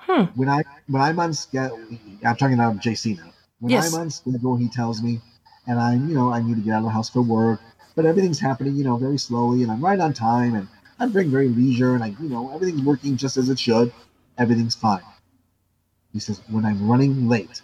Hmm. 0.02 0.26
When 0.36 0.50
I 0.50 0.64
when 0.88 1.02
I'm 1.02 1.20
on 1.20 1.34
schedule, 1.34 1.80
I'm 2.26 2.36
talking 2.36 2.56
about 2.56 2.80
JC 2.80 3.16
now. 3.16 3.32
When 3.60 3.74
Yes. 3.74 3.94
I'm 3.94 4.02
on 4.02 4.10
schedule, 4.10 4.56
he 4.56 4.68
tells 4.70 5.02
me, 5.02 5.22
and 5.68 5.80
I'm 5.80 6.08
you 6.10 6.16
know 6.16 6.32
I 6.32 6.42
need 6.42 6.56
to 6.56 6.62
get 6.62 6.74
out 6.74 6.80
of 6.80 6.84
the 6.86 6.90
house 6.92 7.10
for 7.10 7.22
work, 7.22 7.62
but 7.96 8.06
everything's 8.06 8.40
happening 8.40 8.76
you 8.76 8.84
know 8.84 8.98
very 8.98 9.18
slowly, 9.18 9.64
and 9.64 9.72
I'm 9.72 9.84
right 9.84 10.00
on 10.00 10.14
time, 10.14 10.56
and 10.56 10.68
I'm 11.00 11.12
being 11.12 11.32
very 11.32 11.50
leisure, 11.50 11.96
and 11.96 12.04
I 12.04 12.08
you 12.20 12.30
know 12.30 12.52
everything's 12.54 12.84
working 12.84 13.18
just 13.18 13.38
as 13.38 13.50
it 13.50 13.60
should. 13.60 13.94
Everything's 14.38 14.76
fine. 14.76 15.04
He 16.14 16.20
says 16.20 16.42
when 16.48 16.66
I'm 16.66 16.88
running 16.90 17.28
late. 17.28 17.62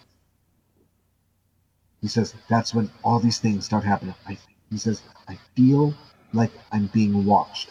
He 2.02 2.08
says 2.08 2.34
that's 2.48 2.74
when 2.74 2.90
all 3.04 3.20
these 3.20 3.40
things 3.40 3.66
start 3.66 3.84
happening. 3.84 4.16
I, 4.28 4.38
he 4.70 4.78
says 4.78 5.02
I 5.28 5.38
feel 5.56 5.94
like 6.34 6.52
I'm 6.72 6.88
being 6.88 7.26
watched, 7.26 7.70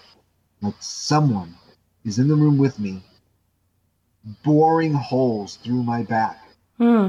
like 0.62 0.74
someone 0.80 1.54
is 2.04 2.18
in 2.18 2.28
the 2.28 2.36
room 2.36 2.58
with 2.58 2.78
me, 2.78 3.02
boring 4.44 4.92
holes 4.94 5.56
through 5.56 5.82
my 5.82 6.02
back 6.02 6.38
Hmm. 6.78 7.08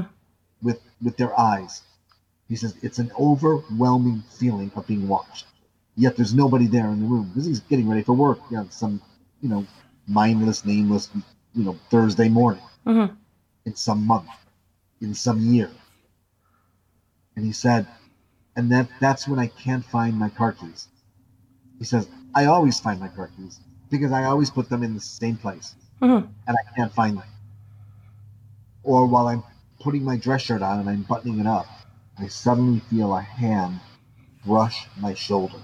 with 0.62 0.80
with 1.02 1.16
their 1.16 1.38
eyes. 1.38 1.82
He 2.48 2.56
says 2.56 2.74
it's 2.82 2.98
an 2.98 3.10
overwhelming 3.18 4.22
feeling 4.30 4.70
of 4.76 4.86
being 4.86 5.08
watched. 5.08 5.46
Yet 5.96 6.16
there's 6.16 6.34
nobody 6.34 6.66
there 6.66 6.88
in 6.90 7.00
the 7.00 7.06
room 7.06 7.28
because 7.28 7.46
he's 7.46 7.60
getting 7.60 7.88
ready 7.88 8.02
for 8.02 8.14
work. 8.14 8.38
You 8.50 8.58
know, 8.58 8.66
some 8.70 9.00
you 9.42 9.48
know 9.48 9.66
mindless, 10.06 10.64
nameless, 10.64 11.10
you 11.54 11.64
know 11.64 11.76
Thursday 11.90 12.28
morning 12.28 12.62
Mm-hmm. 12.86 13.14
in 13.66 13.74
some 13.76 14.06
month, 14.06 14.28
in 15.00 15.14
some 15.14 15.40
year. 15.40 15.70
And 17.36 17.44
he 17.44 17.52
said, 17.52 17.86
and 18.56 18.72
that 18.72 18.88
that's 19.00 19.28
when 19.28 19.38
I 19.38 19.46
can't 19.48 19.84
find 19.84 20.18
my 20.18 20.28
car 20.30 20.52
keys. 20.52 20.88
He 21.78 21.84
says, 21.84 22.08
I 22.34 22.46
always 22.46 22.80
find 22.80 23.00
my 23.00 23.08
car 23.08 23.30
keys 23.36 23.60
because 23.90 24.12
I 24.12 24.24
always 24.24 24.50
put 24.50 24.68
them 24.68 24.82
in 24.82 24.94
the 24.94 25.00
same 25.00 25.36
place 25.36 25.74
Mm-hmm. 26.00 26.26
and 26.46 26.56
I 26.56 26.76
can't 26.76 26.92
find 26.92 27.18
them. 27.18 27.26
Or 28.84 29.06
while 29.06 29.26
I'm 29.26 29.42
putting 29.80 30.04
my 30.04 30.16
dress 30.16 30.42
shirt 30.42 30.62
on 30.62 30.80
and 30.80 30.88
I'm 30.88 31.02
buttoning 31.02 31.40
it 31.40 31.46
up, 31.46 31.66
I 32.18 32.28
suddenly 32.28 32.80
feel 32.90 33.14
a 33.14 33.20
hand 33.20 33.80
brush 34.44 34.86
my 34.98 35.14
shoulder. 35.14 35.58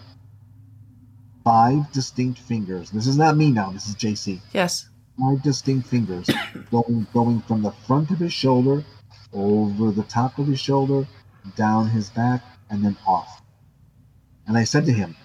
Five 1.45 1.91
distinct 1.93 2.39
fingers. 2.41 2.91
This 2.91 3.07
is 3.07 3.17
not 3.17 3.37
me 3.37 3.51
now, 3.51 3.71
this 3.71 3.89
is 3.89 3.95
JC. 3.95 4.41
Yes. 4.53 4.89
Five 5.21 5.43
distinct 5.43 5.87
fingers 5.87 6.29
going 6.71 7.07
going 7.13 7.41
from 7.43 7.63
the 7.63 7.71
front 7.87 8.11
of 8.11 8.19
his 8.19 8.33
shoulder, 8.33 8.85
over 9.33 9.91
the 9.91 10.03
top 10.05 10.39
of 10.39 10.47
his 10.47 10.61
shoulder, 10.61 11.07
down 11.57 11.89
his 11.89 12.11
back, 12.11 12.43
and 12.71 12.85
then 12.85 12.97
off. 13.07 13.43
And 14.47 14.57
I 14.57 14.65
said 14.65 14.85
to 14.87 14.93
him, 14.93 15.17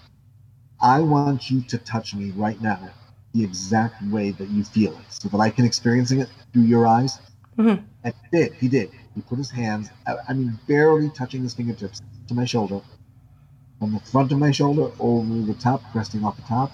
I 0.80 1.00
want 1.00 1.50
you 1.50 1.62
to 1.62 1.78
touch 1.78 2.14
me 2.14 2.30
right 2.30 2.60
now 2.60 2.90
the 3.34 3.44
exact 3.44 4.02
way 4.04 4.32
that 4.32 4.48
you 4.50 4.64
feel 4.64 4.92
it 4.92 5.04
so 5.08 5.28
that 5.28 5.38
I 5.38 5.50
can 5.50 5.64
experience 5.64 6.10
it 6.10 6.28
through 6.52 6.62
your 6.62 6.86
eyes. 6.86 7.20
Mhm. 7.58 7.84
And 8.04 8.14
he 8.30 8.38
did. 8.38 8.52
He 8.54 8.68
did. 8.68 8.90
He 9.14 9.22
put 9.22 9.38
his 9.38 9.50
hands, 9.50 9.90
I, 10.06 10.16
I 10.28 10.32
mean, 10.32 10.58
barely 10.66 11.10
touching 11.10 11.42
his 11.42 11.54
fingertips 11.54 12.00
to 12.28 12.34
my 12.34 12.44
shoulder, 12.44 12.80
from 13.78 13.92
the 13.92 14.00
front 14.00 14.32
of 14.32 14.38
my 14.38 14.50
shoulder 14.50 14.90
over 14.98 15.42
the 15.42 15.54
top, 15.54 15.82
resting 15.94 16.24
off 16.24 16.36
the 16.36 16.42
top, 16.42 16.72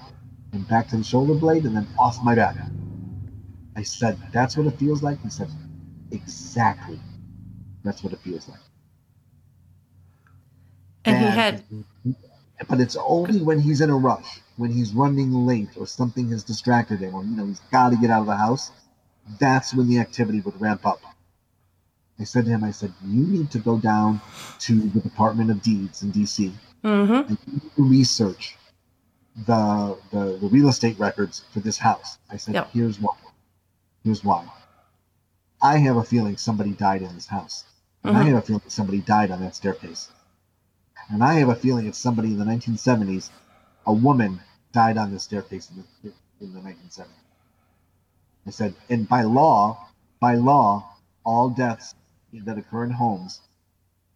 and 0.53 0.67
back 0.69 0.89
to 0.89 0.97
the 0.97 1.05
shoulder 1.05 1.35
blade, 1.35 1.65
and 1.65 1.77
then 1.77 1.87
off 1.99 2.23
my 2.23 2.35
back. 2.35 2.57
I 3.77 3.83
said, 3.83 4.19
That's 4.33 4.57
what 4.57 4.67
it 4.67 4.79
feels 4.79 5.03
like? 5.03 5.21
He 5.23 5.31
said, 5.31 5.49
Exactly. 6.11 7.01
That's 7.85 8.03
what 8.03 8.13
it 8.13 8.21
feels 8.21 8.49
like. 8.49 8.61
And 11.05 11.19
he 11.19 11.31
had. 11.31 11.63
But 12.69 12.81
it's 12.81 12.97
only 12.97 13.43
when 13.43 13.61
he's 13.61 13.81
in 13.81 13.91
a 13.91 13.97
rush, 13.97 14.41
when 14.57 14.71
he's 14.71 14.93
running 14.95 15.33
late 15.47 15.69
or 15.77 15.87
something 15.87 16.31
has 16.31 16.43
distracted 16.43 17.01
him, 17.01 17.15
or 17.15 17.23
you 17.23 17.37
know 17.37 17.47
he's 17.47 17.61
got 17.71 17.91
to 17.91 17.97
get 17.97 18.11
out 18.11 18.21
of 18.23 18.27
the 18.27 18.37
house. 18.37 18.71
That's 19.39 19.75
when 19.75 19.89
the 19.89 19.99
activity 19.99 20.41
would 20.41 20.59
ramp 20.61 20.87
up. 20.87 21.01
I 22.19 22.25
said 22.25 22.45
to 22.47 22.51
him, 22.51 22.65
I 22.65 22.71
said, 22.71 22.93
you 23.05 23.27
need 23.27 23.51
to 23.51 23.59
go 23.59 23.77
down 23.79 24.21
to 24.61 24.81
the 24.89 25.01
Department 25.01 25.51
of 25.51 25.61
Deeds 25.61 26.03
in 26.03 26.13
D.C. 26.13 26.51
Mm-hmm. 26.83 27.13
and 27.13 27.39
you 27.47 27.53
need 27.53 27.75
to 27.77 27.83
research 27.83 28.57
the, 29.47 29.99
the 30.13 30.39
the 30.41 30.49
real 30.49 30.69
estate 30.69 30.99
records 30.99 31.45
for 31.53 31.61
this 31.61 31.77
house. 31.77 32.19
I 32.31 32.37
said, 32.39 32.55
Yep. 32.55 32.71
here's 32.73 33.01
why. 33.01 33.17
Here's 34.05 34.25
why. 34.25 34.47
I 35.61 35.79
have 35.79 35.97
a 35.97 36.05
feeling 36.05 36.37
somebody 36.37 36.71
died 36.71 37.03
in 37.03 37.15
this 37.15 37.27
house. 37.27 37.65
And 38.05 38.17
I 38.17 38.23
have 38.23 38.37
a 38.37 38.41
feeling 38.43 38.63
somebody 38.69 39.01
died 39.01 39.31
on 39.33 39.41
that 39.41 39.57
staircase. 39.57 40.11
And 41.09 41.23
I 41.23 41.35
have 41.35 41.49
a 41.49 41.55
feeling 41.55 41.87
it's 41.87 41.99
somebody 41.99 42.29
in 42.33 42.39
the 42.39 42.45
1970s, 42.45 43.31
a 43.87 43.93
woman 43.93 44.41
died 44.73 44.97
on 44.99 45.13
the 45.13 45.21
staircase 45.21 45.71
in 45.71 45.85
the, 46.03 46.13
in 46.45 46.53
the 46.53 46.61
1970s. 46.61 47.07
I 48.47 48.51
said, 48.51 48.75
and 48.89 49.09
by 49.09 49.23
law, 49.23 49.89
by 50.21 50.35
law, 50.37 50.97
all 51.25 51.49
deaths 51.51 51.95
that 52.33 52.59
occur 52.59 52.85
in 52.85 52.91
homes, 52.91 53.41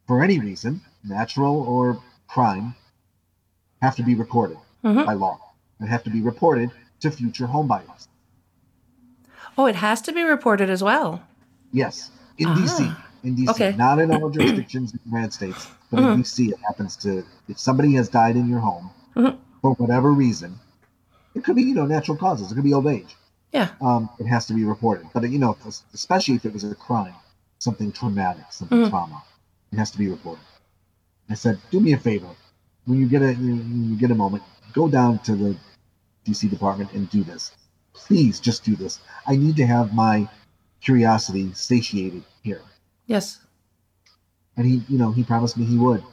for 0.07 0.23
any 0.23 0.39
reason, 0.39 0.81
natural 1.05 1.61
or 1.63 2.01
crime, 2.29 2.75
have 3.83 3.97
to 3.97 4.03
be 4.03 4.15
recorded 4.15 4.59
Mhm. 4.85 5.07
by 5.07 5.15
law. 5.15 5.39
and 5.79 5.89
have 5.89 6.05
to 6.05 6.11
be 6.11 6.21
reported 6.21 6.71
to 7.01 7.11
future 7.11 7.47
home 7.47 7.67
buyers. 7.67 8.07
Oh, 9.57 9.65
it 9.65 9.77
has 9.77 10.03
to 10.03 10.13
be 10.13 10.23
reported 10.23 10.69
as 10.69 10.83
well. 10.85 11.23
Yes, 11.73 12.11
in 12.37 12.49
Ah. 12.49 12.55
DC. 12.55 12.95
In 13.23 13.37
DC, 13.37 13.51
Okay. 13.51 13.75
not 13.77 13.99
in 13.99 14.11
all 14.11 14.31
jurisdictions 14.31 14.93
in 14.93 15.01
the 15.05 15.11
United 15.11 15.33
States, 15.33 15.69
but 15.91 16.01
Mhm. 16.01 16.13
in 16.13 16.19
DC, 16.23 16.49
it 16.51 16.59
happens 16.67 16.97
to. 16.97 17.25
If 17.49 17.59
somebody 17.59 17.95
has 17.95 18.09
died 18.09 18.37
in 18.37 18.49
your 18.49 18.61
home 18.61 18.91
Mhm. 19.17 19.37
for 19.61 19.73
whatever 19.75 20.13
reason, 20.13 20.59
it 21.35 21.45
could 21.45 21.57
be 21.57 21.63
you 21.63 21.75
know 21.75 21.87
natural 21.87 22.17
causes. 22.17 22.51
It 22.51 22.55
could 22.55 22.65
be 22.65 22.73
old 22.75 22.87
age. 22.87 23.17
Yeah. 23.53 23.69
Um, 23.81 24.09
it 24.19 24.27
has 24.27 24.47
to 24.47 24.55
be 24.55 24.65
reported. 24.65 25.07
But 25.13 25.29
you 25.31 25.39
know, 25.39 25.57
especially 25.93 26.37
if 26.37 26.47
it 26.47 26.53
was 26.53 26.65
a 26.65 26.75
crime, 26.75 27.15
something 27.59 27.93
traumatic, 27.93 28.47
something 28.51 28.79
Mhm. 28.85 28.91
trauma, 28.91 29.23
it 29.73 29.77
has 29.79 29.91
to 29.91 29.99
be 29.99 30.09
reported. 30.09 30.45
I 31.29 31.35
said, 31.35 31.59
do 31.71 31.79
me 31.81 31.93
a 31.93 31.99
favor, 31.99 32.29
when 32.87 32.99
you 32.99 33.07
get 33.09 33.23
a 33.23 33.35
when 33.35 33.91
you 33.91 33.97
get 33.97 34.11
a 34.11 34.15
moment, 34.15 34.43
go 34.73 34.89
down 34.89 35.19
to 35.21 35.35
the 35.37 35.57
DC 36.25 36.49
department 36.49 36.93
and 36.93 37.09
do 37.11 37.23
this. 37.23 37.53
Please, 37.93 38.41
just 38.41 38.65
do 38.65 38.75
this. 38.77 39.01
I 39.27 39.37
need 39.37 39.57
to 39.57 39.67
have 39.67 39.95
my 39.95 40.29
curiosity 40.81 41.53
satiated 41.53 42.25
here. 42.43 42.63
Yes. 43.11 43.41
And 44.57 44.65
he, 44.67 44.83
you 44.89 44.97
know, 44.99 45.11
he 45.11 45.25
promised 45.25 45.57
me 45.57 45.65
he 45.65 45.77
would. 45.77 46.05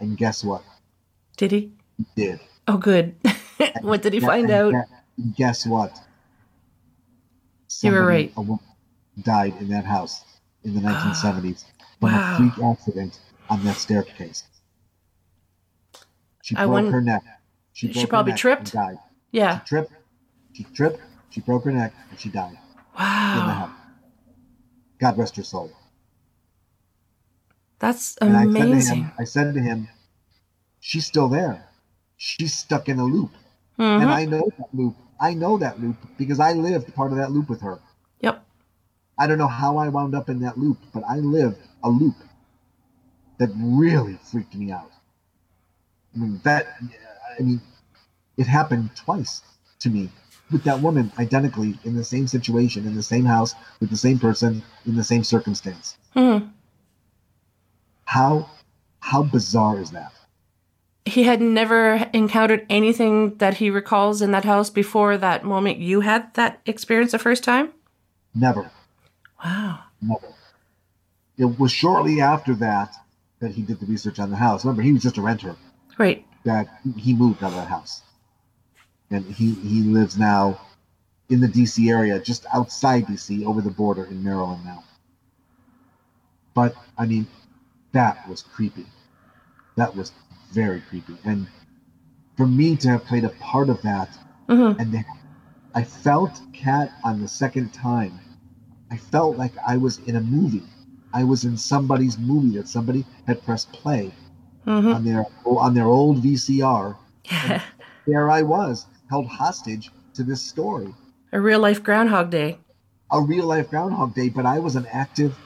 And 0.00 0.16
guess 0.18 0.42
what? 0.42 0.64
Did 1.36 1.52
he? 1.52 1.72
He 1.96 2.06
did. 2.16 2.40
Oh, 2.66 2.76
good. 2.78 3.14
what 3.82 4.02
did 4.02 4.12
he 4.12 4.18
find 4.18 4.50
out? 4.50 4.72
gue- 4.72 5.32
Guess 5.36 5.66
what? 5.66 5.96
You 7.80 7.92
were 7.92 8.04
right. 8.04 8.32
A 8.36 8.40
woman 8.42 8.64
died 9.22 9.54
in 9.60 9.68
that 9.68 9.84
house 9.84 10.24
in 10.64 10.74
the 10.74 10.80
1970s 10.88 11.64
from 12.00 12.10
Wow. 12.12 12.34
a 12.34 12.36
freak 12.38 12.64
accident 12.64 13.20
on 13.48 13.62
that 13.64 13.76
staircase. 13.76 14.42
She 16.42 16.56
I 16.56 16.66
broke 16.66 16.90
her 16.90 17.00
neck. 17.00 17.22
She, 17.72 17.92
She 17.92 18.06
probably 18.06 18.32
tripped? 18.32 18.74
And 18.74 18.96
died. 18.96 18.98
Yeah. 19.30 19.60
She 19.60 19.66
tripped. 19.66 19.92
She 20.54 20.64
tripped. 20.74 21.00
She 21.30 21.40
broke 21.40 21.64
her 21.64 21.72
neck 21.72 21.94
and 22.10 22.18
she 22.18 22.30
died 22.30 22.50
in 22.50 22.56
the 22.56 22.98
Wow. 22.98 23.72
God 25.02 25.18
rest 25.18 25.34
her 25.36 25.42
soul. 25.42 25.72
That's 27.80 28.16
And 28.18 28.36
I 28.36 28.44
said 28.44 28.52
to 28.52 28.60
amazing. 28.60 28.96
him, 29.02 29.12
I 29.18 29.24
said 29.24 29.54
to 29.54 29.60
him, 29.60 29.88
she's 30.78 31.06
still 31.06 31.28
there. 31.28 31.68
She's 32.16 32.54
stuck 32.54 32.88
in 32.88 33.00
a 33.00 33.04
loop. 33.04 33.32
Mhm. 33.80 34.02
And 34.02 34.10
I 34.10 34.24
know 34.26 34.48
that 34.58 34.72
loop. 34.72 34.96
I 35.18 35.34
know 35.34 35.58
that 35.58 35.80
loop 35.80 35.96
because 36.16 36.38
I 36.38 36.52
lived 36.52 36.94
part 36.94 37.10
of 37.10 37.18
that 37.18 37.32
loop 37.32 37.48
with 37.50 37.60
her. 37.62 37.80
Yep. 38.20 38.46
I 39.18 39.26
don't 39.26 39.38
know 39.38 39.48
how 39.62 39.76
I 39.76 39.88
wound 39.88 40.14
up 40.14 40.28
in 40.30 40.38
that 40.40 40.56
loop, 40.56 40.78
but 40.94 41.02
I 41.08 41.16
lived 41.16 41.60
a 41.82 41.90
loop 41.90 42.14
that 43.38 43.50
really 43.56 44.16
freaked 44.30 44.54
me 44.54 44.70
out. 44.70 44.92
I 46.14 46.18
mean, 46.18 46.40
that, 46.44 46.64
I 47.38 47.42
mean, 47.42 47.60
it 48.36 48.46
happened 48.46 48.90
twice 48.94 49.42
to 49.80 49.90
me 49.90 50.10
with 50.52 50.64
that 50.64 50.80
woman 50.80 51.10
identically 51.18 51.78
in 51.84 51.96
the 51.96 52.04
same 52.04 52.26
situation, 52.26 52.86
in 52.86 52.94
the 52.94 53.02
same 53.02 53.24
house, 53.24 53.54
with 53.80 53.90
the 53.90 53.96
same 53.96 54.18
person, 54.18 54.62
in 54.86 54.94
the 54.94 55.04
same 55.04 55.24
circumstance. 55.24 55.96
Mhm. 56.14 56.50
How 58.04 58.48
how 59.00 59.22
bizarre 59.24 59.80
is 59.80 59.90
that? 59.90 60.12
He 61.04 61.24
had 61.24 61.40
never 61.40 62.08
encountered 62.12 62.64
anything 62.70 63.36
that 63.38 63.54
he 63.54 63.70
recalls 63.70 64.22
in 64.22 64.30
that 64.30 64.44
house 64.44 64.70
before 64.70 65.18
that 65.18 65.44
moment 65.44 65.78
you 65.78 66.00
had 66.02 66.32
that 66.34 66.60
experience 66.64 67.10
the 67.10 67.18
first 67.18 67.42
time? 67.42 67.70
Never. 68.34 68.70
Wow. 69.44 69.80
Never. 70.00 70.28
It 71.36 71.58
was 71.58 71.72
shortly 71.72 72.20
after 72.20 72.54
that 72.56 72.94
that 73.40 73.50
he 73.50 73.62
did 73.62 73.80
the 73.80 73.86
research 73.86 74.20
on 74.20 74.30
the 74.30 74.36
house. 74.36 74.64
Remember, 74.64 74.82
he 74.82 74.92
was 74.92 75.02
just 75.02 75.18
a 75.18 75.22
renter. 75.22 75.56
Right. 75.98 76.24
That 76.44 76.68
he 76.96 77.12
moved 77.14 77.42
out 77.42 77.50
of 77.50 77.56
that 77.56 77.68
house, 77.68 78.02
and 79.12 79.24
he 79.26 79.54
he 79.54 79.82
lives 79.82 80.16
now 80.18 80.58
in 81.28 81.40
the 81.40 81.48
D.C. 81.48 81.90
area, 81.90 82.18
just 82.20 82.46
outside 82.52 83.06
D.C., 83.06 83.44
over 83.44 83.60
the 83.60 83.70
border 83.70 84.04
in 84.04 84.22
Maryland 84.24 84.64
now. 84.64 84.84
But 86.54 86.74
I 86.98 87.06
mean, 87.06 87.26
that 87.92 88.26
was 88.28 88.42
creepy. 88.42 88.86
That 89.76 89.94
was 89.96 90.12
very 90.52 90.80
creepy, 90.80 91.16
and 91.24 91.46
for 92.36 92.46
me 92.46 92.76
to 92.76 92.88
have 92.90 93.04
played 93.04 93.24
a 93.24 93.30
part 93.30 93.68
of 93.68 93.80
that, 93.82 94.08
hmm 94.48 94.72
and 94.78 94.92
then 94.92 95.04
I 95.74 95.84
felt 95.84 96.40
Cat 96.52 96.92
on 97.04 97.20
the 97.20 97.28
second 97.28 97.72
time. 97.72 98.20
I 98.90 98.96
felt 98.96 99.36
like 99.38 99.52
I 99.66 99.76
was 99.76 99.98
in 100.00 100.16
a 100.16 100.20
movie. 100.20 100.64
I 101.14 101.24
was 101.24 101.44
in 101.44 101.56
somebody's 101.56 102.18
movie 102.18 102.56
that 102.56 102.68
somebody 102.68 103.04
had 103.26 103.44
pressed 103.44 103.72
play 103.72 104.12
hmm 104.64 104.92
on 104.92 105.04
their 105.04 105.26
on 105.44 105.74
their 105.74 105.86
old 105.86 106.18
VCR. 106.22 106.96
There 108.06 108.30
I 108.30 108.42
was, 108.42 108.86
held 109.12 109.26
hostage 109.26 109.90
to 110.14 110.22
this 110.22 110.40
story, 110.42 110.88
A 111.34 111.38
real 111.40 111.60
life 111.60 111.82
Groundhog 111.82 112.30
Day. 112.30 112.56
a 113.10 113.20
real 113.20 113.46
life 113.46 113.68
Groundhog 113.68 114.14
Day, 114.14 114.30
but 114.30 114.46
I 114.46 114.58
was 114.58 114.74
an 114.74 114.86
active 114.90 115.36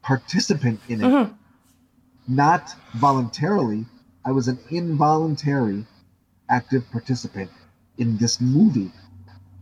participant 0.00 0.80
in 0.88 1.02
it, 1.02 1.04
Mhm. 1.04 1.34
not 2.26 2.74
voluntarily. 2.94 3.84
I 4.24 4.32
was 4.32 4.48
an 4.48 4.58
involuntary 4.70 5.84
active 6.48 6.90
participant 6.90 7.50
in 7.98 8.16
this 8.16 8.40
movie. 8.40 8.90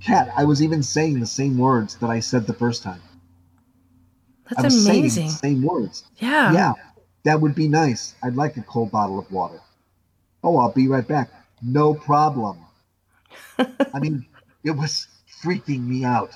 Cat, 0.01 0.32
I 0.36 0.44
was 0.44 0.62
even 0.62 0.80
saying 0.84 1.18
the 1.18 1.26
same 1.26 1.59
words 1.59 1.96
that 1.96 2.09
I 2.09 2.20
said 2.20 2.46
the 2.46 2.55
first 2.55 2.84
time. 2.84 3.03
That's 4.57 4.86
amazing. 4.86 5.28
same 5.30 5.62
words. 5.62 6.05
Yeah. 6.18 6.53
Yeah, 6.53 6.72
that 7.24 7.40
would 7.40 7.55
be 7.57 7.66
nice. 7.68 8.14
I'd 8.22 8.36
like 8.36 8.57
a 8.57 8.62
cold 8.62 8.92
bottle 8.92 9.18
of 9.18 9.30
water. 9.32 9.61
Oh, 10.44 10.57
I'll 10.59 10.72
be 10.72 10.86
right 10.88 11.07
back. 11.07 11.30
No 11.62 11.94
problem. 11.94 12.57
I 13.59 13.99
mean, 14.01 14.26
it 14.64 14.72
was 14.72 15.07
freaking 15.43 15.87
me 15.87 16.05
out. 16.05 16.31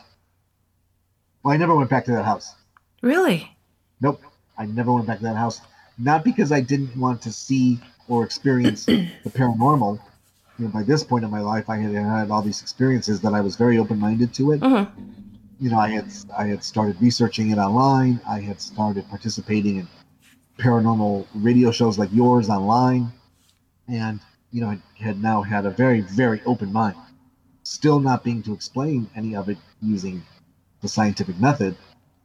Well, 1.43 1.55
I 1.55 1.57
never 1.57 1.75
went 1.75 1.91
back 1.91 2.05
to 2.07 2.13
that 2.13 2.25
house. 2.25 2.55
Really? 3.03 3.57
Nope, 4.01 4.23
I 4.57 4.67
never 4.67 4.93
went 4.93 5.07
back 5.07 5.19
to 5.19 5.25
that 5.25 5.37
house. 5.37 5.61
Not 5.99 6.25
because 6.25 6.53
I 6.53 6.61
didn't 6.61 6.97
want 6.97 7.23
to 7.23 7.33
see 7.33 7.79
or 8.09 8.25
experience 8.25 8.85
the 8.87 9.09
paranormal. 9.27 10.01
You 10.59 10.67
know, 10.67 10.71
by 10.71 10.83
this 10.83 11.03
point 11.03 11.25
in 11.25 11.31
my 11.31 11.41
life, 11.41 11.69
I 11.69 11.77
had 11.77 11.93
had 11.93 12.31
all 12.31 12.43
these 12.43 12.63
experiences 12.63 13.21
that 13.23 13.35
I 13.35 13.41
was 13.41 13.57
very 13.57 13.79
open-minded 13.79 14.33
to 14.35 14.53
it. 14.53 14.59
hmm 14.61 14.85
you 15.61 15.71
know, 15.71 15.79
I 15.79 15.89
had 15.89 16.07
I 16.37 16.47
had 16.47 16.65
started 16.65 17.01
researching 17.01 17.51
it 17.51 17.59
online. 17.59 18.21
I 18.29 18.41
had 18.41 18.61
started 18.61 19.09
participating 19.09 19.77
in 19.77 19.89
paranormal 20.59 21.27
radio 21.35 21.71
shows 21.71 21.99
like 21.99 22.11
yours 22.13 22.49
online, 22.49 23.13
and 23.89 24.21
you 24.55 24.61
know, 24.61 24.69
I 24.69 24.79
had 25.03 25.21
now 25.21 25.43
had 25.43 25.67
a 25.67 25.71
very 25.71 26.01
very 26.01 26.41
open 26.47 26.73
mind. 26.73 26.95
Still 27.65 27.99
not 27.99 28.23
being 28.23 28.41
to 28.45 28.53
explain 28.53 29.11
any 29.17 29.35
of 29.35 29.49
it 29.49 29.59
using 29.83 30.23
the 30.81 30.87
scientific 30.87 31.41
method, 31.41 31.77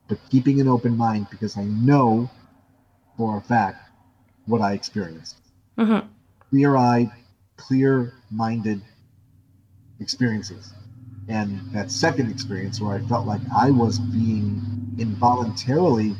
but 0.08 0.20
keeping 0.30 0.62
an 0.62 0.68
open 0.68 0.96
mind 0.96 1.28
because 1.32 1.58
I 1.58 1.64
know 1.64 2.30
for 3.18 3.38
a 3.38 3.42
fact 3.42 3.82
what 4.46 4.62
I 4.62 4.74
experienced. 4.74 5.38
hmm 5.76 6.00
Clear-eyed, 6.52 7.12
clear-minded 7.58 8.82
experiences 10.00 10.74
and 11.28 11.60
that 11.72 11.92
second 11.92 12.30
experience 12.30 12.80
where 12.80 12.96
I 12.96 13.02
felt 13.02 13.26
like 13.26 13.42
I 13.56 13.72
was 13.72 14.00
being 14.00 14.62
involuntarily 15.00 16.16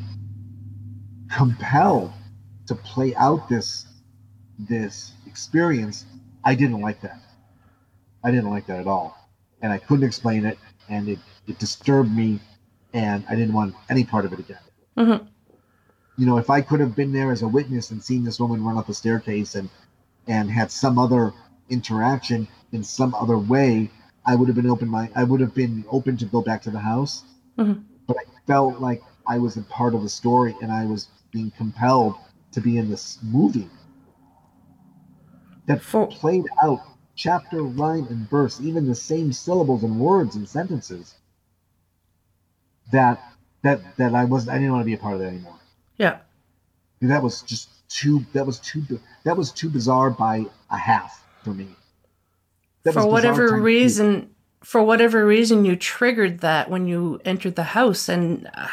compelled 1.28 2.12
to 2.66 2.74
play 2.74 3.14
out 3.14 3.48
this 3.48 3.86
this 4.58 5.12
experience, 5.30 6.04
I 6.44 6.54
didn't 6.54 6.80
like 6.80 7.00
that. 7.02 7.20
I 8.24 8.30
didn't 8.30 8.50
like 8.50 8.66
that 8.66 8.80
at 8.80 8.86
all. 8.86 9.16
And 9.62 9.72
I 9.72 9.78
couldn't 9.78 10.04
explain 10.04 10.44
it 10.44 10.58
and 10.88 11.08
it, 11.08 11.18
it 11.46 11.58
disturbed 11.58 12.10
me 12.14 12.40
and 12.92 13.24
I 13.28 13.36
didn't 13.36 13.54
want 13.54 13.74
any 13.88 14.04
part 14.04 14.24
of 14.24 14.32
it 14.32 14.40
again. 14.40 14.64
Mhm. 14.96 15.26
You 16.18 16.26
know, 16.26 16.36
if 16.36 16.50
I 16.50 16.60
could 16.60 16.80
have 16.80 16.94
been 16.96 17.12
there 17.12 17.30
as 17.30 17.42
a 17.42 17.48
witness 17.48 17.90
and 17.92 18.02
seen 18.02 18.24
this 18.24 18.40
woman 18.40 18.64
run 18.64 18.76
up 18.76 18.86
the 18.86 18.94
staircase 18.94 19.54
and 19.54 19.68
and 20.26 20.50
had 20.50 20.70
some 20.70 20.98
other 20.98 21.32
interaction 21.70 22.46
in 22.72 22.82
some 22.84 23.14
other 23.14 23.38
way, 23.38 23.90
I 24.26 24.34
would 24.34 24.48
have 24.48 24.56
been 24.56 24.68
open 24.68 24.88
mind. 24.88 25.12
I 25.14 25.24
would 25.24 25.40
have 25.40 25.54
been 25.54 25.84
open 25.90 26.16
to 26.18 26.26
go 26.26 26.42
back 26.42 26.60
to 26.62 26.70
the 26.70 26.80
house. 26.80 27.24
Mhm. 27.58 27.84
But 28.06 28.16
I 28.18 28.24
felt 28.46 28.80
like 28.80 29.02
I 29.26 29.38
was 29.38 29.56
a 29.56 29.62
part 29.62 29.94
of 29.94 30.02
the 30.02 30.08
story 30.08 30.54
and 30.60 30.70
I 30.70 30.84
was 30.84 31.08
being 31.30 31.52
compelled 31.56 32.14
to 32.52 32.60
be 32.60 32.76
in 32.76 32.90
this 32.90 33.18
movie 33.22 33.70
that 35.66 35.82
For- 35.82 36.06
played 36.06 36.44
out 36.62 36.80
chapter, 37.16 37.60
line, 37.62 38.06
and 38.10 38.28
verse, 38.30 38.60
even 38.60 38.86
the 38.86 38.94
same 38.94 39.32
syllables 39.32 39.82
and 39.82 40.00
words 40.00 40.36
and 40.36 40.48
sentences. 40.48 41.14
That 42.92 43.20
that 43.62 43.80
that 43.98 44.14
I 44.14 44.24
was 44.24 44.48
I 44.48 44.54
didn't 44.54 44.72
want 44.72 44.82
to 44.82 44.86
be 44.86 44.94
a 44.94 44.98
part 44.98 45.14
of 45.14 45.20
that 45.20 45.28
anymore. 45.28 45.58
Yeah. 45.96 46.18
That 47.02 47.22
was 47.22 47.42
just 47.42 47.68
too. 47.88 48.24
That 48.32 48.46
was 48.46 48.58
too. 48.58 48.82
That 49.24 49.36
was 49.36 49.52
too 49.52 49.68
bizarre 49.70 50.10
by 50.10 50.46
a 50.70 50.76
half 50.76 51.24
for 51.44 51.50
me. 51.50 51.68
That 52.82 52.94
for 52.94 53.06
whatever 53.06 53.54
reason, 53.60 54.30
for 54.62 54.82
whatever 54.82 55.24
reason, 55.26 55.64
you 55.64 55.76
triggered 55.76 56.40
that 56.40 56.70
when 56.70 56.86
you 56.86 57.20
entered 57.24 57.54
the 57.56 57.62
house. 57.62 58.08
And 58.08 58.50
uh, 58.54 58.68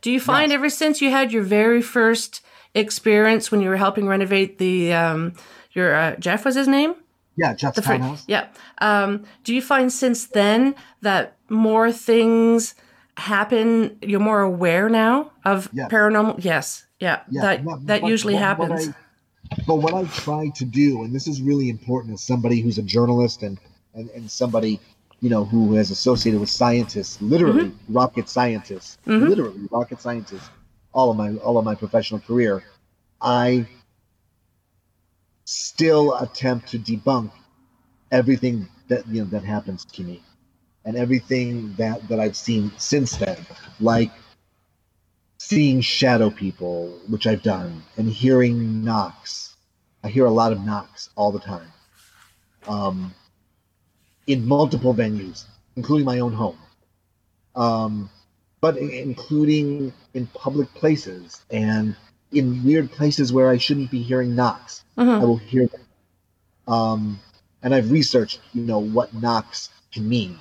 do 0.00 0.10
you 0.10 0.20
find 0.20 0.50
Yes. 0.50 0.56
ever 0.56 0.70
since 0.70 1.00
you 1.00 1.10
had 1.10 1.32
your 1.32 1.42
very 1.42 1.82
first 1.82 2.40
experience 2.74 3.50
when 3.50 3.60
you 3.60 3.68
were 3.68 3.76
helping 3.76 4.06
renovate 4.06 4.58
the 4.58 4.92
um, 4.92 5.34
your 5.72 5.94
uh, 5.94 6.16
Jeff 6.16 6.44
was 6.44 6.54
his 6.54 6.68
name? 6.68 6.94
Yeah, 7.36 7.54
Jeff 7.54 7.74
The 7.74 7.80
townhouse. 7.82 8.24
yeah. 8.26 8.48
Um, 8.78 9.24
do 9.44 9.54
you 9.54 9.62
find 9.62 9.90
since 9.92 10.26
then 10.26 10.74
that 11.00 11.36
more 11.48 11.90
things 11.90 12.74
happen? 13.16 13.96
You're 14.02 14.20
more 14.20 14.40
aware 14.42 14.88
now 14.88 15.32
of 15.44 15.70
paranormal. 15.72 16.44
Yes. 16.44 16.84
Yeah. 17.00 17.20
Yeah, 17.30 17.42
that 17.42 17.64
but- 17.64 17.86
that 17.86 18.00
but- 18.02 18.08
usually 18.10 18.34
but 18.34 18.40
happens. 18.40 18.88
I- 18.88 18.94
but 19.66 19.76
what 19.76 19.92
I 19.92 20.04
try 20.04 20.50
to 20.56 20.64
do, 20.64 21.02
and 21.04 21.14
this 21.14 21.26
is 21.26 21.42
really 21.42 21.68
important 21.68 22.14
as 22.14 22.22
somebody 22.22 22.60
who's 22.62 22.78
a 22.78 22.82
journalist 22.82 23.42
and, 23.42 23.58
and, 23.94 24.08
and 24.10 24.30
somebody, 24.30 24.80
you 25.20 25.28
know, 25.28 25.44
who 25.44 25.74
has 25.74 25.90
associated 25.90 26.40
with 26.40 26.48
scientists, 26.48 27.20
literally 27.20 27.64
Mm-hmm. 27.64 27.92
rocket 27.94 28.28
scientists, 28.30 28.96
Mhm. 29.06 29.28
literally 29.28 29.68
rocket 29.70 30.00
scientists, 30.00 30.48
all 30.94 31.10
of 31.10 31.16
my 31.18 31.34
all 31.36 31.58
of 31.58 31.64
my 31.66 31.74
professional 31.74 32.20
career, 32.20 32.62
I 33.20 33.66
still 35.44 36.14
attempt 36.16 36.68
to 36.68 36.78
debunk 36.78 37.30
everything 38.10 38.68
that 38.88 39.06
you 39.08 39.22
know 39.22 39.30
that 39.30 39.44
happens 39.44 39.84
to 39.84 40.02
me 40.02 40.22
and 40.84 40.96
everything 40.96 41.74
that 41.76 42.06
that 42.08 42.20
I've 42.20 42.36
seen 42.36 42.72
since 42.76 43.16
then, 43.16 43.38
like 43.80 44.10
seeing 45.38 45.80
shadow 45.80 46.30
people, 46.30 46.88
which 47.08 47.26
I've 47.26 47.42
done, 47.42 47.82
and 47.96 48.08
hearing 48.08 48.84
knocks. 48.84 49.56
I 50.04 50.08
hear 50.08 50.26
a 50.26 50.30
lot 50.30 50.52
of 50.52 50.64
knocks 50.64 51.10
all 51.16 51.32
the 51.32 51.38
time, 51.40 51.72
um, 52.66 53.14
in 54.26 54.46
multiple 54.46 54.94
venues, 54.94 55.44
including 55.76 56.06
my 56.06 56.20
own 56.20 56.32
home, 56.32 56.58
um, 57.54 58.10
but 58.60 58.76
including 58.76 59.92
in 60.14 60.26
public 60.28 60.72
places 60.74 61.42
and 61.50 61.96
in 62.32 62.64
weird 62.64 62.90
places 62.90 63.32
where 63.32 63.48
I 63.48 63.58
shouldn't 63.58 63.90
be 63.90 64.02
hearing 64.02 64.34
knocks. 64.34 64.82
I 64.96 65.02
Mhm. 65.02 65.20
will 65.20 65.36
hear 65.36 65.66
them. 65.66 65.80
Um, 66.66 67.20
and 67.62 67.74
I've 67.74 67.90
researched, 67.90 68.40
you 68.54 68.62
know, 68.62 68.78
what 68.78 69.14
knocks 69.14 69.70
can 69.92 70.08
mean. 70.08 70.38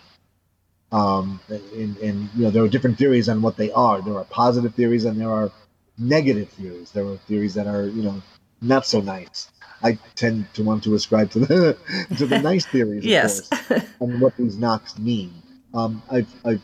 Um, 0.92 1.40
and, 1.50 1.98
and, 1.98 2.30
you 2.36 2.44
know, 2.44 2.52
there 2.52 2.64
are 2.64 2.68
different 2.68 2.98
theories 2.98 3.30
on 3.30 3.42
what 3.42 3.58
they 3.58 3.72
are. 3.72 4.02
There 4.02 4.18
are 4.18 4.26
positive 4.26 4.76
theories 4.76 5.06
and 5.06 5.20
there 5.20 5.32
are 5.32 5.52
negative 5.98 6.50
theories. 6.50 6.92
There 6.92 7.06
are 7.06 7.18
theories 7.18 7.54
that 7.54 7.68
are, 7.68 7.86
you 7.86 8.04
know, 8.04 8.22
not 8.62 8.86
so 8.86 9.00
nice. 9.02 9.50
I 9.84 9.98
tend 10.16 10.54
to 10.54 10.64
want 10.64 10.84
to 10.84 10.94
ascribe 10.96 11.32
to 11.32 11.40
the 11.40 11.78
to 12.18 12.26
the 12.26 12.40
nice 12.40 12.66
theories, 12.66 13.04
of 13.06 13.10
Yes. 13.12 13.50
course, 13.50 13.84
and 14.00 14.22
what 14.22 14.36
these 14.38 14.58
knocks 14.58 14.98
mean. 15.00 15.32
Um, 15.74 16.04
I've, 16.12 16.28
I've 16.46 16.62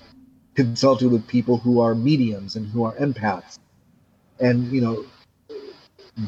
consulted 0.56 1.10
with 1.12 1.26
people 1.28 1.58
who 1.58 1.80
are 1.80 1.96
mediums 1.96 2.56
and 2.56 2.68
who 2.68 2.84
are 2.84 2.94
empaths, 2.96 3.58
and 4.40 4.72
you 4.72 4.82
know, 4.82 5.06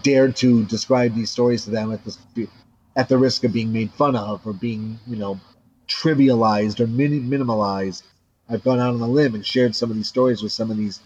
dared 0.03 0.35
to 0.37 0.63
describe 0.65 1.15
these 1.15 1.31
stories 1.31 1.63
to 1.65 1.71
them 1.71 1.91
at 1.91 2.03
the 2.03 2.47
at 2.95 3.09
the 3.09 3.17
risk 3.17 3.43
of 3.43 3.53
being 3.53 3.71
made 3.71 3.91
fun 3.91 4.15
of 4.15 4.45
or 4.45 4.53
being 4.53 4.99
you 5.07 5.15
know 5.15 5.39
trivialized 5.87 6.79
or 6.79 6.87
min- 6.87 7.29
minimalized. 7.29 8.03
I've 8.49 8.63
gone 8.63 8.79
out 8.79 8.93
on 8.95 9.01
a 9.01 9.07
limb 9.07 9.35
and 9.35 9.45
shared 9.45 9.75
some 9.75 9.89
of 9.89 9.95
these 9.95 10.07
stories 10.07 10.41
with 10.41 10.51
some 10.51 10.71
of 10.71 10.77
these 10.77 10.99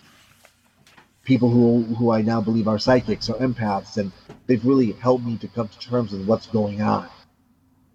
people 1.23 1.49
who 1.49 1.84
who 1.95 2.11
I 2.11 2.22
now 2.22 2.41
believe 2.41 2.68
are 2.68 2.80
psychics 2.80 3.30
or 3.30 3.35
empaths, 3.39 3.97
and 3.97 4.11
they've 4.47 4.65
really 4.65 4.91
helped 4.93 5.26
me 5.26 5.38
to 5.38 5.47
come 5.47 5.68
to 5.68 5.80
terms 5.80 6.11
with 6.11 6.26
what's 6.27 6.47
going 6.47 6.81
on, 6.81 7.07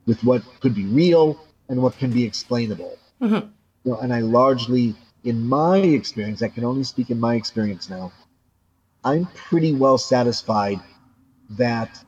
with 0.06 0.22
what 0.24 0.42
could 0.60 0.74
be 0.74 0.86
real 0.86 1.38
and 1.68 1.82
what 1.82 1.98
can 1.98 2.10
be 2.10 2.24
explainable. 2.24 2.98
Mhm. 3.20 3.50
You 3.84 3.92
know, 3.92 3.98
and 3.98 4.12
I 4.12 4.20
largely, 4.20 4.94
in 5.24 5.46
my 5.46 5.78
experience, 5.78 6.42
I 6.42 6.48
can 6.48 6.64
only 6.64 6.84
speak 6.84 7.10
in 7.10 7.20
my 7.20 7.34
experience 7.34 7.90
now. 7.90 8.12
I'm 9.04 9.26
pretty 9.26 9.74
well 9.74 9.98
satisfied 9.98 10.80
that, 11.50 12.02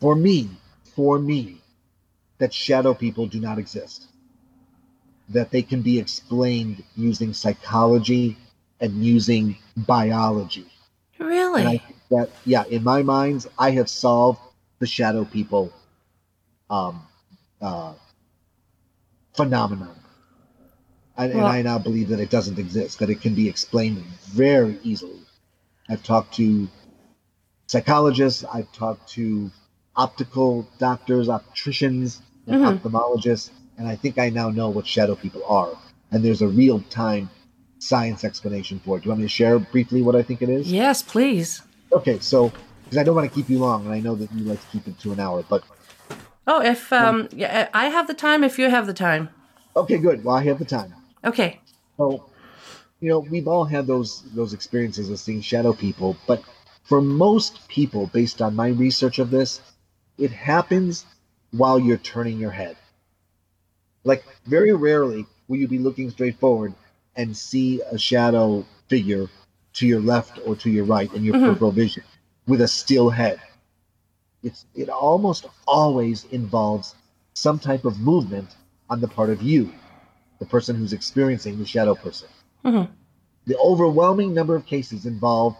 for 0.00 0.14
me, 0.14 0.50
for 0.94 1.18
me, 1.18 1.60
that 2.38 2.52
shadow 2.52 2.94
people 2.94 3.26
do 3.26 3.40
not 3.40 3.58
exist. 3.58 4.08
That 5.30 5.50
they 5.50 5.62
can 5.62 5.82
be 5.82 5.98
explained 5.98 6.84
using 6.96 7.32
psychology 7.32 8.36
and 8.80 9.04
using 9.04 9.56
biology. 9.76 10.66
Really? 11.18 11.60
And 11.60 11.68
I 11.68 11.76
think 11.78 11.96
that, 12.10 12.30
yeah, 12.44 12.64
in 12.64 12.82
my 12.84 13.02
minds, 13.02 13.48
I 13.58 13.70
have 13.72 13.88
solved 13.88 14.40
the 14.80 14.86
shadow 14.86 15.24
people 15.24 15.72
um, 16.68 17.02
uh, 17.60 17.94
phenomenon. 19.34 19.96
And, 21.16 21.32
Well- 21.34 21.46
and 21.46 21.52
I 21.56 21.62
now 21.62 21.78
believe 21.78 22.08
that 22.08 22.20
it 22.20 22.30
doesn't 22.30 22.58
exist, 22.58 22.98
that 22.98 23.10
it 23.10 23.20
can 23.20 23.34
be 23.34 23.48
explained 23.48 23.98
very 24.32 24.78
easily. 24.82 25.21
I've 25.88 26.02
talked 26.02 26.34
to 26.34 26.68
psychologists, 27.66 28.44
I've 28.44 28.70
talked 28.72 29.08
to 29.10 29.50
optical 29.96 30.66
doctors, 30.78 31.28
opticians, 31.28 32.22
and 32.46 32.56
Mhm. 32.56 32.80
ophthalmologists, 32.80 33.50
and 33.78 33.88
I 33.88 33.96
think 33.96 34.18
I 34.18 34.30
now 34.30 34.50
know 34.50 34.70
what 34.70 34.86
shadow 34.86 35.14
people 35.14 35.42
are. 35.48 35.70
And 36.10 36.24
there's 36.24 36.42
a 36.42 36.48
real 36.48 36.80
time 36.90 37.30
science 37.78 38.24
explanation 38.24 38.80
for 38.84 38.96
it. 38.96 39.00
Do 39.00 39.06
you 39.06 39.10
want 39.10 39.20
me 39.20 39.24
to 39.24 39.28
share 39.28 39.58
briefly 39.58 40.02
what 40.02 40.14
I 40.14 40.22
think 40.22 40.42
it 40.42 40.48
is? 40.48 40.72
yes, 40.72 41.02
please. 41.02 41.62
Okay, 41.92 42.18
so 42.20 42.52
because 42.84 42.98
I 42.98 43.02
don't 43.04 43.14
want 43.14 43.28
to 43.28 43.34
keep 43.34 43.48
you 43.48 43.58
long, 43.58 43.84
and 43.86 43.94
I 43.94 44.00
know 44.00 44.14
that 44.14 44.32
you 44.32 44.44
like 44.44 44.60
to 44.60 44.66
keep 44.68 44.86
it 44.86 44.98
to 45.00 45.12
an 45.12 45.20
hour, 45.20 45.42
but 45.48 45.62
Oh, 46.46 46.60
if 46.60 46.92
um, 46.92 47.28
yeah, 47.32 47.68
I 47.72 47.86
have 47.86 48.06
the 48.08 48.14
time. 48.14 48.42
If 48.44 48.58
you 48.58 48.68
have 48.68 48.86
the 48.86 48.94
time, 48.94 49.28
okay, 49.76 49.98
good. 49.98 50.24
Well, 50.24 50.34
I 50.36 50.42
have 50.44 50.58
the 50.58 50.64
time. 50.64 50.94
okay. 51.24 51.60
So, 51.96 52.24
you 53.02 53.08
know, 53.10 53.18
we've 53.18 53.48
all 53.48 53.64
had 53.64 53.86
those 53.86 54.22
those 54.32 54.54
experiences 54.54 55.10
of 55.10 55.18
seeing 55.18 55.42
shadow 55.42 55.72
people, 55.72 56.16
but 56.28 56.42
for 56.84 57.02
most 57.02 57.68
people, 57.68 58.06
based 58.06 58.40
on 58.40 58.56
my 58.56 58.68
research 58.68 59.18
of 59.18 59.30
this, 59.30 59.60
it 60.18 60.30
happens 60.30 61.04
while 61.50 61.78
you're 61.80 61.98
turning 61.98 62.38
your 62.38 62.52
head. 62.52 62.76
Like 64.04 64.24
very 64.46 64.72
rarely 64.72 65.26
will 65.48 65.58
you 65.58 65.68
be 65.68 65.78
looking 65.78 66.10
straight 66.10 66.38
forward 66.38 66.74
and 67.16 67.36
see 67.36 67.82
a 67.82 67.98
shadow 67.98 68.64
figure 68.88 69.28
to 69.74 69.86
your 69.86 70.00
left 70.00 70.38
or 70.46 70.56
to 70.56 70.70
your 70.70 70.84
right 70.84 71.12
in 71.14 71.24
your 71.24 71.34
Mhm. 71.34 71.44
peripheral 71.46 71.72
vision 71.72 72.04
with 72.46 72.60
a 72.60 72.68
still 72.68 73.10
head. 73.10 73.40
It's 74.44 74.66
it 74.76 74.88
almost 74.88 75.46
always 75.66 76.24
involves 76.26 76.94
some 77.34 77.58
type 77.58 77.84
of 77.84 78.00
movement 78.00 78.56
on 78.90 79.00
the 79.00 79.08
part 79.08 79.30
of 79.30 79.42
you, 79.42 79.72
the 80.38 80.46
person 80.46 80.76
who's 80.76 80.92
experiencing 80.92 81.58
the 81.58 81.66
shadow 81.66 81.94
person. 81.96 82.28
Mhm. 82.64 82.88
The 83.46 83.58
overwhelming 83.58 84.34
number 84.34 84.56
of 84.56 84.66
cases 84.66 85.06
involve 85.06 85.56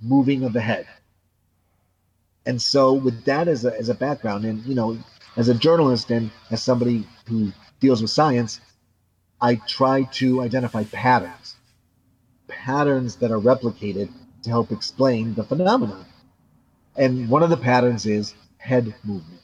moving 0.00 0.44
of 0.44 0.52
the 0.52 0.60
head. 0.60 0.86
And 2.46 2.60
so, 2.62 2.92
with 2.94 3.24
that 3.24 3.48
as 3.48 3.64
a, 3.64 3.76
as 3.78 3.88
a 3.88 3.94
background, 3.94 4.44
and 4.44 4.64
you 4.66 4.74
know, 4.74 4.98
as 5.36 5.48
a 5.48 5.54
journalist 5.54 6.10
and 6.10 6.30
as 6.50 6.62
somebody 6.62 7.06
who 7.28 7.52
deals 7.80 8.02
with 8.02 8.10
science, 8.10 8.60
I 9.40 9.56
try 9.56 10.04
to 10.14 10.42
identify 10.42 10.84
patterns, 10.84 11.56
patterns 12.48 13.16
that 13.16 13.30
are 13.32 13.40
replicated 13.40 14.10
to 14.42 14.50
help 14.50 14.72
explain 14.72 15.34
the 15.34 15.44
phenomenon. 15.44 16.06
And 16.96 17.28
one 17.28 17.42
of 17.42 17.50
the 17.50 17.56
patterns 17.56 18.06
is 18.06 18.34
head 18.58 18.94
movement. 19.04 19.42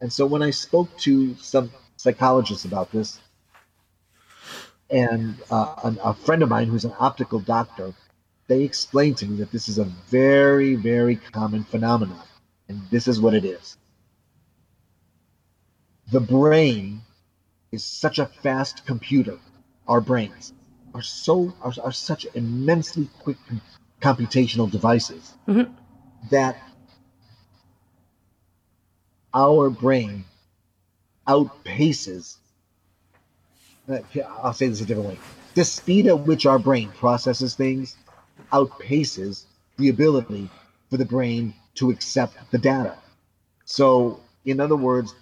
And 0.00 0.12
so, 0.12 0.26
when 0.26 0.42
I 0.42 0.50
spoke 0.50 0.96
to 1.00 1.34
some 1.36 1.70
psychologists 1.96 2.64
about 2.64 2.92
this, 2.92 3.20
and 4.92 5.34
uh, 5.50 5.74
an, 5.84 5.98
a 6.04 6.14
friend 6.14 6.42
of 6.42 6.50
mine 6.50 6.68
who's 6.68 6.84
an 6.84 6.94
optical 7.00 7.40
doctor, 7.40 7.94
they 8.46 8.62
explained 8.62 9.16
to 9.18 9.26
me 9.26 9.36
that 9.38 9.50
this 9.50 9.68
is 9.68 9.78
a 9.78 9.84
very, 9.84 10.74
very 10.74 11.16
common 11.16 11.64
phenomenon, 11.64 12.20
and 12.68 12.80
this 12.90 13.08
is 13.08 13.20
what 13.20 13.34
it 13.34 13.44
is. 13.44 13.78
The 16.10 16.20
brain 16.20 17.00
is 17.72 17.84
such 17.84 18.18
a 18.18 18.26
fast 18.26 18.84
computer. 18.84 19.38
Our 19.88 20.00
brains 20.00 20.52
are 20.94 21.02
so 21.02 21.54
are, 21.62 21.72
are 21.82 21.92
such 21.92 22.26
immensely 22.34 23.08
quick 23.20 23.38
com- 23.48 23.62
computational 24.02 24.70
devices 24.70 25.34
Mhm. 25.48 25.70
that 26.30 26.56
our 29.32 29.70
brain 29.70 30.24
outpaces 31.26 32.36
I'll 34.42 34.52
say 34.52 34.68
this 34.68 34.80
a 34.80 34.84
different 34.84 35.08
way. 35.08 35.18
The 35.54 35.64
speed 35.64 36.06
at 36.06 36.20
which 36.20 36.46
our 36.46 36.58
brain 36.58 36.90
processes 36.90 37.54
things 37.54 37.96
outpaces 38.52 39.44
the 39.78 39.88
ability 39.88 40.48
for 40.90 40.96
the 40.96 41.04
brain 41.04 41.54
to 41.74 41.90
accept 41.90 42.36
the 42.50 42.58
data. 42.58 42.96
So, 43.64 44.20
in 44.44 44.60
other 44.60 44.76
words, 44.76 45.14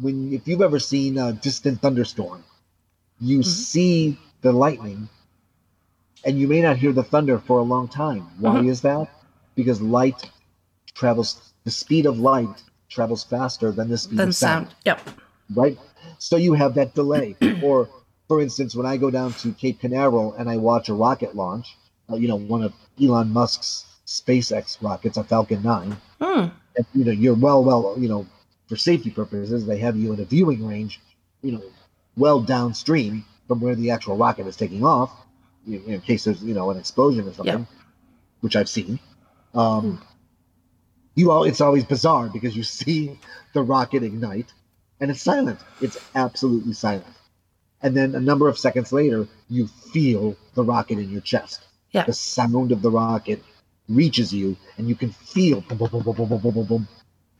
when 0.00 0.32
if 0.32 0.46
you've 0.48 0.62
ever 0.62 0.78
seen 0.78 1.18
a 1.18 1.32
distant 1.32 1.80
thunderstorm, 1.80 2.44
you 3.20 3.42
see 3.42 4.18
the 4.42 4.52
lightning 4.52 5.08
and 6.24 6.38
you 6.38 6.48
may 6.48 6.62
not 6.62 6.76
hear 6.78 6.92
the 6.92 7.02
thunder 7.04 7.38
for 7.38 7.58
a 7.58 7.62
long 7.62 7.86
time. 7.88 8.26
Why 8.38 8.56
Mhm. 8.60 8.68
is 8.68 8.80
that? 8.82 9.08
Because 9.54 9.80
light 9.80 10.30
travels 10.94 11.52
the 11.64 11.70
speed 11.70 12.06
of 12.06 12.18
light 12.18 12.62
travels 12.88 13.24
faster 13.24 13.70
than 13.72 13.88
the 13.88 13.98
speed 13.98 14.18
Then 14.18 14.28
of 14.28 14.34
sound 14.34 14.66
sound. 14.68 14.74
Yep. 14.84 15.10
right? 15.54 15.78
So 16.18 16.36
you 16.36 16.54
have 16.54 16.74
that 16.74 16.94
delay. 16.94 17.36
or, 17.62 17.88
for 18.28 18.40
instance, 18.40 18.74
when 18.74 18.86
I 18.86 18.96
go 18.96 19.10
down 19.10 19.32
to 19.34 19.52
Cape 19.52 19.80
Canaveral 19.80 20.32
and 20.34 20.48
I 20.48 20.56
watch 20.56 20.88
a 20.88 20.94
rocket 20.94 21.34
launch, 21.34 21.76
uh, 22.10 22.16
you 22.16 22.28
know, 22.28 22.36
one 22.36 22.62
of 22.62 22.72
Elon 23.02 23.30
Musk's 23.32 23.86
SpaceX 24.06 24.82
rockets, 24.82 25.16
a 25.16 25.24
Falcon 25.24 25.62
9, 25.62 25.96
Hmm. 26.20 26.48
and, 26.76 26.86
you 26.94 27.04
know, 27.04 27.12
you're 27.12 27.34
well, 27.34 27.64
well, 27.64 27.94
you 27.98 28.08
know, 28.08 28.26
for 28.68 28.76
safety 28.76 29.10
purposes, 29.10 29.66
they 29.66 29.78
have 29.78 29.96
you 29.96 30.12
in 30.12 30.20
a 30.20 30.24
viewing 30.24 30.66
range, 30.66 31.00
you 31.42 31.52
know, 31.52 31.62
well 32.16 32.40
downstream 32.40 33.24
from 33.48 33.60
where 33.60 33.74
the 33.74 33.90
actual 33.90 34.16
rocket 34.16 34.46
is 34.46 34.56
taking 34.56 34.84
off, 34.84 35.10
in, 35.66 35.82
in 35.84 36.00
case 36.00 36.24
there's, 36.24 36.42
you 36.42 36.54
know, 36.54 36.70
an 36.70 36.78
explosion 36.78 37.26
or 37.28 37.32
something, 37.32 37.66
which 38.40 38.56
I've 38.56 38.68
seen. 38.68 38.98
Um, 39.54 40.02
you 41.14 41.30
all, 41.30 41.44
it's 41.44 41.60
always 41.60 41.84
bizarre 41.84 42.28
because 42.28 42.56
you 42.56 42.62
see 42.80 43.18
the 43.52 43.62
rocket 43.62 44.02
ignite 44.02 44.52
and 45.00 45.10
it's 45.10 45.22
silent. 45.22 45.60
It's 45.80 45.98
absolutely 46.14 46.72
silent. 46.72 47.06
And 47.82 47.96
then 47.96 48.14
a 48.14 48.20
number 48.20 48.48
of 48.48 48.58
seconds 48.58 48.92
later, 48.92 49.28
you 49.50 49.66
feel 49.66 50.36
the 50.54 50.64
rocket 50.64 50.98
in 50.98 51.10
your 51.10 51.20
chest. 51.20 51.66
Yeah. 51.90 52.04
The 52.04 52.12
sound 52.12 52.72
of 52.72 52.82
the 52.82 52.90
rocket 52.90 53.42
reaches 53.88 54.32
you, 54.32 54.56
and 54.78 54.88
you 54.88 54.94
can 54.94 55.10
feel 55.10 55.60
boom, 55.60 55.76
boom, 55.76 56.66
boom, 56.66 56.88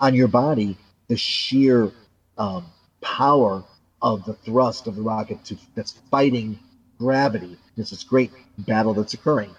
on 0.01 0.15
your 0.15 0.29
body 0.29 0.77
the 1.09 1.17
sheer 1.17 1.91
um, 2.39 2.67
power 3.01 3.65
of 4.03 4.25
the 4.25 4.35
thrust 4.35 4.87
of 4.87 4.97
the 4.97 5.03
rocket 5.03 5.45
to, 5.47 5.57
that's 5.75 5.93
fighting 6.11 6.59
gravity. 6.99 7.57
There's 7.77 7.91
this 7.91 8.05
great 8.05 8.33
battle 8.59 8.95
that's 8.95 9.15
occurring. 9.15 9.55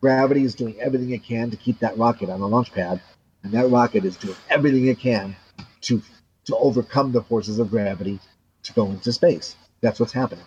Gravity 0.00 0.44
is 0.44 0.54
doing 0.54 0.80
everything 0.80 1.10
it 1.10 1.22
can 1.22 1.50
to 1.50 1.56
keep 1.56 1.78
that 1.80 1.98
rocket 1.98 2.30
on 2.30 2.40
the 2.40 2.48
launch 2.48 2.72
pad, 2.72 3.00
and 3.42 3.52
that 3.52 3.70
rocket 3.70 4.04
is 4.04 4.16
doing 4.16 4.36
everything 4.48 4.86
it 4.86 4.98
can 4.98 5.36
to 5.82 6.02
to 6.50 6.56
overcome 6.56 7.12
the 7.12 7.22
forces 7.22 7.58
of 7.58 7.70
gravity 7.70 8.20
to 8.64 8.72
go 8.74 8.86
into 8.86 9.12
space. 9.12 9.56
That's 9.80 9.98
what's 10.00 10.12
happening. 10.12 10.44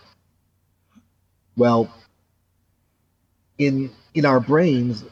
Well, 1.57 1.89
in 3.57 3.91
in 4.13 4.25
our 4.25 4.39
brains, 4.39 5.03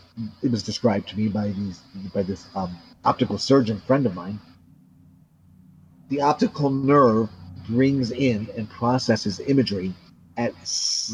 it 0.44 0.52
was 0.52 0.64
described 0.64 1.10
to 1.10 1.18
me 1.18 1.28
by 1.28 1.50
these 1.50 1.80
by 2.14 2.24
this 2.24 2.48
um, 2.56 2.78
optical 3.06 3.38
surgeon 3.38 3.80
friend 3.88 4.06
of 4.06 4.16
mine. 4.16 4.40
The 6.10 6.22
optical 6.22 6.70
nerve 6.70 7.30
brings 7.70 8.12
in 8.12 8.50
and 8.58 8.70
processes 8.70 9.40
imagery 9.40 9.94
at 10.38 10.54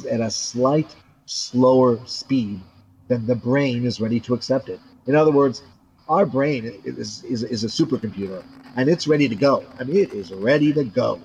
at 0.10 0.22
a 0.22 0.32
slight 0.32 0.96
slower 1.26 2.00
speed 2.06 2.62
than 3.08 3.26
the 3.28 3.36
brain 3.36 3.86
is 3.86 4.02
ready 4.02 4.20
to 4.22 4.34
accept 4.34 4.70
it. 4.70 4.80
In 5.06 5.16
other 5.16 5.32
words, 5.32 5.62
our 6.10 6.26
brain 6.26 6.66
is, 6.84 7.24
is, 7.24 7.44
is 7.44 7.64
a 7.64 7.68
supercomputer 7.68 8.44
and 8.78 8.90
it's 8.90 9.08
ready 9.08 9.28
to 9.30 9.36
go. 9.36 9.66
I 9.80 9.86
mean, 9.86 9.98
it 9.98 10.14
is 10.14 10.34
ready 10.34 10.74
to 10.74 10.86
go. 10.86 11.22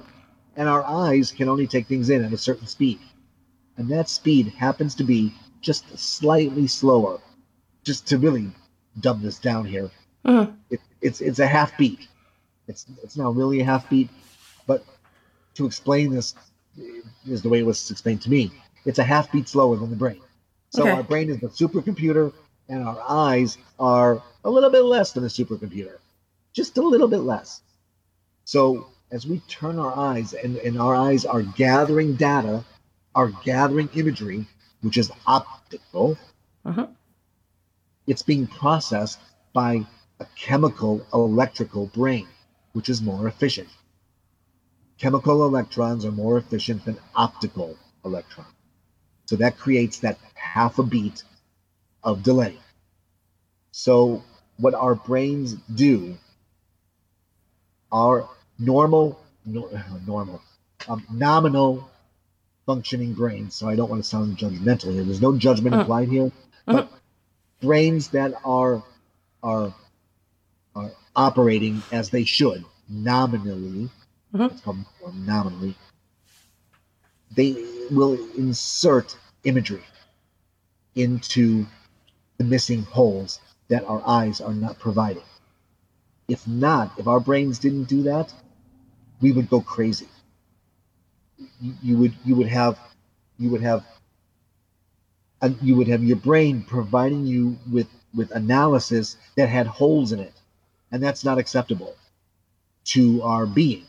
And 0.57 0.69
our 0.69 0.85
eyes 0.85 1.33
can 1.33 1.49
only 1.49 1.69
take 1.69 1.87
things 1.89 2.11
in 2.11 2.24
at 2.24 2.33
a 2.35 2.39
certain 2.39 2.66
speed. 2.66 3.01
And 3.79 3.89
that 3.91 4.09
speed 4.09 4.49
happens 4.49 4.97
to 4.97 5.05
be 5.05 5.35
just 5.62 5.99
slightly 5.99 6.69
slower. 6.69 7.20
Just 7.85 8.07
to 8.09 8.19
really 8.19 8.51
dumb 9.01 9.23
this 9.23 9.39
down 9.41 9.66
here, 9.66 9.91
Mhm. 10.27 10.55
it, 10.70 10.81
it's 11.03 11.20
it's 11.20 11.41
a 11.41 11.47
half 11.47 11.77
beat. 11.79 12.09
It's 12.69 12.87
it's 13.03 13.16
not 13.16 13.37
really 13.37 13.61
a 13.61 13.65
half 13.65 13.89
beat, 13.91 14.11
but 14.66 14.85
to 15.55 15.66
explain 15.66 16.12
this 16.12 16.35
is 17.27 17.43
the 17.43 17.49
way 17.49 17.61
it 17.61 17.66
was 17.66 17.91
explained 17.91 18.23
to 18.23 18.31
me. 18.31 18.53
It's 18.87 18.99
a 19.01 19.05
half 19.05 19.33
beat 19.33 19.49
slower 19.49 19.77
than 19.77 19.91
the 19.91 19.97
brain. 19.97 20.20
So 20.70 20.85
Okay. 20.85 20.93
our 20.93 21.03
brain 21.03 21.31
is 21.31 21.41
the 21.41 21.49
supercomputer, 21.49 22.33
and 22.69 22.85
our 22.85 23.03
eyes 23.09 23.59
are 23.81 24.23
a 24.45 24.51
little 24.51 24.70
bit 24.70 24.83
less 24.85 25.12
than 25.12 25.24
a 25.24 25.29
supercomputer, 25.29 25.99
just 26.53 26.77
a 26.79 26.83
little 26.83 27.09
bit 27.09 27.20
less. 27.20 27.62
So 28.45 28.89
as 29.11 29.27
we 29.27 29.41
turn 29.41 29.79
our 29.79 29.97
eyes, 29.97 30.33
and, 30.33 30.57
and 30.59 30.79
our 30.81 30.95
eyes 30.95 31.24
are 31.24 31.43
gathering 31.43 32.15
data, 32.16 32.65
are 33.15 33.29
gathering 33.45 33.89
imagery, 33.95 34.47
which 34.81 34.97
is 34.97 35.11
optical, 35.27 36.19
Mhm. 36.65 36.95
it's 38.07 38.23
being 38.23 38.47
processed 38.47 39.19
by 39.53 39.87
a 40.20 40.27
chemical 40.37 41.05
electrical 41.12 41.87
brain, 41.87 42.27
which 42.73 42.89
is 42.89 43.03
more 43.03 43.29
efficient. 43.29 43.69
Chemical 44.99 45.45
electrons 45.45 46.05
are 46.05 46.12
more 46.12 46.39
efficient 46.39 46.85
than 46.85 46.99
optical 47.15 47.77
electrons. 48.05 48.49
So 49.27 49.37
that 49.37 49.59
creates 49.59 49.99
that 50.01 50.19
half 50.35 50.79
a 50.79 50.83
beat 50.83 51.24
of 52.03 52.23
delay. 52.23 52.59
So 53.73 54.23
what 54.59 54.74
our 54.74 54.95
brains 54.95 55.55
do, 55.74 56.16
our 57.93 58.28
normal, 58.59 59.20
no, 59.47 59.69
normal, 60.06 60.43
um, 60.89 61.06
nominal 61.12 61.90
functioning 62.66 63.12
brains. 63.14 63.55
So 63.55 63.69
I 63.69 63.77
don't 63.77 63.90
want 63.90 64.02
to 64.02 64.09
sound 64.09 64.39
judgmental 64.39 64.93
here. 64.93 65.05
There's 65.05 65.23
no 65.23 65.36
judgment 65.36 65.74
Mhm. 65.77 65.81
implied 65.81 66.09
here, 66.09 66.32
but 66.66 66.90
brains 67.60 68.09
that 68.09 68.35
are 68.44 68.82
are 69.43 69.74
are 70.74 70.93
operating 71.16 71.82
as 71.93 72.10
they 72.10 72.24
should 72.24 72.64
nominally. 72.89 73.90
Mhm. 74.35 74.51
It's 74.52 74.60
called 74.62 74.78
nominally. 75.14 75.77
They 77.35 77.52
will 77.90 78.14
insert 78.36 79.16
imagery 79.44 79.85
into 80.94 81.66
the 82.39 82.44
missing 82.44 82.82
holes 82.82 83.40
that 83.69 83.85
our 83.85 84.02
eyes 84.06 84.40
are 84.40 84.55
not 84.55 84.78
providing. 84.78 85.23
If 86.33 86.47
not, 86.49 86.93
if 87.01 87.07
our 87.09 87.21
brains 87.21 87.59
didn't 87.61 87.85
do 87.97 88.03
that, 88.05 88.33
we 89.23 89.33
would 89.33 89.49
go 89.51 89.61
crazy. 89.61 90.09
You, 91.61 91.75
you 91.83 91.99
would 91.99 92.15
you 92.25 92.37
would 92.37 92.49
have 92.49 92.79
you 93.39 93.51
would 93.51 93.63
have 93.63 93.85
and 95.43 95.57
you 95.63 95.77
would 95.77 95.89
have 95.89 96.03
your 96.05 96.17
brain 96.17 96.63
providing 96.63 97.27
you 97.27 97.59
with 97.71 97.89
with 98.15 98.31
analysis 98.33 99.17
that 99.37 99.49
had 99.49 99.67
holes 99.67 100.13
in 100.13 100.21
it, 100.21 100.35
and 100.93 101.03
that's 101.03 101.25
not 101.25 101.39
acceptable 101.39 101.95
to 102.85 103.23
our 103.23 103.47
being. 103.47 103.85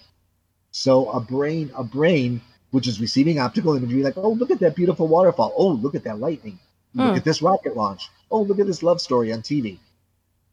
So 0.72 1.10
a 1.11 1.22
brain 1.22 1.72
a 1.76 1.84
brain 1.84 2.41
which 2.72 2.88
is 2.88 3.02
receiving 3.02 3.40
optical 3.40 3.76
imagery 3.76 4.03
like 4.03 4.18
oh 4.18 4.32
look 4.32 4.52
at 4.52 4.60
that 4.61 4.76
beautiful 4.76 5.07
waterfall 5.07 5.53
oh 5.57 5.70
look 5.70 5.95
at 5.95 6.03
that 6.06 6.20
lightning 6.20 6.60
look 6.95 7.15
Hmm. 7.15 7.18
at 7.18 7.24
this 7.26 7.41
rocket 7.41 7.76
launch 7.78 8.10
oh 8.32 8.41
look 8.44 8.60
at 8.60 8.68
this 8.68 8.84
love 8.84 9.02
story 9.02 9.34
on 9.34 9.41
TV 9.41 9.80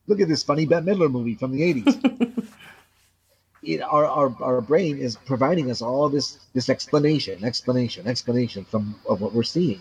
look 0.07 0.21
at 0.21 0.29
this 0.29 0.43
funny 0.43 0.67
Bette 0.67 0.87
Midler 0.87 1.11
movie 1.11 1.35
from 1.35 1.53
the 1.53 1.61
80s 1.61 2.47
it, 3.63 3.81
our, 3.83 4.07
our, 4.07 4.37
our 4.41 4.61
brain 4.61 4.99
is 4.99 5.17
providing 5.17 5.71
us 5.71 5.83
all 5.83 6.09
this 6.09 6.39
this 6.55 6.69
explanation 6.69 7.45
explanation 7.45 8.07
explanation 8.07 8.65
from 8.65 8.95
of 9.09 9.21
what 9.21 9.35
we're 9.35 9.43
seeing. 9.43 9.81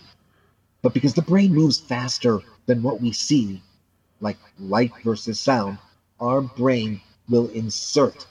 But 0.81 0.93
because 0.93 1.13
the 1.13 1.21
brain 1.21 1.53
moves 1.53 1.79
faster 1.79 2.39
than 2.65 2.81
what 2.83 3.01
we 3.01 3.11
see 3.11 3.61
like 4.21 4.37
light 4.59 4.91
versus 5.03 5.39
sound 5.39 5.77
our 6.19 6.41
brain 6.41 6.99
will 7.29 7.47
insert 7.49 8.27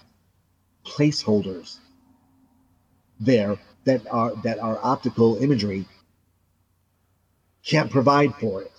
placeholders 0.84 1.78
there 3.20 3.56
that 3.84 4.06
are 4.10 4.34
that 4.42 4.58
our 4.58 4.78
optical 4.82 5.36
imagery 5.42 5.86
can't 7.64 7.90
provide 7.90 8.34
for 8.34 8.62
it. 8.62 8.72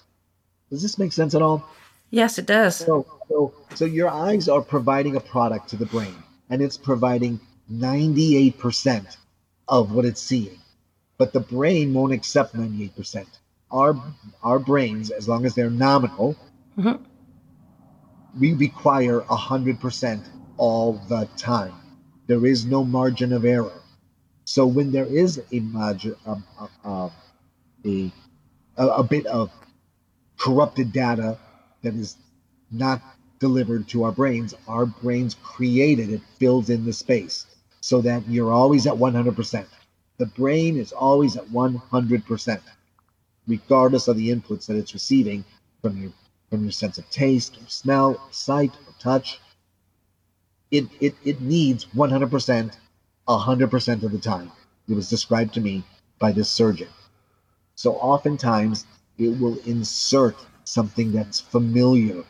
Does 0.69 0.81
this 0.84 0.99
make 0.99 1.14
sense 1.14 1.34
at 1.34 1.41
all 1.41 1.68
Yes, 2.11 2.38
it 2.40 2.45
does. 2.45 2.76
so, 2.76 3.06
so, 3.27 3.53
so 3.76 3.86
your 3.86 4.10
eyes 4.10 4.49
are 4.49 4.61
providing 4.61 5.15
a 5.15 5.19
product 5.19 5.69
to 5.69 5.76
the 5.77 5.86
brain, 5.86 6.15
and 6.49 6.61
it's 6.61 6.77
providing 6.77 7.40
98% 7.72 9.18
of 9.68 9.91
what 9.91 10.06
it's 10.06 10.22
seeing. 10.22 10.57
But 11.18 11.34
the 11.34 11.40
brain 11.40 11.94
won't 11.94 12.14
accept 12.14 12.56
98%. 12.56 13.26
Our 13.72 13.95
our 14.41 14.57
brains, 14.57 15.11
as 15.11 15.27
long 15.27 15.45
as 15.45 15.53
they're 15.53 15.69
nominal, 15.69 16.36
Mhm. 16.77 16.99
we 18.40 18.53
require 18.53 19.22
100% 19.30 20.23
all 20.57 20.94
the 21.07 21.27
time. 21.38 21.73
There 22.26 22.45
is 22.45 22.65
no 22.65 22.84
margin 22.84 23.34
of 23.34 23.45
error. 23.45 23.81
So 24.45 24.65
when 24.65 24.91
there 24.91 25.06
is 25.06 25.40
a 25.52 25.60
margin, 25.60 26.15
um, 26.26 26.44
uh, 26.60 26.68
uh, 26.84 27.10
a, 27.86 28.11
a 28.77 28.88
a 28.88 29.03
bit 29.03 29.26
of 29.27 29.52
corrupted 30.38 30.91
data 30.91 31.38
that 31.82 31.96
is 31.96 32.18
not 32.72 33.02
delivered 33.40 33.88
to 33.90 34.04
our 34.04 34.12
brains, 34.12 34.54
our 34.68 34.86
brains 34.86 35.36
created 35.44 36.10
it, 36.10 36.22
fills 36.38 36.70
in 36.70 36.86
the 36.86 36.94
space 36.94 37.46
so 37.82 38.02
that 38.02 38.28
you're 38.28 38.52
always 38.52 38.86
at 38.86 38.94
100%. 38.94 39.66
The 40.18 40.26
brain 40.26 40.78
is 40.78 40.92
always 40.92 41.38
at 41.38 41.46
100%, 41.48 42.62
regardless 43.48 44.08
of 44.08 44.18
the 44.18 44.30
inputs 44.30 44.66
that 44.68 44.76
it's 44.76 44.94
receiving 44.94 45.46
from 45.82 46.02
your 46.02 46.12
from 46.50 46.64
your 46.64 46.72
sense 46.72 46.98
of 46.98 47.08
taste 47.12 47.58
or 47.58 47.70
smell, 47.70 48.16
or 48.16 48.32
sight 48.32 48.72
or 48.88 48.94
touch. 49.00 49.40
It, 50.72 50.86
it, 51.00 51.16
it 51.24 51.42
needs 51.42 51.86
100%, 51.96 52.72
100% 53.28 54.04
of 54.04 54.12
the 54.12 54.18
time. 54.18 54.52
It 54.88 54.96
was 54.96 55.10
described 55.10 55.54
to 55.54 55.62
me 55.62 55.84
by 56.18 56.32
this 56.32 56.50
surgeon. 56.50 56.88
So 57.76 57.94
oftentimes 57.96 58.86
it 59.20 59.40
will 59.40 59.60
insert 59.60 60.36
something 60.70 61.12
that's 61.12 61.40
familiar, 61.40 62.24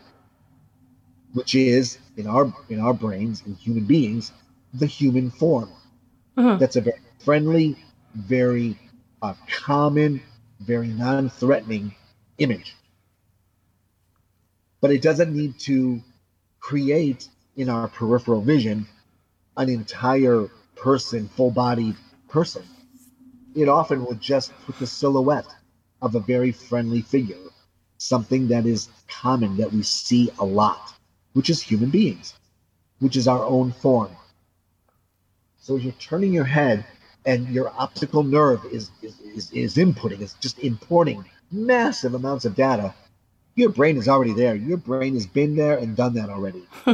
which 1.34 1.56
is 1.56 1.98
in 2.18 2.28
our 2.28 2.54
in 2.70 2.80
our 2.80 2.94
brains 2.94 3.44
in 3.46 3.56
human 3.56 3.86
beings, 3.86 4.32
the 4.74 4.86
human 4.88 5.30
form. 5.32 5.70
Mhm. 6.38 6.60
That's 6.60 6.76
a 6.78 6.82
very 6.82 7.02
friendly, 7.20 7.78
very 8.16 8.78
uh, 9.22 9.34
common, 9.50 10.22
very 10.62 10.88
non-threatening 10.88 11.96
image. 12.38 12.76
But 14.82 14.92
it 14.92 15.02
doesn't 15.02 15.34
need 15.34 15.60
to 15.62 16.02
create 16.60 17.30
in 17.56 17.70
our 17.70 17.88
peripheral 17.88 18.42
vision 18.42 18.88
an 19.58 19.70
entire 19.70 20.50
person, 20.76 21.28
full-bodied 21.30 21.96
person. 22.30 22.64
It 23.56 23.70
often 23.70 24.06
will 24.06 24.16
just 24.16 24.54
put 24.66 24.80
the 24.80 24.88
silhouette 24.88 25.54
of 26.02 26.16
a 26.16 26.20
very 26.20 26.52
friendly 26.52 27.02
figure, 27.02 27.38
something 28.00 28.48
that 28.48 28.66
is 28.66 28.90
common 29.08 29.58
that 29.58 29.72
we 29.72 29.84
see 29.84 30.32
a 30.40 30.46
lot, 30.46 30.94
which 31.34 31.50
is 31.50 31.62
human 31.62 31.90
beings, 31.90 32.34
which 33.00 33.16
is 33.16 33.28
our 33.28 33.44
own 33.44 33.72
form. 33.72 34.10
So 35.60 35.76
as 35.78 35.84
you're 35.84 35.94
turning 35.94 36.34
your 36.34 36.46
head 36.46 36.86
and 37.26 37.48
your 37.50 37.72
optical 37.78 38.24
nerve 38.24 38.66
is, 38.72 38.90
is, 39.02 39.20
is, 39.20 39.52
is 39.52 39.76
inputting, 39.76 40.22
is 40.22 40.34
just 40.40 40.58
importing 40.60 41.24
massive 41.52 42.14
amounts 42.14 42.46
of 42.46 42.56
data, 42.56 42.94
your 43.56 43.70
brain 43.70 43.98
is 43.98 44.08
already 44.08 44.34
there. 44.34 44.56
Your 44.56 44.78
brain 44.78 45.14
has 45.14 45.28
been 45.28 45.56
there 45.56 45.78
and 45.78 45.96
done 45.96 46.14
that 46.14 46.30
already. 46.30 46.64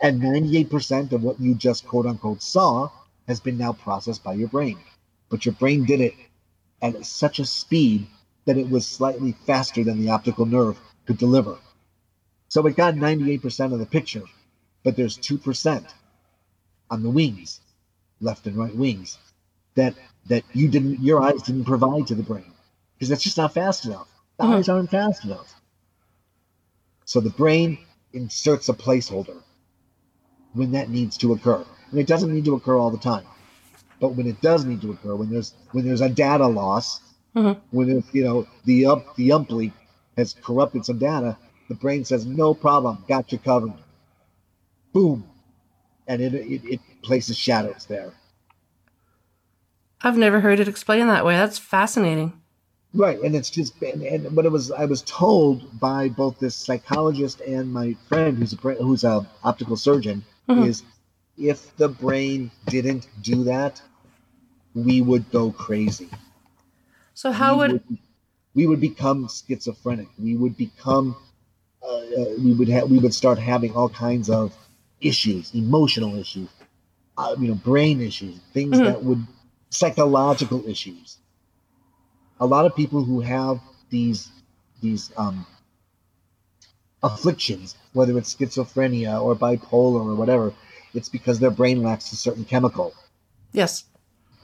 and 0.00 0.22
98% 0.22 1.12
of 1.12 1.22
what 1.22 1.38
you 1.38 1.54
just 1.54 1.86
quote 1.86 2.06
unquote 2.06 2.42
saw 2.42 2.88
has 3.28 3.38
been 3.38 3.58
now 3.58 3.74
processed 3.74 4.24
by 4.24 4.32
your 4.32 4.48
brain. 4.48 4.78
But 5.28 5.44
your 5.44 5.54
brain 5.54 5.84
did 5.84 6.00
it 6.00 6.14
at 6.80 7.04
such 7.04 7.38
a 7.38 7.44
speed 7.44 8.06
that 8.44 8.58
it 8.58 8.70
was 8.70 8.86
slightly 8.86 9.32
faster 9.32 9.84
than 9.84 10.00
the 10.00 10.10
optical 10.10 10.46
nerve 10.46 10.80
could 11.06 11.18
deliver. 11.18 11.58
So 12.48 12.66
it 12.66 12.76
got 12.76 12.94
98% 12.94 13.72
of 13.72 13.78
the 13.78 13.86
picture, 13.86 14.24
but 14.84 14.96
there's 14.96 15.18
2% 15.18 15.84
on 16.90 17.02
the 17.02 17.10
wings, 17.10 17.60
left 18.20 18.46
and 18.46 18.56
right 18.56 18.74
wings, 18.74 19.18
that 19.74 19.94
that 20.26 20.44
you 20.54 20.68
didn't 20.68 21.00
your 21.00 21.22
eyes 21.22 21.42
didn't 21.42 21.64
provide 21.64 22.06
to 22.08 22.14
the 22.14 22.22
brain. 22.22 22.52
Because 22.94 23.08
that's 23.08 23.22
just 23.22 23.38
not 23.38 23.54
fast 23.54 23.86
enough. 23.86 24.08
The 24.38 24.44
Mhm. 24.44 24.54
eyes 24.56 24.68
aren't 24.68 24.90
fast 24.90 25.24
enough. 25.24 25.60
So 27.04 27.20
the 27.20 27.30
brain 27.30 27.78
inserts 28.12 28.68
a 28.68 28.74
placeholder 28.74 29.42
when 30.54 30.72
that 30.72 30.90
needs 30.90 31.16
to 31.18 31.32
occur. 31.32 31.64
And 31.90 32.00
it 32.00 32.06
doesn't 32.06 32.32
need 32.32 32.44
to 32.46 32.54
occur 32.54 32.76
all 32.76 32.90
the 32.90 32.98
time. 32.98 33.26
But 34.00 34.14
when 34.14 34.26
it 34.26 34.40
does 34.40 34.64
need 34.64 34.80
to 34.82 34.92
occur, 34.92 35.14
when 35.16 35.30
there's 35.30 35.54
when 35.72 35.84
there's 35.84 36.00
a 36.00 36.08
data 36.08 36.46
loss, 36.46 37.00
Mhm. 37.34 37.56
when 37.70 37.88
it, 37.90 38.04
you 38.12 38.24
know 38.24 38.46
the 38.64 38.86
up 38.86 39.16
the 39.16 39.32
ump 39.32 39.50
leak 39.50 39.72
has 40.16 40.34
corrupted 40.42 40.84
some 40.84 40.98
data, 40.98 41.36
the 41.68 41.74
brain 41.74 42.04
says 42.04 42.26
no 42.26 42.52
problem, 42.52 43.02
got 43.08 43.32
you 43.32 43.38
covered. 43.38 43.72
Boom, 44.92 45.24
and 46.06 46.20
it 46.20 46.34
it, 46.34 46.62
it 46.64 46.80
places 47.02 47.36
shadows 47.38 47.86
there. 47.86 48.12
I've 50.02 50.18
never 50.18 50.40
heard 50.40 50.60
it 50.60 50.68
explained 50.68 51.08
that 51.08 51.24
way. 51.24 51.36
That's 51.36 51.58
fascinating. 51.58 52.32
Right, 52.94 53.18
and 53.22 53.34
it's 53.34 53.48
just 53.48 53.80
and, 53.80 54.02
and 54.02 54.34
but 54.36 54.44
it 54.44 54.52
was 54.52 54.70
I 54.70 54.84
was 54.84 55.00
told 55.02 55.80
by 55.80 56.10
both 56.10 56.38
this 56.38 56.54
psychologist 56.54 57.40
and 57.40 57.72
my 57.72 57.96
friend 58.08 58.36
who's 58.36 58.52
a 58.52 58.56
who's 58.56 59.04
a 59.04 59.26
optical 59.42 59.76
surgeon 59.76 60.22
Mhm. 60.48 60.66
is 60.66 60.82
if 61.38 61.74
the 61.78 61.88
brain 61.88 62.50
didn't 62.66 63.08
do 63.22 63.44
that, 63.44 63.80
we 64.74 65.00
would 65.00 65.30
go 65.30 65.50
crazy. 65.52 66.10
So 67.14 67.32
how 67.32 67.56
We 67.62 67.68
would 67.72 67.84
we 68.54 68.66
would 68.66 68.80
become 68.80 69.28
schizophrenic. 69.28 70.08
We 70.18 70.36
would 70.36 70.56
become, 70.56 71.16
uh, 71.82 71.86
uh, 71.86 72.24
we 72.38 72.52
would 72.52 72.68
have, 72.68 72.90
we 72.90 72.98
would 72.98 73.14
start 73.14 73.38
having 73.38 73.74
all 73.74 73.88
kinds 73.88 74.28
of 74.30 74.54
issues, 75.00 75.54
emotional 75.54 76.16
issues, 76.16 76.48
uh, 77.18 77.34
you 77.38 77.48
know, 77.48 77.54
brain 77.54 78.00
issues, 78.00 78.38
things 78.52 78.78
Mhm. 78.78 78.84
that 78.84 79.02
would 79.04 79.26
psychological 79.70 80.66
issues. 80.68 81.18
A 82.40 82.46
lot 82.46 82.66
of 82.66 82.76
people 82.76 83.04
who 83.04 83.20
have 83.20 83.60
these 83.90 84.30
these 84.82 85.12
um, 85.16 85.46
afflictions, 87.02 87.76
whether 87.92 88.16
it's 88.18 88.34
schizophrenia 88.34 89.20
or 89.20 89.34
bipolar 89.34 90.06
or 90.06 90.14
whatever, 90.14 90.52
it's 90.94 91.08
because 91.08 91.38
their 91.38 91.50
brain 91.50 91.82
lacks 91.82 92.12
a 92.12 92.16
certain 92.16 92.44
chemical 92.44 92.94
Yes. 93.52 93.84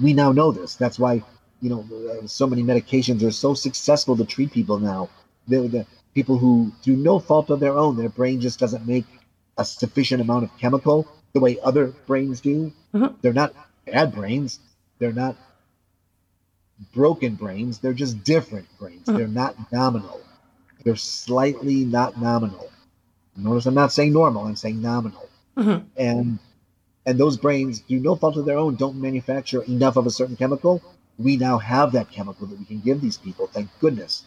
we 0.00 0.12
now 0.12 0.32
know 0.32 0.52
this. 0.52 0.76
That's 0.76 0.98
why 0.98 1.22
you 1.60 1.70
know 1.70 1.84
uh, 2.10 2.26
so 2.26 2.46
many 2.46 2.62
medications 2.62 3.22
are 3.22 3.30
so 3.30 3.54
successful 3.54 4.16
to 4.16 4.24
treat 4.24 4.52
people 4.52 4.78
now. 4.78 5.08
They're 5.46 5.68
the 5.68 5.86
people 6.14 6.38
who, 6.38 6.72
through 6.82 6.96
no 6.96 7.18
fault 7.18 7.50
of 7.50 7.60
their 7.60 7.76
own, 7.76 7.96
their 7.96 8.08
brain 8.08 8.40
just 8.40 8.58
doesn't 8.58 8.86
make 8.86 9.04
a 9.56 9.64
sufficient 9.64 10.20
amount 10.20 10.44
of 10.44 10.56
chemical 10.58 11.06
the 11.32 11.40
way 11.40 11.58
other 11.62 11.88
brains 12.06 12.40
do. 12.40 12.72
Mhm. 12.94 13.14
They're 13.22 13.32
not 13.32 13.54
bad 13.86 14.14
brains. 14.14 14.60
They're 14.98 15.12
not 15.12 15.36
broken 16.94 17.34
brains. 17.34 17.78
They're 17.78 17.92
just 17.92 18.22
different 18.24 18.66
brains. 18.78 19.06
Mhm. 19.06 19.16
They're 19.16 19.28
not 19.28 19.72
nominal. 19.72 20.20
They're 20.84 20.96
slightly 20.96 21.84
not 21.84 22.20
nominal. 22.20 22.68
Notice 23.36 23.66
I'm 23.66 23.74
not 23.74 23.92
saying 23.92 24.12
normal. 24.12 24.44
I'm 24.44 24.56
saying 24.56 24.80
nominal 24.82 25.28
Mhm. 25.56 25.84
and 25.96 26.38
and 27.06 27.18
those 27.18 27.36
brains 27.36 27.80
through 27.80 28.00
no 28.00 28.14
fault 28.16 28.36
of 28.36 28.44
their 28.44 28.58
own 28.58 28.76
don't 28.76 29.00
manufacture 29.00 29.62
enough 29.62 29.96
of 29.96 30.06
a 30.06 30.10
certain 30.10 30.36
chemical 30.36 30.82
we 31.18 31.36
now 31.36 31.58
have 31.58 31.92
that 31.92 32.10
chemical 32.10 32.46
that 32.46 32.58
we 32.58 32.64
can 32.64 32.80
give 32.80 33.00
these 33.00 33.18
people 33.18 33.46
thank 33.48 33.68
goodness 33.80 34.24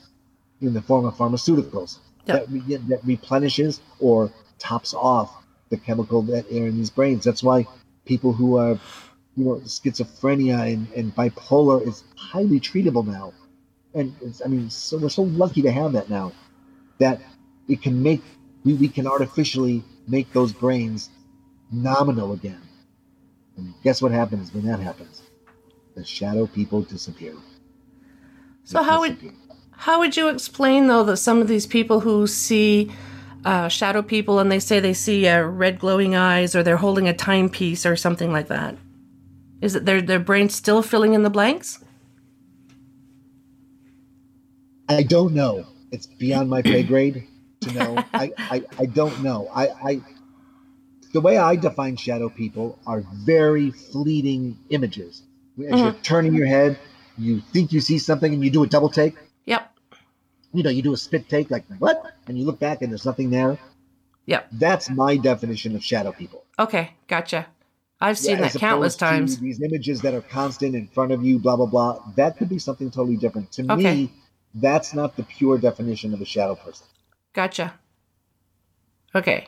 in 0.61 0.73
the 0.73 0.81
form 0.81 1.05
of 1.05 1.15
pharmaceuticals 1.15 1.99
Yeah. 2.25 2.37
that, 2.37 2.49
re- 2.49 2.75
that 2.77 3.05
replenishes 3.05 3.81
or 3.99 4.31
tops 4.59 4.93
off 4.93 5.43
the 5.69 5.77
chemical 5.77 6.21
that 6.23 6.45
are 6.51 6.67
in 6.67 6.77
these 6.77 6.89
brains 6.89 7.23
that's 7.23 7.43
why 7.43 7.65
people 8.05 8.33
who 8.33 8.57
are 8.57 8.79
you 9.37 9.45
know 9.45 9.55
schizophrenia 9.65 10.73
and, 10.73 10.87
and 10.95 11.15
bipolar 11.15 11.85
is 11.87 12.03
highly 12.15 12.59
treatable 12.59 13.05
now 13.05 13.33
and 13.93 14.15
it's, 14.21 14.41
i 14.45 14.47
mean 14.47 14.69
so 14.69 14.97
we're 14.97 15.09
so 15.09 15.23
lucky 15.23 15.61
to 15.61 15.71
have 15.71 15.93
that 15.93 16.09
now 16.09 16.31
that 16.99 17.21
it 17.67 17.81
can 17.81 18.01
make 18.03 18.21
we, 18.63 18.73
we 18.75 18.87
can 18.87 19.07
artificially 19.07 19.83
make 20.07 20.31
those 20.33 20.53
brains 20.53 21.09
nominal 21.71 22.33
again. 22.33 22.61
And 23.57 23.73
guess 23.83 24.01
what 24.01 24.11
happens 24.11 24.53
when 24.53 24.65
that 24.65 24.79
happens? 24.79 25.23
The 25.95 26.05
shadow 26.05 26.47
people 26.47 26.81
disappear. 26.83 27.33
So 28.63 28.79
They 28.79 28.85
how 28.85 28.99
would 29.01 29.33
how 29.71 29.99
would 29.99 30.15
you 30.15 30.29
explain 30.29 30.87
though 30.87 31.03
that 31.03 31.17
some 31.17 31.41
of 31.41 31.47
these 31.47 31.65
people 31.65 32.01
who 32.01 32.27
see 32.27 32.91
uh, 33.43 33.67
shadow 33.67 34.01
people 34.01 34.39
and 34.39 34.51
they 34.51 34.59
say 34.59 34.79
they 34.79 34.93
see 34.93 35.27
uh, 35.27 35.41
red 35.41 35.79
glowing 35.79 36.15
eyes 36.15 36.55
or 36.55 36.63
they're 36.63 36.77
holding 36.77 37.07
a 37.07 37.13
timepiece 37.13 37.85
or 37.85 37.95
something 37.95 38.31
like 38.31 38.47
that? 38.47 38.77
Is 39.61 39.75
it 39.75 39.85
their 39.85 40.01
their 40.01 40.19
brain 40.19 40.49
still 40.49 40.81
filling 40.81 41.13
in 41.13 41.23
the 41.23 41.29
blanks? 41.29 41.83
I 44.87 45.03
don't 45.03 45.33
know. 45.33 45.65
It's 45.91 46.05
beyond 46.05 46.49
my 46.49 46.61
pay 46.61 46.83
grade 46.83 47.27
to 47.61 47.71
know. 47.77 48.03
I, 48.13 48.31
I, 48.37 48.63
I 48.79 48.85
don't 48.85 49.23
know. 49.23 49.47
I, 49.53 49.67
I 49.67 50.01
the 51.13 51.21
way 51.21 51.37
I 51.37 51.55
define 51.55 51.97
shadow 51.97 52.29
people 52.29 52.79
are 52.85 53.03
very 53.13 53.71
fleeting 53.71 54.57
images. 54.69 55.23
As 55.59 55.79
you're 55.79 55.91
mm-hmm. 55.91 56.01
turning 56.01 56.33
your 56.33 56.47
head, 56.47 56.79
you 57.17 57.41
think 57.53 57.71
you 57.71 57.81
see 57.81 57.97
something 57.99 58.33
and 58.33 58.43
you 58.43 58.49
do 58.49 58.63
a 58.63 58.67
double 58.67 58.89
take. 58.89 59.15
Yep. 59.45 59.71
You 60.53 60.63
know, 60.63 60.69
you 60.69 60.81
do 60.81 60.93
a 60.93 60.97
spit 60.97 61.29
take 61.29 61.51
like 61.51 61.65
what? 61.79 62.15
And 62.27 62.37
you 62.37 62.45
look 62.45 62.59
back 62.59 62.81
and 62.81 62.91
there's 62.91 63.05
nothing 63.05 63.29
there. 63.29 63.57
Yep. 64.25 64.47
That's 64.53 64.89
my 64.89 65.17
definition 65.17 65.75
of 65.75 65.83
shadow 65.83 66.11
people. 66.11 66.45
Okay, 66.59 66.93
gotcha. 67.07 67.47
I've 67.99 68.17
seen 68.17 68.37
Yeah, 68.37 68.49
that 68.49 68.59
countless 68.59 68.95
times. 68.95 69.37
These 69.37 69.61
images 69.61 70.01
that 70.01 70.13
are 70.13 70.21
constant 70.21 70.75
in 70.75 70.87
front 70.87 71.11
of 71.11 71.23
you, 71.23 71.37
blah 71.37 71.55
blah 71.55 71.67
blah. 71.67 71.99
That 72.15 72.37
could 72.37 72.49
be 72.49 72.59
something 72.59 72.89
totally 72.89 73.17
different. 73.17 73.51
To 73.53 73.71
Okay. 73.73 73.95
me, 73.95 74.13
that's 74.55 74.93
not 74.93 75.15
the 75.15 75.23
pure 75.23 75.57
definition 75.57 76.13
of 76.13 76.21
a 76.21 76.25
shadow 76.25 76.55
person. 76.55 76.87
Gotcha. 77.33 77.73
Okay. 79.13 79.47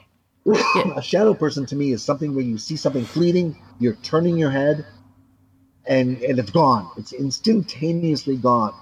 A 0.95 1.01
shadow 1.01 1.34
person 1.34 1.65
to 1.67 1.75
me 1.75 1.93
is 1.93 2.03
something 2.03 2.35
where 2.35 2.43
you 2.43 2.57
see 2.57 2.75
something 2.75 3.05
fleeting, 3.05 3.57
you're 3.80 3.95
turning 4.03 4.38
your 4.38 4.51
head, 4.51 4.85
and 5.85 6.22
and 6.22 6.39
it's 6.39 6.51
gone. 6.51 6.89
It's 6.97 7.14
instantaneously 7.14 8.38
gone, 8.38 8.73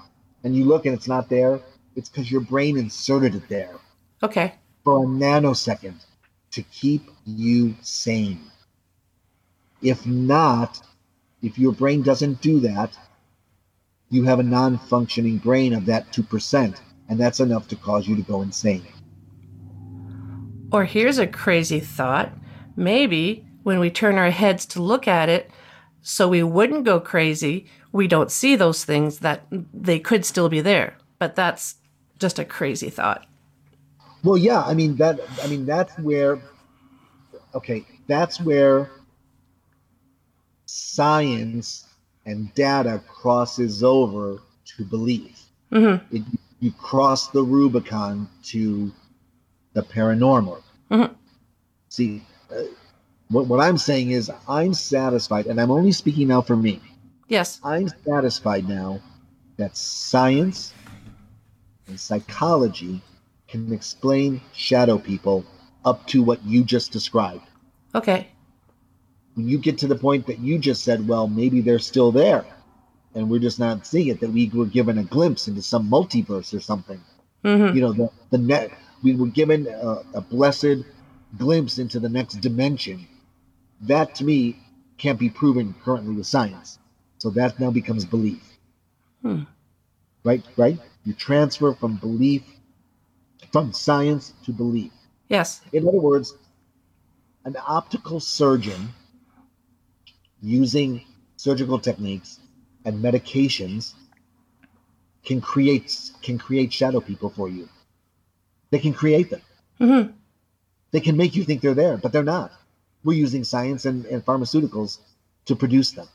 and 0.43 0.55
you 0.55 0.65
look 0.65 0.85
and 0.85 0.93
it's 0.95 1.07
not 1.07 1.29
there. 1.29 1.59
It's 1.95 2.09
because 2.09 2.31
your 2.31 2.41
brain 2.41 2.77
inserted 2.77 3.35
it 3.35 3.49
there 3.49 3.75
Okay. 4.23 4.53
for 4.83 5.03
a 5.03 5.07
nanosecond 5.07 6.05
to 6.51 6.63
keep 6.63 7.03
you 7.25 7.75
sane. 7.81 8.39
If 9.81 10.05
not, 10.05 10.81
if 11.41 11.57
your 11.57 11.73
brain 11.73 12.01
doesn't 12.03 12.41
do 12.41 12.59
that, 12.61 12.97
you 14.09 14.23
have 14.23 14.39
a 14.39 14.43
non 14.43 14.77
functioning 14.77 15.37
brain 15.37 15.73
of 15.73 15.85
that 15.87 16.11
2%, 16.13 16.79
and 17.09 17.19
that's 17.19 17.39
enough 17.39 17.67
to 17.69 17.75
cause 17.75 18.07
you 18.07 18.15
to 18.15 18.21
go 18.21 18.41
insane. 18.41 18.85
Or 20.71 20.85
here's 20.85 21.17
a 21.17 21.27
crazy 21.27 21.79
thought. 21.79 22.31
Maybe 22.75 23.45
when 23.63 23.79
we 23.79 23.89
turn 23.89 24.17
our 24.17 24.31
heads 24.31 24.65
to 24.67 24.81
look 24.81 25.07
at 25.07 25.29
it, 25.29 25.49
so 26.01 26.27
we 26.27 26.43
wouldn't 26.43 26.83
go 26.85 26.99
crazy, 26.99 27.67
we 27.91 28.07
don't 28.07 28.31
see 28.31 28.55
those 28.55 28.83
things 28.83 29.19
that 29.19 29.45
they 29.73 29.99
could 29.99 30.25
still 30.25 30.49
be 30.49 30.61
there. 30.61 30.97
But 31.19 31.35
that's 31.35 31.75
just 32.19 32.39
a 32.39 32.45
crazy 32.45 32.89
thought. 32.89 33.25
Well, 34.23 34.37
yeah, 34.37 34.61
I 34.61 34.73
mean 34.73 34.95
that. 34.97 35.19
I 35.41 35.47
mean 35.47 35.65
that's 35.65 35.97
where. 35.99 36.41
Okay, 37.53 37.85
that's 38.07 38.39
where 38.39 38.89
science 40.65 41.85
and 42.25 42.53
data 42.53 43.01
crosses 43.07 43.83
over 43.83 44.39
to 44.65 44.85
belief. 44.85 45.49
Mm-hmm. 45.71 46.15
It, 46.15 46.23
you 46.59 46.71
cross 46.71 47.29
the 47.29 47.41
Rubicon 47.41 48.29
to 48.43 48.91
the 49.73 49.81
paranormal. 49.81 50.61
Mhm. 50.89 51.15
See, 51.89 52.23
uh, 52.51 52.63
what 53.31 53.47
what 53.47 53.59
I'm 53.59 53.77
saying 53.77 54.11
is 54.11 54.31
I'm 54.47 54.73
satisfied, 54.73 55.47
and 55.47 55.59
I'm 55.59 55.71
only 55.71 55.91
speaking 55.91 56.27
now 56.27 56.41
for 56.41 56.55
me. 56.55 56.81
Yes. 57.27 57.59
I'm 57.63 57.89
satisfied 58.05 58.67
now 58.67 58.99
that 59.57 59.77
science 59.77 60.73
and 61.87 61.99
psychology 61.99 63.01
can 63.47 63.71
explain 63.71 64.41
shadow 64.53 64.97
people 64.97 65.45
up 65.85 66.05
to 66.07 66.23
what 66.23 66.43
you 66.45 66.63
just 66.63 66.91
described. 66.91 67.43
Okay. 67.95 68.27
When 69.35 69.47
you 69.47 69.57
get 69.57 69.77
to 69.79 69.87
the 69.87 69.95
point 69.95 70.27
that 70.27 70.39
you 70.39 70.59
just 70.59 70.83
said, 70.83 71.07
well, 71.07 71.27
maybe 71.27 71.61
they're 71.61 71.79
still 71.79 72.11
there 72.11 72.45
and 73.15 73.29
we're 73.29 73.39
just 73.39 73.59
not 73.59 73.85
seeing 73.85 74.07
it, 74.07 74.19
that 74.21 74.29
we 74.29 74.49
were 74.49 74.65
given 74.65 74.97
a 74.97 75.03
glimpse 75.03 75.47
into 75.47 75.61
some 75.61 75.89
multiverse 75.89 76.53
or 76.53 76.59
something. 76.59 77.01
Mm-hmm. 77.43 77.75
You 77.75 77.81
know, 77.81 77.93
the, 77.93 78.09
the 78.29 78.37
net, 78.37 78.71
we 79.03 79.15
were 79.15 79.27
given 79.27 79.67
a, 79.67 80.03
a 80.13 80.21
blessed 80.21 80.85
glimpse 81.37 81.77
into 81.77 81.99
the 81.99 82.09
next 82.09 82.35
dimension. 82.35 83.07
That 83.81 84.15
to 84.15 84.23
me 84.23 84.59
can't 84.97 85.19
be 85.19 85.29
proven 85.29 85.73
currently 85.83 86.15
with 86.15 86.27
science. 86.27 86.77
So 87.17 87.29
that 87.31 87.59
now 87.59 87.71
becomes 87.71 88.05
belief. 88.05 88.41
Hmm. 89.21 89.43
Right? 90.23 90.43
Right? 90.57 90.79
You 91.03 91.13
transfer 91.13 91.73
from 91.73 91.97
belief, 91.97 92.43
from 93.51 93.73
science 93.73 94.33
to 94.45 94.51
belief. 94.51 94.91
Yes. 95.29 95.61
In 95.73 95.87
other 95.87 95.99
words, 95.99 96.33
an 97.45 97.55
optical 97.67 98.19
surgeon 98.19 98.89
using 100.41 101.03
surgical 101.37 101.79
techniques 101.79 102.39
and 102.85 103.03
medications 103.03 103.93
can 105.23 105.41
create 105.41 106.11
can 106.21 106.37
create 106.37 106.73
shadow 106.73 106.99
people 106.99 107.29
for 107.29 107.49
you. 107.49 107.69
They 108.71 108.79
can 108.79 108.93
create 108.93 109.29
them. 109.29 109.41
Mm-hmm. 109.79 110.11
They 110.91 110.99
can 110.99 111.17
make 111.17 111.35
you 111.35 111.43
think 111.43 111.61
they're 111.61 111.73
there, 111.73 111.97
but 111.97 112.11
they're 112.11 112.23
not. 112.23 112.51
We're 113.03 113.17
using 113.17 113.43
science 113.43 113.85
and, 113.85 114.05
and 114.05 114.23
pharmaceuticals 114.25 114.99
to 115.45 115.55
produce 115.55 115.91
them, 115.91 116.07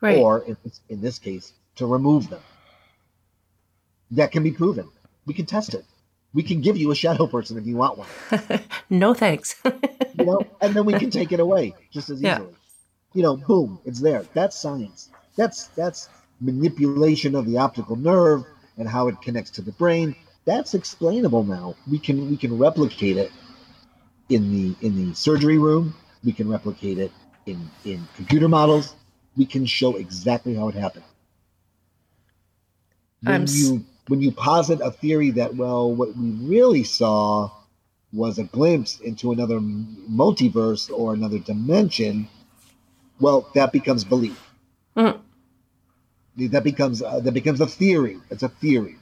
Right. 0.00 0.16
or 0.18 0.40
in, 0.40 0.56
this- 0.64 0.80
in 0.88 1.00
this 1.00 1.18
case, 1.18 1.52
to 1.76 1.86
remove 1.86 2.30
them. 2.30 2.40
That 4.12 4.32
can 4.32 4.42
be 4.42 4.52
proven. 4.52 4.88
We 5.26 5.34
can 5.34 5.46
test 5.46 5.74
it. 5.74 5.84
We 6.34 6.42
can 6.42 6.60
give 6.60 6.76
you 6.76 6.90
a 6.90 6.94
shadow 6.94 7.26
person 7.26 7.58
if 7.58 7.66
you 7.66 7.76
want 7.76 7.98
one. 7.98 8.08
no 8.90 9.14
thanks. 9.14 9.56
you 9.64 10.24
know, 10.24 10.46
and 10.60 10.74
then 10.74 10.84
we 10.84 10.94
can 10.94 11.10
take 11.10 11.32
it 11.32 11.40
away 11.40 11.74
just 11.90 12.10
as 12.10 12.22
Yeah. 12.22 12.34
easily. 12.36 12.54
You 13.14 13.22
know, 13.22 13.36
boom, 13.36 13.80
it's 13.84 14.00
there. 14.00 14.24
That's 14.34 14.56
science. 14.56 15.10
That's 15.36 15.68
that's 15.68 16.08
manipulation 16.40 17.34
of 17.34 17.46
the 17.46 17.58
optical 17.58 17.96
nerve 17.96 18.44
and 18.76 18.88
how 18.88 19.08
it 19.08 19.20
connects 19.20 19.50
to 19.52 19.62
the 19.62 19.72
brain. 19.72 20.14
That's 20.44 20.74
explainable 20.74 21.44
now. 21.44 21.74
We 21.90 21.98
can 21.98 22.30
we 22.30 22.36
can 22.36 22.56
replicate 22.58 23.16
it 23.16 23.32
in 24.28 24.50
the 24.52 24.86
in 24.86 24.96
the 24.96 25.14
surgery 25.14 25.58
room. 25.58 25.94
We 26.24 26.32
can 26.32 26.48
replicate 26.48 26.98
it 26.98 27.12
in 27.46 27.70
in 27.84 28.06
computer 28.14 28.48
models. 28.48 28.94
We 29.36 29.46
can 29.46 29.66
show 29.66 29.96
exactly 29.96 30.54
how 30.54 30.68
it 30.68 30.74
happened. 30.74 31.04
When 33.22 33.34
I'm 33.42 33.46
you 33.48 33.84
when 34.08 34.20
you 34.20 34.32
posit 34.32 34.80
a 34.82 34.90
theory 34.90 35.30
that, 35.32 35.54
well, 35.54 35.94
what 35.94 36.16
we 36.16 36.30
really 36.30 36.82
saw 36.82 37.50
was 38.12 38.38
a 38.38 38.44
glimpse 38.44 39.00
into 39.00 39.32
another 39.32 39.60
multiverse 39.60 40.90
or 40.90 41.12
another 41.12 41.38
dimension, 41.38 42.26
well, 43.20 43.48
that 43.54 43.70
becomes 43.72 44.02
belief. 44.04 44.40
Mhm. 44.96 45.20
That 46.36 46.64
becomes 46.64 47.02
uh, 47.02 47.20
that 47.20 47.32
becomes 47.32 47.60
a 47.60 47.66
theory. 47.66 48.18
It's 48.30 48.42
a 48.42 48.48
theory, 48.48 48.96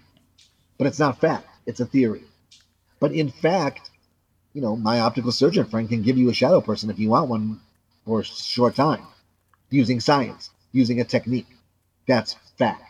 but 0.78 0.86
it's 0.86 0.98
not 0.98 1.20
fact. 1.20 1.46
It's 1.66 1.80
a 1.80 1.86
theory. 1.86 2.24
But 2.98 3.12
in 3.12 3.30
fact, 3.30 3.90
you 4.56 4.62
know, 4.62 4.74
my 4.74 5.00
optical 5.00 5.30
surgeon 5.30 5.66
friend 5.66 5.86
can 5.86 6.00
give 6.00 6.16
you 6.16 6.30
a 6.30 6.32
shadow 6.32 6.62
person 6.62 6.88
if 6.88 6.98
you 6.98 7.10
want 7.10 7.28
one 7.28 7.60
for 8.06 8.20
a 8.20 8.24
short 8.24 8.74
time, 8.74 9.06
using 9.68 10.00
science, 10.00 10.48
using 10.72 10.98
a 10.98 11.04
technique. 11.04 11.46
That's 12.08 12.36
fact. 12.56 12.82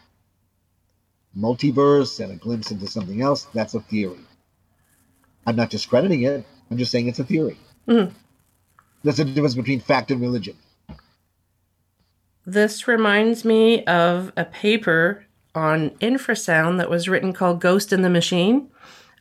Multiverse 1.37 2.21
and 2.21 2.31
a 2.33 2.37
glimpse 2.37 2.71
into 2.71 2.87
something 2.87 3.21
else, 3.21 3.49
that's 3.53 3.75
a 3.75 3.81
theory. 3.81 4.21
I'm 5.45 5.57
not 5.57 5.71
discrediting 5.71 6.23
it. 6.23 6.47
I'm 6.71 6.79
just 6.79 6.93
saying 6.93 7.09
it's 7.09 7.19
a 7.19 7.25
theory. 7.25 7.59
Mhm. 7.89 8.13
There's 9.03 9.19
a 9.19 9.25
difference 9.25 9.57
between 9.57 9.81
fact 9.81 10.13
and 10.13 10.21
religion. 10.21 10.57
This 12.47 12.87
reminds 12.87 13.45
me 13.45 13.85
of 13.87 14.33
a 14.37 14.45
paper 14.45 15.27
on 15.53 15.91
infrasound 15.99 16.79
that 16.79 16.91
was 16.91 17.09
written 17.09 17.33
called 17.33 17.61
Ghost 17.61 17.93
in 17.93 18.03
the 18.03 18.11
Machine. 18.11 18.69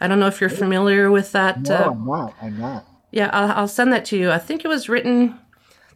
I 0.01 0.07
don't 0.07 0.19
know 0.19 0.27
if 0.27 0.41
you're 0.41 0.49
familiar 0.49 1.09
with 1.09 1.31
that. 1.31 1.61
No, 1.61 1.75
uh, 1.75 1.89
I'm 1.91 2.05
not. 2.05 2.33
I'm 2.41 2.59
not. 2.59 2.87
Yeah, 3.11 3.29
I'll, 3.31 3.51
I'll 3.51 3.67
send 3.67 3.93
that 3.93 4.05
to 4.05 4.17
you. 4.17 4.31
I 4.31 4.39
think 4.39 4.65
it 4.65 4.67
was 4.67 4.89
written 4.89 5.39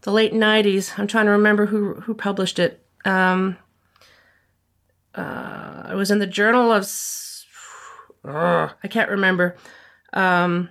the 0.02 0.12
late 0.12 0.34
'90s. 0.34 0.98
I'm 0.98 1.08
trying 1.08 1.26
to 1.26 1.32
remember 1.32 1.66
who 1.66 1.96
who 1.96 2.14
published 2.14 2.60
it. 2.60 2.86
Um, 3.06 3.58
uh, 5.16 5.90
it 5.92 5.96
was 5.96 6.12
in 6.12 6.20
the 6.20 6.28
Journal 6.28 6.72
of. 6.72 6.90
Ugh, 8.26 8.72
I 8.84 8.88
can't 8.88 9.10
remember. 9.10 9.56
Um, 10.14 10.70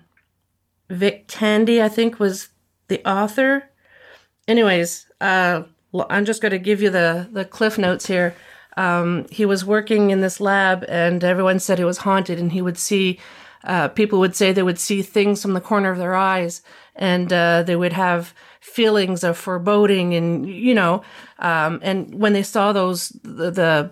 Vic 0.91 1.25
Tandy, 1.29 1.83
I 1.83 1.89
think, 1.89 2.19
was 2.19 2.49
the 2.89 3.07
author. 3.09 3.71
Anyways, 4.47 5.07
uh, 5.21 5.63
I'm 6.09 6.25
just 6.25 6.41
going 6.41 6.53
to 6.53 6.59
give 6.59 6.81
you 6.81 6.91
the 6.91 7.29
the 7.31 7.45
cliff 7.45 7.79
notes 7.79 8.07
here. 8.07 8.35
Um, 8.79 9.27
he 9.31 9.45
was 9.45 9.65
working 9.65 10.11
in 10.11 10.21
this 10.21 10.41
lab, 10.41 10.85
and 10.89 11.25
everyone 11.25 11.59
said 11.59 11.81
it 11.81 11.85
was 11.85 11.99
haunted, 11.99 12.39
and 12.39 12.53
he 12.53 12.63
would 12.63 12.79
see 12.79 13.19
uh, 13.65 13.89
people 13.89 14.21
would 14.21 14.37
say 14.37 14.53
they 14.53 14.63
would 14.63 14.79
see 14.79 15.03
things 15.03 15.43
from 15.43 15.53
the 15.53 15.61
corner 15.61 15.91
of 15.91 15.99
their 15.99 16.15
eyes 16.15 16.63
and 16.95 17.33
uh, 17.33 17.63
they 17.63 17.77
would 17.77 17.93
have 17.93 18.33
feelings 18.61 19.25
of 19.25 19.37
foreboding 19.37 20.15
and 20.15 20.49
you 20.49 20.75
know 20.75 21.03
um, 21.39 21.81
and 21.83 22.15
when 22.15 22.33
they 22.33 22.43
saw 22.43 22.73
those 22.73 23.11
the, 23.23 23.51
the 23.51 23.91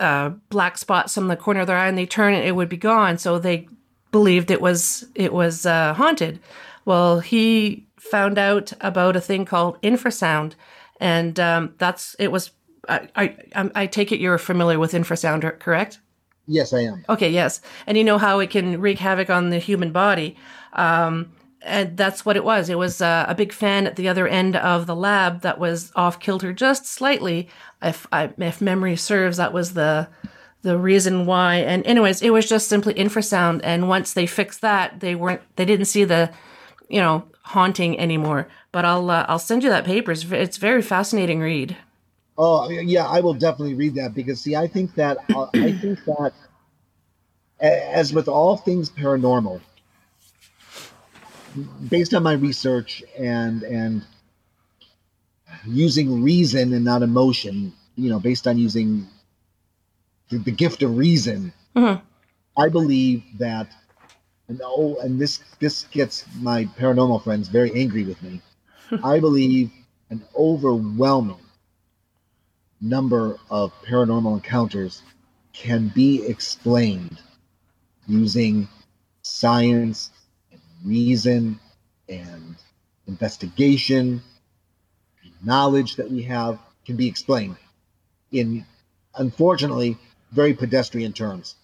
uh, 0.00 0.30
black 0.48 0.78
spots 0.78 1.14
from 1.14 1.28
the 1.28 1.36
corner 1.36 1.60
of 1.60 1.66
their 1.66 1.76
eye 1.76 1.88
and 1.88 1.98
they 1.98 2.06
turn 2.06 2.34
it 2.34 2.44
it 2.44 2.52
would 2.52 2.68
be 2.68 2.76
gone. 2.76 3.18
So 3.18 3.38
they 3.38 3.68
believed 4.10 4.50
it 4.50 4.60
was 4.60 5.04
it 5.14 5.32
was 5.32 5.66
uh, 5.66 5.94
haunted. 5.94 6.40
Well 6.84 7.20
he 7.20 7.86
found 7.98 8.38
out 8.38 8.72
about 8.80 9.16
a 9.16 9.20
thing 9.20 9.44
called 9.44 9.80
infrasound 9.82 10.52
and 11.00 11.38
um, 11.40 11.74
that's 11.78 12.14
it 12.18 12.32
was 12.32 12.50
I, 12.88 13.08
I 13.54 13.70
I 13.74 13.86
take 13.86 14.12
it 14.12 14.20
you're 14.20 14.38
familiar 14.38 14.78
with 14.78 14.92
infrasound 14.92 15.58
correct 15.58 15.98
Yes, 16.46 16.72
I 16.72 16.80
am. 16.80 17.04
Okay, 17.08 17.30
yes. 17.30 17.60
And 17.86 17.96
you 17.96 18.04
know 18.04 18.18
how 18.18 18.38
it 18.40 18.50
can 18.50 18.80
wreak 18.80 18.98
havoc 18.98 19.30
on 19.30 19.50
the 19.50 19.58
human 19.58 19.92
body. 19.92 20.36
Um, 20.74 21.32
and 21.62 21.96
that's 21.96 22.26
what 22.26 22.36
it 22.36 22.44
was. 22.44 22.68
It 22.68 22.76
was 22.76 23.00
uh, 23.00 23.24
a 23.26 23.34
big 23.34 23.52
fan 23.52 23.86
at 23.86 23.96
the 23.96 24.08
other 24.08 24.28
end 24.28 24.54
of 24.56 24.86
the 24.86 24.94
lab 24.94 25.40
that 25.40 25.58
was 25.58 25.90
off 25.96 26.20
kilter 26.20 26.52
just 26.52 26.86
slightly. 26.86 27.48
If, 27.80 28.06
I, 28.12 28.30
if 28.36 28.60
memory 28.60 28.96
serves, 28.96 29.38
that 29.38 29.52
was 29.52 29.74
the 29.74 30.08
the 30.60 30.78
reason 30.78 31.26
why. 31.26 31.56
And 31.56 31.86
anyways, 31.86 32.22
it 32.22 32.30
was 32.30 32.48
just 32.48 32.68
simply 32.68 32.94
infrasound. 32.94 33.60
And 33.62 33.86
once 33.86 34.14
they 34.14 34.26
fixed 34.26 34.62
that, 34.62 35.00
they 35.00 35.14
weren't 35.14 35.42
they 35.56 35.66
didn't 35.66 35.86
see 35.86 36.04
the 36.04 36.32
you 36.88 37.00
know 37.00 37.24
haunting 37.42 37.98
anymore. 37.98 38.48
But 38.72 38.84
I'll 38.84 39.10
uh, 39.10 39.26
I'll 39.28 39.38
send 39.38 39.62
you 39.62 39.68
that 39.70 39.84
paper. 39.84 40.12
It's, 40.12 40.24
it's 40.24 40.56
very 40.56 40.80
fascinating 40.82 41.40
read. 41.40 41.76
Oh 42.36 42.68
yeah, 42.68 43.06
I 43.06 43.20
will 43.20 43.34
definitely 43.34 43.74
read 43.74 43.94
that 43.94 44.14
because 44.14 44.40
see, 44.40 44.56
I 44.56 44.66
think 44.66 44.94
that 44.96 45.18
uh, 45.32 45.46
I 45.60 45.72
think 45.72 46.04
that 46.06 46.32
as 47.60 48.12
with 48.12 48.28
all 48.28 48.56
things 48.56 48.90
paranormal, 48.90 49.60
based 51.88 52.14
on 52.14 52.22
my 52.22 52.32
research 52.32 53.02
and 53.18 53.62
and 53.62 54.02
using 55.66 56.22
reason 56.22 56.72
and 56.72 56.84
not 56.84 57.02
emotion, 57.02 57.72
you 57.96 58.10
know, 58.10 58.18
based 58.20 58.46
on 58.46 58.58
using 58.58 59.06
the, 60.30 60.38
the 60.38 60.50
gift 60.50 60.82
of 60.82 60.96
reason, 60.96 61.52
Mhm. 61.76 62.00
I 62.56 62.68
believe 62.68 63.22
that. 63.38 63.70
And 64.48 64.60
oh, 64.64 64.96
and 65.02 65.20
this 65.20 65.40
this 65.60 65.84
gets 65.92 66.24
my 66.40 66.66
paranormal 66.66 67.24
friends 67.24 67.48
very 67.48 67.72
angry 67.74 68.04
with 68.04 68.22
me. 68.22 68.42
I 69.04 69.20
believe 69.20 69.72
an 70.10 70.22
overwhelming 70.36 71.43
number 72.84 73.38
of 73.50 73.72
paranormal 73.82 74.34
encounters 74.34 75.02
can 75.52 75.88
be 75.88 76.24
explained 76.26 77.18
using 78.06 78.68
science 79.22 80.10
and 80.52 80.60
reason 80.84 81.58
and 82.08 82.56
investigation. 83.06 84.22
Knowledge 85.42 85.96
that 85.96 86.10
we 86.10 86.22
have 86.22 86.58
can 86.84 86.96
be 86.96 87.08
explained 87.08 87.56
in 88.32 88.64
unfortunately 89.14 89.96
very 90.32 90.52
pedestrian 90.52 91.12
terms. 91.12 91.56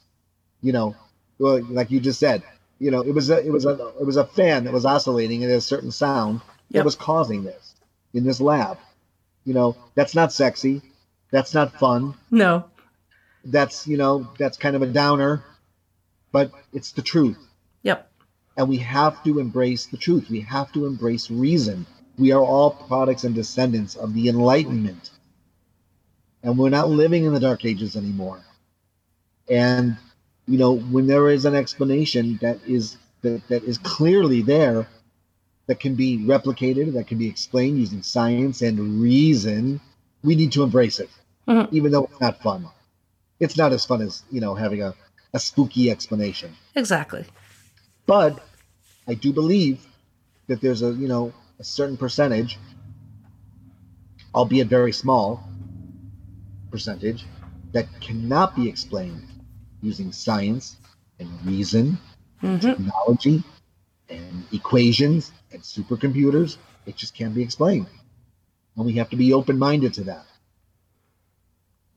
You 0.62 0.72
know 0.72 0.96
like 1.38 1.90
you 1.90 2.00
just 2.00 2.20
said 2.20 2.42
you 2.78 2.90
know 2.90 3.00
it 3.00 3.12
was 3.14 3.30
a 3.30 3.44
it 3.44 3.50
was 3.50 3.64
a 3.66 3.72
it 3.98 4.06
was 4.06 4.16
a 4.16 4.26
fan 4.26 4.64
that 4.64 4.72
was 4.72 4.84
oscillating 4.86 5.42
at 5.44 5.50
a 5.50 5.60
certain 5.60 5.90
sound 5.90 6.40
Yep. 6.72 6.80
that 6.80 6.84
was 6.84 6.94
causing 6.96 7.42
this 7.42 7.74
in 8.14 8.24
this 8.24 8.40
lab. 8.40 8.78
You 9.44 9.54
know 9.54 9.76
that's 9.94 10.14
not 10.14 10.32
sexy 10.32 10.82
that's 11.30 11.54
not 11.54 11.78
fun. 11.78 12.14
No. 12.30 12.64
that's 13.44 13.86
you 13.86 13.96
know 13.96 14.28
that's 14.38 14.56
kind 14.58 14.76
of 14.76 14.82
a 14.82 14.86
downer 14.86 15.42
but 16.32 16.52
it's 16.72 16.92
the 16.92 17.02
truth. 17.02 17.38
Yep. 17.82 18.10
and 18.56 18.68
we 18.68 18.76
have 18.78 19.24
to 19.24 19.38
embrace 19.38 19.86
the 19.86 19.96
truth. 19.96 20.28
We 20.30 20.40
have 20.40 20.70
to 20.72 20.86
embrace 20.86 21.30
reason. 21.30 21.86
We 22.18 22.32
are 22.32 22.42
all 22.42 22.70
products 22.72 23.24
and 23.24 23.34
descendants 23.34 23.96
of 23.96 24.12
the 24.14 24.28
enlightenment. 24.28 25.10
And 26.42 26.58
we're 26.58 26.68
not 26.68 26.90
living 26.90 27.24
in 27.24 27.32
the 27.32 27.40
dark 27.40 27.64
ages 27.64 27.96
anymore. 27.96 28.42
And 29.48 29.96
you 30.46 30.58
know 30.58 30.72
when 30.72 31.06
there 31.06 31.30
is 31.30 31.44
an 31.44 31.54
explanation 31.54 32.38
that 32.42 32.58
is 32.66 32.96
that, 33.22 33.46
that 33.48 33.64
is 33.64 33.78
clearly 33.78 34.42
there 34.42 34.86
that 35.66 35.78
can 35.80 35.94
be 35.94 36.18
replicated 36.18 36.92
that 36.94 37.06
can 37.06 37.18
be 37.18 37.28
explained 37.28 37.78
using 37.78 38.02
science 38.02 38.60
and 38.62 39.00
reason 39.00 39.80
we 40.24 40.34
need 40.34 40.52
to 40.52 40.62
embrace 40.62 40.98
it 40.98 41.10
Mhm. 41.48 41.68
even 41.72 41.90
though 41.92 42.04
it's 42.04 42.20
not 42.20 42.40
fun 42.42 42.66
it's 43.40 43.56
not 43.56 43.72
as 43.72 43.84
fun 43.84 44.00
as 44.02 44.22
you 44.30 44.40
know 44.40 44.54
having 44.54 44.82
a, 44.82 44.94
a 45.34 45.38
spooky 45.38 45.90
explanation 45.90 46.54
Exactly. 46.74 47.24
but 48.06 48.38
I 49.08 49.14
do 49.14 49.32
believe 49.32 49.86
that 50.46 50.60
there's 50.60 50.82
a 50.82 50.92
you 50.92 51.08
know 51.08 51.32
a 51.58 51.64
certain 51.64 51.96
percentage, 51.96 52.58
albeit 54.34 54.68
very 54.68 54.92
small 54.92 55.42
percentage, 56.70 57.26
that 57.72 57.86
cannot 58.00 58.54
be 58.56 58.68
explained 58.68 59.22
using 59.82 60.12
science 60.12 60.76
and 61.18 61.28
reason, 61.44 61.98
hmm 62.40 62.56
technology, 62.58 63.42
and 64.08 64.44
equations 64.52 65.32
and 65.52 65.60
supercomputers. 65.62 66.56
It 66.86 66.96
just 66.96 67.14
can't 67.14 67.34
be 67.34 67.42
explained, 67.42 67.86
and 68.76 68.86
we 68.86 68.92
have 68.94 69.10
to 69.10 69.16
be 69.16 69.32
open-minded 69.32 69.94
to 69.94 70.04
that. 70.04 70.24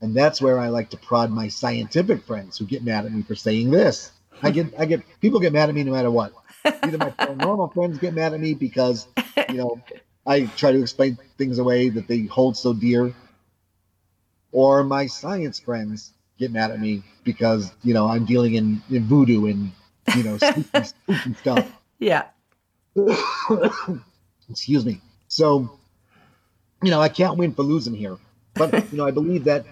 And 0.04 0.14
that's 0.14 0.42
where 0.42 0.60
I 0.60 0.68
like 0.68 0.90
to 0.90 0.98
prod 0.98 1.32
my 1.32 1.48
scientific 1.48 2.26
friends 2.26 2.58
who 2.58 2.66
get 2.66 2.84
mad 2.84 3.06
at 3.06 3.14
me 3.14 3.22
for 3.24 3.36
saying 3.36 3.72
this. 3.72 4.12
I 4.42 4.52
get 4.52 4.78
I 4.78 4.84
get 4.84 5.02
people 5.22 5.40
get 5.40 5.54
mad 5.54 5.70
at 5.70 5.76
me 5.76 5.82
no 5.86 5.94
matter 5.94 6.12
what. 6.12 6.34
Either 6.66 6.98
my 6.98 7.10
paranormal 7.20 7.74
friends 7.74 8.00
get 8.00 8.14
mad 8.14 8.34
at 8.34 8.40
me 8.42 8.54
because 8.54 9.08
you 9.48 9.56
know 9.56 9.82
I 10.28 10.48
try 10.58 10.74
to 10.74 10.82
explain 10.82 11.18
things 11.38 11.58
away 11.58 11.88
that 11.88 12.10
they 12.10 12.24
hold 12.24 12.58
so 12.58 12.74
dear, 12.74 13.14
or 14.52 14.84
my 14.84 15.08
science 15.08 15.58
friends 15.58 16.12
get 16.38 16.52
mad 16.52 16.72
at 16.72 16.82
me 16.82 17.04
because 17.24 17.72
you 17.82 17.94
know 17.94 18.06
I'm 18.06 18.26
dealing 18.26 18.56
in, 18.56 18.82
in 18.90 19.06
voodoo 19.06 19.46
and 19.46 19.72
you 20.18 20.24
know 20.24 20.38
spooky, 20.38 20.84
spooky 20.84 21.34
stuff. 21.36 21.72
Yeah. 22.00 22.26
Excuse 24.50 24.86
me. 24.86 25.00
So, 25.30 25.80
you 26.82 26.92
know, 26.92 27.00
I 27.00 27.08
can't 27.08 27.38
win 27.38 27.54
for 27.54 27.64
losing 27.64 27.94
here. 27.94 28.18
But, 28.56 28.92
you 28.92 28.98
know, 28.98 29.08
I 29.08 29.12
believe 29.12 29.46
that 29.46 29.66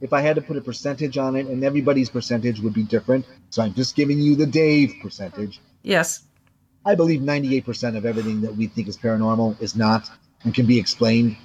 if 0.00 0.12
I 0.12 0.20
had 0.20 0.36
to 0.36 0.42
put 0.42 0.56
a 0.56 0.60
percentage 0.60 1.16
on 1.18 1.36
it, 1.36 1.46
and 1.46 1.64
everybody's 1.64 2.10
percentage 2.10 2.60
would 2.60 2.74
be 2.74 2.82
different, 2.82 3.26
so 3.50 3.62
I'm 3.62 3.74
just 3.74 3.96
giving 3.96 4.18
you 4.18 4.36
the 4.36 4.46
Dave 4.46 4.94
percentage. 5.02 5.60
Yes. 5.82 6.22
I 6.84 6.94
believe 6.94 7.20
98% 7.20 7.96
of 7.96 8.06
everything 8.06 8.40
that 8.42 8.54
we 8.54 8.66
think 8.66 8.88
is 8.88 8.96
paranormal 8.96 9.60
is 9.60 9.74
not 9.74 10.08
and 10.44 10.54
can 10.54 10.66
be 10.66 10.78
explained 10.78 11.36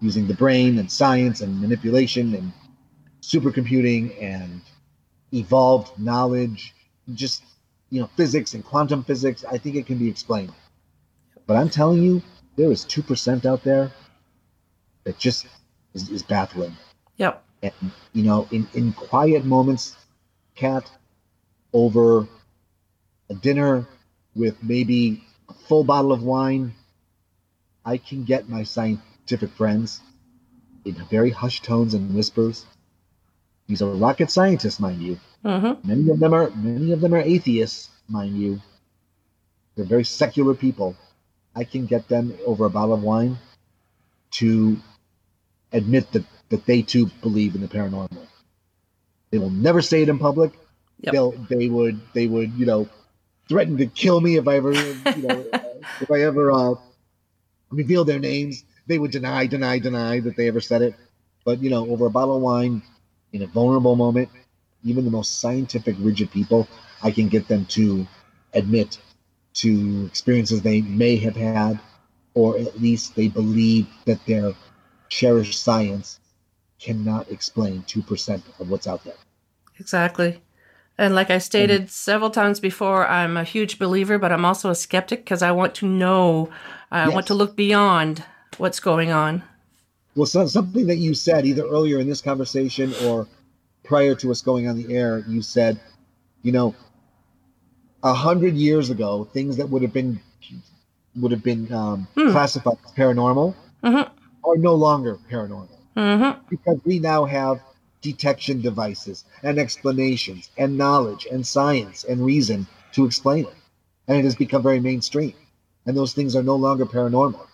using 0.00 0.26
the 0.26 0.34
brain 0.34 0.78
and 0.78 0.90
science 0.90 1.40
and 1.40 1.60
manipulation 1.60 2.34
and 2.34 2.52
supercomputing 3.20 4.20
and 4.22 4.60
evolved 5.32 5.98
knowledge, 5.98 6.74
just 7.14 7.42
you 7.90 8.00
know, 8.00 8.08
physics 8.16 8.54
and 8.54 8.64
quantum 8.64 9.04
physics. 9.04 9.44
I 9.50 9.58
think 9.58 9.76
it 9.76 9.86
can 9.86 9.98
be 9.98 10.08
explained. 10.08 10.52
But 11.46 11.56
I'm 11.56 11.70
telling 11.70 12.02
you, 12.02 12.22
there 12.56 12.70
is 12.70 12.84
two 12.84 13.02
percent 13.02 13.46
out 13.46 13.64
there 13.64 13.90
that 15.04 15.18
just 15.18 15.46
is, 15.94 16.10
is 16.10 16.22
baffling. 16.22 16.76
Yep. 17.16 17.44
And 17.62 17.72
you 18.12 18.22
know, 18.22 18.48
in 18.50 18.66
in 18.74 18.92
quiet 18.92 19.44
moments, 19.44 19.96
cat 20.54 20.90
over 21.72 22.26
a 23.30 23.34
dinner 23.34 23.86
with 24.34 24.62
maybe 24.62 25.24
a 25.48 25.54
full 25.54 25.84
bottle 25.84 26.12
of 26.12 26.22
wine, 26.22 26.72
I 27.84 27.98
can 27.98 28.24
get 28.24 28.48
my 28.48 28.62
scientific 28.62 29.50
friends 29.50 30.00
in 30.84 30.94
very 31.10 31.30
hushed 31.30 31.64
tones 31.64 31.94
and 31.94 32.14
whispers. 32.14 32.64
These 33.66 33.82
are 33.82 33.90
rocket 33.90 34.30
scientists, 34.30 34.80
mind 34.80 35.02
you. 35.02 35.20
Mm-hmm. 35.44 35.86
Many 35.86 36.10
of 36.10 36.18
them 36.18 36.32
are 36.32 36.50
many 36.50 36.92
of 36.92 37.00
them 37.00 37.14
are 37.14 37.20
atheists, 37.20 37.90
mind 38.08 38.36
you. 38.38 38.60
They're 39.74 39.84
very 39.84 40.04
secular 40.04 40.54
people. 40.54 40.96
I 41.54 41.64
can 41.64 41.86
get 41.86 42.08
them 42.08 42.36
over 42.46 42.66
a 42.66 42.70
bottle 42.70 42.94
of 42.94 43.02
wine 43.02 43.38
to 44.32 44.76
admit 45.72 46.10
that, 46.12 46.24
that 46.50 46.66
they 46.66 46.82
too 46.82 47.06
believe 47.22 47.54
in 47.54 47.60
the 47.60 47.68
paranormal. 47.68 48.26
They 49.30 49.38
will 49.38 49.50
never 49.50 49.82
say 49.82 50.02
it 50.02 50.08
in 50.08 50.18
public. 50.18 50.52
Yep. 51.00 51.12
They'll 51.12 51.30
they 51.48 51.68
would 51.68 52.00
they 52.12 52.26
would 52.26 52.52
you 52.54 52.66
know 52.66 52.88
threaten 53.48 53.76
to 53.76 53.86
kill 53.86 54.20
me 54.20 54.36
if 54.36 54.48
I 54.48 54.56
ever 54.56 54.72
you 54.72 55.22
know 55.22 55.44
if 56.00 56.10
I 56.10 56.22
ever 56.22 56.50
uh, 56.52 56.74
reveal 57.70 58.04
their 58.04 58.18
names. 58.18 58.64
They 58.86 58.98
would 58.98 59.10
deny, 59.10 59.46
deny, 59.46 59.78
deny 59.78 60.20
that 60.20 60.36
they 60.36 60.48
ever 60.48 60.62
said 60.62 60.80
it. 60.80 60.94
But 61.44 61.62
you 61.62 61.70
know, 61.70 61.88
over 61.90 62.06
a 62.06 62.10
bottle 62.10 62.36
of 62.36 62.42
wine, 62.42 62.82
in 63.32 63.42
a 63.42 63.46
vulnerable 63.46 63.96
moment, 63.96 64.30
even 64.84 65.04
the 65.04 65.10
most 65.10 65.40
scientific, 65.40 65.96
rigid 65.98 66.30
people, 66.30 66.66
I 67.02 67.10
can 67.10 67.28
get 67.28 67.48
them 67.48 67.66
to 67.66 68.06
admit 68.54 68.98
to 69.54 70.06
experiences 70.06 70.62
they 70.62 70.80
may 70.80 71.16
have 71.16 71.36
had, 71.36 71.78
or 72.34 72.58
at 72.58 72.80
least 72.80 73.14
they 73.14 73.28
believe 73.28 73.88
that 74.06 74.24
their 74.26 74.54
cherished 75.08 75.62
science 75.62 76.20
cannot 76.78 77.30
explain 77.30 77.82
2% 77.82 78.42
of 78.60 78.70
what's 78.70 78.86
out 78.86 79.04
there. 79.04 79.14
Exactly. 79.78 80.40
And 80.96 81.14
like 81.14 81.30
I 81.30 81.38
stated 81.38 81.90
several 81.90 82.30
times 82.30 82.58
before, 82.58 83.06
I'm 83.06 83.36
a 83.36 83.44
huge 83.44 83.78
believer, 83.78 84.18
but 84.18 84.32
I'm 84.32 84.44
also 84.44 84.70
a 84.70 84.74
skeptic 84.74 85.20
because 85.20 85.42
I 85.42 85.52
want 85.52 85.74
to 85.76 85.86
know, 85.86 86.50
I 86.90 87.08
want 87.08 87.28
to 87.28 87.34
look 87.34 87.54
beyond 87.54 88.24
what's 88.56 88.80
going 88.80 89.10
on. 89.12 89.42
Well, 90.16 90.26
so, 90.26 90.46
something 90.46 90.88
that 90.88 90.96
you 90.96 91.14
said 91.14 91.46
either 91.46 91.62
earlier 91.62 92.00
in 92.00 92.08
this 92.08 92.20
conversation 92.20 92.92
or 93.04 93.28
prior 93.84 94.16
to 94.16 94.32
us 94.32 94.40
going 94.40 94.66
on 94.66 94.76
the 94.76 94.92
air, 94.92 95.24
you 95.28 95.40
said, 95.40 95.78
you 96.42 96.50
know, 96.50 96.74
a 98.02 98.12
hundred 98.12 98.54
years 98.54 98.90
ago, 98.90 99.28
things 99.32 99.56
that 99.56 99.68
would 99.68 99.82
have 99.82 99.92
been 99.92 100.20
would 101.16 101.30
have 101.32 101.42
been 101.42 101.72
um, 101.72 102.06
Hmm. 102.16 102.30
classified 102.30 102.76
as 102.84 102.92
paranormal 102.92 103.54
Mhm. 103.82 104.08
are 104.44 104.56
no 104.56 104.74
longer 104.74 105.18
paranormal 105.30 105.77
Mm-hmm. 105.98 106.46
because 106.48 106.78
we 106.84 107.00
now 107.00 107.24
have 107.24 107.60
detection 108.02 108.60
devices 108.60 109.24
and 109.42 109.58
explanations 109.58 110.48
and 110.56 110.78
knowledge 110.78 111.26
and 111.28 111.44
science 111.44 112.04
and 112.04 112.24
reason 112.24 112.68
to 112.92 113.04
explain 113.04 113.46
it, 113.46 113.54
and 114.06 114.16
it 114.16 114.24
has 114.24 114.36
become 114.36 114.62
very 114.62 114.78
mainstream. 114.78 115.34
And 115.86 115.96
those 115.96 116.12
things 116.12 116.36
are 116.36 116.42
no 116.44 116.54
longer 116.54 116.86
paranormal. 116.86 117.46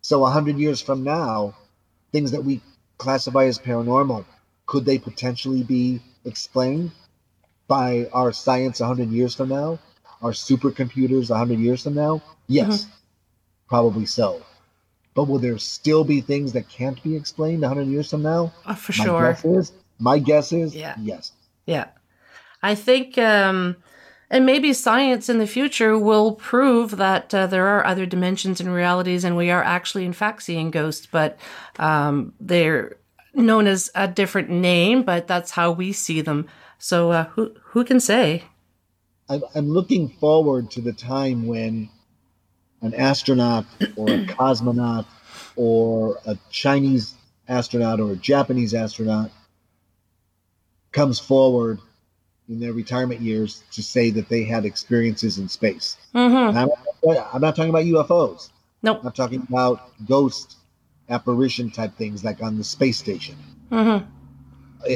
So 0.00 0.24
a 0.24 0.30
hundred 0.30 0.56
years 0.56 0.80
from 0.80 1.04
now, 1.04 1.54
things 2.10 2.30
that 2.30 2.42
we 2.42 2.62
classify 2.96 3.44
as 3.44 3.58
paranormal, 3.58 4.24
could 4.66 4.86
they 4.86 4.98
potentially 4.98 5.62
be 5.62 6.00
explained 6.24 6.92
by 7.66 8.08
our 8.14 8.32
science 8.32 8.80
a 8.80 8.86
hundred 8.86 9.10
years 9.10 9.34
from 9.34 9.50
now? 9.50 9.78
Our 10.22 10.32
supercomputers 10.32 11.30
a 11.30 11.36
hundred 11.36 11.58
years 11.58 11.82
from 11.82 11.94
now? 11.94 12.22
Yes, 12.46 12.86
probably 13.68 14.06
so. 14.06 14.42
But 15.14 15.24
will 15.24 15.38
there 15.38 15.58
still 15.58 16.04
be 16.04 16.20
things 16.20 16.52
that 16.52 16.68
can't 16.68 17.02
be 17.02 17.16
explained 17.16 17.64
hundred 17.64 17.88
years 17.88 18.10
from 18.10 18.22
now? 18.22 18.52
Oh, 18.66 18.74
for 18.74 18.92
My 18.98 19.04
sure. 19.04 19.32
guess 19.32 19.44
is, 19.44 19.72
my 19.98 20.18
guess 20.18 20.52
is 20.52 20.74
Yeah. 20.74 20.94
yes. 21.00 21.32
Yeah. 21.66 21.86
I 22.62 22.74
think, 22.74 23.18
um, 23.18 23.76
and 24.30 24.44
maybe 24.44 24.72
science 24.72 25.28
in 25.28 25.38
the 25.38 25.46
future 25.46 25.98
will 25.98 26.32
prove 26.32 26.96
that 26.98 27.32
uh, 27.34 27.46
there 27.46 27.66
are 27.66 27.86
other 27.86 28.06
dimensions 28.06 28.60
and 28.60 28.72
realities, 28.72 29.24
and 29.24 29.36
we 29.36 29.50
are 29.50 29.62
actually, 29.62 30.04
in 30.04 30.12
fact, 30.12 30.42
seeing 30.42 30.70
ghosts, 30.70 31.06
but 31.06 31.38
um, 31.78 32.32
they're 32.40 32.96
known 33.34 33.66
as 33.66 33.90
a 33.94 34.06
different 34.08 34.50
name, 34.50 35.02
but 35.02 35.26
that's 35.26 35.52
how 35.52 35.70
we 35.70 35.92
see 35.92 36.20
them. 36.20 36.46
So 36.78 37.10
uh, 37.12 37.24
who 37.24 37.54
who 37.62 37.84
can 37.84 38.00
say? 38.00 38.44
I'm, 39.28 39.42
I'm 39.54 39.68
looking 39.68 40.08
forward 40.08 40.70
to 40.72 40.80
the 40.80 40.92
time 40.92 41.46
when 41.46 41.90
an 42.82 42.94
astronaut 42.94 43.66
or 43.96 44.08
a 44.08 44.18
cosmonaut 44.26 45.06
or 45.56 46.18
a 46.26 46.36
Chinese 46.50 47.14
astronaut 47.48 48.00
or 48.00 48.12
a 48.12 48.16
Japanese 48.16 48.74
astronaut 48.74 49.30
comes 50.92 51.18
forward 51.18 51.78
in 52.48 52.58
their 52.60 52.72
retirement 52.72 53.20
years 53.20 53.62
to 53.72 53.82
say 53.82 54.10
that 54.10 54.28
they 54.28 54.42
had 54.42 54.64
experiences 54.64 55.38
in 55.38 55.48
space. 55.48 55.96
Mm-hmm. 56.14 56.56
I'm, 56.56 56.70
I'm 57.32 57.40
not 57.40 57.54
talking 57.54 57.70
about 57.70 57.84
UFOs. 57.84 58.50
Nope. 58.82 59.00
I'm 59.04 59.12
talking 59.12 59.46
about 59.48 59.90
ghost 60.06 60.56
apparition 61.08 61.70
type 61.70 61.96
things 61.96 62.24
like 62.24 62.42
on 62.42 62.56
the 62.56 62.64
space 62.64 62.98
station. 62.98 63.36
Mm-hmm. 63.70 64.06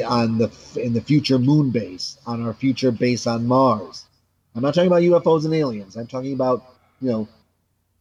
on 0.07 0.39
the 0.39 0.51
in 0.81 0.93
the 0.93 1.01
future 1.01 1.37
moon 1.37 1.69
base, 1.69 2.17
on 2.25 2.43
our 2.43 2.53
future 2.53 2.91
base 2.91 3.27
on 3.27 3.45
Mars. 3.45 4.05
I'm 4.55 4.63
not 4.63 4.73
talking 4.73 4.87
about 4.87 5.01
UFOs 5.03 5.45
and 5.45 5.53
aliens. 5.53 5.95
I'm 5.95 6.07
talking 6.07 6.33
about, 6.33 6.63
you 7.01 7.09
know, 7.11 7.27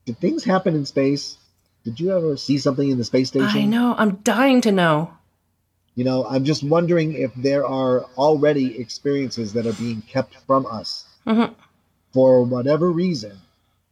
did 0.04 0.18
things 0.18 0.44
happen 0.44 0.74
in 0.74 0.84
space? 0.86 1.36
Did 1.84 1.98
you 1.98 2.16
ever 2.16 2.36
see 2.36 2.58
something 2.58 2.88
in 2.90 2.98
the 2.98 3.04
space 3.04 3.28
station? 3.28 3.62
I 3.62 3.64
know. 3.64 3.94
I'm 3.98 4.16
dying 4.16 4.60
to 4.62 4.72
know. 4.72 5.12
You 5.94 6.04
know, 6.04 6.24
I'm 6.26 6.44
just 6.44 6.62
wondering 6.62 7.12
if 7.12 7.34
there 7.34 7.66
are 7.66 8.04
already 8.16 8.78
experiences 8.78 9.52
that 9.52 9.66
are 9.66 9.74
being 9.74 10.00
kept 10.02 10.36
from 10.46 10.64
us 10.66 11.04
Mhm. 11.26 11.54
for 12.12 12.42
whatever 12.44 12.90
reason. 12.90 13.32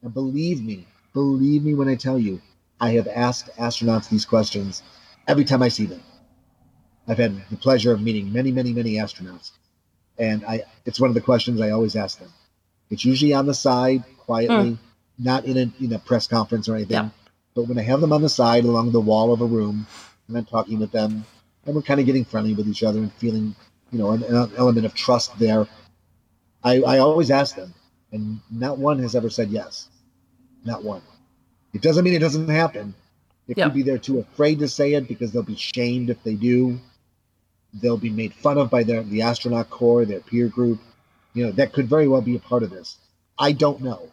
And 0.02 0.14
believe 0.14 0.62
me, 0.64 0.86
believe 1.12 1.62
me 1.62 1.74
when 1.74 1.88
I 1.88 1.96
tell 1.96 2.18
you, 2.18 2.40
I 2.80 2.92
have 2.92 3.06
asked 3.08 3.50
astronauts 3.58 4.08
these 4.08 4.24
questions 4.24 4.82
every 5.28 5.44
time 5.44 5.62
I 5.62 5.68
see 5.68 5.84
them. 5.84 6.00
I've 7.06 7.18
had 7.18 7.42
the 7.50 7.56
pleasure 7.56 7.92
of 7.92 8.00
meeting 8.00 8.32
many, 8.32 8.50
many, 8.52 8.72
many 8.72 8.92
astronauts. 8.94 9.50
And 10.18 10.44
I 10.46 10.62
it's 10.86 11.00
one 11.00 11.10
of 11.10 11.14
the 11.14 11.20
questions 11.20 11.60
I 11.60 11.70
always 11.70 11.96
ask 11.96 12.18
them. 12.18 12.32
It's 12.88 13.04
usually 13.04 13.34
on 13.34 13.46
the 13.46 13.54
side, 13.54 14.04
quietly, 14.18 14.78
not 15.20 15.44
in 15.46 15.58
a 15.58 15.84
in 15.84 15.92
a 15.94 16.00
press 16.00 16.26
conference 16.28 16.68
or 16.68 16.76
anything. 16.76 16.96
But 17.54 17.64
when 17.68 17.78
I 17.78 17.82
have 17.82 18.00
them 18.02 18.12
on 18.14 18.22
the 18.22 18.30
side 18.30 18.64
along 18.64 18.92
the 18.92 19.00
wall 19.00 19.32
of 19.32 19.42
a 19.42 19.46
room 19.46 19.86
and 20.28 20.38
I'm 20.38 20.46
talking 20.46 20.80
with 20.80 20.92
them 20.92 21.24
and 21.66 21.76
we're 21.76 21.82
kind 21.82 22.00
of 22.00 22.06
getting 22.06 22.24
friendly 22.26 22.54
with 22.54 22.68
each 22.68 22.84
other 22.84 23.00
and 23.00 23.12
feeling, 23.14 23.54
you 23.92 23.98
know, 24.00 24.12
an, 24.12 24.24
an 24.24 24.52
element 24.58 24.86
of 24.86 24.94
trust 24.94 25.38
there. 25.38 25.68
I, 26.64 26.82
I 26.82 26.98
always 26.98 27.30
ask 27.30 27.56
them, 27.56 27.74
and 28.12 28.40
not 28.50 28.78
one 28.78 28.98
has 29.00 29.16
ever 29.16 29.30
said 29.30 29.50
yes. 29.50 29.88
Not 30.64 30.84
one. 30.84 31.02
It 31.74 31.82
doesn't 31.82 32.04
mean 32.04 32.14
it 32.14 32.20
doesn't 32.20 32.48
happen. 32.48 32.94
It 33.48 33.58
Yeah. 33.58 33.66
could 33.66 33.74
be 33.74 33.82
they're 33.82 33.98
too 33.98 34.20
afraid 34.20 34.60
to 34.60 34.68
say 34.68 34.94
it 34.94 35.08
because 35.08 35.32
they'll 35.32 35.42
be 35.42 35.56
shamed 35.56 36.10
if 36.10 36.22
they 36.24 36.36
do. 36.36 36.80
They'll 37.74 37.98
be 37.98 38.10
made 38.10 38.34
fun 38.34 38.58
of 38.58 38.70
by 38.70 38.84
their 38.84 39.02
the 39.04 39.22
astronaut 39.22 39.70
corps, 39.70 40.04
their 40.04 40.20
peer 40.20 40.48
group. 40.48 40.80
You 41.34 41.46
know, 41.46 41.52
that 41.52 41.72
could 41.72 41.88
very 41.88 42.08
well 42.08 42.22
be 42.22 42.36
a 42.36 42.40
part 42.40 42.62
of 42.64 42.70
this. 42.70 42.98
I 43.38 43.52
don't 43.52 43.82
know. 43.82 44.10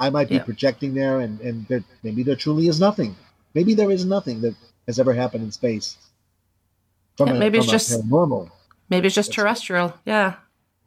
I 0.00 0.08
might 0.10 0.28
be 0.30 0.36
Yeah. 0.36 0.44
projecting 0.44 0.94
there, 0.94 1.20
and 1.20 1.40
and 1.40 1.66
there, 1.68 1.84
maybe 2.02 2.22
there 2.22 2.34
truly 2.36 2.66
is 2.68 2.80
nothing. 2.80 3.14
Maybe 3.54 3.74
there 3.74 3.90
is 3.90 4.04
nothing 4.04 4.40
that 4.40 4.54
has 4.86 4.98
ever 4.98 5.12
happened 5.12 5.44
in 5.44 5.52
space. 5.52 5.98
From 7.16 7.28
Yeah, 7.28 7.38
maybe 7.38 7.58
it's 7.58 7.66
from 7.66 7.74
a 7.74 7.78
just- 7.78 8.04
normal. 8.06 8.50
Maybe 8.88 9.06
it's 9.06 9.14
just 9.14 9.32
terrestrial. 9.32 9.92
Yeah. 10.04 10.34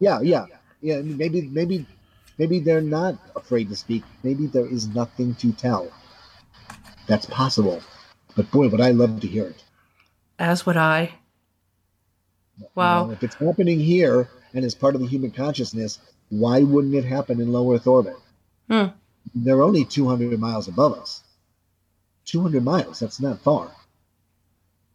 Yeah, 0.00 0.20
yeah, 0.20 0.46
yeah. 0.82 1.00
Maybe, 1.00 1.42
maybe, 1.42 1.86
maybe 2.38 2.58
they're 2.58 2.82
not 2.82 3.16
afraid 3.36 3.68
to 3.70 3.76
speak. 3.76 4.02
Maybe 4.22 4.46
there 4.46 4.66
is 4.66 4.88
nothing 4.88 5.34
to 5.36 5.52
tell. 5.52 5.88
That's 7.06 7.24
possible. 7.26 7.80
But 8.36 8.50
boy, 8.50 8.68
would 8.68 8.80
I 8.80 8.90
love 8.90 9.20
to 9.20 9.26
hear 9.28 9.46
it. 9.46 9.62
As 10.38 10.66
would 10.66 10.76
I. 10.76 11.14
Wow. 12.74 13.10
if 13.10 13.22
it's 13.22 13.34
happening 13.36 13.80
here 13.80 14.28
and 14.52 14.64
is 14.64 14.74
part 14.74 14.94
of 14.94 15.00
the 15.00 15.06
human 15.06 15.30
consciousness, 15.30 15.98
why 16.28 16.60
wouldn't 16.62 16.94
it 16.94 17.04
happen 17.04 17.40
in 17.40 17.52
low 17.52 17.72
Earth 17.72 17.86
orbit? 17.86 18.16
Hmm. 18.70 18.86
They're 19.34 19.62
only 19.62 19.84
200 19.84 20.38
miles 20.38 20.68
above 20.68 20.98
us. 20.98 21.22
200 22.26 22.64
miles, 22.64 23.00
that's 23.00 23.20
not 23.20 23.40
far. 23.40 23.70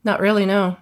Not 0.04 0.20
really, 0.20 0.46
no. 0.46 0.78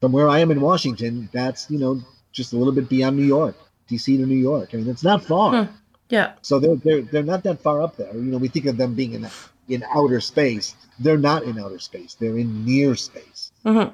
From 0.00 0.12
where 0.12 0.28
I 0.28 0.40
am 0.40 0.50
in 0.50 0.60
Washington, 0.60 1.28
that's, 1.32 1.70
you 1.70 1.78
know, 1.78 2.00
just 2.32 2.52
a 2.52 2.56
little 2.56 2.72
bit 2.72 2.88
beyond 2.88 3.16
New 3.16 3.24
York, 3.24 3.56
DC 3.88 4.16
to 4.16 4.26
New 4.26 4.36
York. 4.36 4.70
I 4.72 4.78
mean, 4.78 4.88
it's 4.88 5.04
not 5.04 5.24
far. 5.24 5.64
Hmm. 5.64 5.72
Yeah. 6.10 6.32
So 6.42 6.58
they're 6.58 6.76
they're 6.76 7.02
they're 7.02 7.22
not 7.22 7.42
that 7.44 7.60
far 7.60 7.80
up 7.82 7.96
there. 7.96 8.14
You 8.14 8.22
know, 8.22 8.38
we 8.38 8.48
think 8.48 8.66
of 8.66 8.76
them 8.76 8.94
being 8.94 9.12
in 9.14 9.26
in 9.68 9.84
outer 9.94 10.20
space. 10.20 10.74
They're 10.98 11.18
not 11.18 11.44
in 11.44 11.58
outer 11.58 11.78
space. 11.78 12.14
They're 12.14 12.38
in 12.38 12.64
near 12.64 12.94
space. 12.94 13.52
hmm 13.64 13.88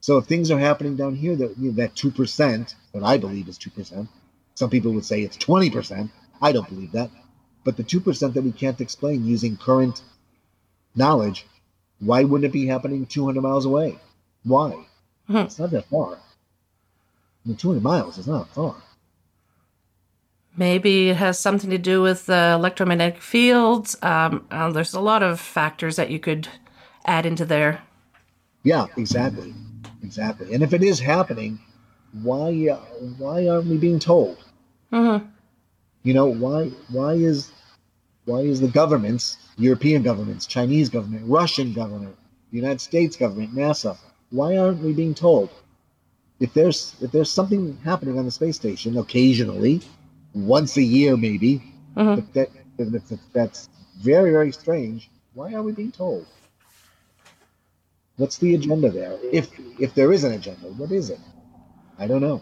So 0.00 0.18
if 0.18 0.26
things 0.26 0.50
are 0.50 0.58
happening 0.58 0.96
down 0.96 1.14
here, 1.14 1.34
that 1.36 1.58
you 1.58 1.70
know, 1.70 1.76
that 1.76 1.96
two 1.96 2.10
percent, 2.10 2.74
that 2.92 3.02
I 3.02 3.16
believe 3.16 3.48
is 3.48 3.58
two 3.58 3.70
percent, 3.70 4.08
some 4.54 4.70
people 4.70 4.92
would 4.92 5.04
say 5.04 5.22
it's 5.22 5.36
twenty 5.36 5.70
percent. 5.70 6.10
I 6.40 6.52
don't 6.52 6.68
believe 6.68 6.92
that, 6.92 7.10
but 7.64 7.76
the 7.76 7.82
two 7.82 8.00
percent 8.00 8.34
that 8.34 8.42
we 8.42 8.52
can't 8.52 8.80
explain 8.80 9.24
using 9.26 9.56
current 9.56 10.02
knowledge, 10.94 11.46
why 12.00 12.24
wouldn't 12.24 12.48
it 12.48 12.52
be 12.52 12.66
happening 12.66 13.06
two 13.06 13.24
hundred 13.24 13.42
miles 13.42 13.64
away? 13.64 13.98
Why? 14.44 14.86
Mhm. 15.28 15.44
It's 15.44 15.58
not 15.58 15.70
that 15.70 15.86
far. 15.86 16.14
I 16.14 16.18
mean, 17.44 17.56
two 17.56 17.68
hundred 17.68 17.82
miles 17.82 18.18
is 18.18 18.26
not 18.26 18.48
far. 18.48 18.76
Maybe 20.56 21.10
it 21.10 21.16
has 21.16 21.38
something 21.38 21.70
to 21.70 21.78
do 21.78 22.02
with 22.02 22.26
the 22.26 22.52
electromagnetic 22.54 23.22
fields. 23.22 23.96
Um, 24.02 24.46
uh, 24.50 24.70
there's 24.70 24.92
a 24.92 25.00
lot 25.00 25.22
of 25.22 25.40
factors 25.40 25.96
that 25.96 26.10
you 26.10 26.18
could 26.18 26.48
add 27.06 27.24
into 27.24 27.46
there. 27.46 27.80
Yeah, 28.62 28.86
exactly, 28.96 29.54
exactly. 30.02 30.52
And 30.52 30.62
if 30.62 30.72
it 30.74 30.82
is 30.82 31.00
happening, 31.00 31.58
why 32.22 32.68
uh, 32.70 32.76
why 33.18 33.48
aren't 33.48 33.66
we 33.66 33.78
being 33.78 33.98
told? 33.98 34.36
hmm 34.90 35.18
You 36.02 36.14
know, 36.14 36.26
why 36.26 36.68
why 36.90 37.14
is 37.14 37.50
why 38.24 38.40
is 38.40 38.60
the 38.60 38.68
governments, 38.68 39.38
European 39.58 40.02
governments, 40.02 40.46
Chinese 40.46 40.88
government, 40.88 41.24
Russian 41.26 41.72
government, 41.72 42.16
the 42.50 42.56
United 42.56 42.80
States 42.80 43.16
government, 43.16 43.54
NASA, 43.54 43.96
why 44.30 44.56
aren't 44.56 44.82
we 44.82 44.92
being 44.92 45.14
told? 45.14 45.50
If 46.40 46.54
there's 46.54 46.94
if 47.00 47.12
there's 47.12 47.30
something 47.30 47.78
happening 47.84 48.18
on 48.18 48.24
the 48.24 48.30
space 48.30 48.56
station 48.56 48.96
occasionally, 48.98 49.80
once 50.34 50.76
a 50.76 50.82
year 50.82 51.16
maybe, 51.16 51.62
Mhm. 51.96 52.16
but 52.16 52.32
that 52.34 52.50
if 52.78 53.10
that's 53.32 53.68
very 54.00 54.30
very 54.30 54.52
strange. 54.52 55.10
Why 55.34 55.54
are 55.54 55.62
we 55.62 55.72
being 55.72 55.92
told? 55.92 56.26
What's 58.16 58.38
the 58.38 58.54
agenda 58.54 58.90
there? 58.90 59.18
If 59.32 59.50
if 59.78 59.94
there 59.94 60.12
is 60.12 60.24
an 60.24 60.32
agenda, 60.32 60.68
what 60.76 60.90
is 60.92 61.10
it? 61.10 61.20
I 61.98 62.06
don't 62.06 62.20
know. 62.20 62.40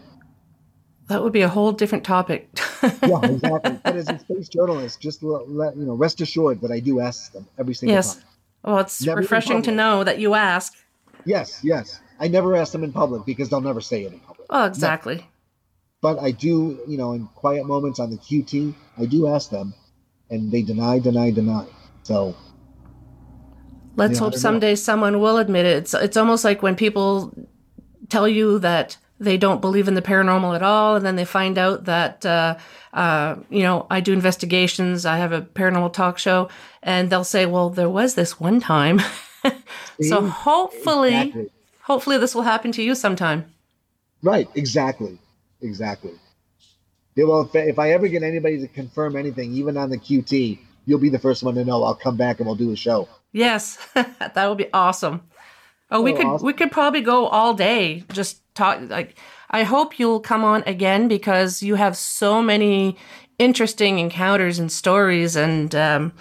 That 1.07 1.23
would 1.23 1.33
be 1.33 1.41
a 1.41 1.49
whole 1.49 1.71
different 1.71 2.03
topic. 2.05 2.49
yeah, 2.83 3.21
exactly. 3.25 3.79
But 3.83 3.95
as 3.95 4.09
a 4.09 4.19
space 4.19 4.47
journalist, 4.49 5.01
just 5.01 5.23
let, 5.23 5.49
let 5.49 5.75
you 5.75 5.85
know, 5.85 5.93
rest 5.95 6.21
assured 6.21 6.61
that 6.61 6.71
I 6.71 6.79
do 6.79 6.99
ask 6.99 7.31
them 7.33 7.47
every 7.57 7.73
single 7.73 7.95
Yes. 7.95 8.15
time. 8.15 8.23
well, 8.63 8.79
it's 8.79 9.05
Never 9.05 9.19
refreshing 9.21 9.61
to 9.63 9.71
know 9.71 10.03
that 10.03 10.19
you 10.19 10.33
ask. 10.35 10.73
Yes, 11.25 11.59
yes. 11.63 11.99
I 12.19 12.27
never 12.27 12.55
ask 12.55 12.71
them 12.71 12.83
in 12.83 12.93
public 12.93 13.25
because 13.25 13.49
they'll 13.49 13.61
never 13.61 13.81
say 13.81 14.03
it 14.03 14.13
in 14.13 14.19
public. 14.19 14.47
Oh, 14.49 14.65
exactly. 14.65 15.27
But 16.01 16.19
I 16.19 16.31
do, 16.31 16.79
you 16.87 16.97
know, 16.97 17.13
in 17.13 17.27
quiet 17.35 17.65
moments 17.65 17.99
on 17.99 18.09
the 18.09 18.17
QT, 18.17 18.73
I 18.97 19.05
do 19.05 19.27
ask 19.27 19.49
them, 19.49 19.73
and 20.29 20.51
they 20.51 20.61
deny, 20.63 20.97
deny, 20.99 21.29
deny. 21.31 21.65
So 22.03 22.35
Let's 23.95 24.17
hope 24.17 24.31
don't 24.31 24.37
know. 24.37 24.41
someday 24.41 24.75
someone 24.75 25.19
will 25.19 25.37
admit 25.37 25.65
it. 25.65 25.77
It's 25.77 25.93
it's 25.93 26.17
almost 26.17 26.43
like 26.43 26.63
when 26.63 26.75
people 26.75 27.33
tell 28.09 28.27
you 28.27 28.57
that 28.59 28.97
they 29.21 29.37
don't 29.37 29.61
believe 29.61 29.87
in 29.87 29.93
the 29.93 30.01
paranormal 30.01 30.55
at 30.55 30.63
all, 30.63 30.95
and 30.95 31.05
then 31.05 31.15
they 31.15 31.25
find 31.25 31.57
out 31.57 31.85
that 31.85 32.25
uh, 32.25 32.57
uh, 32.93 33.35
you 33.49 33.61
know 33.61 33.85
I 33.89 34.01
do 34.01 34.13
investigations. 34.13 35.05
I 35.05 35.17
have 35.17 35.31
a 35.31 35.41
paranormal 35.41 35.93
talk 35.93 36.17
show, 36.17 36.49
and 36.81 37.09
they'll 37.09 37.23
say, 37.23 37.45
"Well, 37.45 37.69
there 37.69 37.89
was 37.89 38.15
this 38.15 38.39
one 38.39 38.59
time." 38.59 38.99
so 40.01 40.27
hopefully, 40.27 41.15
Exactly. 41.15 41.49
hopefully 41.83 42.17
this 42.17 42.33
will 42.35 42.41
happen 42.41 42.71
to 42.73 42.83
you 42.83 42.95
sometime. 42.95 43.45
Right, 44.23 44.47
exactly, 44.55 45.19
exactly. 45.61 46.13
Yeah, 47.15 47.25
well, 47.25 47.41
if, 47.41 47.55
if 47.55 47.77
I 47.77 47.91
ever 47.91 48.07
get 48.07 48.23
anybody 48.23 48.59
to 48.59 48.67
confirm 48.67 49.15
anything, 49.15 49.51
even 49.53 49.77
on 49.77 49.89
the 49.89 49.97
QT, 49.97 50.59
you'll 50.85 50.99
be 50.99 51.09
the 51.09 51.19
first 51.19 51.43
one 51.43 51.55
to 51.55 51.65
know. 51.65 51.83
I'll 51.83 51.95
come 51.95 52.17
back 52.17 52.39
and 52.39 52.47
we'll 52.47 52.55
do 52.55 52.71
a 52.71 52.75
show. 52.75 53.07
Yes, 53.33 53.77
that 53.93 54.47
would 54.47 54.57
be 54.57 54.71
awesome. 54.73 55.21
Oh, 55.91 56.01
we 56.01 56.13
Oh, 56.13 56.17
could 56.17 56.25
awesome. 56.25 56.45
we 56.45 56.53
could 56.53 56.71
probably 56.71 57.01
go 57.01 57.27
all 57.27 57.53
day 57.53 58.03
just 58.13 58.41
talk 58.55 58.79
like 58.89 59.17
I 59.49 59.63
hope 59.63 59.99
you'll 59.99 60.21
come 60.21 60.43
on 60.43 60.63
again 60.65 61.07
because 61.07 61.61
you 61.61 61.75
have 61.75 61.97
so 61.97 62.41
many 62.41 62.95
interesting 63.39 63.99
encounters 63.99 64.59
and 64.59 64.71
stories 64.71 65.35
and 65.35 65.73
um 65.75 66.13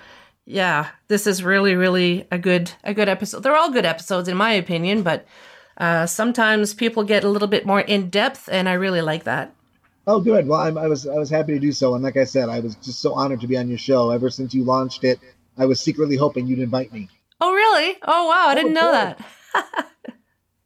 yeah, 0.46 0.88
this 1.08 1.26
is 1.26 1.44
really 1.44 1.74
really 1.76 2.26
a 2.30 2.38
good 2.38 2.72
a 2.82 2.92
good 2.94 3.08
episode. 3.08 3.42
They're 3.42 3.56
all 3.56 3.70
good 3.70 3.84
episodes 3.86 4.28
in 4.28 4.36
my 4.36 4.52
opinion, 4.52 5.02
but 5.02 5.24
uh 5.76 6.06
sometimes 6.06 6.74
people 6.74 7.04
get 7.04 7.24
a 7.24 7.28
little 7.28 7.48
bit 7.48 7.64
more 7.66 7.80
in 7.82 8.10
depth 8.10 8.48
and 8.50 8.68
I 8.68 8.72
really 8.72 9.02
like 9.02 9.24
that. 9.24 9.54
Oh, 10.06 10.18
good. 10.18 10.48
Well, 10.48 10.58
I'm, 10.60 10.76
I 10.78 10.88
was 10.88 11.06
I 11.06 11.14
was 11.14 11.30
happy 11.30 11.52
to 11.52 11.60
do 11.60 11.70
so, 11.72 11.94
and 11.94 12.02
like 12.02 12.16
I 12.16 12.24
said, 12.24 12.48
I 12.48 12.58
was 12.60 12.74
just 12.76 13.00
so 13.00 13.12
honored 13.12 13.40
to 13.42 13.46
be 13.46 13.56
on 13.56 13.68
your 13.68 13.78
show. 13.78 14.10
Ever 14.10 14.30
since 14.30 14.52
you 14.54 14.64
launched 14.64 15.04
it, 15.04 15.20
I 15.58 15.66
was 15.66 15.78
secretly 15.78 16.16
hoping 16.16 16.46
you'd 16.48 16.58
invite 16.58 16.92
me. 16.92 17.08
Oh, 17.40 17.52
really? 17.52 17.96
Oh, 18.02 18.26
wow, 18.26 18.46
I 18.48 18.54
didn't 18.54 18.76
of 18.76 18.82
know 18.82 18.90
that. 18.92 19.20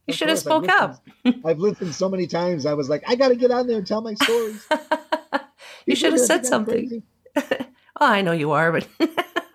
You 0.07 0.13
should 0.13 0.29
have 0.29 0.37
course, 0.43 0.47
I've 0.47 0.63
spoke 0.65 0.69
up. 0.69 1.03
I've 1.45 1.59
listened 1.59 1.95
so 1.95 2.09
many 2.09 2.27
times. 2.27 2.65
I 2.65 2.73
was 2.73 2.89
like, 2.89 3.03
I 3.07 3.15
got 3.15 3.29
to 3.29 3.35
get 3.35 3.51
on 3.51 3.67
there 3.67 3.77
and 3.77 3.87
tell 3.87 4.01
my 4.01 4.13
stories. 4.15 4.65
You 5.87 5.95
should 5.95 6.13
have 6.13 6.21
said 6.21 6.45
something. 6.45 7.03
Oh, 7.97 8.07
I 8.07 8.21
know 8.21 8.33
you 8.33 8.51
are, 8.51 8.71
but 8.73 8.87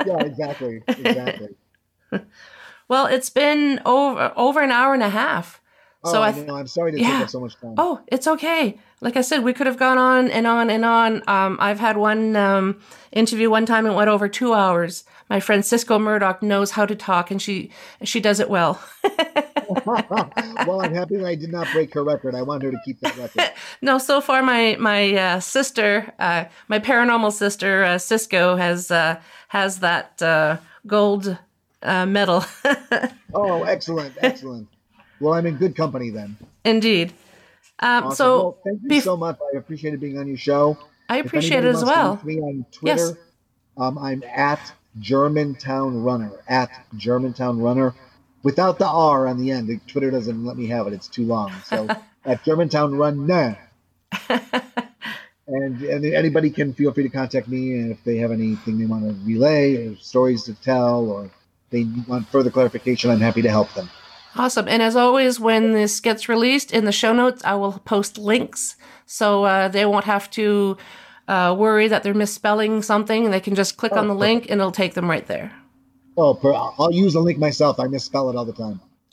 Yeah, 0.07 0.20
exactly, 0.20 0.82
exactly. 0.89 1.48
Well, 2.89 3.07
it's 3.07 3.28
been 3.28 3.81
over 3.85 4.32
over 4.35 4.61
an 4.61 4.70
hour 4.70 4.94
and 4.94 5.02
a 5.02 5.11
half. 5.11 5.61
Oh, 6.02 6.12
So 6.12 6.23
I 6.23 6.32
th- 6.32 6.47
know. 6.47 6.57
I'm 6.57 6.66
sorry 6.66 6.93
to 6.93 6.98
yeah. 6.98 7.12
take 7.12 7.23
up 7.24 7.28
so 7.31 7.40
much 7.40 7.57
time. 7.61 7.74
Oh, 7.77 8.01
it's 8.07 8.27
okay. 8.27 8.78
Like 9.02 9.16
I 9.16 9.20
said, 9.20 9.44
we 9.44 9.52
could 9.52 9.66
have 9.66 9.77
gone 9.77 9.98
on 9.98 10.31
and 10.31 10.47
on 10.47 10.70
and 10.70 10.85
on. 10.86 11.23
Um, 11.28 11.59
I've 11.61 11.78
had 11.81 11.97
one 11.98 12.35
um, 12.36 12.81
interview 13.12 13.51
one 13.51 13.66
time 13.66 13.85
and 13.85 13.94
went 13.94 14.09
over 14.09 14.27
two 14.28 14.55
hours. 14.55 15.05
My 15.31 15.39
friend 15.39 15.65
Cisco 15.65 15.98
Murdoch 15.98 16.43
knows 16.43 16.73
how 16.73 16.85
to 16.85 16.97
talk, 16.97 17.31
and 17.31 17.40
she 17.40 17.70
she 18.02 18.20
does 18.20 18.40
it 18.40 18.51
well. 18.51 18.82
well, 19.86 20.81
I'm 20.81 20.93
happy 20.93 21.16
that 21.16 21.24
I 21.24 21.36
did 21.36 21.52
not 21.52 21.69
break 21.73 21.94
her 21.94 22.02
record. 22.02 22.35
I 22.35 22.43
want 22.43 22.65
her 22.65 22.73
to 22.73 22.78
keep 22.85 22.98
that 23.01 23.16
record. 23.16 23.52
no, 23.81 23.98
so 23.98 24.20
far 24.20 24.43
my 24.43 24.77
my 24.81 25.15
uh, 25.15 25.40
sister, 25.40 26.12
uh, 26.19 26.47
my 26.66 26.81
paranormal 26.81 27.32
sister 27.32 27.85
uh, 27.85 27.98
Cisco 27.98 28.57
has 28.57 28.90
uh, 28.90 29.20
has 29.48 29.78
that 29.78 30.20
uh, 30.20 30.57
gold 30.86 31.39
uh, 31.82 32.07
medal. 32.07 32.44
Oh, 33.32 33.62
excellent, 33.62 34.12
excellent. 34.23 34.66
Well, 35.20 35.35
I'm 35.35 35.47
in 35.47 35.57
good 35.57 35.77
company 35.77 36.11
then. 36.11 36.36
Indeed. 36.65 37.12
Um, 37.78 38.07
Awesome. 38.07 38.16
So 38.16 38.36
well, 38.36 38.59
thank 38.65 38.81
you 38.82 38.89
bef- 38.89 39.02
so 39.02 39.16
much. 39.16 39.39
I 39.55 39.57
appreciated 39.57 40.01
being 40.01 40.19
on 40.19 40.27
your 40.27 40.36
show. 40.36 40.77
I 41.09 41.19
appreciate 41.19 41.65
it 41.65 41.69
as 41.69 41.85
well. 41.85 42.20
Me 42.24 42.40
on 42.40 42.66
Twitter. 42.73 43.07
Yes. 43.07 43.15
Um, 43.77 43.98
I'm 43.98 44.24
at 44.24 44.73
Germantown 44.98 46.02
Runner. 46.02 46.32
At 46.48 46.70
Germantown 46.96 47.60
Runner, 47.60 47.94
without 48.42 48.78
the 48.78 48.88
R 48.88 49.26
on 49.26 49.38
the 49.38 49.50
end. 49.50 49.80
Twitter 49.86 50.10
doesn't 50.10 50.44
let 50.44 50.56
me 50.56 50.66
have 50.68 50.86
it. 50.86 50.92
It's 50.92 51.08
too 51.08 51.24
long. 51.24 51.52
So 51.66 51.88
at 52.24 52.44
Germantown 52.44 52.96
Runner. 52.96 53.58
And, 55.50 55.82
and 55.82 56.04
anybody 56.04 56.48
can 56.50 56.72
feel 56.74 56.92
free 56.92 57.02
to 57.02 57.08
contact 57.08 57.48
me 57.48 57.74
and 57.74 57.90
if 57.90 58.04
they 58.04 58.18
have 58.18 58.30
anything 58.30 58.78
they 58.78 58.86
want 58.86 59.04
to 59.04 59.26
relay 59.26 59.84
or 59.84 59.96
stories 59.96 60.44
to 60.44 60.54
tell 60.54 61.10
or 61.10 61.28
they 61.70 61.88
want 62.06 62.28
further 62.28 62.50
clarification, 62.50 63.10
I'm 63.10 63.18
happy 63.18 63.42
to 63.42 63.50
help 63.50 63.72
them. 63.74 63.90
Awesome. 64.36 64.68
And 64.68 64.80
as 64.80 64.94
always, 64.94 65.40
when 65.40 65.72
this 65.72 65.98
gets 65.98 66.28
released 66.28 66.70
in 66.70 66.84
the 66.84 66.92
show 66.92 67.12
notes, 67.12 67.42
I 67.44 67.54
will 67.54 67.80
post 67.80 68.16
links 68.16 68.76
so 69.06 69.42
uh, 69.42 69.66
they 69.66 69.84
won't 69.84 70.04
have 70.04 70.30
to 70.30 70.76
uh, 71.31 71.55
worry 71.55 71.86
that 71.86 72.02
they're 72.02 72.12
misspelling 72.12 72.82
something. 72.82 73.31
They 73.31 73.39
can 73.40 73.55
just 73.55 73.77
click 73.77 73.93
on 73.93 74.09
the 74.09 74.15
link 74.15 74.51
and 74.51 74.61
it'll 74.61 74.73
take 74.73 74.94
them 74.94 75.09
right 75.09 75.24
there. 75.27 75.52
Oh, 76.16 76.35
per, 76.35 76.52
I'll 76.52 76.93
use 76.93 77.12
the 77.12 77.20
link 77.20 77.39
myself. 77.39 77.78
I 77.78 77.86
misspell 77.86 78.28
it 78.31 78.36
all 78.36 78.44
the 78.44 78.52
time. 78.52 78.81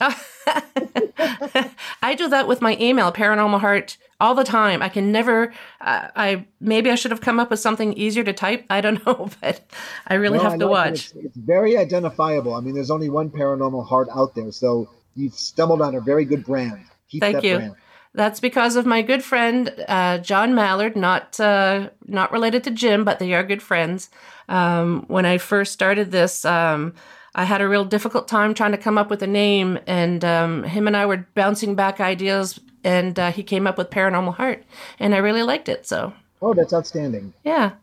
I 2.02 2.14
do 2.16 2.28
that 2.28 2.48
with 2.48 2.60
my 2.60 2.76
email, 2.80 3.12
Paranormal 3.12 3.60
Heart, 3.60 3.98
all 4.20 4.34
the 4.34 4.42
time. 4.44 4.82
I 4.82 4.88
can 4.88 5.12
never. 5.12 5.52
Uh, 5.80 6.08
I 6.16 6.46
maybe 6.60 6.90
I 6.90 6.96
should 6.96 7.12
have 7.12 7.20
come 7.20 7.38
up 7.38 7.50
with 7.50 7.60
something 7.60 7.92
easier 7.92 8.24
to 8.24 8.32
type. 8.32 8.64
I 8.68 8.80
don't 8.80 9.04
know, 9.06 9.30
but 9.40 9.60
I 10.08 10.14
really 10.14 10.38
No, 10.38 10.44
have 10.44 10.54
I 10.54 10.58
to 10.58 10.66
like 10.66 10.72
watch. 10.72 11.06
It's, 11.06 11.14
it's 11.14 11.36
very 11.36 11.76
identifiable. 11.76 12.54
I 12.54 12.60
mean, 12.60 12.74
there's 12.74 12.90
only 12.90 13.08
one 13.08 13.30
paranormal 13.30 13.86
heart 13.86 14.08
out 14.14 14.34
there, 14.34 14.50
so 14.50 14.88
you've 15.14 15.34
stumbled 15.34 15.82
on 15.82 15.94
a 15.94 16.00
very 16.00 16.24
good 16.24 16.44
brand. 16.44 16.84
Keep 17.10 17.20
Thank 17.22 17.36
that 17.36 17.44
you. 17.44 17.56
brand. 17.56 17.74
That's 18.18 18.40
because 18.40 18.74
of 18.74 18.84
my 18.84 19.00
good 19.02 19.22
friend 19.22 19.72
uh, 19.86 20.18
John 20.18 20.52
Mallard, 20.52 20.96
not 20.96 21.38
uh, 21.38 21.90
not 22.08 22.32
related 22.32 22.64
to 22.64 22.72
Jim, 22.72 23.04
but 23.04 23.20
they 23.20 23.32
are 23.32 23.44
good 23.44 23.62
friends. 23.62 24.10
Um, 24.48 25.04
when 25.06 25.24
I 25.24 25.38
first 25.38 25.72
started 25.72 26.10
this, 26.10 26.44
um, 26.44 26.94
I 27.36 27.44
had 27.44 27.60
a 27.60 27.68
real 27.68 27.84
difficult 27.84 28.26
time 28.26 28.54
trying 28.54 28.72
to 28.72 28.76
come 28.76 28.98
up 28.98 29.08
with 29.08 29.22
a 29.22 29.28
name, 29.28 29.78
and 29.86 30.24
um, 30.24 30.64
him 30.64 30.88
and 30.88 30.96
I 30.96 31.06
were 31.06 31.28
bouncing 31.36 31.76
back 31.76 32.00
ideas, 32.00 32.58
and 32.82 33.16
uh, 33.20 33.30
he 33.30 33.44
came 33.44 33.68
up 33.68 33.78
with 33.78 33.88
Paranormal 33.88 34.34
Heart, 34.34 34.64
and 34.98 35.14
I 35.14 35.18
really 35.18 35.44
liked 35.44 35.68
it. 35.68 35.86
So 35.86 36.12
Oh, 36.42 36.54
that's 36.54 36.72
outstanding. 36.74 37.32
yeah, 37.44 37.74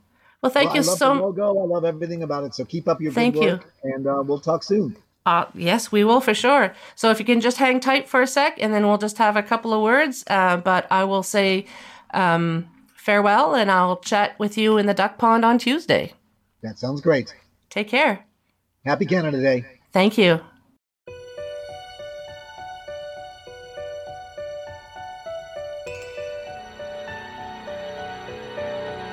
well, 0.42 0.52
thank 0.52 0.74
Well, 0.74 0.76
you 0.76 0.82
I 0.82 0.86
love 0.92 0.98
so. 0.98 1.16
the 1.16 1.22
logo. 1.22 1.60
I 1.64 1.66
love 1.66 1.86
everything 1.86 2.24
about 2.24 2.44
it. 2.44 2.54
So 2.56 2.66
keep 2.66 2.90
up 2.90 3.00
your 3.00 3.14
Thank 3.14 3.36
good 3.36 3.44
you. 3.44 3.52
work, 3.52 3.74
and 3.86 4.06
uh, 4.06 4.22
we'll 4.26 4.42
talk 4.42 4.64
soon. 4.64 4.98
Uh, 5.26 5.46
yes, 5.56 5.92
we 5.92 6.04
will 6.04 6.22
for 6.22 6.34
sure. 6.34 6.74
So 6.96 7.10
if 7.10 7.20
you 7.20 7.26
can 7.26 7.42
just 7.42 7.58
hang 7.58 7.80
tight 7.80 8.08
for 8.08 8.22
a 8.22 8.28
sec, 8.28 8.58
and 8.60 8.74
then 8.74 8.86
we'll 8.86 9.00
just 9.00 9.18
have 9.18 9.36
a 9.36 9.44
couple 9.44 9.74
of 9.74 9.82
words. 9.82 10.24
Uh, 10.28 10.58
but 10.58 10.86
I 10.92 11.04
will 11.04 11.24
say 11.24 11.66
um, 12.14 12.68
farewell, 12.96 13.56
and 13.56 13.72
I'll 13.72 13.98
chat 13.98 14.38
with 14.38 14.58
you 14.58 14.78
in 14.78 14.86
the 14.86 14.94
duck 14.94 15.18
pond 15.18 15.44
on 15.44 15.58
Tuesday. 15.58 16.14
That 16.62 16.78
sounds 16.78 17.02
great. 17.02 17.34
Take 17.70 17.88
care. 17.88 18.26
Happy 18.86 19.06
Canada 19.06 19.42
Day. 19.42 19.66
Thank 19.92 20.18
you. 20.18 20.42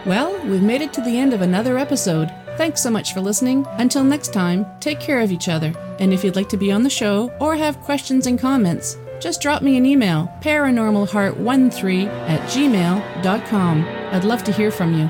Well, 0.05 0.36
we've 0.47 0.62
made 0.62 0.82
it 0.82 0.93
to 0.94 1.01
the 1.01 1.16
end 1.16 1.32
of 1.32 1.43
another 1.43 1.78
episode. 1.78 2.28
Thanks 2.56 2.82
so 2.82 2.90
much 2.90 3.14
for 3.14 3.20
listening. 3.20 3.66
Until 3.78 4.04
next 4.04 4.32
time, 4.32 4.66
take 4.78 5.00
care 5.00 5.20
of 5.20 5.32
each 5.32 5.48
other. 5.48 5.72
And 5.98 6.12
if 6.12 6.22
you'd 6.22 6.36
like 6.36 6.50
to 6.50 6.56
be 6.56 6.70
on 6.70 6.82
the 6.82 6.90
show 6.90 7.32
or 7.40 7.56
have 7.56 7.80
questions 7.80 8.26
and 8.26 8.38
comments, 8.38 8.98
just 9.20 9.40
drop 9.40 9.62
me 9.62 9.76
an 9.76 9.86
email, 9.86 10.30
paranormalheart13 10.42 12.06
at 12.28 12.40
gmail.com. 12.50 13.84
I'd 14.12 14.24
love 14.24 14.44
to 14.44 14.52
hear 14.52 14.70
from 14.70 14.98
you. 14.98 15.08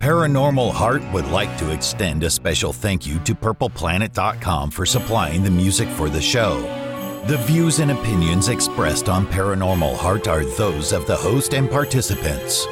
Paranormal 0.00 0.72
Heart 0.72 1.02
would 1.12 1.26
like 1.28 1.56
to 1.58 1.70
extend 1.70 2.24
a 2.24 2.30
special 2.30 2.72
thank 2.72 3.06
you 3.06 3.18
to 3.20 3.34
PurplePlanet.com 3.34 4.70
for 4.70 4.84
supplying 4.84 5.44
the 5.44 5.50
music 5.50 5.88
for 5.90 6.08
the 6.08 6.20
show. 6.20 6.79
The 7.26 7.36
views 7.36 7.80
and 7.80 7.90
opinions 7.90 8.48
expressed 8.48 9.10
on 9.10 9.26
Paranormal 9.26 9.94
Heart 9.94 10.26
are 10.26 10.42
those 10.42 10.92
of 10.92 11.06
the 11.06 11.14
host 11.14 11.52
and 11.52 11.70
participants. 11.70 12.66